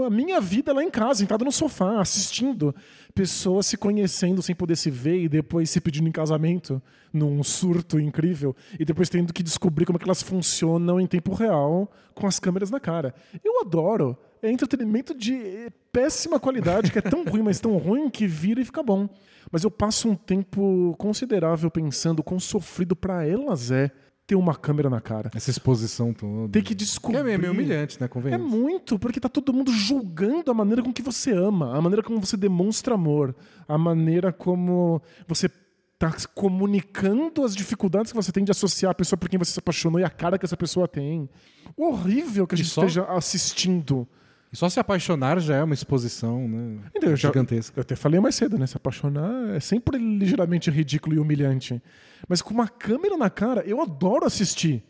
a 0.07 0.11
minha 0.11 0.41
vida 0.41 0.73
lá 0.73 0.85
em 0.85 0.91
casa, 0.91 1.19
sentado 1.21 1.45
no 1.45 1.51
sofá, 1.51 2.01
assistindo 2.01 2.73
pessoas 3.11 3.67
se 3.67 3.77
conhecendo 3.77 4.43
sem 4.43 4.55
poder 4.55 4.77
se 4.77 4.91
ver 4.91 5.23
e 5.23 5.29
depois 5.29 5.71
se 5.71 5.81
pedindo 5.81 6.09
em 6.09 6.13
casamento 6.13 6.81
num 7.13 7.43
surto 7.43 7.99
incrível 7.99 8.55
e 8.79 8.85
depois 8.85 9.09
tendo 9.09 9.33
que 9.33 9.43
descobrir 9.43 9.85
como 9.85 9.97
é 9.97 9.99
que 9.99 10.05
elas 10.05 10.23
funcionam 10.23 11.01
em 11.01 11.07
tempo 11.07 11.35
real 11.35 11.91
com 12.15 12.27
as 12.27 12.39
câmeras 12.39 12.71
na 12.71 12.79
cara. 12.79 13.15
Eu 13.45 13.61
adoro. 13.61 14.17
É 14.43 14.51
entretenimento 14.51 15.15
de 15.15 15.71
péssima 15.93 16.41
qualidade, 16.41 16.91
que 16.91 16.99
é 16.99 17.03
tão 17.03 17.25
ruim, 17.25 17.43
mas 17.43 17.61
tão 17.61 17.77
ruim 17.77 18.09
que 18.09 18.27
vira 18.27 18.61
e 18.61 18.65
fica 18.65 18.83
bom. 18.83 19.09
Mas 19.51 19.65
eu 19.65 19.71
passo 19.71 20.09
um 20.09 20.15
tempo 20.15 20.95
considerável 20.99 21.71
pensando 21.71 22.23
quão 22.23 22.41
sofrido 22.41 22.97
pra 22.97 23.27
elas 23.27 23.71
é 23.71 23.91
ter 24.31 24.37
uma 24.37 24.55
câmera 24.55 24.89
na 24.89 25.01
cara. 25.01 25.29
Essa 25.35 25.51
exposição 25.51 26.15
toda. 26.15 26.53
Ter 26.53 26.63
que 26.63 26.73
descobrir. 26.73 27.19
é 27.19 27.23
meio, 27.25 27.39
meio 27.41 27.53
humilhante, 27.53 27.99
né? 27.99 28.05
É 28.05 28.09
Convenhamos. 28.09 28.49
muito, 28.49 28.97
porque 28.97 29.19
tá 29.19 29.29
todo 29.29 29.53
mundo 29.53 29.73
julgando 29.73 30.53
a 30.53 30.55
maneira 30.55 30.85
com 30.85 30.93
que 30.93 31.03
você 31.03 31.33
ama, 31.33 31.77
a 31.77 31.83
maneira 31.83 32.01
como 32.01 32.21
você 32.21 32.37
demonstra 32.37 32.95
amor, 32.95 33.35
a 33.67 33.77
maneira 33.77 34.33
como 34.33 35.03
você 35.27 35.51
tá 35.99 36.15
comunicando 36.33 37.43
as 37.43 37.57
dificuldades 37.57 38.13
que 38.13 38.17
você 38.17 38.31
tem 38.31 38.45
de 38.45 38.53
associar 38.53 38.93
a 38.93 38.95
pessoa 38.95 39.19
por 39.19 39.29
quem 39.29 39.37
você 39.37 39.51
se 39.51 39.59
apaixonou 39.59 39.99
e 39.99 40.05
a 40.05 40.11
cara 40.11 40.39
que 40.39 40.45
essa 40.45 40.57
pessoa 40.57 40.87
tem. 40.87 41.29
Horrível 41.77 42.47
que 42.47 42.55
a 42.55 42.59
gente 42.59 42.69
esteja 42.69 43.03
assistindo. 43.07 44.07
E 44.53 44.57
só 44.57 44.69
se 44.69 44.81
apaixonar 44.81 45.39
já 45.41 45.57
é 45.57 45.63
uma 45.63 45.75
exposição, 45.75 46.49
né? 46.49 46.79
Já- 47.03 47.15
Gigantesca. 47.29 47.79
Eu 47.79 47.83
até 47.83 47.95
falei 47.95 48.19
mais 48.19 48.35
cedo, 48.35 48.59
né? 48.59 48.67
Se 48.67 48.77
apaixonar 48.77 49.51
é 49.55 49.61
sempre 49.61 49.97
ligeiramente 49.97 50.71
ridículo 50.71 51.15
e 51.15 51.19
humilhante. 51.21 51.81
Mas 52.29 52.43
com 52.43 52.53
uma 52.53 52.67
câmera 52.67 53.17
na 53.17 53.31
cara, 53.31 53.63
eu 53.65 53.81
adoro 53.81 54.27
assistir. 54.27 54.83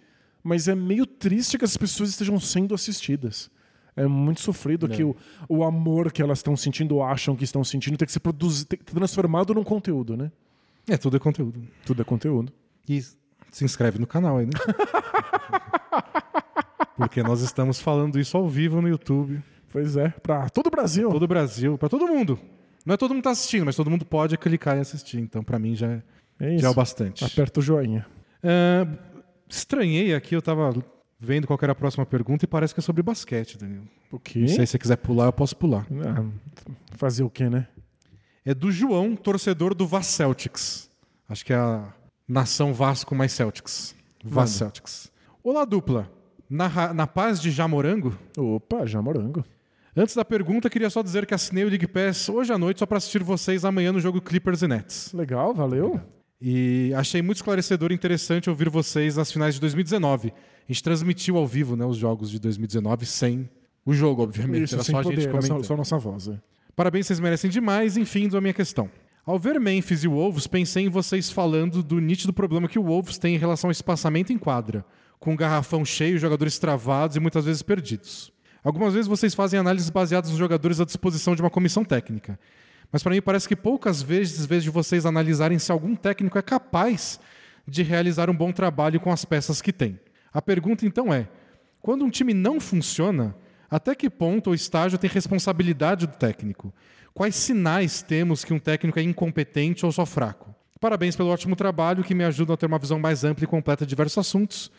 Mas 0.43 0.67
é 0.67 0.75
meio 0.75 1.05
triste 1.05 1.59
que 1.59 1.65
as 1.65 1.77
pessoas 1.77 2.09
estejam 2.09 2.41
sendo 2.41 2.75
assistidas. 2.75 3.51
É 3.95 4.07
muito 4.07 4.41
sofrido 4.41 4.89
que 4.89 5.05
o, 5.05 5.15
o 5.47 5.63
amor 5.63 6.11
que 6.11 6.23
elas 6.23 6.39
estão 6.39 6.57
sentindo 6.57 6.95
ou 6.95 7.03
acham 7.05 7.37
que 7.37 7.45
estão 7.45 7.63
sentindo 7.63 7.99
tem 7.99 8.07
que 8.07 8.13
ser 8.13 8.21
produzido, 8.21 8.69
tem 8.69 8.79
que 8.79 8.91
ser 8.91 8.97
transformado 8.97 9.53
num 9.53 9.65
conteúdo, 9.65 10.17
né? 10.17 10.33
É, 10.89 10.97
tudo 10.97 11.19
é 11.19 11.21
conteúdo. 11.21 11.61
Tudo 11.85 12.01
é 12.01 12.05
conteúdo. 12.05 12.51
E 12.89 13.03
se 13.03 13.63
inscreve 13.65 13.99
no 13.99 14.07
canal 14.07 14.39
aí, 14.39 14.47
né? 14.47 14.53
Porque 17.01 17.23
nós 17.23 17.41
estamos 17.41 17.81
falando 17.81 18.19
isso 18.19 18.37
ao 18.37 18.49
vivo 18.49 18.81
no 18.81 18.89
YouTube. 18.89 19.43
Pois 19.71 19.97
é, 19.97 20.09
pra 20.09 20.49
todo 20.49 20.67
o 20.67 20.71
Brasil. 20.71 21.11
Todo 21.11 21.23
o 21.23 21.29
Brasil, 21.29 21.79
pra 21.79 21.89
todo 21.89 22.07
mundo. 22.07 22.39
Não 22.85 22.95
é 22.95 22.97
todo 22.97 23.11
mundo 23.11 23.19
que 23.19 23.25
tá 23.25 23.31
assistindo, 23.31 23.65
mas 23.65 23.77
todo 23.77 23.91
mundo 23.91 24.05
pode 24.05 24.37
clicar 24.37 24.77
e 24.77 24.81
assistir. 24.81 25.19
Então, 25.19 25.43
pra 25.43 25.59
mim, 25.59 25.75
já 25.75 25.87
é, 25.87 26.03
É 26.39 26.59
já 26.59 26.69
é 26.69 26.71
o 26.71 26.75
bastante. 26.75 27.25
Aperta 27.25 27.61
o 27.61 27.63
joinha. 27.63 28.07
Ah, 28.43 28.87
estranhei 29.49 30.15
aqui, 30.15 30.35
eu 30.35 30.43
tava 30.43 30.75
vendo 31.19 31.47
qual 31.47 31.59
era 31.63 31.73
a 31.73 31.75
próxima 31.75 32.07
pergunta 32.07 32.45
e 32.45 32.49
parece 32.49 32.73
que 32.75 32.81
é 32.81 32.83
sobre 32.83 33.03
basquete, 33.03 33.59
Danilo. 33.59 33.87
O 34.11 34.19
quê? 34.19 34.41
Não 34.41 34.49
sei 34.49 34.67
se 34.67 34.73
você 34.73 34.79
quiser 34.79 34.97
pular, 34.97 35.27
eu 35.27 35.33
posso 35.33 35.57
pular. 35.57 35.87
Ah, 36.07 36.25
fazer 36.97 37.23
o 37.23 37.31
quê, 37.31 37.49
né? 37.49 37.69
É 38.45 38.55
do 38.55 38.73
João, 38.73 39.15
torcedor 39.15 39.75
do 39.75 39.87
Vas 39.87 40.07
Celtics. 40.07 40.91
Acho 41.29 41.45
que 41.45 41.53
é 41.53 41.57
a 41.57 41.93
nação 42.27 42.73
Vasco 42.73 43.15
mais 43.15 43.33
Celtics. 43.33 43.95
Vas. 44.25 44.51
Celtics. 44.51 45.13
Olá, 45.45 45.65
dupla. 45.65 46.11
Na, 46.51 46.93
na 46.93 47.07
paz 47.07 47.41
de 47.41 47.51
Jamorango? 47.53 48.19
Opa, 48.37 48.85
já 48.85 49.01
morango. 49.01 49.45
Antes 49.97 50.17
da 50.17 50.25
pergunta, 50.25 50.69
queria 50.69 50.91
só 50.91 51.01
dizer 51.01 51.25
que 51.25 51.33
assinei 51.33 51.65
o 51.65 51.69
League 51.69 51.87
Pass 51.87 52.29
hoje 52.29 52.53
à 52.53 52.59
noite 52.59 52.81
só 52.81 52.87
para 52.87 52.99
assistir 52.99 53.23
vocês 53.23 53.65
amanhã 53.65 53.93
no 53.93 54.01
jogo 54.01 54.21
Clippers 54.21 54.63
e 54.63 54.69
Nets. 54.69 55.13
Legal, 55.13 55.55
valeu. 55.55 56.01
E 56.43 56.93
achei 56.97 57.23
muito 57.23 57.37
esclarecedor 57.37 57.93
e 57.93 57.95
interessante 57.95 58.51
ouvir 58.51 58.69
vocês 58.69 59.17
nas 59.17 59.31
finais 59.31 59.55
de 59.55 59.61
2019. 59.61 60.33
A 60.33 60.73
gente 60.73 60.83
transmitiu 60.83 61.37
ao 61.37 61.47
vivo 61.47 61.77
né, 61.77 61.85
os 61.85 61.97
jogos 61.97 62.31
de 62.31 62.41
2019 62.41 63.07
sem 63.07 63.49
o 63.85 63.93
jogo, 63.93 64.23
obviamente. 64.23 64.65
Isso, 64.65 64.75
era 64.75 64.83
sem 64.83 64.93
só 64.93 65.01
a 65.01 65.03
gente 65.03 65.13
poder, 65.13 65.29
era 65.29 65.33
só, 65.43 65.49
comentando. 65.49 65.67
só 65.67 65.75
a 65.75 65.77
nossa 65.77 65.99
voz. 65.99 66.29
é. 66.29 66.39
Parabéns, 66.75 67.07
vocês 67.07 67.21
merecem 67.21 67.51
demais. 67.51 67.97
Enfim, 67.97 68.29
à 68.35 68.41
minha 68.41 68.55
questão. 68.55 68.91
Ao 69.25 69.39
ver 69.39 69.61
Memphis 69.61 70.03
e 70.03 70.09
Wolves, 70.09 70.47
pensei 70.47 70.87
em 70.87 70.89
vocês 70.89 71.31
falando 71.31 71.83
do 71.83 72.01
nítido 72.01 72.33
problema 72.33 72.67
que 72.67 72.79
o 72.79 72.83
Wolves 72.83 73.19
tem 73.19 73.35
em 73.35 73.39
relação 73.39 73.69
ao 73.69 73.73
espaçamento 73.73 74.33
em 74.33 74.39
quadra, 74.39 74.85
com 75.21 75.35
um 75.35 75.37
garrafão 75.37 75.85
cheio, 75.85 76.19
jogadores 76.19 76.59
travados 76.59 77.17
e 77.17 77.21
muitas 77.21 77.45
vezes 77.45 77.63
perdidos. 77.63 78.33
Algumas 78.65 78.95
vezes 78.95 79.07
vocês 79.07 79.35
fazem 79.35 79.61
análises 79.61 79.91
baseadas 79.91 80.31
nos 80.31 80.39
jogadores 80.39 80.81
à 80.81 80.85
disposição 80.85 81.37
de 81.37 81.43
uma 81.43 81.51
comissão 81.51 81.85
técnica. 81.85 82.39
Mas 82.91 83.03
para 83.03 83.13
mim 83.13 83.23
parece 83.23 83.47
que 83.47 83.55
poucas 83.55 84.03
vezes, 84.03 84.49
de 84.49 84.71
vocês 84.71 85.07
analisarem 85.07 85.59
se 85.59 85.71
algum 85.71 85.95
técnico 85.95 86.39
é 86.39 86.43
capaz 86.43 87.21
de 87.69 87.83
realizar 87.83 88.29
um 88.29 88.35
bom 88.35 88.51
trabalho 88.51 88.99
com 88.99 89.13
as 89.13 89.25
peças 89.25 89.63
que 89.63 89.73
tem. 89.73 90.01
A 90.33 90.43
pergunta 90.43 90.85
então 90.85 91.13
é: 91.13 91.29
quando 91.81 92.05
um 92.05 92.11
time 92.11 92.35
não 92.35 92.59
funciona, 92.59 93.37
até 93.71 93.95
que 93.95 94.11
ponto 94.11 94.49
ou 94.49 94.55
estágio 94.55 94.99
tem 94.99 95.09
responsabilidade 95.09 96.07
do 96.07 96.17
técnico? 96.17 96.75
Quais 97.15 97.37
sinais 97.37 98.03
temos 98.03 98.45
que 98.45 98.53
um 98.53 98.59
técnico 98.59 98.99
é 98.99 99.03
incompetente 99.03 99.85
ou 99.85 99.93
só 99.93 100.05
fraco? 100.05 100.55
Parabéns 100.81 101.15
pelo 101.15 101.29
ótimo 101.29 101.55
trabalho 101.55 102.03
que 102.03 102.15
me 102.15 102.25
ajuda 102.25 102.55
a 102.55 102.57
ter 102.57 102.67
uma 102.67 102.79
visão 102.79 102.99
mais 102.99 103.23
ampla 103.23 103.45
e 103.45 103.47
completa 103.47 103.85
de 103.85 103.91
diversos 103.91 104.17
assuntos, 104.17 104.73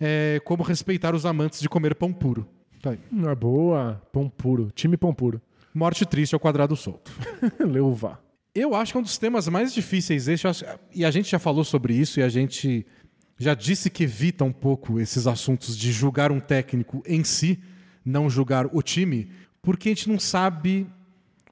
é, 0.00 0.40
como 0.44 0.62
respeitar 0.62 1.14
os 1.14 1.24
amantes 1.26 1.60
de 1.60 1.68
comer 1.68 1.94
pão 1.94 2.12
puro. 2.12 2.46
Tá 2.82 2.90
aí. 2.90 2.98
Ah, 3.26 3.34
boa. 3.34 4.00
Pão 4.12 4.28
puro. 4.28 4.70
Time 4.74 4.96
pão 4.96 5.12
puro. 5.14 5.40
Morte 5.74 6.04
triste 6.06 6.34
ao 6.34 6.40
quadrado 6.40 6.74
solto. 6.76 7.10
Leuva. 7.60 8.20
Eu 8.54 8.74
acho 8.74 8.92
que 8.92 8.96
é 8.96 9.00
um 9.00 9.02
dos 9.02 9.18
temas 9.18 9.46
mais 9.48 9.72
difíceis 9.74 10.28
este, 10.28 10.48
acho- 10.48 10.64
e 10.94 11.04
a 11.04 11.10
gente 11.10 11.30
já 11.30 11.38
falou 11.38 11.62
sobre 11.64 11.94
isso 11.94 12.20
e 12.20 12.22
a 12.22 12.28
gente 12.28 12.86
já 13.38 13.52
disse 13.52 13.90
que 13.90 14.04
evita 14.04 14.44
um 14.44 14.52
pouco 14.52 14.98
esses 14.98 15.26
assuntos 15.26 15.76
de 15.76 15.92
julgar 15.92 16.32
um 16.32 16.40
técnico 16.40 17.02
em 17.06 17.22
si, 17.22 17.58
não 18.02 18.30
julgar 18.30 18.66
o 18.72 18.80
time, 18.80 19.28
porque 19.60 19.90
a 19.90 19.92
gente 19.92 20.08
não 20.08 20.18
sabe 20.18 20.86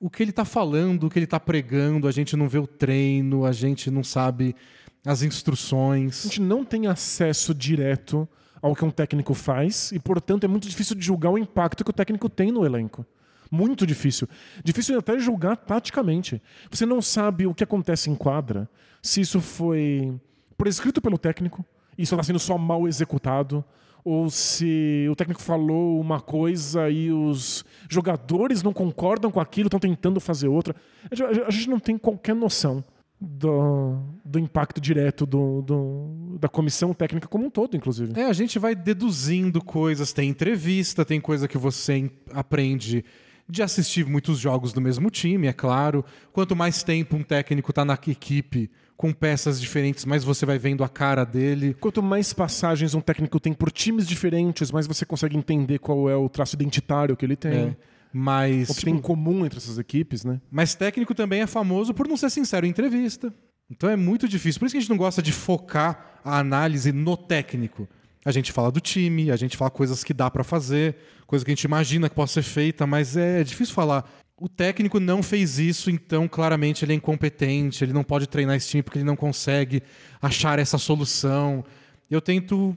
o 0.00 0.08
que 0.08 0.22
ele 0.22 0.30
está 0.30 0.46
falando, 0.46 1.04
o 1.04 1.10
que 1.10 1.18
ele 1.18 1.24
está 1.26 1.38
pregando, 1.38 2.08
a 2.08 2.10
gente 2.10 2.34
não 2.36 2.48
vê 2.48 2.58
o 2.58 2.66
treino, 2.66 3.44
a 3.44 3.52
gente 3.52 3.90
não 3.90 4.02
sabe 4.02 4.56
as 5.04 5.22
A 5.22 5.26
instruções. 5.26 6.22
gente 6.22 6.40
não 6.40 6.64
tem 6.64 6.86
acesso 6.86 7.54
direto 7.54 8.28
ao 8.62 8.74
que 8.74 8.84
um 8.84 8.90
técnico 8.90 9.34
faz 9.34 9.92
e, 9.92 9.98
portanto, 9.98 10.44
é 10.44 10.48
muito 10.48 10.66
difícil 10.68 10.96
de 10.96 11.04
julgar 11.04 11.30
o 11.30 11.38
impacto 11.38 11.84
que 11.84 11.90
o 11.90 11.92
técnico 11.92 12.28
tem 12.28 12.50
no 12.50 12.64
elenco. 12.64 13.04
Muito 13.50 13.86
difícil. 13.86 14.26
Difícil 14.64 14.98
até 14.98 15.18
julgar 15.18 15.56
taticamente. 15.56 16.40
Você 16.70 16.86
não 16.86 17.02
sabe 17.02 17.46
o 17.46 17.54
que 17.54 17.62
acontece 17.62 18.08
em 18.08 18.14
quadra, 18.14 18.68
se 19.02 19.20
isso 19.20 19.40
foi 19.40 20.18
prescrito 20.56 21.02
pelo 21.02 21.18
técnico, 21.18 21.64
e 21.96 22.02
isso 22.02 22.14
está 22.14 22.22
sendo 22.22 22.38
só 22.38 22.56
mal 22.56 22.88
executado, 22.88 23.62
ou 24.02 24.30
se 24.30 25.06
o 25.10 25.14
técnico 25.14 25.40
falou 25.42 26.00
uma 26.00 26.20
coisa 26.20 26.88
e 26.90 27.12
os 27.12 27.64
jogadores 27.88 28.62
não 28.62 28.72
concordam 28.72 29.30
com 29.30 29.40
aquilo, 29.40 29.66
estão 29.66 29.80
tentando 29.80 30.20
fazer 30.20 30.48
outra. 30.48 30.74
A 31.10 31.46
A 31.46 31.50
gente 31.50 31.68
não 31.68 31.78
tem 31.78 31.98
qualquer 31.98 32.34
noção 32.34 32.82
do, 33.24 33.98
do 34.24 34.38
impacto 34.38 34.80
direto 34.80 35.24
do, 35.26 35.62
do- 35.62 36.38
da 36.38 36.48
comissão 36.48 36.92
técnica 36.94 37.26
como 37.28 37.46
um 37.46 37.50
todo, 37.50 37.76
inclusive. 37.76 38.18
É, 38.18 38.26
a 38.26 38.32
gente 38.32 38.58
vai 38.58 38.74
deduzindo 38.74 39.62
coisas, 39.62 40.12
tem 40.12 40.28
entrevista, 40.28 41.04
tem 41.04 41.20
coisa 41.20 41.48
que 41.48 41.56
você 41.58 42.10
aprende 42.32 43.04
de 43.48 43.62
assistir 43.62 44.06
muitos 44.06 44.38
jogos 44.38 44.72
do 44.72 44.80
mesmo 44.80 45.10
time, 45.10 45.46
é 45.46 45.52
claro. 45.52 46.04
Quanto 46.32 46.56
mais 46.56 46.82
tempo 46.82 47.16
um 47.16 47.22
técnico 47.22 47.70
está 47.70 47.84
na 47.84 47.94
equipe 48.08 48.70
com 48.96 49.12
peças 49.12 49.60
diferentes, 49.60 50.04
mais 50.04 50.24
você 50.24 50.46
vai 50.46 50.56
vendo 50.58 50.82
a 50.84 50.88
cara 50.88 51.24
dele. 51.24 51.74
Quanto 51.80 52.02
mais 52.02 52.32
passagens 52.32 52.94
um 52.94 53.00
técnico 53.00 53.38
tem 53.40 53.52
por 53.52 53.70
times 53.70 54.06
diferentes, 54.06 54.70
mais 54.70 54.86
você 54.86 55.04
consegue 55.04 55.36
entender 55.36 55.78
qual 55.78 56.08
é 56.08 56.16
o 56.16 56.28
traço 56.28 56.54
identitário 56.54 57.16
que 57.16 57.24
ele 57.24 57.36
tem. 57.36 57.52
É, 57.52 57.76
mas, 58.16 58.70
O 58.70 58.74
que 58.76 58.84
tem 58.84 58.94
em 58.94 59.00
comum 59.00 59.44
entre 59.44 59.58
essas 59.58 59.76
equipes, 59.76 60.24
né? 60.24 60.40
mas 60.48 60.76
técnico 60.76 61.16
também 61.16 61.40
é 61.40 61.48
famoso 61.48 61.92
por 61.92 62.06
não 62.06 62.16
ser 62.16 62.30
sincero 62.30 62.64
em 62.64 62.68
entrevista. 62.68 63.34
Então 63.68 63.90
é 63.90 63.96
muito 63.96 64.28
difícil. 64.28 64.60
Por 64.60 64.66
isso 64.66 64.74
que 64.74 64.78
a 64.78 64.80
gente 64.80 64.90
não 64.90 64.96
gosta 64.96 65.20
de 65.20 65.32
focar 65.32 66.20
a 66.24 66.38
análise 66.38 66.92
no 66.92 67.16
técnico. 67.16 67.88
A 68.24 68.30
gente 68.30 68.52
fala 68.52 68.70
do 68.70 68.78
time, 68.78 69.32
a 69.32 69.36
gente 69.36 69.56
fala 69.56 69.68
coisas 69.68 70.04
que 70.04 70.14
dá 70.14 70.30
pra 70.30 70.44
fazer, 70.44 70.96
coisas 71.26 71.44
que 71.44 71.50
a 71.50 71.54
gente 71.54 71.64
imagina 71.64 72.08
que 72.08 72.14
possa 72.14 72.34
ser 72.34 72.42
feita, 72.48 72.86
mas 72.86 73.16
é 73.16 73.42
difícil 73.42 73.74
falar. 73.74 74.08
O 74.40 74.48
técnico 74.48 75.00
não 75.00 75.20
fez 75.20 75.58
isso, 75.58 75.90
então 75.90 76.28
claramente 76.28 76.84
ele 76.84 76.92
é 76.92 76.96
incompetente, 76.96 77.82
ele 77.82 77.92
não 77.92 78.04
pode 78.04 78.28
treinar 78.28 78.54
esse 78.54 78.68
time 78.68 78.82
porque 78.84 78.98
ele 78.98 79.04
não 79.04 79.16
consegue 79.16 79.82
achar 80.22 80.60
essa 80.60 80.78
solução. 80.78 81.64
Eu 82.08 82.20
tento 82.20 82.76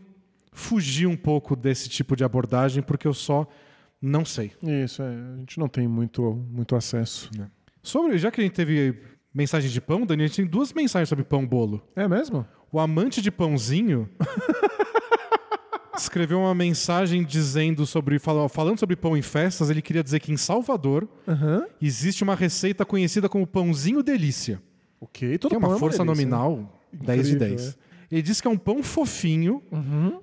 fugir 0.51 1.05
um 1.05 1.15
pouco 1.15 1.55
desse 1.55 1.87
tipo 1.87 2.15
de 2.15 2.23
abordagem 2.23 2.81
porque 2.81 3.07
eu 3.07 3.13
só 3.13 3.47
não 4.01 4.23
sei. 4.25 4.51
Isso, 4.63 5.01
é, 5.01 5.07
a 5.07 5.37
gente 5.39 5.59
não 5.59 5.67
tem 5.67 5.87
muito, 5.87 6.33
muito 6.51 6.75
acesso. 6.75 7.29
Sobre, 7.81 8.17
já 8.17 8.29
que 8.31 8.41
a 8.41 8.43
gente 8.43 8.53
teve 8.53 8.95
mensagem 9.33 9.69
de 9.69 9.79
pão, 9.81 10.05
Dani, 10.05 10.23
a 10.23 10.27
gente 10.27 10.35
tem 10.37 10.45
duas 10.45 10.73
mensagens 10.73 11.09
sobre 11.09 11.23
pão 11.23 11.45
bolo. 11.45 11.81
É 11.95 12.07
mesmo? 12.07 12.45
O 12.71 12.79
amante 12.79 13.21
de 13.21 13.31
pãozinho 13.31 14.09
escreveu 15.97 16.39
uma 16.39 16.53
mensagem 16.53 17.23
dizendo 17.23 17.85
sobre 17.85 18.19
fala- 18.19 18.47
falando 18.49 18.79
sobre 18.79 18.95
pão 18.95 19.17
em 19.17 19.21
festas, 19.21 19.69
ele 19.69 19.81
queria 19.81 20.03
dizer 20.03 20.19
que 20.19 20.31
em 20.31 20.37
Salvador 20.37 21.07
Aham. 21.27 21.65
existe 21.81 22.23
uma 22.23 22.35
receita 22.35 22.85
conhecida 22.85 23.27
como 23.27 23.47
pãozinho 23.47 24.03
delícia, 24.03 24.61
Ok, 24.99 25.37
todo 25.37 25.49
que 25.51 25.55
é 25.55 25.57
uma 25.59 25.77
força 25.77 26.03
delícia. 26.03 26.05
nominal 26.05 26.81
10 26.91 27.27
de 27.27 27.35
Incrível, 27.35 27.55
10. 27.57 27.77
Ele 28.11 28.21
diz 28.21 28.39
que 28.39 28.47
é 28.47 28.51
um 28.51 28.57
pão 28.57 28.81
fofinho, 28.81 29.61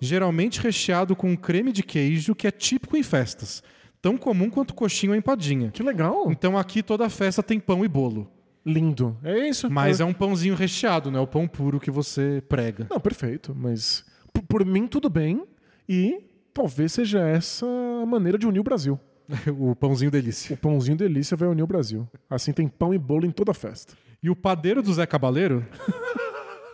geralmente 0.00 0.60
recheado 0.60 1.14
com 1.14 1.30
um 1.30 1.36
creme 1.36 1.72
de 1.72 1.82
queijo 1.82 2.34
que 2.34 2.46
é 2.46 2.50
típico 2.50 2.96
em 2.96 3.02
festas. 3.02 3.62
tão 4.00 4.16
comum 4.18 4.50
quanto 4.50 4.74
coxinha 4.74 5.12
ou 5.12 5.16
empadinha. 5.16 5.70
Que 5.70 5.82
legal. 5.82 6.30
Então 6.30 6.58
aqui 6.58 6.82
toda 6.82 7.08
festa 7.08 7.42
tem 7.42 7.58
pão 7.60 7.84
e 7.84 7.88
bolo. 7.88 8.30
Lindo. 8.66 9.16
É 9.22 9.48
isso. 9.48 9.70
Mas 9.70 10.00
é 10.00 10.04
um 10.04 10.12
pãozinho 10.14 10.54
recheado, 10.54 11.10
não 11.10 11.20
é 11.20 11.22
o 11.22 11.26
pão 11.26 11.46
puro 11.46 11.78
que 11.80 11.90
você 11.90 12.42
prega. 12.48 12.86
Não, 12.90 12.98
perfeito. 12.98 13.54
Mas 13.54 14.04
p- 14.32 14.40
por 14.48 14.64
mim 14.64 14.86
tudo 14.86 15.10
bem. 15.10 15.42
E 15.88 16.20
talvez 16.54 16.92
seja 16.92 17.20
essa 17.26 17.66
a 18.02 18.06
maneira 18.06 18.38
de 18.38 18.46
unir 18.46 18.60
o 18.60 18.64
Brasil. 18.64 18.98
o 19.58 19.74
pãozinho 19.76 20.10
delícia. 20.10 20.54
O 20.54 20.56
pãozinho 20.56 20.96
delícia 20.96 21.36
vai 21.36 21.48
unir 21.48 21.62
o 21.62 21.66
Brasil. 21.66 22.08
Assim 22.30 22.52
tem 22.52 22.66
pão 22.68 22.94
e 22.94 22.98
bolo 22.98 23.26
em 23.26 23.30
toda 23.30 23.52
festa. 23.52 23.94
E 24.22 24.30
o 24.30 24.36
padeiro 24.36 24.82
do 24.82 24.92
Zé 24.94 25.04
Cabaleiro 25.06 25.66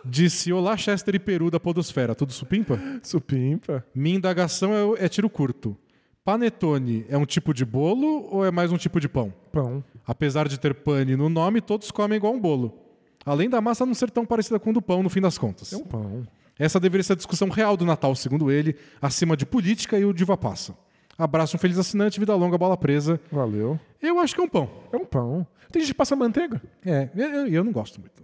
disse: 0.05 0.51
Olá, 0.51 0.75
Chester 0.77 1.15
e 1.15 1.19
Peru 1.19 1.49
da 1.51 1.59
Podosfera, 1.59 2.15
tudo 2.15 2.33
supimpa? 2.33 2.79
Supimpa. 3.03 3.85
Minha 3.93 4.17
indagação 4.17 4.95
é, 4.95 5.05
é 5.05 5.09
tiro 5.09 5.29
curto. 5.29 5.77
Panetone 6.23 7.05
é 7.09 7.17
um 7.17 7.25
tipo 7.25 7.53
de 7.53 7.65
bolo 7.65 8.27
ou 8.31 8.45
é 8.45 8.51
mais 8.51 8.71
um 8.71 8.77
tipo 8.77 8.99
de 8.99 9.09
pão? 9.09 9.33
Pão. 9.51 9.83
Apesar 10.05 10.47
de 10.47 10.59
ter 10.59 10.73
pane 10.75 11.15
no 11.15 11.29
nome, 11.29 11.61
todos 11.61 11.89
comem 11.89 12.17
igual 12.17 12.33
um 12.33 12.39
bolo. 12.39 12.77
Além 13.25 13.49
da 13.49 13.59
massa 13.59 13.85
não 13.85 13.93
ser 13.93 14.11
tão 14.11 14.25
parecida 14.25 14.59
com 14.59 14.69
o 14.69 14.73
do 14.73 14.81
pão, 14.81 15.01
no 15.01 15.09
fim 15.09 15.21
das 15.21 15.37
contas. 15.37 15.73
É 15.73 15.77
um 15.77 15.83
pão. 15.83 16.27
Essa 16.59 16.79
deveria 16.79 17.03
ser 17.03 17.13
a 17.13 17.15
discussão 17.15 17.49
real 17.49 17.75
do 17.75 17.85
Natal, 17.85 18.15
segundo 18.15 18.51
ele, 18.51 18.75
acima 19.01 19.35
de 19.35 19.47
política 19.47 19.97
e 19.97 20.05
o 20.05 20.13
diva 20.13 20.37
passa. 20.37 20.75
Abraço, 21.17 21.55
um 21.55 21.59
feliz 21.59 21.77
assinante, 21.77 22.19
vida 22.19 22.35
longa, 22.35 22.57
bola 22.57 22.77
presa. 22.77 23.19
Valeu. 23.31 23.79
Eu 24.01 24.19
acho 24.19 24.35
que 24.35 24.41
é 24.41 24.43
um 24.43 24.47
pão. 24.47 24.69
É 24.91 24.97
um 24.97 25.05
pão. 25.05 25.45
Tem 25.71 25.81
gente 25.81 25.91
que 25.91 25.97
passa 25.97 26.15
manteiga. 26.15 26.61
É, 26.85 27.09
eu, 27.15 27.47
eu 27.47 27.63
não 27.63 27.71
gosto 27.71 27.99
muito. 27.99 28.21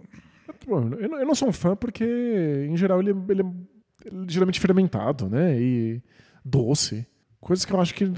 Eu 0.66 1.08
não- 1.08 1.18
eu 1.20 1.26
não 1.26 1.34
sou 1.34 1.48
um 1.48 1.52
fã 1.52 1.76
porque, 1.76 2.04
em 2.68 2.76
geral, 2.76 3.00
ele, 3.00 3.14
ele 3.28 3.42
é 3.42 3.46
geralmente 4.28 4.60
fermentado, 4.60 5.28
né? 5.28 5.60
E 5.60 6.02
doce. 6.44 7.06
Coisas 7.40 7.64
que 7.64 7.72
eu 7.72 7.80
acho 7.80 7.94
que 7.94 8.10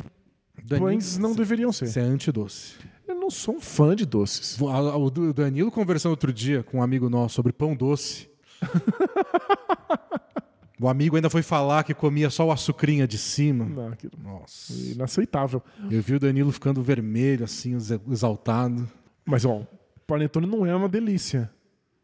pães 0.79 1.19
não 1.19 1.35
deveriam 1.35 1.73
ser. 1.73 1.87
Isso 1.87 1.99
é 1.99 2.03
antidoce. 2.03 2.75
Eu 3.07 3.15
não 3.17 3.31
sou 3.31 3.57
um 3.57 3.61
fã 3.61 3.95
de 3.97 4.07
doces. 4.07 4.59
O 4.61 5.33
Danilo 5.33 5.71
conversando 5.71 6.11
outro 6.13 6.33
dia 6.33 6.63
com 6.63 6.79
um 6.79 6.83
amigo 6.83 7.09
nosso 7.11 7.35
sobre 7.37 7.53
pão 7.53 7.75
doce. 7.75 8.29
o 10.81 10.89
amigo 10.89 11.17
ainda 11.17 11.29
foi 11.29 11.43
falar 11.43 11.85
que 11.85 11.93
comia 11.93 12.31
só 12.31 12.47
o 12.47 12.53
açucrinha 12.53 13.07
de 13.07 13.19
cima. 13.19 13.65
Não, 13.67 13.89
aquilo- 13.89 14.13
Nossa. 14.23 14.73
Inaceitável. 14.73 15.63
Eu 15.91 16.01
vi 16.03 16.15
o 16.15 16.21
Danilo 16.21 16.51
ficando 16.53 16.83
vermelho, 16.83 17.45
assim, 17.45 17.73
ex- 17.75 17.91
exaltado. 18.11 18.89
Mas, 19.25 19.45
ó, 19.45 19.63
panetone 20.07 20.47
não 20.47 20.65
é 20.65 20.75
uma 20.75 20.89
delícia. 20.89 21.51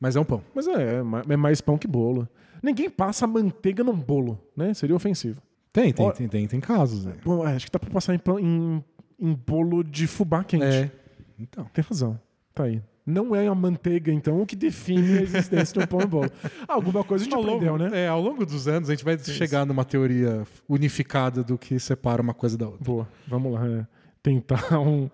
Mas 0.00 0.16
é 0.16 0.20
um 0.20 0.24
pão. 0.24 0.42
Mas 0.54 0.66
é, 0.68 0.96
é 0.96 1.02
é 1.32 1.36
mais 1.36 1.60
pão 1.60 1.78
que 1.78 1.86
bolo. 1.88 2.28
Ninguém 2.62 2.88
passa 2.90 3.26
manteiga 3.26 3.82
num 3.84 3.94
bolo, 3.96 4.38
né? 4.56 4.74
Seria 4.74 4.94
ofensivo. 4.96 5.40
Tem, 5.72 5.92
tem, 5.92 6.06
Ó- 6.06 6.10
tem, 6.12 6.28
tem, 6.28 6.46
tem 6.46 6.60
casos. 6.60 7.04
né? 7.04 7.14
Bom, 7.24 7.46
é, 7.46 7.54
acho 7.54 7.66
que 7.66 7.72
dá 7.72 7.78
pra 7.78 7.90
passar 7.90 8.14
em, 8.14 8.20
em, 8.40 8.84
em 9.18 9.34
bolo 9.34 9.82
de 9.84 10.06
fubá 10.06 10.42
quente. 10.42 10.64
É. 10.64 10.90
Então. 11.38 11.64
Tem 11.72 11.84
razão. 11.86 12.18
Tá 12.54 12.64
aí. 12.64 12.82
Não 13.04 13.36
é 13.36 13.46
a 13.46 13.54
manteiga, 13.54 14.10
então, 14.10 14.40
o 14.40 14.46
que 14.46 14.56
define 14.56 15.18
a 15.18 15.22
existência 15.22 15.80
do 15.80 15.86
pão 15.86 16.00
e 16.00 16.06
bolo. 16.06 16.30
Alguma 16.66 17.04
coisa 17.04 17.22
a 17.22 17.24
gente 17.26 17.34
Ao 17.34 17.40
aprendeu, 17.42 17.76
longo, 17.76 17.90
né? 17.90 18.00
é, 18.04 18.08
ao 18.08 18.20
longo 18.20 18.44
dos 18.44 18.66
anos 18.66 18.88
a 18.90 18.94
gente 18.94 19.04
vai 19.04 19.16
chegar 19.18 19.64
numa 19.64 19.84
teoria 19.84 20.42
unificada 20.68 21.44
do 21.44 21.56
que 21.56 21.78
separa 21.78 22.20
uma 22.20 22.34
coisa 22.34 22.58
da 22.58 22.66
outra. 22.66 22.82
Boa, 22.84 23.08
vamos 23.28 23.52
lá. 23.52 23.64
é. 23.66 23.86
Tentar 24.22 24.80
um... 24.80 25.08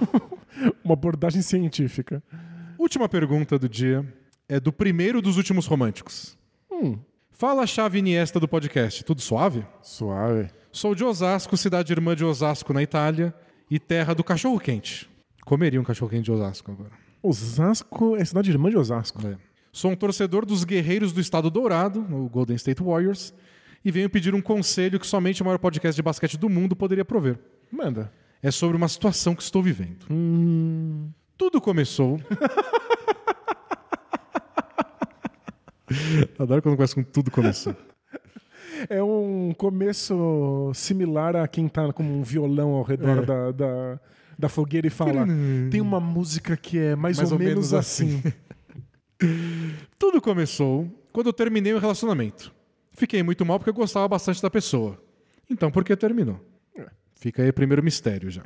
uma 0.82 0.94
abordagem 0.94 1.42
científica. 1.42 2.22
Última 2.78 3.08
pergunta 3.08 3.58
do 3.58 3.68
dia 3.68 4.06
é 4.48 4.60
do 4.60 4.72
primeiro 4.72 5.20
dos 5.20 5.36
últimos 5.36 5.66
românticos. 5.66 6.38
Hum, 6.70 6.96
Fala 7.32 7.62
a 7.62 7.66
chave 7.66 7.98
Iniesta 7.98 8.40
do 8.40 8.48
podcast, 8.48 9.04
tudo 9.04 9.20
suave? 9.20 9.64
suave. 9.82 10.48
Sou 10.72 10.94
de 10.94 11.04
Osasco, 11.04 11.56
cidade 11.56 11.92
irmã 11.92 12.14
de 12.14 12.24
Osasco, 12.24 12.72
na 12.72 12.82
Itália, 12.82 13.34
e 13.70 13.78
terra 13.78 14.14
do 14.14 14.24
cachorro-quente. 14.24 15.08
Comeria 15.44 15.80
um 15.80 15.84
cachorro-quente 15.84 16.24
de 16.24 16.32
Osasco 16.32 16.70
agora. 16.70 16.90
Osasco 17.22 18.16
é 18.16 18.24
cidade 18.24 18.50
irmã 18.50 18.70
de 18.70 18.76
Osasco. 18.76 19.24
É. 19.26 19.36
Sou 19.72 19.90
um 19.90 19.96
torcedor 19.96 20.44
dos 20.46 20.64
guerreiros 20.64 21.12
do 21.12 21.20
Estado 21.20 21.50
Dourado, 21.50 22.00
o 22.14 22.28
Golden 22.28 22.56
State 22.56 22.82
Warriors, 22.82 23.32
e 23.84 23.90
venho 23.90 24.10
pedir 24.10 24.34
um 24.34 24.40
conselho 24.42 24.98
que 24.98 25.06
somente 25.06 25.42
o 25.42 25.44
maior 25.44 25.58
podcast 25.58 25.94
de 25.96 26.02
basquete 26.02 26.36
do 26.36 26.48
mundo 26.48 26.74
poderia 26.76 27.04
prover. 27.04 27.38
Manda. 27.70 28.12
É 28.42 28.50
sobre 28.50 28.76
uma 28.76 28.88
situação 28.88 29.34
que 29.34 29.42
estou 29.42 29.62
vivendo. 29.62 30.06
Tudo 31.38 31.60
começou. 31.60 32.20
Adoro 36.38 36.60
quando 36.62 36.76
começa 36.76 36.94
com 36.94 37.02
tudo 37.02 37.30
começou. 37.30 37.74
É 38.88 39.02
um 39.02 39.52
começo 39.56 40.70
similar 40.74 41.34
a 41.36 41.48
quem 41.48 41.66
tá 41.68 41.92
com 41.92 42.02
um 42.02 42.22
violão 42.22 42.70
ao 42.72 42.82
redor 42.82 43.22
É. 43.22 43.26
da, 43.26 43.50
da, 43.52 44.00
da 44.38 44.48
fogueira 44.48 44.86
e 44.86 44.90
fala: 44.90 45.26
tem 45.70 45.80
uma 45.80 45.98
música 45.98 46.56
que 46.56 46.78
é 46.78 46.94
mais, 46.94 47.18
ou, 47.32 47.38
menos, 47.38 47.72
assim. 47.74 48.22
Tudo 49.98 50.20
começou 50.20 50.86
quando 51.12 51.26
eu 51.28 51.32
terminei 51.32 51.72
o 51.72 51.78
relacionamento. 51.78 52.52
Fiquei 52.92 53.22
muito 53.22 53.44
mal 53.46 53.58
porque 53.58 53.70
eu 53.70 53.74
gostava 53.74 54.06
bastante 54.06 54.40
da 54.42 54.50
pessoa. 54.50 55.00
Então, 55.50 55.70
por 55.70 55.82
que 55.84 55.96
terminou? 55.96 56.38
Fica 57.14 57.42
aí 57.42 57.48
o 57.48 57.52
primeiro 57.52 57.82
mistério 57.82 58.30
já. 58.30 58.42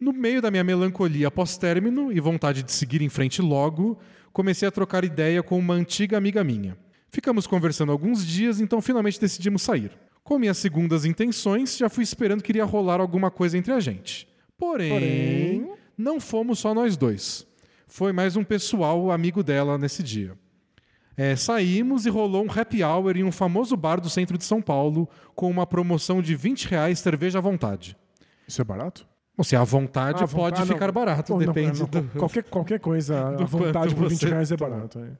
No 0.00 0.12
meio 0.12 0.40
da 0.40 0.50
minha 0.50 0.62
melancolia 0.62 1.30
pós-término 1.30 2.12
e 2.12 2.20
vontade 2.20 2.62
de 2.62 2.70
seguir 2.72 3.02
em 3.02 3.08
frente 3.08 3.42
logo, 3.42 3.98
comecei 4.32 4.68
a 4.68 4.70
trocar 4.70 5.04
ideia 5.04 5.42
com 5.42 5.58
uma 5.58 5.74
antiga 5.74 6.16
amiga 6.16 6.44
minha. 6.44 6.76
Ficamos 7.10 7.46
conversando 7.46 7.90
alguns 7.90 8.24
dias, 8.24 8.60
então 8.60 8.80
finalmente 8.80 9.20
decidimos 9.20 9.62
sair. 9.62 9.90
Com 10.22 10.38
minhas 10.38 10.58
segundas 10.58 11.04
intenções, 11.04 11.76
já 11.76 11.88
fui 11.88 12.04
esperando 12.04 12.42
que 12.42 12.52
iria 12.52 12.64
rolar 12.64 13.00
alguma 13.00 13.30
coisa 13.30 13.56
entre 13.58 13.72
a 13.72 13.80
gente. 13.80 14.28
Porém, 14.56 14.90
Porém- 14.90 15.72
não 15.96 16.20
fomos 16.20 16.58
só 16.60 16.74
nós 16.74 16.96
dois. 16.96 17.46
Foi 17.86 18.12
mais 18.12 18.36
um 18.36 18.44
pessoal 18.44 19.10
amigo 19.10 19.42
dela 19.42 19.78
nesse 19.78 20.02
dia. 20.02 20.36
É, 21.16 21.34
saímos 21.34 22.06
e 22.06 22.10
rolou 22.10 22.44
um 22.44 22.52
happy 22.52 22.84
hour 22.84 23.16
em 23.16 23.24
um 23.24 23.32
famoso 23.32 23.76
bar 23.76 24.00
do 24.00 24.08
centro 24.10 24.38
de 24.38 24.44
São 24.44 24.62
Paulo 24.62 25.08
com 25.34 25.50
uma 25.50 25.66
promoção 25.66 26.22
de 26.22 26.36
20 26.36 26.66
reais 26.68 27.00
cerveja 27.00 27.38
à 27.38 27.40
vontade. 27.42 27.96
Isso 28.46 28.60
é 28.60 28.64
barato? 28.64 29.07
Ou 29.38 29.44
seja, 29.44 29.62
à 29.62 29.64
vontade 29.64 30.22
Ah, 30.22 30.28
pode 30.28 30.58
não. 30.60 30.66
ficar 30.66 30.92
barato, 30.92 31.32
Bom, 31.32 31.38
não, 31.40 31.46
depende 31.46 31.78
não, 31.80 31.86
do... 31.88 32.02
Qualquer, 32.18 32.42
qualquer 32.42 32.80
coisa 32.80 33.28
à 33.40 33.44
vontade 33.44 33.94
por 33.94 34.08
20 34.08 34.18
você 34.18 34.28
reais 34.28 34.52
é 34.52 34.56
barato. 34.56 34.98
é. 34.98 35.10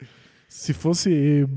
Se 0.47 0.73
fosse 0.73 1.47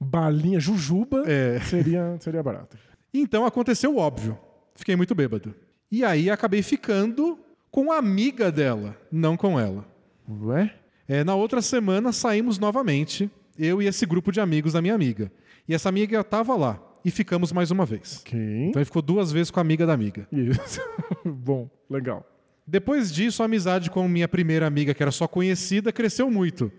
balinha 0.00 0.60
jujuba, 0.60 1.24
É. 1.26 1.58
seria, 1.60 2.16
seria 2.20 2.42
barato. 2.42 2.76
Então 3.12 3.44
aconteceu 3.44 3.94
o 3.94 3.98
óbvio. 3.98 4.38
Fiquei 4.74 4.94
muito 4.94 5.14
bêbado. 5.14 5.54
E 5.90 6.04
aí 6.04 6.30
acabei 6.30 6.62
ficando 6.62 7.38
com 7.70 7.90
a 7.90 7.96
amiga 7.98 8.52
dela, 8.52 8.96
não 9.10 9.36
com 9.36 9.58
ela. 9.58 9.84
Ué? 10.28 10.74
É, 11.08 11.24
na 11.24 11.34
outra 11.34 11.62
semana 11.62 12.12
saímos 12.12 12.58
novamente, 12.58 13.30
eu 13.58 13.80
e 13.80 13.86
esse 13.86 14.04
grupo 14.06 14.30
de 14.30 14.40
amigos 14.40 14.72
da 14.74 14.82
minha 14.82 14.94
amiga. 14.94 15.30
E 15.68 15.74
essa 15.74 15.88
amiga 15.88 16.20
estava 16.20 16.54
lá. 16.54 16.80
E 17.06 17.10
ficamos 17.12 17.52
mais 17.52 17.70
uma 17.70 17.86
vez. 17.86 18.20
Ok. 18.26 18.36
Então 18.36 18.80
ele 18.80 18.84
ficou 18.84 19.00
duas 19.00 19.30
vezes 19.30 19.48
com 19.52 19.60
a 19.60 19.62
amiga 19.62 19.86
da 19.86 19.92
amiga. 19.92 20.26
Isso. 20.32 20.80
Bom, 21.24 21.70
legal. 21.88 22.28
Depois 22.66 23.14
disso, 23.14 23.44
a 23.44 23.46
amizade 23.46 23.88
com 23.90 24.08
minha 24.08 24.26
primeira 24.26 24.66
amiga, 24.66 24.92
que 24.92 25.04
era 25.04 25.12
só 25.12 25.28
conhecida, 25.28 25.92
cresceu 25.92 26.28
muito. 26.28 26.70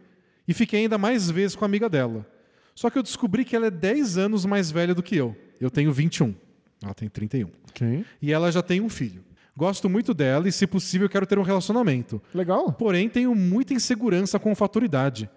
E 0.46 0.54
fiquei 0.54 0.82
ainda 0.82 0.98
mais 0.98 1.32
vezes 1.32 1.56
com 1.56 1.64
a 1.64 1.66
amiga 1.66 1.88
dela. 1.88 2.28
Só 2.76 2.90
que 2.90 2.98
eu 2.98 3.04
descobri 3.04 3.46
que 3.46 3.56
ela 3.56 3.68
é 3.68 3.72
10 3.72 4.18
anos 4.18 4.46
mais 4.46 4.70
velha 4.70 4.94
do 4.94 5.02
que 5.02 5.16
eu. 5.16 5.34
Eu 5.62 5.72
tenho 5.72 5.94
21. 5.94 6.36
Ela 6.84 6.94
tem 6.94 7.08
31. 7.08 7.48
Ok. 7.70 8.04
E 8.22 8.34
ela 8.34 8.52
já 8.52 8.62
tem 8.62 8.82
um 8.82 8.90
filho. 8.90 9.24
Gosto 9.56 9.90
muito 9.90 10.14
dela 10.14 10.50
e, 10.50 10.52
se 10.52 10.68
possível, 10.68 11.08
quero 11.08 11.26
ter 11.26 11.40
um 11.40 11.42
relacionamento. 11.42 12.22
Legal. 12.34 12.74
Porém, 12.74 13.08
tenho 13.08 13.34
muita 13.34 13.74
insegurança 13.74 14.38
com 14.38 14.54
faturidade. 14.54 15.30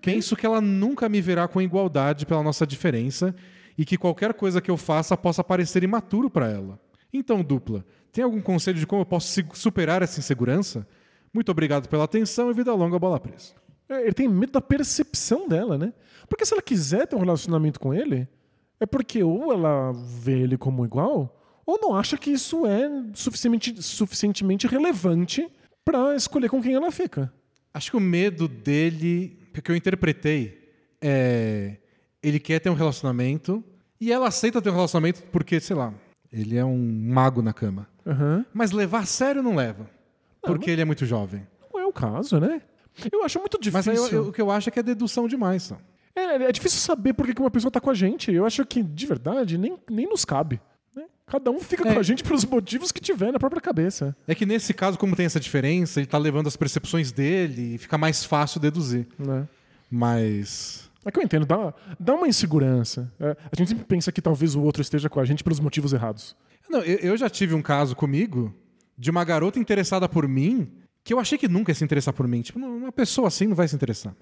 Penso 0.00 0.36
que 0.36 0.46
ela 0.46 0.60
nunca 0.60 1.08
me 1.08 1.20
verá 1.20 1.48
com 1.48 1.60
igualdade 1.60 2.24
pela 2.26 2.44
nossa 2.44 2.64
diferença 2.64 3.34
e 3.76 3.84
que 3.84 3.96
qualquer 3.96 4.34
coisa 4.34 4.60
que 4.60 4.70
eu 4.70 4.76
faça 4.76 5.16
possa 5.16 5.44
parecer 5.44 5.82
imaturo 5.82 6.30
para 6.30 6.48
ela. 6.50 6.80
Então, 7.12 7.42
dupla, 7.42 7.84
tem 8.12 8.24
algum 8.24 8.40
conselho 8.40 8.78
de 8.78 8.86
como 8.86 9.02
eu 9.02 9.06
posso 9.06 9.42
superar 9.54 10.02
essa 10.02 10.18
insegurança? 10.18 10.86
Muito 11.32 11.50
obrigado 11.50 11.88
pela 11.88 12.04
atenção 12.04 12.50
e 12.50 12.54
vida 12.54 12.72
longa, 12.74 12.98
bola 12.98 13.20
presa. 13.20 13.54
É, 13.88 14.02
Ele 14.02 14.12
tem 14.12 14.28
medo 14.28 14.52
da 14.52 14.60
percepção 14.60 15.48
dela, 15.48 15.78
né? 15.78 15.92
Porque 16.28 16.44
se 16.44 16.52
ela 16.52 16.62
quiser 16.62 17.06
ter 17.06 17.16
um 17.16 17.20
relacionamento 17.20 17.78
com 17.78 17.94
ele, 17.94 18.28
é 18.80 18.86
porque 18.86 19.22
ou 19.22 19.52
ela 19.52 19.92
vê 19.92 20.40
ele 20.40 20.58
como 20.58 20.84
igual, 20.84 21.40
ou 21.64 21.78
não 21.80 21.94
acha 21.94 22.16
que 22.16 22.30
isso 22.30 22.66
é 22.66 22.88
suficientemente, 23.14 23.82
suficientemente 23.82 24.66
relevante 24.66 25.48
pra 25.84 26.16
escolher 26.16 26.48
com 26.48 26.62
quem 26.62 26.74
ela 26.74 26.90
fica. 26.90 27.32
Acho 27.72 27.90
que 27.90 27.96
o 27.96 28.00
medo 28.00 28.48
dele, 28.48 29.38
que 29.62 29.70
eu 29.70 29.76
interpretei, 29.76 30.72
é. 31.00 31.76
Ele 32.26 32.40
quer 32.40 32.58
ter 32.60 32.70
um 32.70 32.74
relacionamento 32.74 33.62
e 34.00 34.10
ela 34.12 34.28
aceita 34.28 34.60
ter 34.60 34.70
um 34.70 34.74
relacionamento 34.74 35.22
porque, 35.30 35.60
sei 35.60 35.76
lá, 35.76 35.92
ele 36.32 36.56
é 36.56 36.64
um 36.64 36.76
mago 37.08 37.40
na 37.42 37.52
cama. 37.52 37.86
Aham. 38.06 38.44
Mas 38.52 38.72
levar 38.72 39.00
a 39.00 39.06
sério 39.06 39.42
não 39.42 39.54
leva. 39.54 39.88
Porque 40.42 40.70
ele 40.70 40.82
é 40.82 40.84
muito 40.84 41.04
jovem. 41.06 41.46
Não 41.72 41.80
é 41.80 41.86
o 41.86 41.92
caso, 41.92 42.38
né? 42.40 42.60
Eu 43.12 43.22
acho 43.24 43.38
muito 43.38 43.58
Mas 43.72 43.84
difícil. 43.84 43.92
aí 43.92 44.12
eu- 44.12 44.22
eu- 44.24 44.28
o 44.28 44.32
que 44.32 44.40
eu 44.40 44.50
acho 44.50 44.68
é 44.68 44.72
que 44.72 44.78
é 44.78 44.82
dedução 44.82 45.28
demais. 45.28 45.62
Só. 45.64 45.76
É, 46.14 46.34
é 46.44 46.52
difícil 46.52 46.80
saber 46.80 47.12
por 47.12 47.26
que 47.32 47.40
uma 47.40 47.50
pessoa 47.50 47.70
tá 47.70 47.80
com 47.80 47.90
a 47.90 47.94
gente. 47.94 48.32
Eu 48.32 48.46
acho 48.46 48.64
que, 48.64 48.82
de 48.82 49.06
verdade, 49.06 49.58
nem, 49.58 49.76
nem 49.90 50.08
nos 50.08 50.24
cabe. 50.24 50.60
Cada 51.26 51.50
um 51.50 51.58
fica 51.58 51.88
É. 51.88 51.92
com 51.92 51.98
a 51.98 52.02
gente 52.04 52.22
pelos 52.22 52.44
motivos 52.44 52.92
que 52.92 53.00
tiver 53.00 53.32
na 53.32 53.38
própria 53.40 53.60
cabeça. 53.60 54.16
É 54.28 54.34
que 54.34 54.46
nesse 54.46 54.72
caso, 54.72 54.96
como 54.96 55.16
tem 55.16 55.26
essa 55.26 55.40
diferença, 55.40 55.98
ele 55.98 56.06
tá 56.06 56.16
levando 56.18 56.46
as 56.46 56.56
percepções 56.56 57.10
dele 57.10 57.74
e 57.74 57.78
fica 57.78 57.98
mais 57.98 58.22
fácil 58.24 58.60
deduzir. 58.60 59.08
Né? 59.18 59.44
Mas. 59.90 60.85
É 61.06 61.10
que 61.12 61.18
eu 61.20 61.22
entendo, 61.22 61.46
dá, 61.46 61.72
dá 61.98 62.14
uma 62.14 62.26
insegurança. 62.26 63.10
É, 63.20 63.36
a 63.52 63.56
gente 63.56 63.68
sempre 63.68 63.84
pensa 63.84 64.10
que 64.10 64.20
talvez 64.20 64.56
o 64.56 64.62
outro 64.62 64.82
esteja 64.82 65.08
com 65.08 65.20
a 65.20 65.24
gente 65.24 65.44
pelos 65.44 65.60
motivos 65.60 65.92
errados. 65.92 66.36
Não, 66.68 66.80
eu, 66.80 66.98
eu 66.98 67.16
já 67.16 67.30
tive 67.30 67.54
um 67.54 67.62
caso 67.62 67.94
comigo 67.94 68.52
de 68.98 69.10
uma 69.10 69.24
garota 69.24 69.58
interessada 69.58 70.08
por 70.08 70.26
mim 70.26 70.68
que 71.04 71.14
eu 71.14 71.20
achei 71.20 71.38
que 71.38 71.46
nunca 71.46 71.70
ia 71.70 71.74
se 71.76 71.84
interessar 71.84 72.12
por 72.12 72.26
mim. 72.26 72.42
Tipo, 72.42 72.58
uma 72.58 72.90
pessoa 72.90 73.28
assim 73.28 73.46
não 73.46 73.54
vai 73.54 73.68
se 73.68 73.76
interessar. 73.76 74.14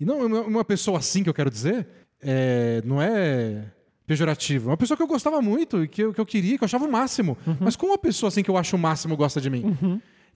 E 0.00 0.04
não 0.04 0.24
uma, 0.24 0.40
uma 0.40 0.64
pessoa 0.64 0.98
assim 0.98 1.22
que 1.22 1.28
eu 1.28 1.34
quero 1.34 1.50
dizer, 1.50 1.86
é, 2.22 2.80
não 2.86 3.02
é 3.02 3.64
pejorativo. 4.06 4.68
É 4.68 4.72
uma 4.72 4.76
pessoa 4.78 4.96
que 4.96 5.02
eu 5.02 5.06
gostava 5.06 5.42
muito 5.42 5.84
e 5.84 5.88
que 5.88 6.02
eu, 6.02 6.14
que 6.14 6.20
eu 6.20 6.24
queria, 6.24 6.56
que 6.56 6.64
eu 6.64 6.66
achava 6.66 6.86
o 6.86 6.90
máximo. 6.90 7.36
Mas 7.60 7.76
como 7.76 7.92
uma 7.92 7.98
pessoa 7.98 8.28
assim 8.28 8.42
que 8.42 8.50
eu 8.50 8.56
acho 8.56 8.74
o 8.74 8.78
máximo 8.78 9.14
gosta 9.14 9.38
de 9.40 9.50
mim? 9.50 9.76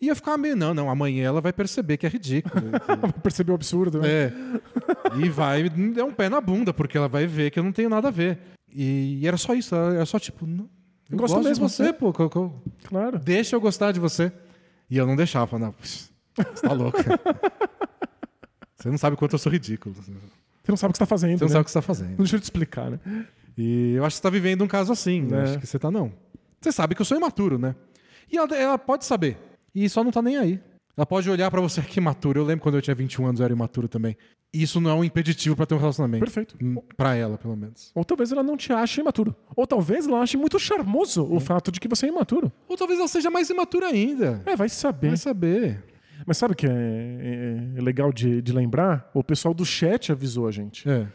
E 0.00 0.08
eu 0.08 0.16
ficava 0.16 0.36
meio, 0.36 0.56
não, 0.56 0.74
não, 0.74 0.90
amanhã 0.90 1.24
ela 1.26 1.40
vai 1.40 1.52
perceber 1.52 1.96
que 1.96 2.04
é 2.06 2.08
ridículo. 2.08 2.54
que- 3.12 3.20
Percebeu 3.20 3.52
o 3.52 3.56
absurdo, 3.56 4.00
né? 4.00 4.08
é. 4.08 4.32
E 5.24 5.28
vai 5.28 5.62
me 5.68 5.92
dar 5.94 6.04
um 6.04 6.12
pé 6.12 6.28
na 6.28 6.40
bunda, 6.40 6.74
porque 6.74 6.96
ela 6.98 7.08
vai 7.08 7.26
ver 7.26 7.50
que 7.50 7.58
eu 7.58 7.62
não 7.64 7.72
tenho 7.72 7.88
nada 7.88 8.08
a 8.08 8.10
ver. 8.10 8.38
E, 8.74 9.20
e 9.22 9.26
era 9.28 9.36
só 9.36 9.54
isso, 9.54 9.74
era 9.74 10.04
só 10.06 10.18
tipo, 10.18 10.46
não, 10.46 10.68
eu 11.10 11.16
Gosto 11.18 11.34
gosto 11.34 11.48
mesmo 11.48 11.66
de 11.66 11.72
você, 11.72 11.84
você. 11.86 11.92
pô. 11.92 12.12
co- 12.12 12.28
co- 12.30 12.62
Claro. 12.84 13.18
Deixa 13.18 13.54
eu 13.54 13.60
gostar 13.60 13.92
de 13.92 14.00
você. 14.00 14.32
E 14.90 14.96
eu 14.96 15.06
não 15.06 15.14
deixava, 15.14 15.58
não, 15.58 15.72
você 15.78 16.08
tá 16.62 16.72
louco. 16.72 16.98
você 18.76 18.88
não 18.90 18.98
sabe 18.98 19.16
quanto 19.16 19.34
eu 19.34 19.38
sou 19.38 19.52
ridículo. 19.52 19.94
Você 19.94 20.10
Você 20.12 20.70
não 20.72 20.76
sabe 20.76 20.90
o 20.90 20.92
que 20.92 20.98
você 20.98 21.02
tá 21.04 21.06
fazendo, 21.06 21.40
não 21.40 21.46
né? 21.46 21.52
sabe 21.52 21.62
o 21.62 21.64
que 21.64 21.70
você 21.70 21.78
tá 21.78 21.82
fazendo. 21.82 22.16
Deixa 22.16 22.36
eu 22.36 22.40
te 22.40 22.44
explicar, 22.44 22.90
né? 22.90 22.98
E 23.56 23.92
eu 23.94 24.04
acho 24.04 24.14
que 24.14 24.18
você 24.18 24.22
tá 24.22 24.30
vivendo 24.30 24.62
um 24.64 24.68
caso 24.68 24.92
assim, 24.92 25.22
né? 25.22 25.38
É. 25.38 25.42
Acho 25.44 25.58
que 25.60 25.66
você 25.66 25.78
tá, 25.78 25.90
não. 25.90 26.12
Você 26.60 26.72
sabe 26.72 26.94
que 26.94 27.00
eu 27.00 27.06
sou 27.06 27.16
imaturo, 27.16 27.58
né? 27.58 27.74
E 28.30 28.36
ela, 28.38 28.56
ela 28.56 28.78
pode 28.78 29.04
saber. 29.04 29.36
E 29.74 29.88
só 29.88 30.02
não 30.04 30.10
tá 30.10 30.20
nem 30.22 30.36
aí. 30.36 30.60
Ela 30.96 31.06
pode 31.06 31.28
olhar 31.30 31.50
pra 31.50 31.60
você 31.60 31.80
que 31.80 31.98
imaturo. 31.98 32.40
Eu 32.40 32.44
lembro 32.44 32.62
quando 32.62 32.74
eu 32.74 32.82
tinha 32.82 32.94
21 32.94 33.26
anos, 33.26 33.40
eu 33.40 33.44
era 33.44 33.54
imaturo 33.54 33.88
também. 33.88 34.14
E 34.54 34.62
isso 34.62 34.78
não 34.80 34.90
é 34.90 34.94
um 34.94 35.02
impeditivo 35.02 35.56
pra 35.56 35.64
ter 35.64 35.74
um 35.74 35.78
relacionamento. 35.78 36.22
Perfeito. 36.24 36.56
Hum, 36.62 36.76
Pra 36.96 37.14
ela, 37.14 37.38
pelo 37.38 37.56
menos. 37.56 37.90
Ou 37.94 38.04
talvez 38.04 38.30
ela 38.30 38.42
não 38.42 38.56
te 38.58 38.70
ache 38.72 39.00
imaturo. 39.00 39.34
Ou 39.56 39.66
talvez 39.66 40.06
ela 40.06 40.20
ache 40.20 40.36
muito 40.36 40.58
charmoso 40.58 41.24
o 41.24 41.40
fato 41.40 41.72
de 41.72 41.80
que 41.80 41.88
você 41.88 42.04
é 42.04 42.08
imaturo. 42.10 42.52
Ou 42.68 42.76
talvez 42.76 42.98
ela 42.98 43.08
seja 43.08 43.30
mais 43.30 43.48
imatura 43.48 43.86
ainda. 43.86 44.42
É, 44.44 44.54
vai 44.54 44.68
saber. 44.68 45.08
Vai 45.08 45.16
saber. 45.16 45.82
Mas 46.26 46.36
sabe 46.36 46.52
o 46.52 46.56
que 46.56 46.66
é, 46.66 46.70
é- 46.70 47.78
é 47.78 47.80
legal 47.80 48.12
de, 48.12 48.42
de 48.42 48.52
lembrar? 48.52 49.10
O 49.14 49.24
pessoal 49.24 49.54
do 49.54 49.64
chat 49.64 50.12
avisou 50.12 50.46
a 50.46 50.50
gente. 50.52 50.86
É. 50.88 51.06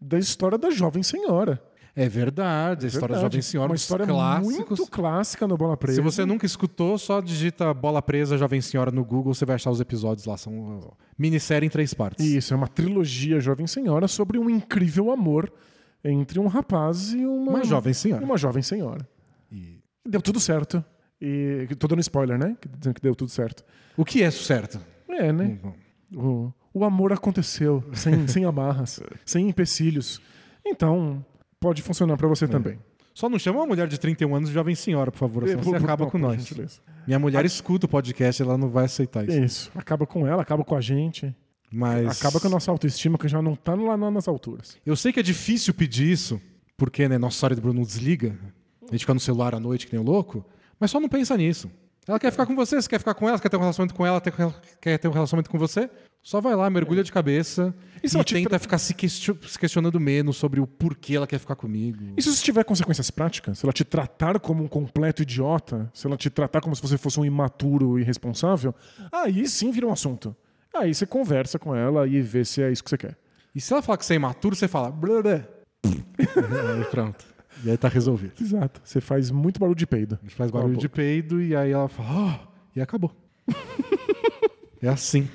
Da 0.00 0.18
história 0.18 0.56
da 0.56 0.70
jovem 0.70 1.02
senhora. 1.02 1.60
É 1.96 2.08
verdade. 2.08 2.86
A 2.86 2.88
história 2.88 3.14
da. 3.14 3.20
Jovem 3.20 3.40
Senhora, 3.40 3.70
Uma 3.70 3.76
história 3.76 4.06
clássicos. 4.06 4.56
muito 4.78 4.86
clássica 4.90 5.46
no 5.46 5.56
Bola 5.56 5.76
Presa. 5.76 5.96
Se 5.96 6.02
você 6.02 6.24
nunca 6.24 6.44
escutou, 6.44 6.98
só 6.98 7.20
digita 7.20 7.72
Bola 7.72 8.02
Presa 8.02 8.36
Jovem 8.36 8.60
Senhora 8.60 8.90
no 8.90 9.04
Google, 9.04 9.32
você 9.32 9.44
vai 9.44 9.54
achar 9.54 9.70
os 9.70 9.80
episódios 9.80 10.26
lá. 10.26 10.36
São 10.36 10.78
uh, 10.78 10.96
minissérie 11.16 11.66
em 11.66 11.70
três 11.70 11.94
partes. 11.94 12.24
Isso, 12.24 12.52
é 12.52 12.56
uma 12.56 12.66
trilogia 12.66 13.38
Jovem 13.38 13.66
Senhora 13.66 14.08
sobre 14.08 14.38
um 14.38 14.50
incrível 14.50 15.12
amor 15.12 15.52
entre 16.02 16.38
um 16.40 16.48
rapaz 16.48 17.12
e 17.12 17.24
uma, 17.24 17.52
Uma 17.52 17.64
jovem 17.64 17.94
senhora. 17.94 18.24
Uma 18.24 18.36
jovem 18.36 18.62
senhora. 18.62 19.08
E 19.50 19.80
Deu 20.06 20.20
tudo 20.20 20.38
certo. 20.40 20.84
E 21.20 21.66
tô 21.78 21.86
dando 21.86 22.00
spoiler, 22.00 22.36
né? 22.38 22.56
Dizendo 22.78 22.94
que 22.94 23.00
deu 23.00 23.14
tudo 23.14 23.30
certo. 23.30 23.64
O 23.96 24.04
que 24.04 24.22
é 24.22 24.30
certo? 24.30 24.78
É, 25.08 25.32
né? 25.32 25.58
O, 26.14 26.52
o 26.74 26.84
amor 26.84 27.12
aconteceu 27.12 27.82
sem, 27.94 28.26
sem 28.28 28.44
amarras, 28.44 29.00
sem 29.24 29.48
empecilhos. 29.48 30.20
Então, 30.66 31.24
pode 31.64 31.82
funcionar 31.82 32.16
pra 32.16 32.26
É. 32.26 32.30
você 32.30 32.46
também. 32.46 32.78
Só 33.14 33.28
não 33.28 33.38
chama 33.38 33.60
uma 33.60 33.66
mulher 33.66 33.86
de 33.88 33.98
31 33.98 34.34
anos 34.34 34.48
de 34.48 34.54
Jovem 34.54 34.74
Senhora, 34.74 35.10
por 35.12 35.18
favor, 35.18 35.46
senão 35.48 35.60
É, 35.60 35.64
você 35.64 35.76
acaba 35.76 36.04
por- 36.04 36.12
com 36.12 36.18
nós. 36.18 36.36
gentileza. 36.42 36.80
Minha 37.06 37.18
mulher 37.18 37.44
escuta 37.44 37.86
o 37.86 37.88
podcast, 37.88 38.42
ela 38.42 38.58
não 38.58 38.68
vai 38.68 38.84
aceitar 38.86 39.24
isso. 39.28 39.38
Isso. 39.38 39.70
Acaba 39.74 40.04
com 40.06 40.26
ela, 40.26 40.42
acaba 40.42 40.64
com 40.64 40.74
a 40.76 40.80
gente. 40.80 41.34
Mas 41.72 42.20
Acaba 42.20 42.38
com 42.40 42.46
a 42.46 42.50
nossa 42.50 42.70
autoestima, 42.70 43.16
que 43.18 43.26
já 43.28 43.40
não 43.42 43.56
tá 43.56 43.74
lá 43.74 43.96
na- 43.96 44.10
nas 44.10 44.28
alturas. 44.28 44.76
eu 44.86 44.94
sei 44.94 45.12
que 45.12 45.20
é 45.20 45.22
difícil 45.22 45.72
pedir 45.74 46.10
isso, 46.10 46.40
porque 46.76 47.08
né, 47.08 47.16
nossa 47.18 47.36
história 47.36 47.56
do 47.56 47.62
Bruno 47.62 47.78
não 47.80 47.86
desliga. 47.86 48.36
A 48.82 48.92
gente 48.92 49.00
fica 49.00 49.14
no 49.14 49.20
celular 49.20 49.54
à 49.54 49.60
noite 49.60 49.86
que 49.86 49.92
nem 49.92 50.00
um 50.02 50.04
louco, 50.04 50.44
mas 50.78 50.90
só 50.90 51.00
não 51.00 51.08
pensa 51.08 51.36
nisso. 51.36 51.70
Ela 52.06 52.18
quer 52.18 52.30
ficar 52.30 52.46
com 52.46 52.54
você, 52.54 52.76
você 52.80 52.88
quer 52.88 52.98
ficar 52.98 53.14
com 53.14 53.26
ela, 53.28 53.38
você 53.38 53.42
quer 53.42 53.48
ter 53.48 53.56
um 53.56 53.60
relacionamento 53.60 53.94
com 53.94 54.04
ela, 54.06 54.20
quer 54.80 54.98
ter 54.98 55.08
um 55.08 55.12
relacionamento 55.12 55.50
com 55.50 55.58
você, 55.58 55.88
só 56.22 56.40
vai 56.40 56.54
lá, 56.54 56.68
mergulha 56.70 57.02
de 57.02 57.10
cabeça 57.12 57.74
E 58.02 58.06
e, 58.06 58.08
se 58.10 58.16
ela 58.16 58.24
te 58.24 58.34
tenta 58.34 58.50
tra- 58.50 58.58
ficar 58.58 58.78
se, 58.78 58.92
question- 58.94 59.36
se 59.46 59.58
questionando 59.58 59.98
menos 60.00 60.36
sobre 60.36 60.60
o 60.60 60.66
porquê 60.66 61.16
ela 61.16 61.26
quer 61.26 61.38
ficar 61.38 61.54
comigo. 61.56 62.02
E 62.16 62.22
se 62.22 62.28
isso 62.28 62.42
tiver 62.44 62.64
consequências 62.64 63.10
práticas? 63.10 63.58
Se 63.58 63.64
ela 63.66 63.72
te 63.72 63.84
tratar 63.84 64.38
como 64.40 64.62
um 64.64 64.68
completo 64.68 65.22
idiota, 65.22 65.90
se 65.94 66.06
ela 66.06 66.16
te 66.16 66.28
tratar 66.30 66.60
como 66.60 66.74
se 66.76 66.82
você 66.82 66.96
fosse 66.98 67.18
um 67.20 67.24
imaturo 67.24 67.98
e 67.98 68.02
irresponsável, 68.02 68.74
aí 69.12 69.46
sim 69.48 69.70
vira 69.70 69.86
um 69.86 69.92
assunto. 69.92 70.34
Aí 70.74 70.94
você 70.94 71.06
conversa 71.06 71.58
com 71.58 71.74
ela 71.74 72.06
e 72.06 72.20
vê 72.20 72.44
se 72.44 72.62
é 72.62 72.70
isso 72.72 72.82
que 72.84 72.90
você 72.90 72.98
quer. 72.98 73.16
E 73.54 73.60
se 73.60 73.72
ela 73.72 73.80
falar 73.82 73.96
que 73.98 74.04
você 74.04 74.14
é 74.14 74.16
imaturo, 74.16 74.56
você 74.56 74.66
fala. 74.68 74.90
Blá, 74.90 75.22
pronto. 76.90 77.24
E 77.64 77.70
aí 77.70 77.76
tá 77.76 77.88
resolvido. 77.88 78.34
Exato. 78.40 78.80
Você 78.84 79.00
faz 79.00 79.30
muito 79.30 79.58
barulho 79.58 79.76
de 79.76 79.86
peido. 79.86 80.18
A 80.20 80.24
gente 80.26 80.36
faz 80.36 80.50
barulho 80.50 80.76
de 80.76 80.88
peido 80.88 81.40
e 81.40 81.56
aí 81.56 81.70
ela 81.70 81.88
fala. 81.88 82.40
"Oh", 82.44 82.52
e 82.76 82.80
acabou. 82.80 83.10
é 84.82 84.88
assim. 84.88 85.28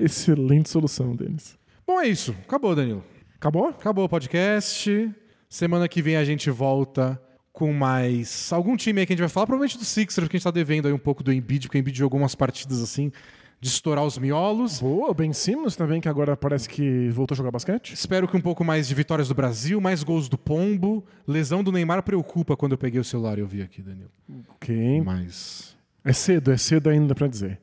Excelente 0.00 0.68
solução, 0.68 1.14
Denis. 1.14 1.56
Bom, 1.86 2.00
é 2.00 2.08
isso. 2.08 2.34
Acabou, 2.42 2.74
Danilo. 2.74 3.04
Acabou? 3.36 3.68
Acabou 3.68 4.04
o 4.04 4.08
podcast. 4.08 5.14
Semana 5.48 5.88
que 5.88 6.02
vem 6.02 6.16
a 6.16 6.24
gente 6.24 6.50
volta 6.50 7.20
com 7.52 7.72
mais 7.72 8.52
algum 8.52 8.76
time 8.76 9.00
aí 9.00 9.06
que 9.06 9.12
a 9.12 9.14
gente 9.14 9.20
vai 9.20 9.28
falar. 9.28 9.46
Provavelmente 9.46 9.78
do 9.78 9.84
Sixers, 9.84 10.24
porque 10.26 10.36
a 10.36 10.38
gente 10.38 10.44
tá 10.44 10.50
devendo 10.50 10.86
aí 10.88 10.92
um 10.92 10.98
pouco 10.98 11.22
do 11.22 11.32
Embiid, 11.32 11.68
porque 11.68 11.78
o 11.78 11.80
Embiid 11.80 11.96
jogou 11.96 12.18
umas 12.18 12.34
partidas 12.34 12.82
assim 12.82 13.12
de 13.60 13.68
estourar 13.68 14.04
os 14.04 14.18
miolos. 14.18 14.80
Boa, 14.80 15.10
o 15.10 15.14
Ben 15.14 15.32
Simmons 15.32 15.74
também, 15.76 16.00
que 16.00 16.08
agora 16.08 16.36
parece 16.36 16.68
que 16.68 17.08
voltou 17.10 17.34
a 17.34 17.36
jogar 17.36 17.50
basquete. 17.50 17.92
Espero 17.92 18.28
que 18.28 18.36
um 18.36 18.40
pouco 18.40 18.62
mais 18.64 18.86
de 18.86 18.94
vitórias 18.94 19.28
do 19.28 19.34
Brasil, 19.34 19.80
mais 19.80 20.02
gols 20.02 20.28
do 20.28 20.36
Pombo. 20.38 21.04
Lesão 21.26 21.64
do 21.64 21.72
Neymar 21.72 22.02
preocupa 22.02 22.56
quando 22.56 22.72
eu 22.72 22.78
peguei 22.78 23.00
o 23.00 23.04
celular 23.04 23.38
e 23.38 23.40
eu 23.40 23.46
vi 23.46 23.62
aqui, 23.62 23.82
Danilo. 23.82 24.10
Ok. 24.56 25.02
Mas. 25.04 25.74
É 26.04 26.12
cedo, 26.12 26.52
é 26.52 26.56
cedo 26.56 26.88
ainda 26.88 27.14
pra 27.14 27.26
dizer. 27.26 27.58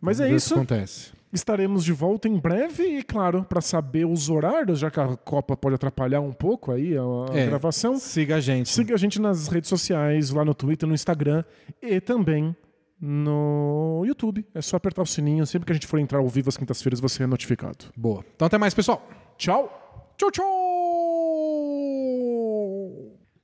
Mas 0.00 0.18
é 0.20 0.26
vamos 0.26 0.42
isso. 0.42 0.54
acontece. 0.54 1.12
Estaremos 1.32 1.84
de 1.84 1.92
volta 1.92 2.26
em 2.26 2.36
breve 2.36 2.82
e, 2.82 3.02
claro, 3.04 3.44
para 3.48 3.60
saber 3.60 4.04
os 4.04 4.28
horários, 4.28 4.80
já 4.80 4.90
que 4.90 4.98
a 4.98 5.16
Copa 5.16 5.56
pode 5.56 5.76
atrapalhar 5.76 6.20
um 6.20 6.32
pouco 6.32 6.72
aí 6.72 6.96
a, 6.96 7.02
a 7.32 7.38
É. 7.38 7.46
gravação, 7.46 7.96
Siga 7.98 8.34
a 8.36 8.40
gente. 8.40 8.68
siga 8.68 8.94
a 8.94 8.98
gente 8.98 9.20
nas 9.20 9.46
redes 9.46 9.68
sociais, 9.68 10.30
lá 10.30 10.44
no 10.44 10.52
Twitter, 10.54 10.88
no 10.88 10.94
Instagram 10.94 11.44
e 11.80 12.00
também 12.00 12.56
no 13.00 14.02
YouTube. 14.04 14.46
É 14.54 14.60
só 14.60 14.76
apertar 14.76 15.02
o 15.02 15.06
sininho. 15.06 15.46
Sempre 15.46 15.66
que 15.66 15.72
a 15.72 15.74
gente 15.74 15.86
for 15.86 15.98
entrar 15.98 16.18
ao 16.18 16.28
vivo 16.28 16.48
às 16.48 16.56
quintas-feiras, 16.56 17.00
você 17.00 17.22
é 17.22 17.26
notificado. 17.26 17.86
Boa. 17.96 18.24
Então 18.34 18.46
até 18.46 18.58
mais, 18.58 18.74
pessoal. 18.74 19.08
Tchau. 19.36 20.12
Tchau, 20.16 20.30
tchau. 20.30 20.44